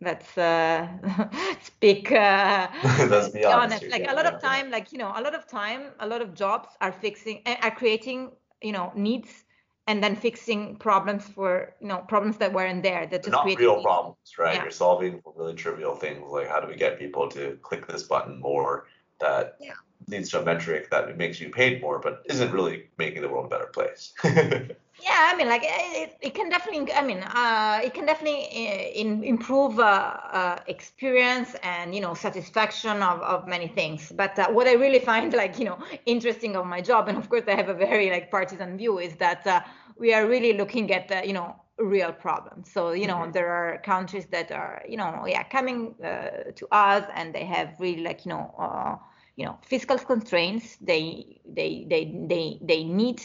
let's 0.00 0.36
uh, 0.36 0.88
speak 1.62 2.10
uh, 2.12 2.68
let's 3.08 3.28
be 3.28 3.44
honest, 3.44 3.84
honest. 3.84 3.90
like 3.90 4.10
a 4.10 4.14
lot 4.14 4.26
of 4.26 4.40
time 4.40 4.70
like 4.70 4.92
you 4.92 4.98
know 4.98 5.12
a 5.14 5.22
lot 5.22 5.34
of 5.34 5.46
time 5.46 5.92
a 6.00 6.06
lot 6.06 6.22
of 6.22 6.34
jobs 6.34 6.68
are 6.80 6.92
fixing 6.92 7.42
are 7.62 7.70
creating 7.70 8.30
you 8.62 8.72
know 8.72 8.92
needs 8.94 9.44
and 9.86 10.02
then 10.02 10.16
fixing 10.16 10.76
problems 10.76 11.24
for 11.28 11.74
you 11.80 11.88
know 11.88 11.98
problems 12.08 12.36
that 12.38 12.52
weren't 12.52 12.82
there 12.82 13.06
that 13.06 13.22
just 13.22 13.32
not 13.32 13.46
real 13.46 13.74
needs. 13.76 13.84
problems 13.84 14.16
right? 14.38 14.60
You're 14.60 14.70
solving 14.70 15.22
really 15.36 15.54
trivial 15.54 15.94
things 15.96 16.22
like 16.30 16.48
how 16.48 16.60
do 16.60 16.66
we 16.66 16.76
get 16.76 16.98
people 16.98 17.28
to 17.30 17.58
click 17.62 17.86
this 17.86 18.02
button 18.02 18.40
more 18.40 18.86
that 19.20 19.56
yeah 19.60 19.72
leads 20.08 20.30
to 20.30 20.40
a 20.40 20.44
metric 20.44 20.90
that 20.90 21.16
makes 21.16 21.40
you 21.40 21.50
paid 21.50 21.80
more, 21.80 21.98
but 21.98 22.22
isn't 22.26 22.52
really 22.52 22.88
making 22.98 23.22
the 23.22 23.28
world 23.28 23.46
a 23.46 23.48
better 23.48 23.66
place. 23.66 24.12
yeah, 24.24 25.30
I 25.30 25.36
mean, 25.36 25.48
like 25.48 25.62
it, 25.64 26.16
it 26.20 26.34
can 26.34 26.48
definitely, 26.48 26.92
I 26.92 27.02
mean, 27.02 27.18
uh, 27.18 27.80
it 27.82 27.92
can 27.92 28.06
definitely 28.06 28.46
uh, 28.46 29.00
in, 29.00 29.24
improve 29.24 29.80
uh, 29.80 29.82
uh, 29.82 30.58
experience 30.68 31.56
and 31.62 31.94
you 31.94 32.00
know 32.00 32.14
satisfaction 32.14 33.02
of, 33.02 33.20
of 33.20 33.48
many 33.48 33.68
things. 33.68 34.12
But 34.14 34.38
uh, 34.38 34.48
what 34.48 34.66
I 34.68 34.74
really 34.74 35.00
find 35.00 35.32
like 35.42 35.58
you 35.58 35.64
know 35.64 35.78
interesting 36.06 36.56
of 36.56 36.66
my 36.66 36.80
job, 36.80 37.08
and 37.08 37.18
of 37.18 37.28
course 37.28 37.44
I 37.48 37.54
have 37.54 37.68
a 37.68 37.74
very 37.74 38.10
like 38.10 38.30
partisan 38.30 38.76
view, 38.78 38.98
is 38.98 39.16
that 39.16 39.46
uh, 39.46 39.60
we 39.98 40.14
are 40.14 40.26
really 40.26 40.52
looking 40.52 40.92
at 40.92 41.08
the, 41.08 41.26
you 41.26 41.32
know 41.32 41.56
real 41.78 42.12
problems. 42.12 42.72
So 42.72 42.92
you 42.92 43.06
know 43.08 43.16
mm-hmm. 43.16 43.32
there 43.32 43.50
are 43.50 43.78
countries 43.78 44.26
that 44.26 44.52
are 44.52 44.82
you 44.88 44.96
know 44.96 45.24
yeah 45.26 45.42
coming 45.42 45.94
to 46.00 46.68
us 46.70 47.04
and 47.14 47.34
they 47.34 47.44
have 47.44 47.74
really 47.80 48.02
like 48.02 48.24
you 48.24 48.30
know 48.30 49.00
you 49.36 49.44
know 49.44 49.58
fiscal 49.62 49.98
constraints 49.98 50.76
they 50.80 51.40
they 51.46 51.86
they 51.88 52.04
they 52.26 52.58
they 52.62 52.84
need 52.84 53.20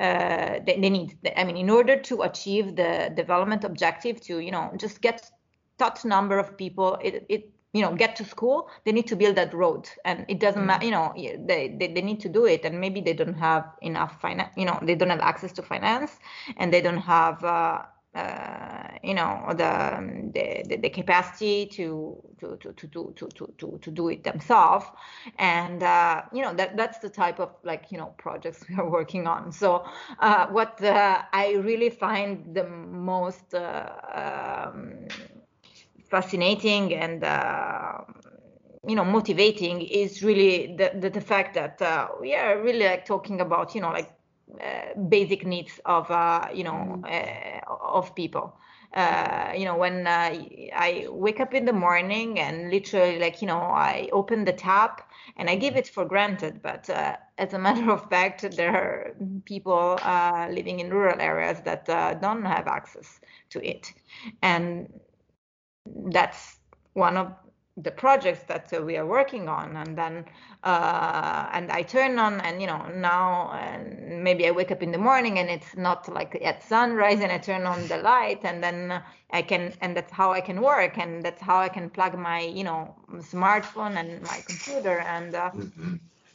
uh, 0.00 0.58
they, 0.66 0.78
they 0.80 0.90
need 0.90 1.16
i 1.36 1.44
mean 1.44 1.56
in 1.56 1.70
order 1.70 1.96
to 1.96 2.22
achieve 2.22 2.76
the 2.76 3.12
development 3.14 3.64
objective 3.64 4.20
to 4.20 4.38
you 4.40 4.50
know 4.50 4.72
just 4.76 5.00
get 5.00 5.30
tot 5.78 6.04
number 6.04 6.38
of 6.38 6.56
people 6.56 6.96
it, 7.02 7.24
it 7.28 7.50
you 7.72 7.80
know 7.80 7.94
get 7.94 8.16
to 8.16 8.24
school 8.24 8.68
they 8.84 8.92
need 8.92 9.06
to 9.06 9.16
build 9.16 9.36
that 9.36 9.52
road 9.54 9.88
and 10.04 10.24
it 10.28 10.40
doesn't 10.40 10.66
matter 10.66 10.84
mm. 10.84 10.86
you 10.86 10.90
know 10.90 11.12
they, 11.46 11.74
they, 11.78 11.92
they 11.92 12.02
need 12.02 12.20
to 12.20 12.28
do 12.28 12.44
it 12.44 12.64
and 12.64 12.78
maybe 12.78 13.00
they 13.00 13.14
don't 13.14 13.34
have 13.34 13.64
enough 13.80 14.20
finance 14.20 14.52
you 14.56 14.64
know 14.64 14.78
they 14.82 14.94
don't 14.94 15.10
have 15.10 15.20
access 15.20 15.52
to 15.52 15.62
finance 15.62 16.18
and 16.58 16.72
they 16.72 16.80
don't 16.80 16.98
have 16.98 17.42
uh, 17.44 17.82
uh, 18.14 18.88
you 19.02 19.14
know 19.14 19.46
the, 19.56 20.30
the 20.34 20.76
the 20.76 20.90
capacity 20.90 21.66
to 21.66 22.22
to 22.40 22.56
to 22.56 22.72
to 22.72 22.88
to 23.16 23.28
to 23.34 23.54
to, 23.58 23.78
to 23.80 23.90
do 23.90 24.08
it 24.08 24.22
themselves. 24.24 24.86
And 25.38 25.82
uh, 25.82 26.22
you 26.32 26.42
know 26.42 26.52
that 26.54 26.76
that's 26.76 26.98
the 26.98 27.08
type 27.08 27.40
of 27.40 27.50
like 27.64 27.90
you 27.90 27.98
know 27.98 28.14
projects 28.18 28.64
we 28.68 28.76
are 28.76 28.88
working 28.88 29.26
on. 29.26 29.52
So 29.52 29.84
uh, 30.18 30.46
what 30.48 30.82
uh, 30.82 31.22
i 31.32 31.52
really 31.52 31.90
find 31.90 32.54
the 32.54 32.64
most 32.68 33.54
uh, 33.54 34.70
um, 34.72 35.06
fascinating 36.10 36.94
and 36.94 37.24
uh, 37.24 37.98
you 38.86 38.94
know 38.94 39.04
motivating 39.04 39.80
is 39.82 40.22
really 40.22 40.74
the, 40.76 40.92
the, 41.00 41.10
the 41.10 41.20
fact 41.20 41.54
that 41.54 41.80
we 42.20 42.34
are 42.34 42.60
really 42.60 42.84
like 42.84 43.06
talking 43.06 43.40
about 43.40 43.74
you 43.74 43.80
know 43.80 43.90
like 43.90 44.12
Uh, 44.60 44.98
basic 45.08 45.46
needs 45.46 45.80
of 45.86 46.10
uh, 46.10 46.46
you 46.52 46.62
know 46.62 47.00
mm. 47.02 47.04
uh, 47.04 47.60
of 47.68 48.14
people. 48.14 48.54
Uh, 48.94 49.50
you 49.56 49.64
know, 49.64 49.74
when 49.74 50.06
uh, 50.06 50.34
I 50.74 51.06
wake 51.08 51.40
up 51.40 51.54
in 51.54 51.64
the 51.64 51.72
morning 51.72 52.38
and 52.38 52.70
literally, 52.70 53.18
like 53.18 53.40
you 53.40 53.48
know, 53.48 53.60
I 53.60 54.10
open 54.12 54.44
the 54.44 54.52
tap 54.52 55.10
and 55.38 55.48
I 55.48 55.56
give 55.56 55.70
mm-hmm. 55.70 55.78
it 55.78 55.88
for 55.88 56.04
granted. 56.04 56.60
But 56.60 56.90
as 57.38 57.54
a 57.54 57.58
matter 57.58 57.90
of 57.90 58.10
fact, 58.10 58.42
there 58.56 58.76
are 58.76 59.16
people 59.46 59.98
living 60.50 60.80
in 60.80 60.90
rural 60.90 61.18
areas 61.18 61.62
that 61.64 61.86
don't 62.20 62.44
have 62.44 62.66
access 62.66 63.20
to 63.50 63.66
it, 63.66 63.94
and 64.42 64.92
that's 65.86 66.58
one 66.92 67.16
of 67.16 67.32
the 67.78 67.90
projects 67.90 68.42
that 68.44 68.70
uh, 68.72 68.82
we 68.82 68.96
are 68.96 69.06
working 69.06 69.48
on 69.48 69.76
and 69.76 69.96
then 69.96 70.24
uh, 70.62 71.48
and 71.52 71.72
i 71.72 71.80
turn 71.82 72.18
on 72.18 72.40
and 72.42 72.60
you 72.60 72.66
know 72.66 72.86
now 72.94 73.50
and 73.52 74.22
maybe 74.22 74.46
i 74.46 74.50
wake 74.50 74.70
up 74.70 74.82
in 74.82 74.92
the 74.92 74.98
morning 74.98 75.38
and 75.38 75.48
it's 75.48 75.74
not 75.76 76.06
like 76.12 76.38
at 76.44 76.62
sunrise 76.62 77.20
and 77.20 77.32
i 77.32 77.38
turn 77.38 77.64
on 77.64 77.86
the 77.88 77.96
light 77.96 78.40
and 78.44 78.62
then 78.62 79.02
i 79.30 79.40
can 79.40 79.72
and 79.80 79.96
that's 79.96 80.12
how 80.12 80.32
i 80.32 80.40
can 80.40 80.60
work 80.60 80.98
and 80.98 81.22
that's 81.22 81.40
how 81.40 81.58
i 81.58 81.68
can 81.68 81.88
plug 81.88 82.16
my 82.18 82.40
you 82.40 82.62
know 82.62 82.94
smartphone 83.20 83.96
and 83.96 84.20
my 84.22 84.42
computer 84.46 84.98
and 85.00 85.34
uh, 85.34 85.50
mm-hmm. 85.50 85.94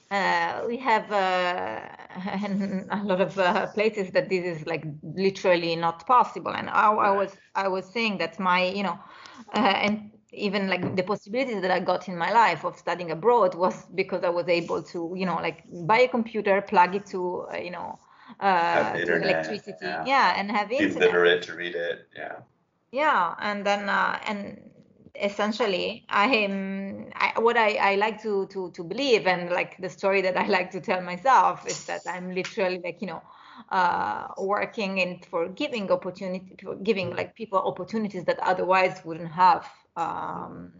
Uh, 0.09 0.63
we 0.65 0.77
have 0.77 1.11
uh, 1.11 1.81
a 2.91 3.03
lot 3.03 3.19
of 3.19 3.37
uh, 3.37 3.67
places 3.73 4.09
that 4.11 4.29
this 4.29 4.45
is 4.45 4.65
like 4.65 4.85
literally 5.03 5.75
not 5.75 6.07
possible 6.07 6.53
and 6.53 6.69
I, 6.69 6.93
I 6.93 7.11
was 7.11 7.35
i 7.55 7.67
was 7.67 7.85
saying 7.91 8.19
that 8.19 8.39
my 8.39 8.63
you 8.63 8.83
know 8.83 8.97
and 9.51 10.09
even 10.33 10.67
like 10.67 10.95
the 10.95 11.03
possibilities 11.03 11.61
that 11.61 11.71
I 11.71 11.79
got 11.79 12.07
in 12.07 12.17
my 12.17 12.31
life 12.31 12.65
of 12.65 12.77
studying 12.77 13.11
abroad 13.11 13.55
was 13.55 13.85
because 13.95 14.23
I 14.23 14.29
was 14.29 14.47
able 14.47 14.83
to, 14.83 15.13
you 15.15 15.25
know, 15.25 15.35
like 15.35 15.63
buy 15.85 15.99
a 15.99 16.07
computer, 16.07 16.61
plug 16.61 16.95
it 16.95 17.05
to, 17.07 17.47
uh, 17.53 17.57
you 17.57 17.71
know, 17.71 17.97
uh, 18.39 18.93
to 18.93 19.15
electricity, 19.15 19.77
yeah. 19.81 20.03
yeah. 20.05 20.33
and 20.37 20.51
have 20.51 20.71
internet. 20.71 20.99
Literate 20.99 21.41
to 21.43 21.53
read 21.53 21.75
it, 21.75 22.07
yeah. 22.15 22.39
Yeah, 22.91 23.35
and 23.39 23.65
then 23.65 23.89
uh, 23.89 24.19
and 24.25 24.61
essentially 25.21 26.05
i 26.09 26.27
am 26.27 27.09
I, 27.15 27.39
what 27.39 27.57
I, 27.57 27.75
I 27.75 27.95
like 27.95 28.21
to, 28.23 28.47
to 28.47 28.71
to 28.71 28.83
believe 28.83 29.27
and 29.27 29.49
like 29.49 29.77
the 29.79 29.89
story 29.89 30.21
that 30.21 30.37
i 30.37 30.45
like 30.57 30.71
to 30.71 30.81
tell 30.81 31.01
myself 31.01 31.65
is 31.67 31.85
that 31.85 32.01
i'm 32.07 32.33
literally 32.33 32.79
like 32.83 33.01
you 33.01 33.07
know 33.07 33.21
uh, 33.71 34.27
working 34.37 34.99
in 34.99 35.19
for 35.31 35.49
giving 35.49 35.91
opportunity 35.91 36.55
for 36.61 36.75
giving 36.75 37.15
like 37.15 37.35
people 37.35 37.57
opportunities 37.57 38.23
that 38.25 38.39
otherwise 38.39 39.01
wouldn't 39.03 39.31
have 39.31 39.67
um, 39.97 40.71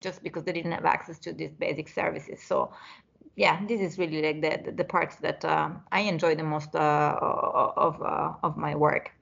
just 0.00 0.22
because 0.22 0.44
they 0.44 0.52
didn't 0.52 0.72
have 0.72 0.84
access 0.84 1.18
to 1.20 1.32
these 1.32 1.52
basic 1.52 1.88
services. 1.88 2.42
So 2.42 2.72
yeah 3.38 3.64
this 3.66 3.80
is 3.80 3.98
really 3.98 4.20
like 4.20 4.40
the 4.42 4.72
the, 4.72 4.84
parts 4.84 5.16
that 5.16 5.44
uh, 5.44 5.70
i 5.92 6.00
enjoy 6.00 6.34
the 6.34 6.42
most 6.42 6.74
uh, 6.74 7.16
of 7.86 8.02
uh, 8.02 8.32
of 8.42 8.56
my 8.56 8.74
work. 8.74 9.12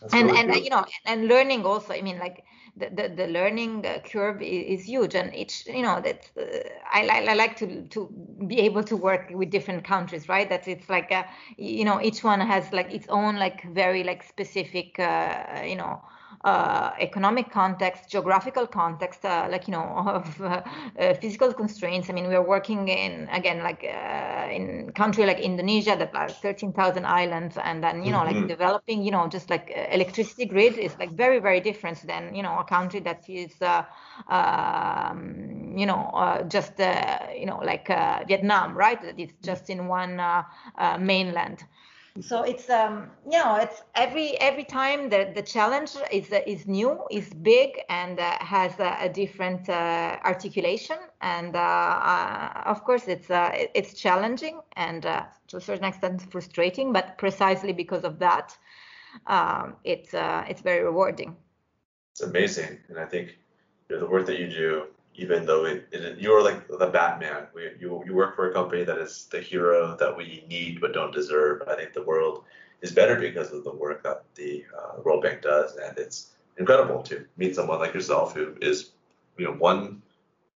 That's 0.00 0.14
and 0.14 0.26
really 0.26 0.38
and 0.38 0.52
cool. 0.52 0.62
you 0.64 0.70
know 0.70 0.84
and 1.04 1.28
learning 1.28 1.64
also 1.66 1.92
i 1.92 2.00
mean 2.00 2.18
like 2.18 2.44
the, 2.76 2.90
the, 2.90 3.08
the 3.08 3.26
learning 3.26 3.84
uh, 3.84 3.98
curve 4.04 4.40
is, 4.40 4.80
is, 4.80 4.86
huge. 4.88 5.16
And 5.16 5.34
each 5.34 5.66
you 5.66 5.82
know 5.82 6.00
that 6.00 6.30
uh, 6.40 6.44
I, 6.92 7.26
I 7.28 7.34
like 7.34 7.56
to 7.56 7.82
to 7.88 8.08
be 8.46 8.60
able 8.60 8.84
to 8.84 8.96
work 8.96 9.30
with 9.30 9.50
different 9.50 9.82
countries 9.84 10.28
right? 10.28 10.48
That 10.48 10.68
it's 10.68 10.88
like 10.88 11.10
a, 11.10 11.26
you 11.56 11.84
know 11.84 12.00
each 12.00 12.22
one 12.22 12.40
has 12.40 12.72
like 12.72 12.92
its 12.92 13.08
own 13.08 13.36
like 13.36 13.64
very 13.74 14.04
like 14.04 14.22
specific 14.22 14.98
uh, 15.00 15.62
you 15.64 15.74
know 15.74 16.00
uh, 16.44 16.92
economic 17.00 17.50
context, 17.50 18.08
geographical 18.08 18.66
context, 18.66 19.24
uh, 19.24 19.48
like 19.50 19.66
you 19.66 19.72
know, 19.72 19.82
of 20.06 20.40
uh, 20.40 20.62
uh, 20.98 21.14
physical 21.14 21.52
constraints. 21.52 22.08
I 22.08 22.12
mean, 22.12 22.28
we 22.28 22.34
are 22.34 22.46
working 22.46 22.88
in 22.88 23.28
again 23.32 23.62
like 23.62 23.84
uh, 23.84 24.48
in 24.50 24.92
country 24.92 25.26
like 25.26 25.40
Indonesia 25.40 25.96
that 25.96 26.14
are 26.14 26.28
13,000 26.28 27.04
islands, 27.04 27.56
and 27.62 27.82
then 27.82 28.04
you 28.04 28.12
know 28.12 28.20
mm-hmm. 28.20 28.40
like 28.40 28.48
developing 28.48 29.02
you 29.02 29.10
know 29.10 29.26
just 29.28 29.50
like 29.50 29.72
electricity 29.90 30.46
grid 30.46 30.78
is 30.78 30.96
like 30.98 31.12
very 31.12 31.40
very 31.40 31.60
different 31.60 32.06
than 32.06 32.34
you 32.34 32.42
know 32.42 32.58
a 32.58 32.64
country 32.64 33.00
that 33.00 33.28
is 33.28 33.52
um, 34.28 35.74
you 35.76 35.86
know 35.86 36.44
just 36.48 36.78
you 36.78 37.46
know 37.46 37.60
like 37.64 37.88
Vietnam, 38.28 38.76
right? 38.76 39.00
That 39.02 39.18
is 39.18 39.30
just 39.42 39.70
in 39.70 39.88
one 39.88 40.20
mainland 41.00 41.64
so 42.20 42.42
it's 42.42 42.68
um 42.68 43.10
you 43.24 43.38
know 43.38 43.56
it's 43.56 43.82
every 43.94 44.38
every 44.40 44.64
time 44.64 45.08
the 45.08 45.30
the 45.34 45.42
challenge 45.42 45.92
is 46.10 46.32
uh, 46.32 46.40
is 46.46 46.66
new 46.66 46.98
is 47.10 47.32
big 47.34 47.80
and 47.88 48.18
uh, 48.18 48.36
has 48.40 48.78
a, 48.80 48.96
a 49.00 49.08
different 49.08 49.68
uh, 49.68 50.16
articulation. 50.24 50.96
And 51.20 51.54
uh, 51.54 51.58
uh 51.58 52.62
of 52.66 52.84
course 52.84 53.08
it's 53.08 53.30
uh, 53.30 53.50
it's 53.74 53.94
challenging 53.94 54.60
and 54.76 55.02
to 55.02 55.56
a 55.56 55.60
certain 55.60 55.84
extent 55.84 56.22
frustrating 56.30 56.92
but 56.92 57.18
precisely 57.18 57.72
because 57.72 58.04
of 58.04 58.18
that 58.18 58.56
um, 59.26 59.76
it's 59.84 60.10
it's 60.14 60.62
very 60.62 60.82
rewarding. 60.82 61.36
It's 62.12 62.22
amazing. 62.22 62.78
And 62.88 62.98
i 62.98 63.04
think 63.04 63.38
you 63.88 63.96
know, 63.96 64.00
the 64.00 64.10
work 64.10 64.26
that 64.26 64.38
you 64.38 64.48
do 64.48 64.86
even 65.18 65.44
though 65.44 65.64
it, 65.66 65.88
it, 65.90 66.18
you're 66.18 66.42
like 66.42 66.66
the 66.68 66.86
Batman. 66.86 67.48
We, 67.52 67.72
you 67.78 68.02
you 68.06 68.14
work 68.14 68.36
for 68.36 68.50
a 68.50 68.54
company 68.54 68.84
that 68.84 68.98
is 68.98 69.26
the 69.30 69.40
hero 69.40 69.96
that 69.96 70.16
we 70.16 70.44
need 70.48 70.80
but 70.80 70.94
don't 70.94 71.12
deserve. 71.12 71.62
I 71.68 71.74
think 71.74 71.92
the 71.92 72.04
world 72.04 72.44
is 72.80 72.92
better 72.92 73.16
because 73.16 73.52
of 73.52 73.64
the 73.64 73.74
work 73.74 74.02
that 74.04 74.22
the 74.36 74.64
uh, 74.76 75.02
World 75.02 75.22
Bank 75.22 75.42
does, 75.42 75.76
and 75.76 75.98
it's 75.98 76.30
incredible 76.56 77.02
to 77.02 77.26
meet 77.36 77.56
someone 77.56 77.80
like 77.80 77.94
yourself 77.94 78.34
who 78.34 78.54
is 78.62 78.92
you 79.36 79.44
know 79.44 79.52
one 79.52 80.00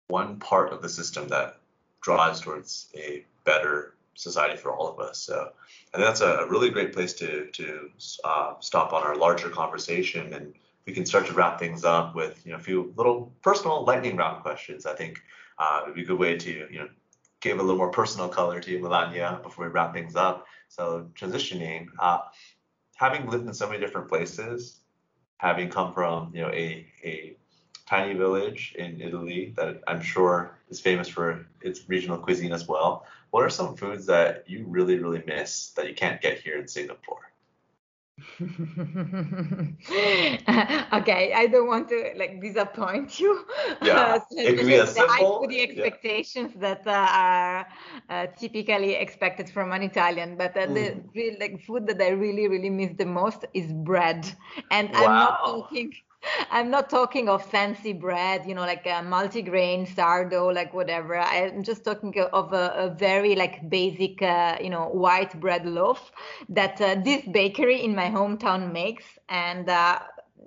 one 0.09 0.39
part 0.39 0.73
of 0.73 0.83
the 0.83 0.89
system 0.89 1.27
that 1.29 1.57
drives 2.03 2.41
towards 2.41 2.89
a 2.95 3.25
better 3.45 3.95
society 4.15 4.57
for 4.57 4.73
all 4.73 4.89
of 4.89 5.01
us. 5.01 5.19
So 5.19 5.53
I 5.95 5.97
think 5.97 6.07
that's 6.07 6.21
a, 6.21 6.47
really 6.49 6.69
great 6.69 6.93
place 6.93 7.15
to 7.15 7.47
to 7.53 7.91
uh, 8.25 8.55
stop 8.61 8.93
on 8.93 9.03
our 9.03 9.17
larger 9.17 9.49
conversation 9.49 10.35
and 10.35 10.53
we 10.91 10.95
can 10.95 11.07
start 11.07 11.25
to 11.25 11.33
wrap 11.33 11.61
things 11.61 11.85
up 11.85 12.17
with 12.17 12.45
you 12.45 12.51
know 12.51 12.59
a 12.59 12.61
few 12.61 12.93
little 12.97 13.33
personal 13.43 13.85
lightning 13.85 14.17
round 14.17 14.43
questions. 14.43 14.87
I 14.87 14.95
think 14.95 15.23
uh, 15.57 15.83
would 15.87 15.95
be 15.95 16.03
a 16.03 16.05
good 16.05 16.19
way 16.19 16.37
to 16.37 16.53
you 16.69 16.79
know 16.81 16.89
give 17.41 17.61
a 17.61 17.63
little 17.63 17.77
more 17.77 17.93
personal 17.93 18.29
color 18.29 18.59
to 18.61 18.81
Melania 18.81 19.39
before 19.41 19.67
we 19.67 19.71
wrap 19.71 19.95
things 19.95 20.17
up. 20.17 20.47
So 20.69 21.09
transitioning, 21.15 21.87
uh, 22.01 22.19
having 22.97 23.29
lived 23.29 23.47
in 23.47 23.55
so 23.55 23.69
many 23.69 23.79
different 23.79 24.09
places, 24.09 24.81
having 25.37 25.69
come 25.69 25.95
from 25.95 26.33
you 26.35 26.43
know 26.43 26.51
a 26.51 26.85
a 27.05 27.37
tiny 27.87 28.15
village 28.15 28.75
in 28.77 29.01
Italy 29.01 29.55
that 29.57 29.83
I'm 29.87 30.03
sure 30.03 30.59
is 30.71 30.81
famous 30.81 31.07
for 31.07 31.47
its 31.63 31.89
regional 31.89 32.19
cuisine 32.19 32.53
as 32.53 32.67
well. 32.67 33.07
What 33.31 33.45
are 33.45 33.51
some 33.51 33.77
foods 33.77 34.07
that 34.07 34.43
you 34.49 34.65
really 34.67 34.99
really 34.99 35.23
miss 35.25 35.71
that 35.77 35.87
you 35.87 35.95
can't 35.95 36.21
get 36.21 36.41
here 36.41 36.59
in 36.59 36.67
Singapore? 36.67 37.30
okay, 40.93 41.33
I 41.35 41.47
don't 41.51 41.69
want 41.69 41.89
to 41.89 42.13
like 42.17 42.41
disappoint 42.41 43.19
you. 43.21 43.45
Yeah, 43.83 44.15
uh, 44.15 44.21
it 44.31 44.59
could 44.59 44.89
simple. 44.89 45.47
the 45.49 45.61
expectations 45.63 46.53
yeah. 46.55 46.75
that 46.75 46.87
uh, 46.87 47.09
are 47.11 47.67
uh, 48.09 48.27
typically 48.39 48.95
expected 48.95 49.49
from 49.51 49.73
an 49.73 49.83
Italian, 49.83 50.37
but 50.37 50.57
uh, 50.57 50.67
mm. 50.67 50.75
the 50.75 50.95
real, 51.15 51.35
like 51.41 51.61
food 51.65 51.87
that 51.87 52.01
I 52.01 52.09
really 52.11 52.49
really 52.49 52.71
miss 52.71 52.93
the 52.97 53.07
most 53.07 53.45
is 53.55 53.73
bread, 53.73 54.31
and 54.71 54.91
wow. 54.91 54.99
I'm 54.99 55.15
not 55.15 55.45
talking 55.45 55.93
I'm 56.51 56.71
not 56.71 56.91
talking 56.91 57.29
of 57.29 57.45
fancy 57.45 57.93
bread, 57.93 58.47
you 58.47 58.55
know, 58.55 58.63
like 58.63 58.87
a 58.87 59.03
multigrain 59.03 59.87
sourdough, 59.95 60.49
like 60.49 60.73
whatever. 60.75 61.17
I'm 61.19 61.63
just 61.63 61.85
talking 61.85 62.15
of 62.33 62.53
a, 62.53 62.73
a 62.77 62.91
very 62.91 63.35
like 63.35 63.69
basic, 63.69 64.23
uh, 64.23 64.59
you 64.61 64.71
know, 64.71 64.89
white 64.89 65.39
bread 65.41 65.67
loaf 65.67 66.13
that 66.49 66.81
uh, 66.81 66.97
this 67.03 67.23
bakery 67.27 67.83
in 67.83 67.95
my 67.95 68.09
hometown 68.09 68.73
makes, 68.73 69.05
and 69.29 69.69
uh, 69.69 70.01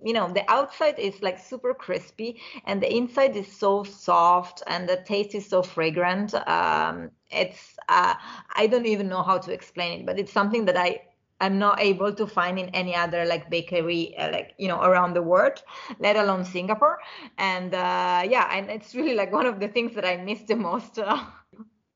you 0.04 0.14
know 0.14 0.32
the 0.32 0.50
outside 0.52 1.00
is 1.00 1.22
like 1.22 1.40
super 1.40 1.74
crispy 1.74 2.40
and 2.66 2.82
the 2.82 2.94
inside 2.94 3.36
is 3.36 3.48
so 3.52 3.84
soft 3.84 4.62
and 4.68 4.88
the 4.90 4.98
taste 5.06 5.34
is 5.36 5.48
so 5.48 5.62
fragrant 5.62 6.34
um, 6.48 7.10
it's 7.32 7.78
uh, 7.90 8.14
i 8.56 8.68
don't 8.68 8.86
even 8.86 9.08
know 9.08 9.24
how 9.24 9.38
to 9.38 9.52
explain 9.54 10.02
it 10.02 10.06
but 10.06 10.20
it's 10.20 10.32
something 10.34 10.66
that 10.66 10.76
i 10.78 11.00
I'm 11.44 11.60
not 11.60 11.80
able 11.82 12.14
to 12.14 12.26
find 12.26 12.58
in 12.58 12.70
any 12.70 12.96
other 12.96 13.26
like 13.26 13.50
bakery 13.50 14.16
uh, 14.18 14.32
like 14.32 14.54
you 14.58 14.68
know 14.68 14.82
around 14.82 15.14
the 15.14 15.22
world, 15.22 15.58
let 16.00 16.16
alone 16.16 16.46
Singapore. 16.46 17.00
And 17.38 17.74
uh, 17.74 18.24
yeah, 18.34 18.48
and 18.56 18.70
it's 18.70 18.96
really 18.96 19.14
like 19.14 19.32
one 19.32 19.46
of 19.46 19.60
the 19.60 19.68
things 19.68 19.94
that 19.96 20.06
I 20.06 20.18
miss 20.18 20.42
the 20.44 20.56
most. 20.56 21.00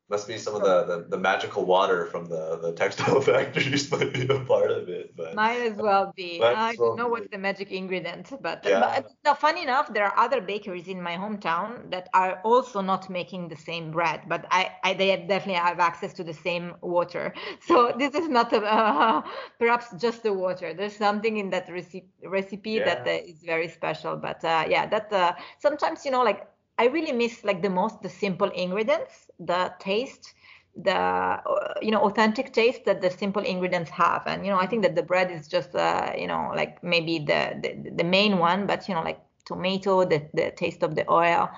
Must 0.09 0.25
be 0.25 0.37
some 0.37 0.55
of 0.55 0.61
the, 0.61 0.85
the, 0.85 1.05
the, 1.09 1.17
magical 1.17 1.65
water 1.65 2.05
from 2.05 2.27
the, 2.27 2.57
the 2.61 2.71
textile 2.71 3.19
factories 3.31 3.91
might 3.91 4.13
be 4.13 4.25
a 4.27 4.39
part 4.39 4.71
of 4.71 4.87
it. 4.87 5.13
But 5.17 5.35
might 5.35 5.59
as 5.59 5.73
well 5.73 6.13
be. 6.15 6.41
I 6.43 6.75
don't 6.75 6.95
know 6.95 7.09
what's 7.09 7.27
the 7.29 7.37
magic 7.37 7.71
ingredient, 7.73 8.31
but, 8.41 8.63
yeah. 8.65 8.79
but 8.79 9.11
no, 9.25 9.33
funny 9.33 9.63
enough, 9.63 9.93
there 9.93 10.05
are 10.05 10.17
other 10.17 10.39
bakeries 10.39 10.87
in 10.87 11.01
my 11.01 11.17
hometown 11.17 11.91
that 11.91 12.07
are 12.13 12.39
also 12.45 12.79
not 12.79 13.09
making 13.09 13.49
the 13.49 13.57
same 13.57 13.91
bread, 13.91 14.21
but 14.29 14.45
I, 14.49 14.71
I 14.81 14.93
they 14.93 15.09
have 15.09 15.27
definitely 15.27 15.55
have 15.55 15.79
access 15.79 16.13
to 16.13 16.23
the 16.23 16.33
same 16.33 16.75
water. 16.81 17.33
So 17.67 17.93
this 17.97 18.15
is 18.15 18.29
not 18.29 18.53
a, 18.53 18.61
uh, 18.61 19.21
perhaps 19.59 19.87
just 19.97 20.23
the 20.23 20.31
water. 20.31 20.73
There's 20.73 20.95
something 20.95 21.35
in 21.37 21.49
that 21.49 21.69
recipe 21.69 22.07
recipe 22.23 22.71
yeah. 22.71 22.85
that 22.85 23.07
uh, 23.07 23.29
is 23.31 23.41
very 23.43 23.67
special. 23.67 24.15
But 24.15 24.43
uh, 24.45 24.65
yeah, 24.69 24.85
that 24.87 25.11
uh, 25.11 25.33
sometimes 25.59 26.05
you 26.05 26.11
know 26.11 26.23
like 26.23 26.47
I 26.77 26.85
really 26.85 27.11
miss 27.11 27.43
like 27.43 27.61
the 27.61 27.69
most 27.69 28.01
the 28.01 28.09
simple 28.09 28.49
ingredients, 28.49 29.26
the 29.39 29.73
taste, 29.79 30.33
the 30.75 30.95
uh, 30.95 31.73
you 31.81 31.91
know 31.91 32.01
authentic 32.01 32.53
taste 32.53 32.85
that 32.85 33.01
the 33.01 33.09
simple 33.09 33.43
ingredients 33.43 33.89
have. 33.91 34.23
And 34.25 34.45
you 34.45 34.51
know 34.51 34.59
I 34.59 34.67
think 34.67 34.83
that 34.83 34.95
the 34.95 35.03
bread 35.03 35.31
is 35.31 35.47
just 35.47 35.75
uh, 35.75 36.13
you 36.17 36.27
know 36.27 36.51
like 36.55 36.83
maybe 36.83 37.19
the, 37.19 37.57
the 37.61 37.91
the 37.95 38.03
main 38.03 38.37
one, 38.37 38.67
but 38.67 38.87
you 38.87 38.95
know 38.95 39.03
like 39.03 39.19
tomato, 39.47 40.03
the, 40.03 40.27
the 40.33 40.51
taste 40.51 40.83
of 40.83 40.93
the 40.95 41.09
oil. 41.09 41.49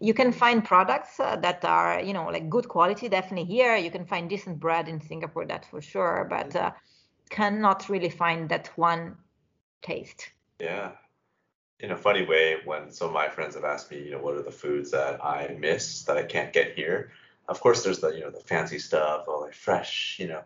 You 0.00 0.12
can 0.12 0.32
find 0.32 0.64
products 0.64 1.20
uh, 1.20 1.36
that 1.36 1.64
are, 1.64 2.02
you 2.02 2.12
know, 2.12 2.26
like 2.26 2.50
good 2.50 2.68
quality, 2.68 3.08
definitely 3.08 3.44
here. 3.44 3.76
You 3.76 3.90
can 3.90 4.04
find 4.04 4.28
decent 4.28 4.58
bread 4.58 4.88
in 4.88 5.00
Singapore, 5.00 5.46
that 5.46 5.64
for 5.64 5.80
sure, 5.80 6.26
but 6.28 6.54
uh, 6.56 6.72
cannot 7.30 7.88
really 7.88 8.10
find 8.10 8.48
that 8.48 8.68
one 8.76 9.16
taste. 9.80 10.30
Yeah, 10.58 10.92
in 11.80 11.92
a 11.92 11.96
funny 11.96 12.24
way 12.24 12.56
when 12.64 12.90
some 12.90 13.08
of 13.08 13.14
my 13.14 13.28
friends 13.28 13.54
have 13.54 13.64
asked 13.64 13.90
me, 13.90 14.02
you 14.02 14.10
know, 14.10 14.18
what 14.18 14.34
are 14.34 14.42
the 14.42 14.50
foods 14.50 14.90
that 14.90 15.24
I 15.24 15.56
miss 15.58 16.02
that 16.04 16.16
I 16.16 16.24
can't 16.24 16.52
get 16.52 16.74
here. 16.74 17.12
Of 17.48 17.60
course, 17.60 17.84
there's 17.84 18.00
the 18.00 18.10
you 18.10 18.20
know 18.20 18.30
the 18.30 18.40
fancy 18.40 18.78
stuff, 18.78 19.24
all 19.28 19.42
like 19.42 19.54
fresh, 19.54 20.16
you 20.18 20.28
know, 20.28 20.42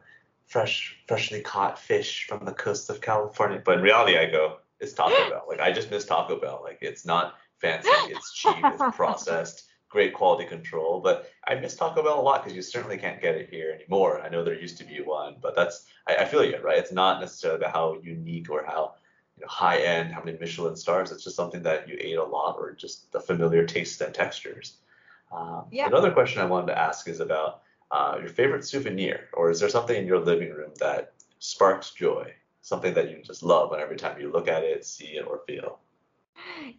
fresh, 0.46 0.96
freshly 1.06 1.40
caught 1.40 1.78
fish 1.78 2.26
from 2.26 2.44
the 2.44 2.52
coast 2.52 2.90
of 2.90 3.00
California. 3.00 3.62
But 3.64 3.78
in 3.78 3.82
reality, 3.82 4.18
I 4.18 4.26
go, 4.26 4.58
it's 4.80 4.92
Taco 4.92 5.30
Bell. 5.30 5.44
Like 5.48 5.60
I 5.60 5.72
just 5.72 5.90
miss 5.90 6.04
Taco 6.04 6.38
Bell. 6.40 6.60
Like 6.62 6.78
it's 6.82 7.06
not 7.06 7.36
fancy, 7.58 7.88
it's 7.88 8.34
cheap, 8.34 8.56
it's 8.64 8.82
processed, 8.96 9.68
great 9.88 10.12
quality 10.12 10.46
control. 10.46 11.00
But 11.00 11.30
I 11.46 11.54
miss 11.54 11.76
Taco 11.76 12.02
Bell 12.02 12.20
a 12.20 12.22
lot 12.22 12.42
because 12.42 12.56
you 12.56 12.62
certainly 12.62 12.98
can't 12.98 13.22
get 13.22 13.36
it 13.36 13.48
here 13.48 13.70
anymore. 13.70 14.20
I 14.20 14.28
know 14.28 14.42
there 14.42 14.58
used 14.58 14.78
to 14.78 14.84
be 14.84 15.00
one, 15.00 15.36
but 15.40 15.54
that's 15.54 15.86
I, 16.06 16.16
I 16.16 16.24
feel 16.24 16.44
you, 16.44 16.58
right? 16.58 16.78
It's 16.78 16.92
not 16.92 17.20
necessarily 17.20 17.60
about 17.60 17.72
how 17.72 17.96
unique 18.02 18.50
or 18.50 18.64
how 18.64 18.94
you 19.36 19.42
know, 19.42 19.48
high 19.48 19.78
end, 19.78 20.12
how 20.12 20.22
many 20.22 20.36
Michelin 20.38 20.76
stars. 20.76 21.12
It's 21.12 21.24
just 21.24 21.36
something 21.36 21.62
that 21.62 21.88
you 21.88 21.96
ate 21.98 22.18
a 22.18 22.24
lot 22.24 22.56
or 22.58 22.72
just 22.72 23.12
the 23.12 23.20
familiar 23.20 23.64
tastes 23.64 24.00
and 24.00 24.12
textures. 24.12 24.78
Um, 25.32 25.64
yeah. 25.70 25.86
Another 25.86 26.10
question 26.10 26.42
I 26.42 26.46
wanted 26.46 26.68
to 26.68 26.78
ask 26.78 27.08
is 27.08 27.20
about 27.20 27.62
uh, 27.90 28.16
your 28.18 28.28
favorite 28.28 28.64
souvenir, 28.64 29.28
or 29.32 29.50
is 29.50 29.60
there 29.60 29.68
something 29.68 29.96
in 29.96 30.06
your 30.06 30.20
living 30.20 30.50
room 30.50 30.72
that 30.78 31.12
sparks 31.38 31.90
joy? 31.92 32.32
something 32.60 32.94
that 32.94 33.10
you 33.10 33.22
just 33.22 33.42
love 33.42 33.72
and 33.72 33.80
every 33.80 33.96
time 33.96 34.20
you 34.20 34.30
look 34.30 34.48
at 34.48 34.62
it, 34.62 34.84
see 34.84 35.16
it, 35.18 35.26
or 35.26 35.40
feel? 35.46 35.78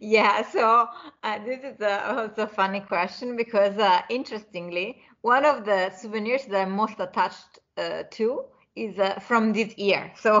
Yeah, 0.00 0.42
so 0.42 0.88
uh, 1.22 1.38
this 1.44 1.60
is 1.62 1.80
a, 1.80 2.10
also 2.10 2.42
a 2.42 2.46
funny 2.46 2.80
question 2.80 3.36
because 3.36 3.78
uh, 3.78 4.02
interestingly, 4.08 5.02
one 5.20 5.44
of 5.44 5.64
the 5.64 5.90
souvenirs 5.90 6.46
that 6.46 6.62
I'm 6.62 6.72
most 6.72 6.98
attached 6.98 7.58
uh, 7.76 8.04
to 8.12 8.44
is 8.74 8.98
uh, 8.98 9.20
from 9.20 9.52
this 9.52 9.76
year. 9.76 10.12
So, 10.18 10.40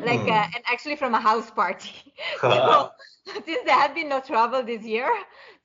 like, 0.00 0.20
mm. 0.20 0.30
and 0.30 0.62
actually 0.66 0.96
from 0.96 1.14
a 1.14 1.20
house 1.20 1.50
party. 1.50 2.12
so, 2.40 2.90
since 3.44 3.62
there 3.64 3.74
had 3.74 3.94
been 3.94 4.08
no 4.08 4.20
travel 4.20 4.62
this 4.62 4.84
year, 4.84 5.10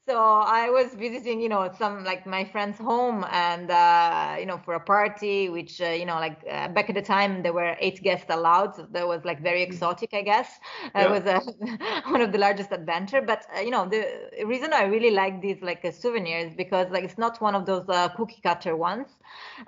so 0.07 0.19
I 0.19 0.69
was 0.69 0.93
visiting, 0.93 1.41
you 1.41 1.49
know, 1.49 1.71
some 1.77 2.03
like 2.03 2.27
my 2.27 2.45
friend's 2.45 2.77
home 2.77 3.25
and, 3.31 3.71
uh, 3.71 4.35
you 4.39 4.45
know, 4.45 4.59
for 4.59 4.75
a 4.75 4.79
party, 4.79 5.49
which, 5.49 5.81
uh, 5.81 5.85
you 5.85 6.05
know, 6.05 6.15
like 6.15 6.43
uh, 6.49 6.67
back 6.67 6.89
at 6.89 6.95
the 6.95 7.01
time 7.01 7.41
there 7.41 7.53
were 7.53 7.75
eight 7.79 8.03
guests 8.03 8.27
allowed. 8.29 8.75
So 8.75 8.87
that 8.91 9.07
was 9.07 9.25
like 9.25 9.41
very 9.41 9.61
mm. 9.61 9.67
exotic, 9.67 10.13
I 10.13 10.21
guess. 10.21 10.59
Yeah. 10.95 11.05
It 11.05 11.09
was 11.09 11.25
a, 11.25 12.09
one 12.11 12.21
of 12.21 12.31
the 12.31 12.37
largest 12.37 12.71
adventure. 12.71 13.21
But, 13.21 13.47
uh, 13.57 13.61
you 13.61 13.71
know, 13.71 13.87
the 13.89 14.05
reason 14.45 14.73
I 14.73 14.83
really 14.83 15.11
like 15.11 15.41
these 15.41 15.61
like 15.63 15.83
uh, 15.83 15.91
souvenirs 15.91 16.53
because 16.55 16.91
like 16.91 17.03
it's 17.03 17.17
not 17.17 17.41
one 17.41 17.55
of 17.55 17.65
those 17.65 17.89
uh, 17.89 18.09
cookie 18.09 18.41
cutter 18.43 18.75
ones. 18.75 19.07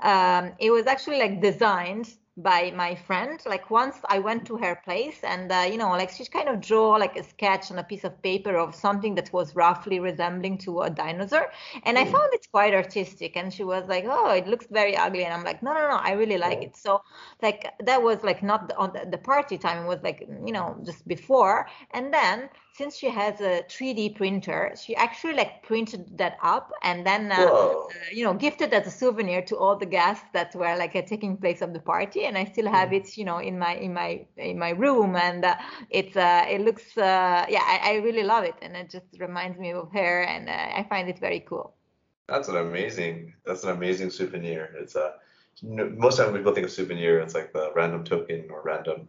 Um, 0.02 0.54
it 0.60 0.70
was 0.70 0.86
actually 0.86 1.18
like 1.20 1.42
designed 1.42 2.14
by 2.38 2.72
my 2.76 2.96
friend. 2.96 3.40
Like 3.46 3.70
once 3.70 3.98
i 4.10 4.20
went 4.20 4.46
to 4.48 4.58
her 4.58 4.80
place 4.86 5.20
and 5.24 5.52
uh, 5.52 5.68
you 5.70 5.78
know 5.78 5.90
like 5.90 6.12
she 6.12 6.26
kind 6.26 6.48
of 6.48 6.62
draw 6.62 6.92
like 6.92 7.16
a 7.18 7.24
sketch 7.24 7.72
on 7.72 7.80
a 7.80 7.84
piece 7.84 8.04
of 8.04 8.22
paper 8.22 8.56
of 8.58 8.76
something 8.76 9.16
that 9.16 9.34
was 9.34 9.56
roughly 9.56 10.00
resembling 10.00 10.58
to 10.60 10.82
a 10.82 10.90
dinosaur. 10.90 11.52
And 11.84 11.98
i 11.98 12.06
hmm. 12.06 12.12
found 12.12 12.34
it 12.34 12.48
quite 12.52 12.74
artistic. 12.74 13.36
And 13.36 13.54
she 13.54 13.64
was 13.64 13.84
like 13.88 14.06
oh 14.08 14.32
it 14.32 14.48
looks 14.48 14.68
very 14.70 14.96
ugly. 14.96 15.26
And 15.26 15.34
i'm 15.34 15.44
like 15.44 15.64
no 15.64 15.74
no 15.74 15.90
no 15.90 15.98
i 15.98 16.12
really 16.12 16.38
like 16.38 16.62
it. 16.62 16.78
So 16.78 17.02
like 17.42 17.74
that 17.84 18.02
was 18.02 18.24
like 18.24 18.44
not 18.44 18.72
on 18.78 18.94
the 19.10 19.18
party 19.18 19.58
time. 19.58 19.86
It 19.86 19.88
was 19.88 20.04
like 20.04 20.28
you 20.46 20.54
know 20.54 20.78
just 20.86 21.08
before. 21.08 21.68
And 21.92 22.14
then 22.14 22.50
since 22.78 22.96
she 22.96 23.10
has 23.10 23.42
a 23.42 23.64
3D 23.68 24.16
printer, 24.16 24.72
she 24.80 24.96
actually 24.96 25.34
like 25.34 25.64
printed 25.64 26.16
that 26.20 26.38
up 26.44 26.72
and 26.84 27.06
then 27.06 27.32
uh, 27.32 27.36
uh, 27.36 27.84
you 28.14 28.24
know 28.24 28.36
gifted 28.36 28.72
as 28.72 28.86
a 28.86 28.92
souvenir 28.92 29.42
to 29.42 29.58
all 29.58 29.76
the 29.76 29.86
guests 29.86 30.26
that 30.34 30.54
were 30.54 30.76
like 30.78 30.96
uh, 30.96 31.02
taking 31.02 31.36
place 31.38 31.62
of 31.64 31.74
the 31.74 31.80
party. 31.80 32.24
And 32.28 32.38
I 32.38 32.46
still 32.46 32.70
have 32.70 32.92
it, 32.94 33.18
you 33.18 33.26
know, 33.26 33.38
in 33.38 33.58
my 33.58 33.76
in 33.76 33.94
my 33.94 34.26
in 34.36 34.60
my 34.60 34.72
room, 34.72 35.16
and 35.16 35.46
uh, 35.46 35.56
it's 35.90 36.16
uh, 36.16 36.46
it 36.50 36.62
looks 36.62 36.98
uh, 36.98 37.46
yeah, 37.50 37.64
I, 37.64 37.80
I, 37.84 37.94
really 38.08 38.24
love 38.24 38.44
it, 38.44 38.56
and 38.62 38.76
it 38.76 38.90
just 38.90 39.06
reminds 39.20 39.58
me 39.58 39.72
of 39.72 39.90
her, 39.94 40.24
and 40.24 40.50
I 40.50 40.86
find 40.90 41.10
it 41.10 41.20
very 41.20 41.40
cool. 41.40 41.74
That's 42.28 42.50
an 42.50 42.58
amazing 42.58 43.34
that's 43.46 43.64
an 43.64 43.70
amazing 43.70 44.10
souvenir. 44.10 44.76
It's 44.82 44.96
a 44.96 45.16
most 45.64 46.18
times 46.18 46.36
people 46.36 46.54
think 46.54 46.66
of 46.66 46.72
souvenir, 46.72 47.20
it's 47.20 47.34
like 47.34 47.54
the 47.54 47.72
random 47.76 48.04
token 48.04 48.48
or 48.50 48.62
random 48.64 49.08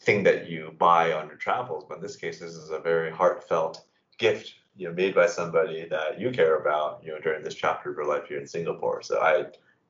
thing 0.00 0.22
that 0.24 0.48
you 0.48 0.74
buy 0.78 1.12
on 1.12 1.26
your 1.26 1.36
travels, 1.36 1.84
but 1.88 1.96
in 1.96 2.02
this 2.02 2.16
case, 2.16 2.38
this 2.38 2.52
is 2.52 2.70
a 2.70 2.78
very 2.78 3.10
heartfelt 3.10 3.84
gift, 4.16 4.54
you 4.76 4.88
know, 4.88 4.94
made 4.94 5.14
by 5.14 5.26
somebody 5.26 5.86
that 5.88 6.20
you 6.20 6.30
care 6.30 6.60
about, 6.60 7.02
you 7.02 7.10
know, 7.10 7.18
during 7.20 7.42
this 7.42 7.54
chapter 7.54 7.90
of 7.90 7.96
your 7.96 8.06
life 8.06 8.28
here 8.28 8.38
in 8.38 8.46
Singapore. 8.46 9.02
So 9.02 9.20
I, 9.20 9.46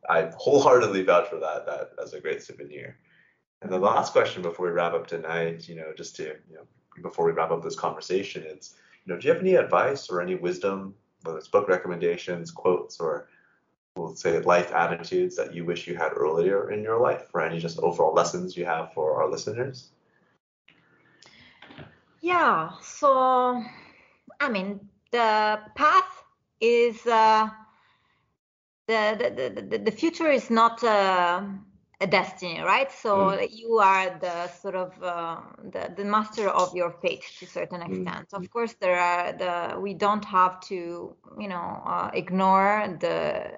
I 0.09 0.31
wholeheartedly 0.37 1.03
vouch 1.03 1.29
for 1.29 1.39
that. 1.39 1.66
That 1.66 1.91
as 2.03 2.12
a 2.12 2.20
great 2.20 2.43
souvenir. 2.43 2.99
And 3.62 3.73
the 3.73 3.79
last 3.79 4.12
question 4.12 4.43
before 4.43 4.66
we 4.66 4.73
wrap 4.73 4.95
up 4.95 5.07
tonight, 5.07 5.69
you 5.69 5.75
know, 5.75 5.93
just 5.97 6.15
to, 6.16 6.37
you 6.49 6.55
know, 6.55 6.66
before 7.03 7.25
we 7.25 7.33
wrap 7.33 7.51
up 7.51 7.62
this 7.62 7.75
conversation, 7.77 8.45
is, 8.45 8.77
you 9.05 9.12
know, 9.12 9.20
do 9.20 9.27
you 9.27 9.33
have 9.33 9.43
any 9.43 9.57
advice 9.57 10.09
or 10.09 10.23
any 10.23 10.37
wisdom, 10.37 10.95
whether 11.23 11.39
it's 11.39 11.49
book 11.49 11.69
recommendations, 11.69 12.51
quotes, 12.51 13.01
or 13.01 13.29
we'll 13.97 14.15
say 14.15 14.39
life 14.41 14.73
attitudes 14.73 15.35
that 15.37 15.53
you 15.55 15.65
wish 15.65 15.89
you 15.89 15.97
had 15.97 16.12
earlier 16.15 16.70
in 16.70 16.83
your 16.83 17.01
life, 17.01 17.31
or 17.35 17.41
any 17.43 17.59
just 17.59 17.81
overall 17.81 18.15
lessons 18.15 18.57
you 18.57 18.65
have 18.65 18.93
for 18.93 19.20
our 19.20 19.29
listeners? 19.29 19.91
Yeah, 22.20 22.70
so 22.81 23.62
I 24.41 24.49
mean, 24.49 24.89
the 25.11 25.61
path 25.75 26.25
is 26.61 27.07
uh, 27.07 27.49
the, 28.89 29.32
the, 29.36 29.62
the, 29.62 29.78
the 29.78 29.90
future 29.90 30.31
is 30.31 30.51
not 30.51 30.82
uh, 30.82 31.43
a 32.01 32.06
destiny, 32.06 32.60
right? 32.60 32.90
So 32.93 33.16
mm. 33.16 33.48
you 33.51 33.78
are 33.78 34.16
the 34.20 34.48
sort 34.48 34.77
of 34.77 35.02
uh, 35.02 35.40
the, 35.73 35.93
the 35.97 36.05
master 36.05 36.48
of 36.48 36.74
your 36.74 36.93
fate 37.02 37.24
to 37.39 37.44
a 37.44 37.48
certain 37.48 37.81
mm. 37.81 37.89
extent. 37.89 38.31
Mm. 38.31 38.39
Of 38.39 38.51
course, 38.51 38.74
there 38.74 38.98
are 38.98 39.32
the 39.32 39.81
we 39.81 39.94
don't 39.94 40.24
have 40.24 40.60
to 40.69 41.15
you 41.39 41.48
know 41.48 41.82
uh, 41.85 42.10
ignore 42.15 42.97
the 43.01 43.51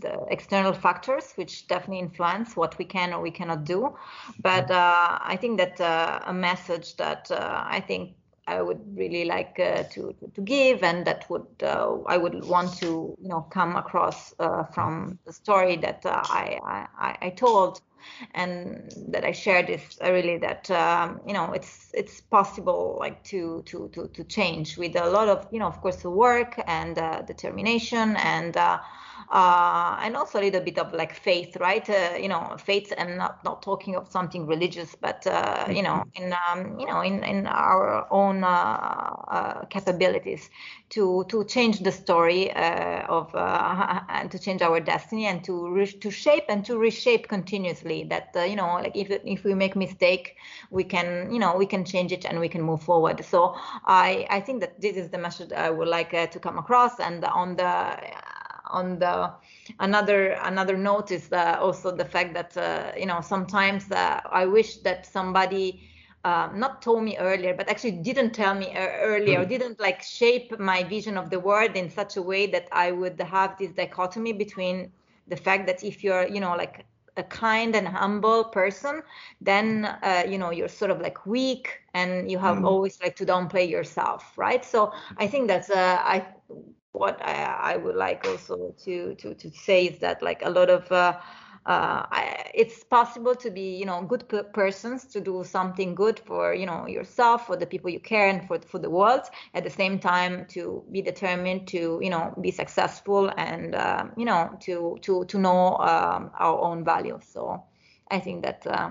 the 0.00 0.24
external 0.30 0.72
factors 0.72 1.32
which 1.34 1.66
definitely 1.66 1.98
influence 1.98 2.56
what 2.56 2.78
we 2.78 2.84
can 2.84 3.12
or 3.12 3.20
we 3.20 3.32
cannot 3.32 3.64
do. 3.64 3.94
But 4.42 4.70
uh, 4.70 5.18
I 5.20 5.36
think 5.40 5.58
that 5.58 5.80
uh, 5.80 6.20
a 6.26 6.32
message 6.32 6.96
that 6.96 7.30
uh, 7.30 7.64
I 7.66 7.80
think 7.80 8.14
I 8.48 8.62
would 8.62 8.80
really 8.96 9.24
like 9.26 9.60
uh, 9.60 9.82
to, 9.94 10.14
to 10.34 10.40
give, 10.40 10.82
and 10.82 11.06
that 11.06 11.28
would 11.28 11.46
uh, 11.62 11.98
I 12.06 12.16
would 12.16 12.44
want 12.44 12.72
to 12.78 13.14
you 13.20 13.28
know 13.28 13.42
come 13.50 13.76
across 13.76 14.34
uh, 14.38 14.64
from 14.64 15.18
the 15.26 15.32
story 15.32 15.76
that 15.76 16.02
I, 16.04 16.58
I, 16.98 17.26
I 17.26 17.30
told 17.30 17.80
and 18.34 18.90
that 19.08 19.24
I 19.24 19.32
shared 19.32 19.68
is 19.68 19.82
really 20.00 20.38
that 20.38 20.70
um, 20.70 21.20
you 21.26 21.34
know 21.34 21.52
it's 21.52 21.90
it's 21.94 22.20
possible 22.20 22.96
like 22.98 23.22
to 23.24 23.62
to 23.66 23.88
to 23.92 24.08
to 24.08 24.24
change 24.24 24.78
with 24.78 24.96
a 24.96 25.10
lot 25.10 25.28
of 25.28 25.46
you 25.52 25.58
know 25.58 25.66
of 25.66 25.80
course 25.80 25.96
the 25.96 26.10
work 26.10 26.60
and 26.66 26.98
uh, 26.98 27.22
determination 27.22 28.16
and 28.16 28.56
uh, 29.30 29.98
and 30.02 30.16
also 30.16 30.40
a 30.40 30.42
little 30.42 30.60
bit 30.60 30.78
of 30.78 30.92
like 30.92 31.12
faith, 31.12 31.56
right? 31.56 31.88
Uh, 31.88 32.16
you 32.18 32.28
know, 32.28 32.56
faith. 32.58 32.92
and 32.96 33.18
not 33.18 33.44
not 33.44 33.62
talking 33.62 33.94
of 33.96 34.08
something 34.08 34.46
religious, 34.46 34.94
but 34.94 35.26
uh, 35.26 35.66
you 35.68 35.82
know, 35.82 36.04
mm-hmm. 36.16 36.24
in 36.24 36.34
um, 36.48 36.78
you 36.78 36.86
know, 36.86 37.00
in 37.02 37.22
in 37.24 37.46
our 37.46 38.06
own 38.10 38.44
uh, 38.44 38.48
uh, 38.48 39.64
capabilities 39.66 40.48
to 40.90 41.24
to 41.28 41.44
change 41.44 41.80
the 41.80 41.92
story 41.92 42.50
uh, 42.52 43.02
of 43.08 43.34
and 44.08 44.30
to 44.30 44.38
change 44.38 44.62
our 44.62 44.80
destiny 44.80 45.26
and 45.26 45.44
to 45.44 45.68
re- 45.68 45.86
to 45.86 46.10
shape 46.10 46.44
and 46.48 46.64
to 46.64 46.78
reshape 46.78 47.28
continuously. 47.28 48.04
That 48.04 48.34
you 48.48 48.56
know, 48.56 48.74
like 48.74 48.96
if 48.96 49.10
if 49.10 49.44
we 49.44 49.54
make 49.54 49.76
mistake, 49.76 50.36
we 50.70 50.84
can 50.84 51.30
you 51.32 51.38
know 51.38 51.54
we 51.56 51.66
can 51.66 51.84
change 51.84 52.12
it 52.12 52.24
and 52.24 52.40
we 52.40 52.48
can 52.48 52.62
move 52.62 52.82
forward. 52.82 53.22
So 53.24 53.54
I 53.84 54.26
I 54.30 54.40
think 54.40 54.60
that 54.60 54.80
this 54.80 54.96
is 54.96 55.10
the 55.10 55.18
message 55.18 55.52
I 55.52 55.68
would 55.68 55.88
like 55.88 56.10
to 56.10 56.38
come 56.40 56.56
across. 56.56 56.98
And 56.98 57.22
on 57.24 57.56
the 57.56 57.98
on 58.70 58.98
the 58.98 59.32
another 59.80 60.32
another 60.42 60.76
note 60.76 61.10
is 61.10 61.32
uh, 61.32 61.58
also 61.60 61.94
the 61.94 62.04
fact 62.04 62.34
that 62.34 62.56
uh, 62.56 62.92
you 62.96 63.06
know 63.06 63.20
sometimes 63.20 63.90
uh, 63.90 64.20
I 64.30 64.46
wish 64.46 64.78
that 64.78 65.06
somebody 65.06 65.88
uh, 66.24 66.48
not 66.54 66.82
told 66.82 67.04
me 67.04 67.16
earlier, 67.18 67.54
but 67.54 67.68
actually 67.68 67.92
didn't 67.92 68.32
tell 68.32 68.54
me 68.54 68.74
earlier, 68.76 69.44
mm. 69.44 69.48
didn't 69.48 69.80
like 69.80 70.02
shape 70.02 70.58
my 70.58 70.82
vision 70.82 71.16
of 71.16 71.30
the 71.30 71.38
world 71.38 71.72
in 71.74 71.88
such 71.88 72.16
a 72.16 72.22
way 72.22 72.46
that 72.46 72.68
I 72.72 72.92
would 72.92 73.20
have 73.20 73.56
this 73.58 73.72
dichotomy 73.72 74.32
between 74.32 74.92
the 75.28 75.36
fact 75.36 75.66
that 75.66 75.84
if 75.84 76.02
you're, 76.02 76.26
you 76.26 76.40
know, 76.40 76.56
like 76.56 76.84
a 77.16 77.22
kind 77.22 77.74
and 77.74 77.86
humble 77.86 78.44
person, 78.44 79.02
then 79.40 79.84
uh, 80.02 80.22
you 80.28 80.38
know 80.38 80.50
you're 80.50 80.68
sort 80.68 80.90
of 80.90 81.00
like 81.00 81.26
weak 81.26 81.80
and 81.94 82.30
you 82.30 82.38
have 82.38 82.58
mm. 82.58 82.64
always 82.64 83.00
like 83.02 83.16
to 83.16 83.26
downplay 83.26 83.68
yourself, 83.68 84.36
right? 84.36 84.64
So 84.64 84.92
I 85.18 85.26
think 85.26 85.48
that's 85.48 85.70
uh, 85.70 85.98
I 86.00 86.26
what 86.92 87.20
I, 87.22 87.74
I, 87.74 87.76
would 87.76 87.96
like 87.96 88.26
also 88.26 88.74
to, 88.84 89.14
to, 89.14 89.34
to 89.34 89.50
say 89.50 89.86
is 89.86 89.98
that 89.98 90.22
like 90.22 90.44
a 90.44 90.50
lot 90.50 90.70
of 90.70 90.90
uh, 90.90 91.18
uh, 91.66 92.06
I, 92.10 92.50
it's 92.54 92.82
possible 92.82 93.34
to 93.34 93.50
be 93.50 93.76
you 93.76 93.84
know 93.84 94.02
good 94.02 94.26
p- 94.28 94.42
persons 94.54 95.04
to 95.06 95.20
do 95.20 95.44
something 95.44 95.94
good 95.94 96.18
for 96.18 96.54
you 96.54 96.64
know 96.64 96.86
yourself 96.86 97.46
for 97.46 97.56
the 97.56 97.66
people 97.66 97.90
you 97.90 98.00
care 98.00 98.28
and 98.28 98.46
for 98.48 98.58
for 98.60 98.78
the 98.78 98.88
world 98.88 99.22
at 99.54 99.64
the 99.64 99.70
same 99.70 99.98
time 99.98 100.46
to 100.46 100.82
be 100.90 101.02
determined 101.02 101.68
to 101.68 102.00
you 102.02 102.08
know 102.08 102.34
be 102.40 102.50
successful 102.50 103.30
and 103.36 103.74
uh, 103.74 104.04
you 104.16 104.24
know 104.24 104.50
to 104.60 104.98
to 105.02 105.24
to 105.26 105.38
know 105.38 105.76
um, 105.76 106.30
our 106.38 106.58
own 106.60 106.84
value 106.84 107.18
so 107.22 107.62
i 108.10 108.18
think 108.18 108.42
that 108.42 108.66
uh, 108.66 108.90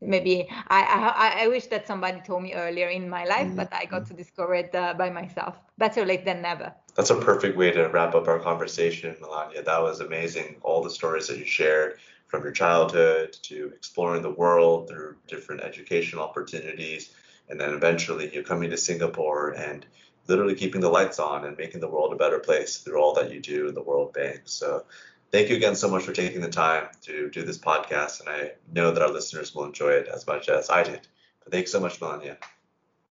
maybe 0.00 0.48
I, 0.68 1.34
I, 1.38 1.44
I 1.44 1.48
wish 1.48 1.66
that 1.66 1.86
somebody 1.86 2.20
told 2.20 2.42
me 2.42 2.54
earlier 2.54 2.88
in 2.88 3.08
my 3.08 3.24
life, 3.24 3.48
mm-hmm. 3.48 3.56
but 3.56 3.72
I 3.72 3.84
got 3.84 4.06
to 4.06 4.14
discover 4.14 4.54
it 4.54 4.74
uh, 4.74 4.94
by 4.94 5.10
myself. 5.10 5.56
Better 5.76 6.04
late 6.04 6.24
than 6.24 6.42
never. 6.42 6.72
That's 6.98 7.10
a 7.10 7.14
perfect 7.14 7.56
way 7.56 7.70
to 7.70 7.86
wrap 7.86 8.16
up 8.16 8.26
our 8.26 8.40
conversation, 8.40 9.14
Melania. 9.20 9.62
That 9.62 9.80
was 9.80 10.00
amazing. 10.00 10.56
All 10.62 10.82
the 10.82 10.90
stories 10.90 11.28
that 11.28 11.38
you 11.38 11.44
shared 11.44 12.00
from 12.26 12.42
your 12.42 12.50
childhood 12.50 13.34
to 13.44 13.70
exploring 13.72 14.22
the 14.22 14.32
world 14.32 14.88
through 14.88 15.14
different 15.28 15.60
educational 15.60 16.24
opportunities, 16.24 17.14
and 17.48 17.60
then 17.60 17.72
eventually 17.72 18.34
you're 18.34 18.42
coming 18.42 18.70
to 18.70 18.76
Singapore 18.76 19.50
and 19.50 19.86
literally 20.26 20.56
keeping 20.56 20.80
the 20.80 20.88
lights 20.90 21.20
on 21.20 21.44
and 21.44 21.56
making 21.56 21.80
the 21.80 21.88
world 21.88 22.12
a 22.12 22.16
better 22.16 22.40
place 22.40 22.78
through 22.78 23.00
all 23.00 23.14
that 23.14 23.30
you 23.32 23.38
do 23.38 23.68
in 23.68 23.74
the 23.74 23.82
World 23.82 24.12
Bank. 24.12 24.40
So 24.46 24.84
thank 25.30 25.50
you 25.50 25.56
again 25.56 25.76
so 25.76 25.88
much 25.88 26.02
for 26.02 26.12
taking 26.12 26.40
the 26.40 26.50
time 26.50 26.88
to 27.02 27.30
do 27.30 27.44
this 27.44 27.58
podcast. 27.58 28.18
And 28.18 28.28
I 28.28 28.54
know 28.72 28.90
that 28.90 29.04
our 29.04 29.12
listeners 29.12 29.54
will 29.54 29.66
enjoy 29.66 29.90
it 29.90 30.08
as 30.08 30.26
much 30.26 30.48
as 30.48 30.68
I 30.68 30.82
did. 30.82 31.06
But 31.44 31.52
thanks 31.52 31.70
so 31.70 31.78
much, 31.78 32.00
Melania. 32.00 32.38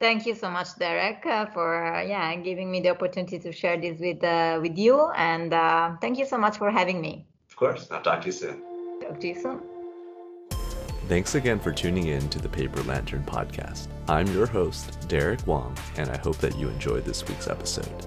Thank 0.03 0.25
you 0.25 0.35
so 0.35 0.49
much, 0.51 0.77
Derek, 0.77 1.25
uh, 1.25 1.45
for 1.45 1.85
uh, 1.85 2.01
yeah 2.01 2.35
giving 2.35 2.69
me 2.69 2.81
the 2.81 2.89
opportunity 2.89 3.39
to 3.39 3.53
share 3.53 3.79
this 3.79 4.01
with 4.01 4.21
uh, 4.21 4.59
with 4.61 4.77
you, 4.77 4.99
and 5.15 5.53
uh, 5.53 5.95
thank 6.01 6.19
you 6.19 6.25
so 6.25 6.37
much 6.37 6.57
for 6.57 6.69
having 6.69 6.99
me. 6.99 7.25
Of 7.47 7.55
course. 7.55 7.87
I'll 7.89 8.01
talk 8.01 8.19
to 8.23 8.25
you 8.25 8.33
soon. 8.33 8.61
Talk 8.99 9.17
to 9.21 9.27
you 9.29 9.39
soon. 9.41 9.61
Thanks 11.07 11.35
again 11.35 11.57
for 11.57 11.71
tuning 11.71 12.07
in 12.07 12.27
to 12.31 12.39
the 12.39 12.49
Paper 12.49 12.83
Lantern 12.83 13.23
podcast. 13.23 13.87
I'm 14.09 14.27
your 14.33 14.45
host, 14.45 15.07
Derek 15.07 15.47
Wong, 15.47 15.73
and 15.95 16.09
I 16.09 16.17
hope 16.17 16.37
that 16.39 16.57
you 16.57 16.67
enjoyed 16.67 17.05
this 17.05 17.25
week's 17.25 17.47
episode. 17.47 18.05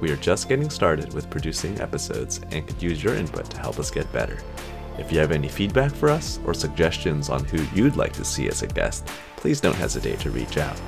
We 0.00 0.12
are 0.12 0.22
just 0.30 0.48
getting 0.48 0.70
started 0.70 1.14
with 1.14 1.30
producing 1.30 1.80
episodes 1.80 2.42
and 2.52 2.64
could 2.64 2.80
use 2.80 3.02
your 3.02 3.16
input 3.16 3.50
to 3.50 3.58
help 3.58 3.80
us 3.80 3.90
get 3.90 4.12
better. 4.12 4.38
If 4.98 5.10
you 5.10 5.18
have 5.18 5.32
any 5.32 5.48
feedback 5.48 5.90
for 5.90 6.10
us 6.10 6.38
or 6.46 6.54
suggestions 6.54 7.28
on 7.28 7.44
who 7.44 7.60
you'd 7.74 7.96
like 7.96 8.12
to 8.12 8.24
see 8.24 8.46
as 8.46 8.62
a 8.62 8.68
guest, 8.68 9.08
please 9.34 9.60
don't 9.60 9.74
hesitate 9.74 10.20
to 10.20 10.30
reach 10.30 10.58
out. 10.58 10.80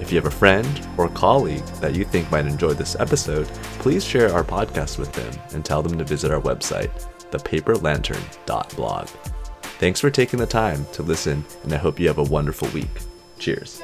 If 0.00 0.10
you 0.10 0.16
have 0.16 0.26
a 0.26 0.36
friend 0.36 0.88
or 0.96 1.08
colleague 1.10 1.64
that 1.80 1.94
you 1.94 2.04
think 2.04 2.30
might 2.30 2.46
enjoy 2.46 2.72
this 2.72 2.96
episode, 2.98 3.46
please 3.78 4.04
share 4.04 4.32
our 4.32 4.42
podcast 4.42 4.98
with 4.98 5.12
them 5.12 5.32
and 5.52 5.64
tell 5.64 5.82
them 5.82 5.98
to 5.98 6.04
visit 6.04 6.32
our 6.32 6.40
website, 6.40 6.90
thepaperlantern.blog. 7.30 9.06
Thanks 9.78 10.00
for 10.00 10.10
taking 10.10 10.38
the 10.38 10.46
time 10.46 10.84
to 10.92 11.02
listen, 11.02 11.44
and 11.62 11.72
I 11.72 11.76
hope 11.76 12.00
you 12.00 12.08
have 12.08 12.18
a 12.18 12.22
wonderful 12.24 12.68
week. 12.68 12.90
Cheers. 13.38 13.82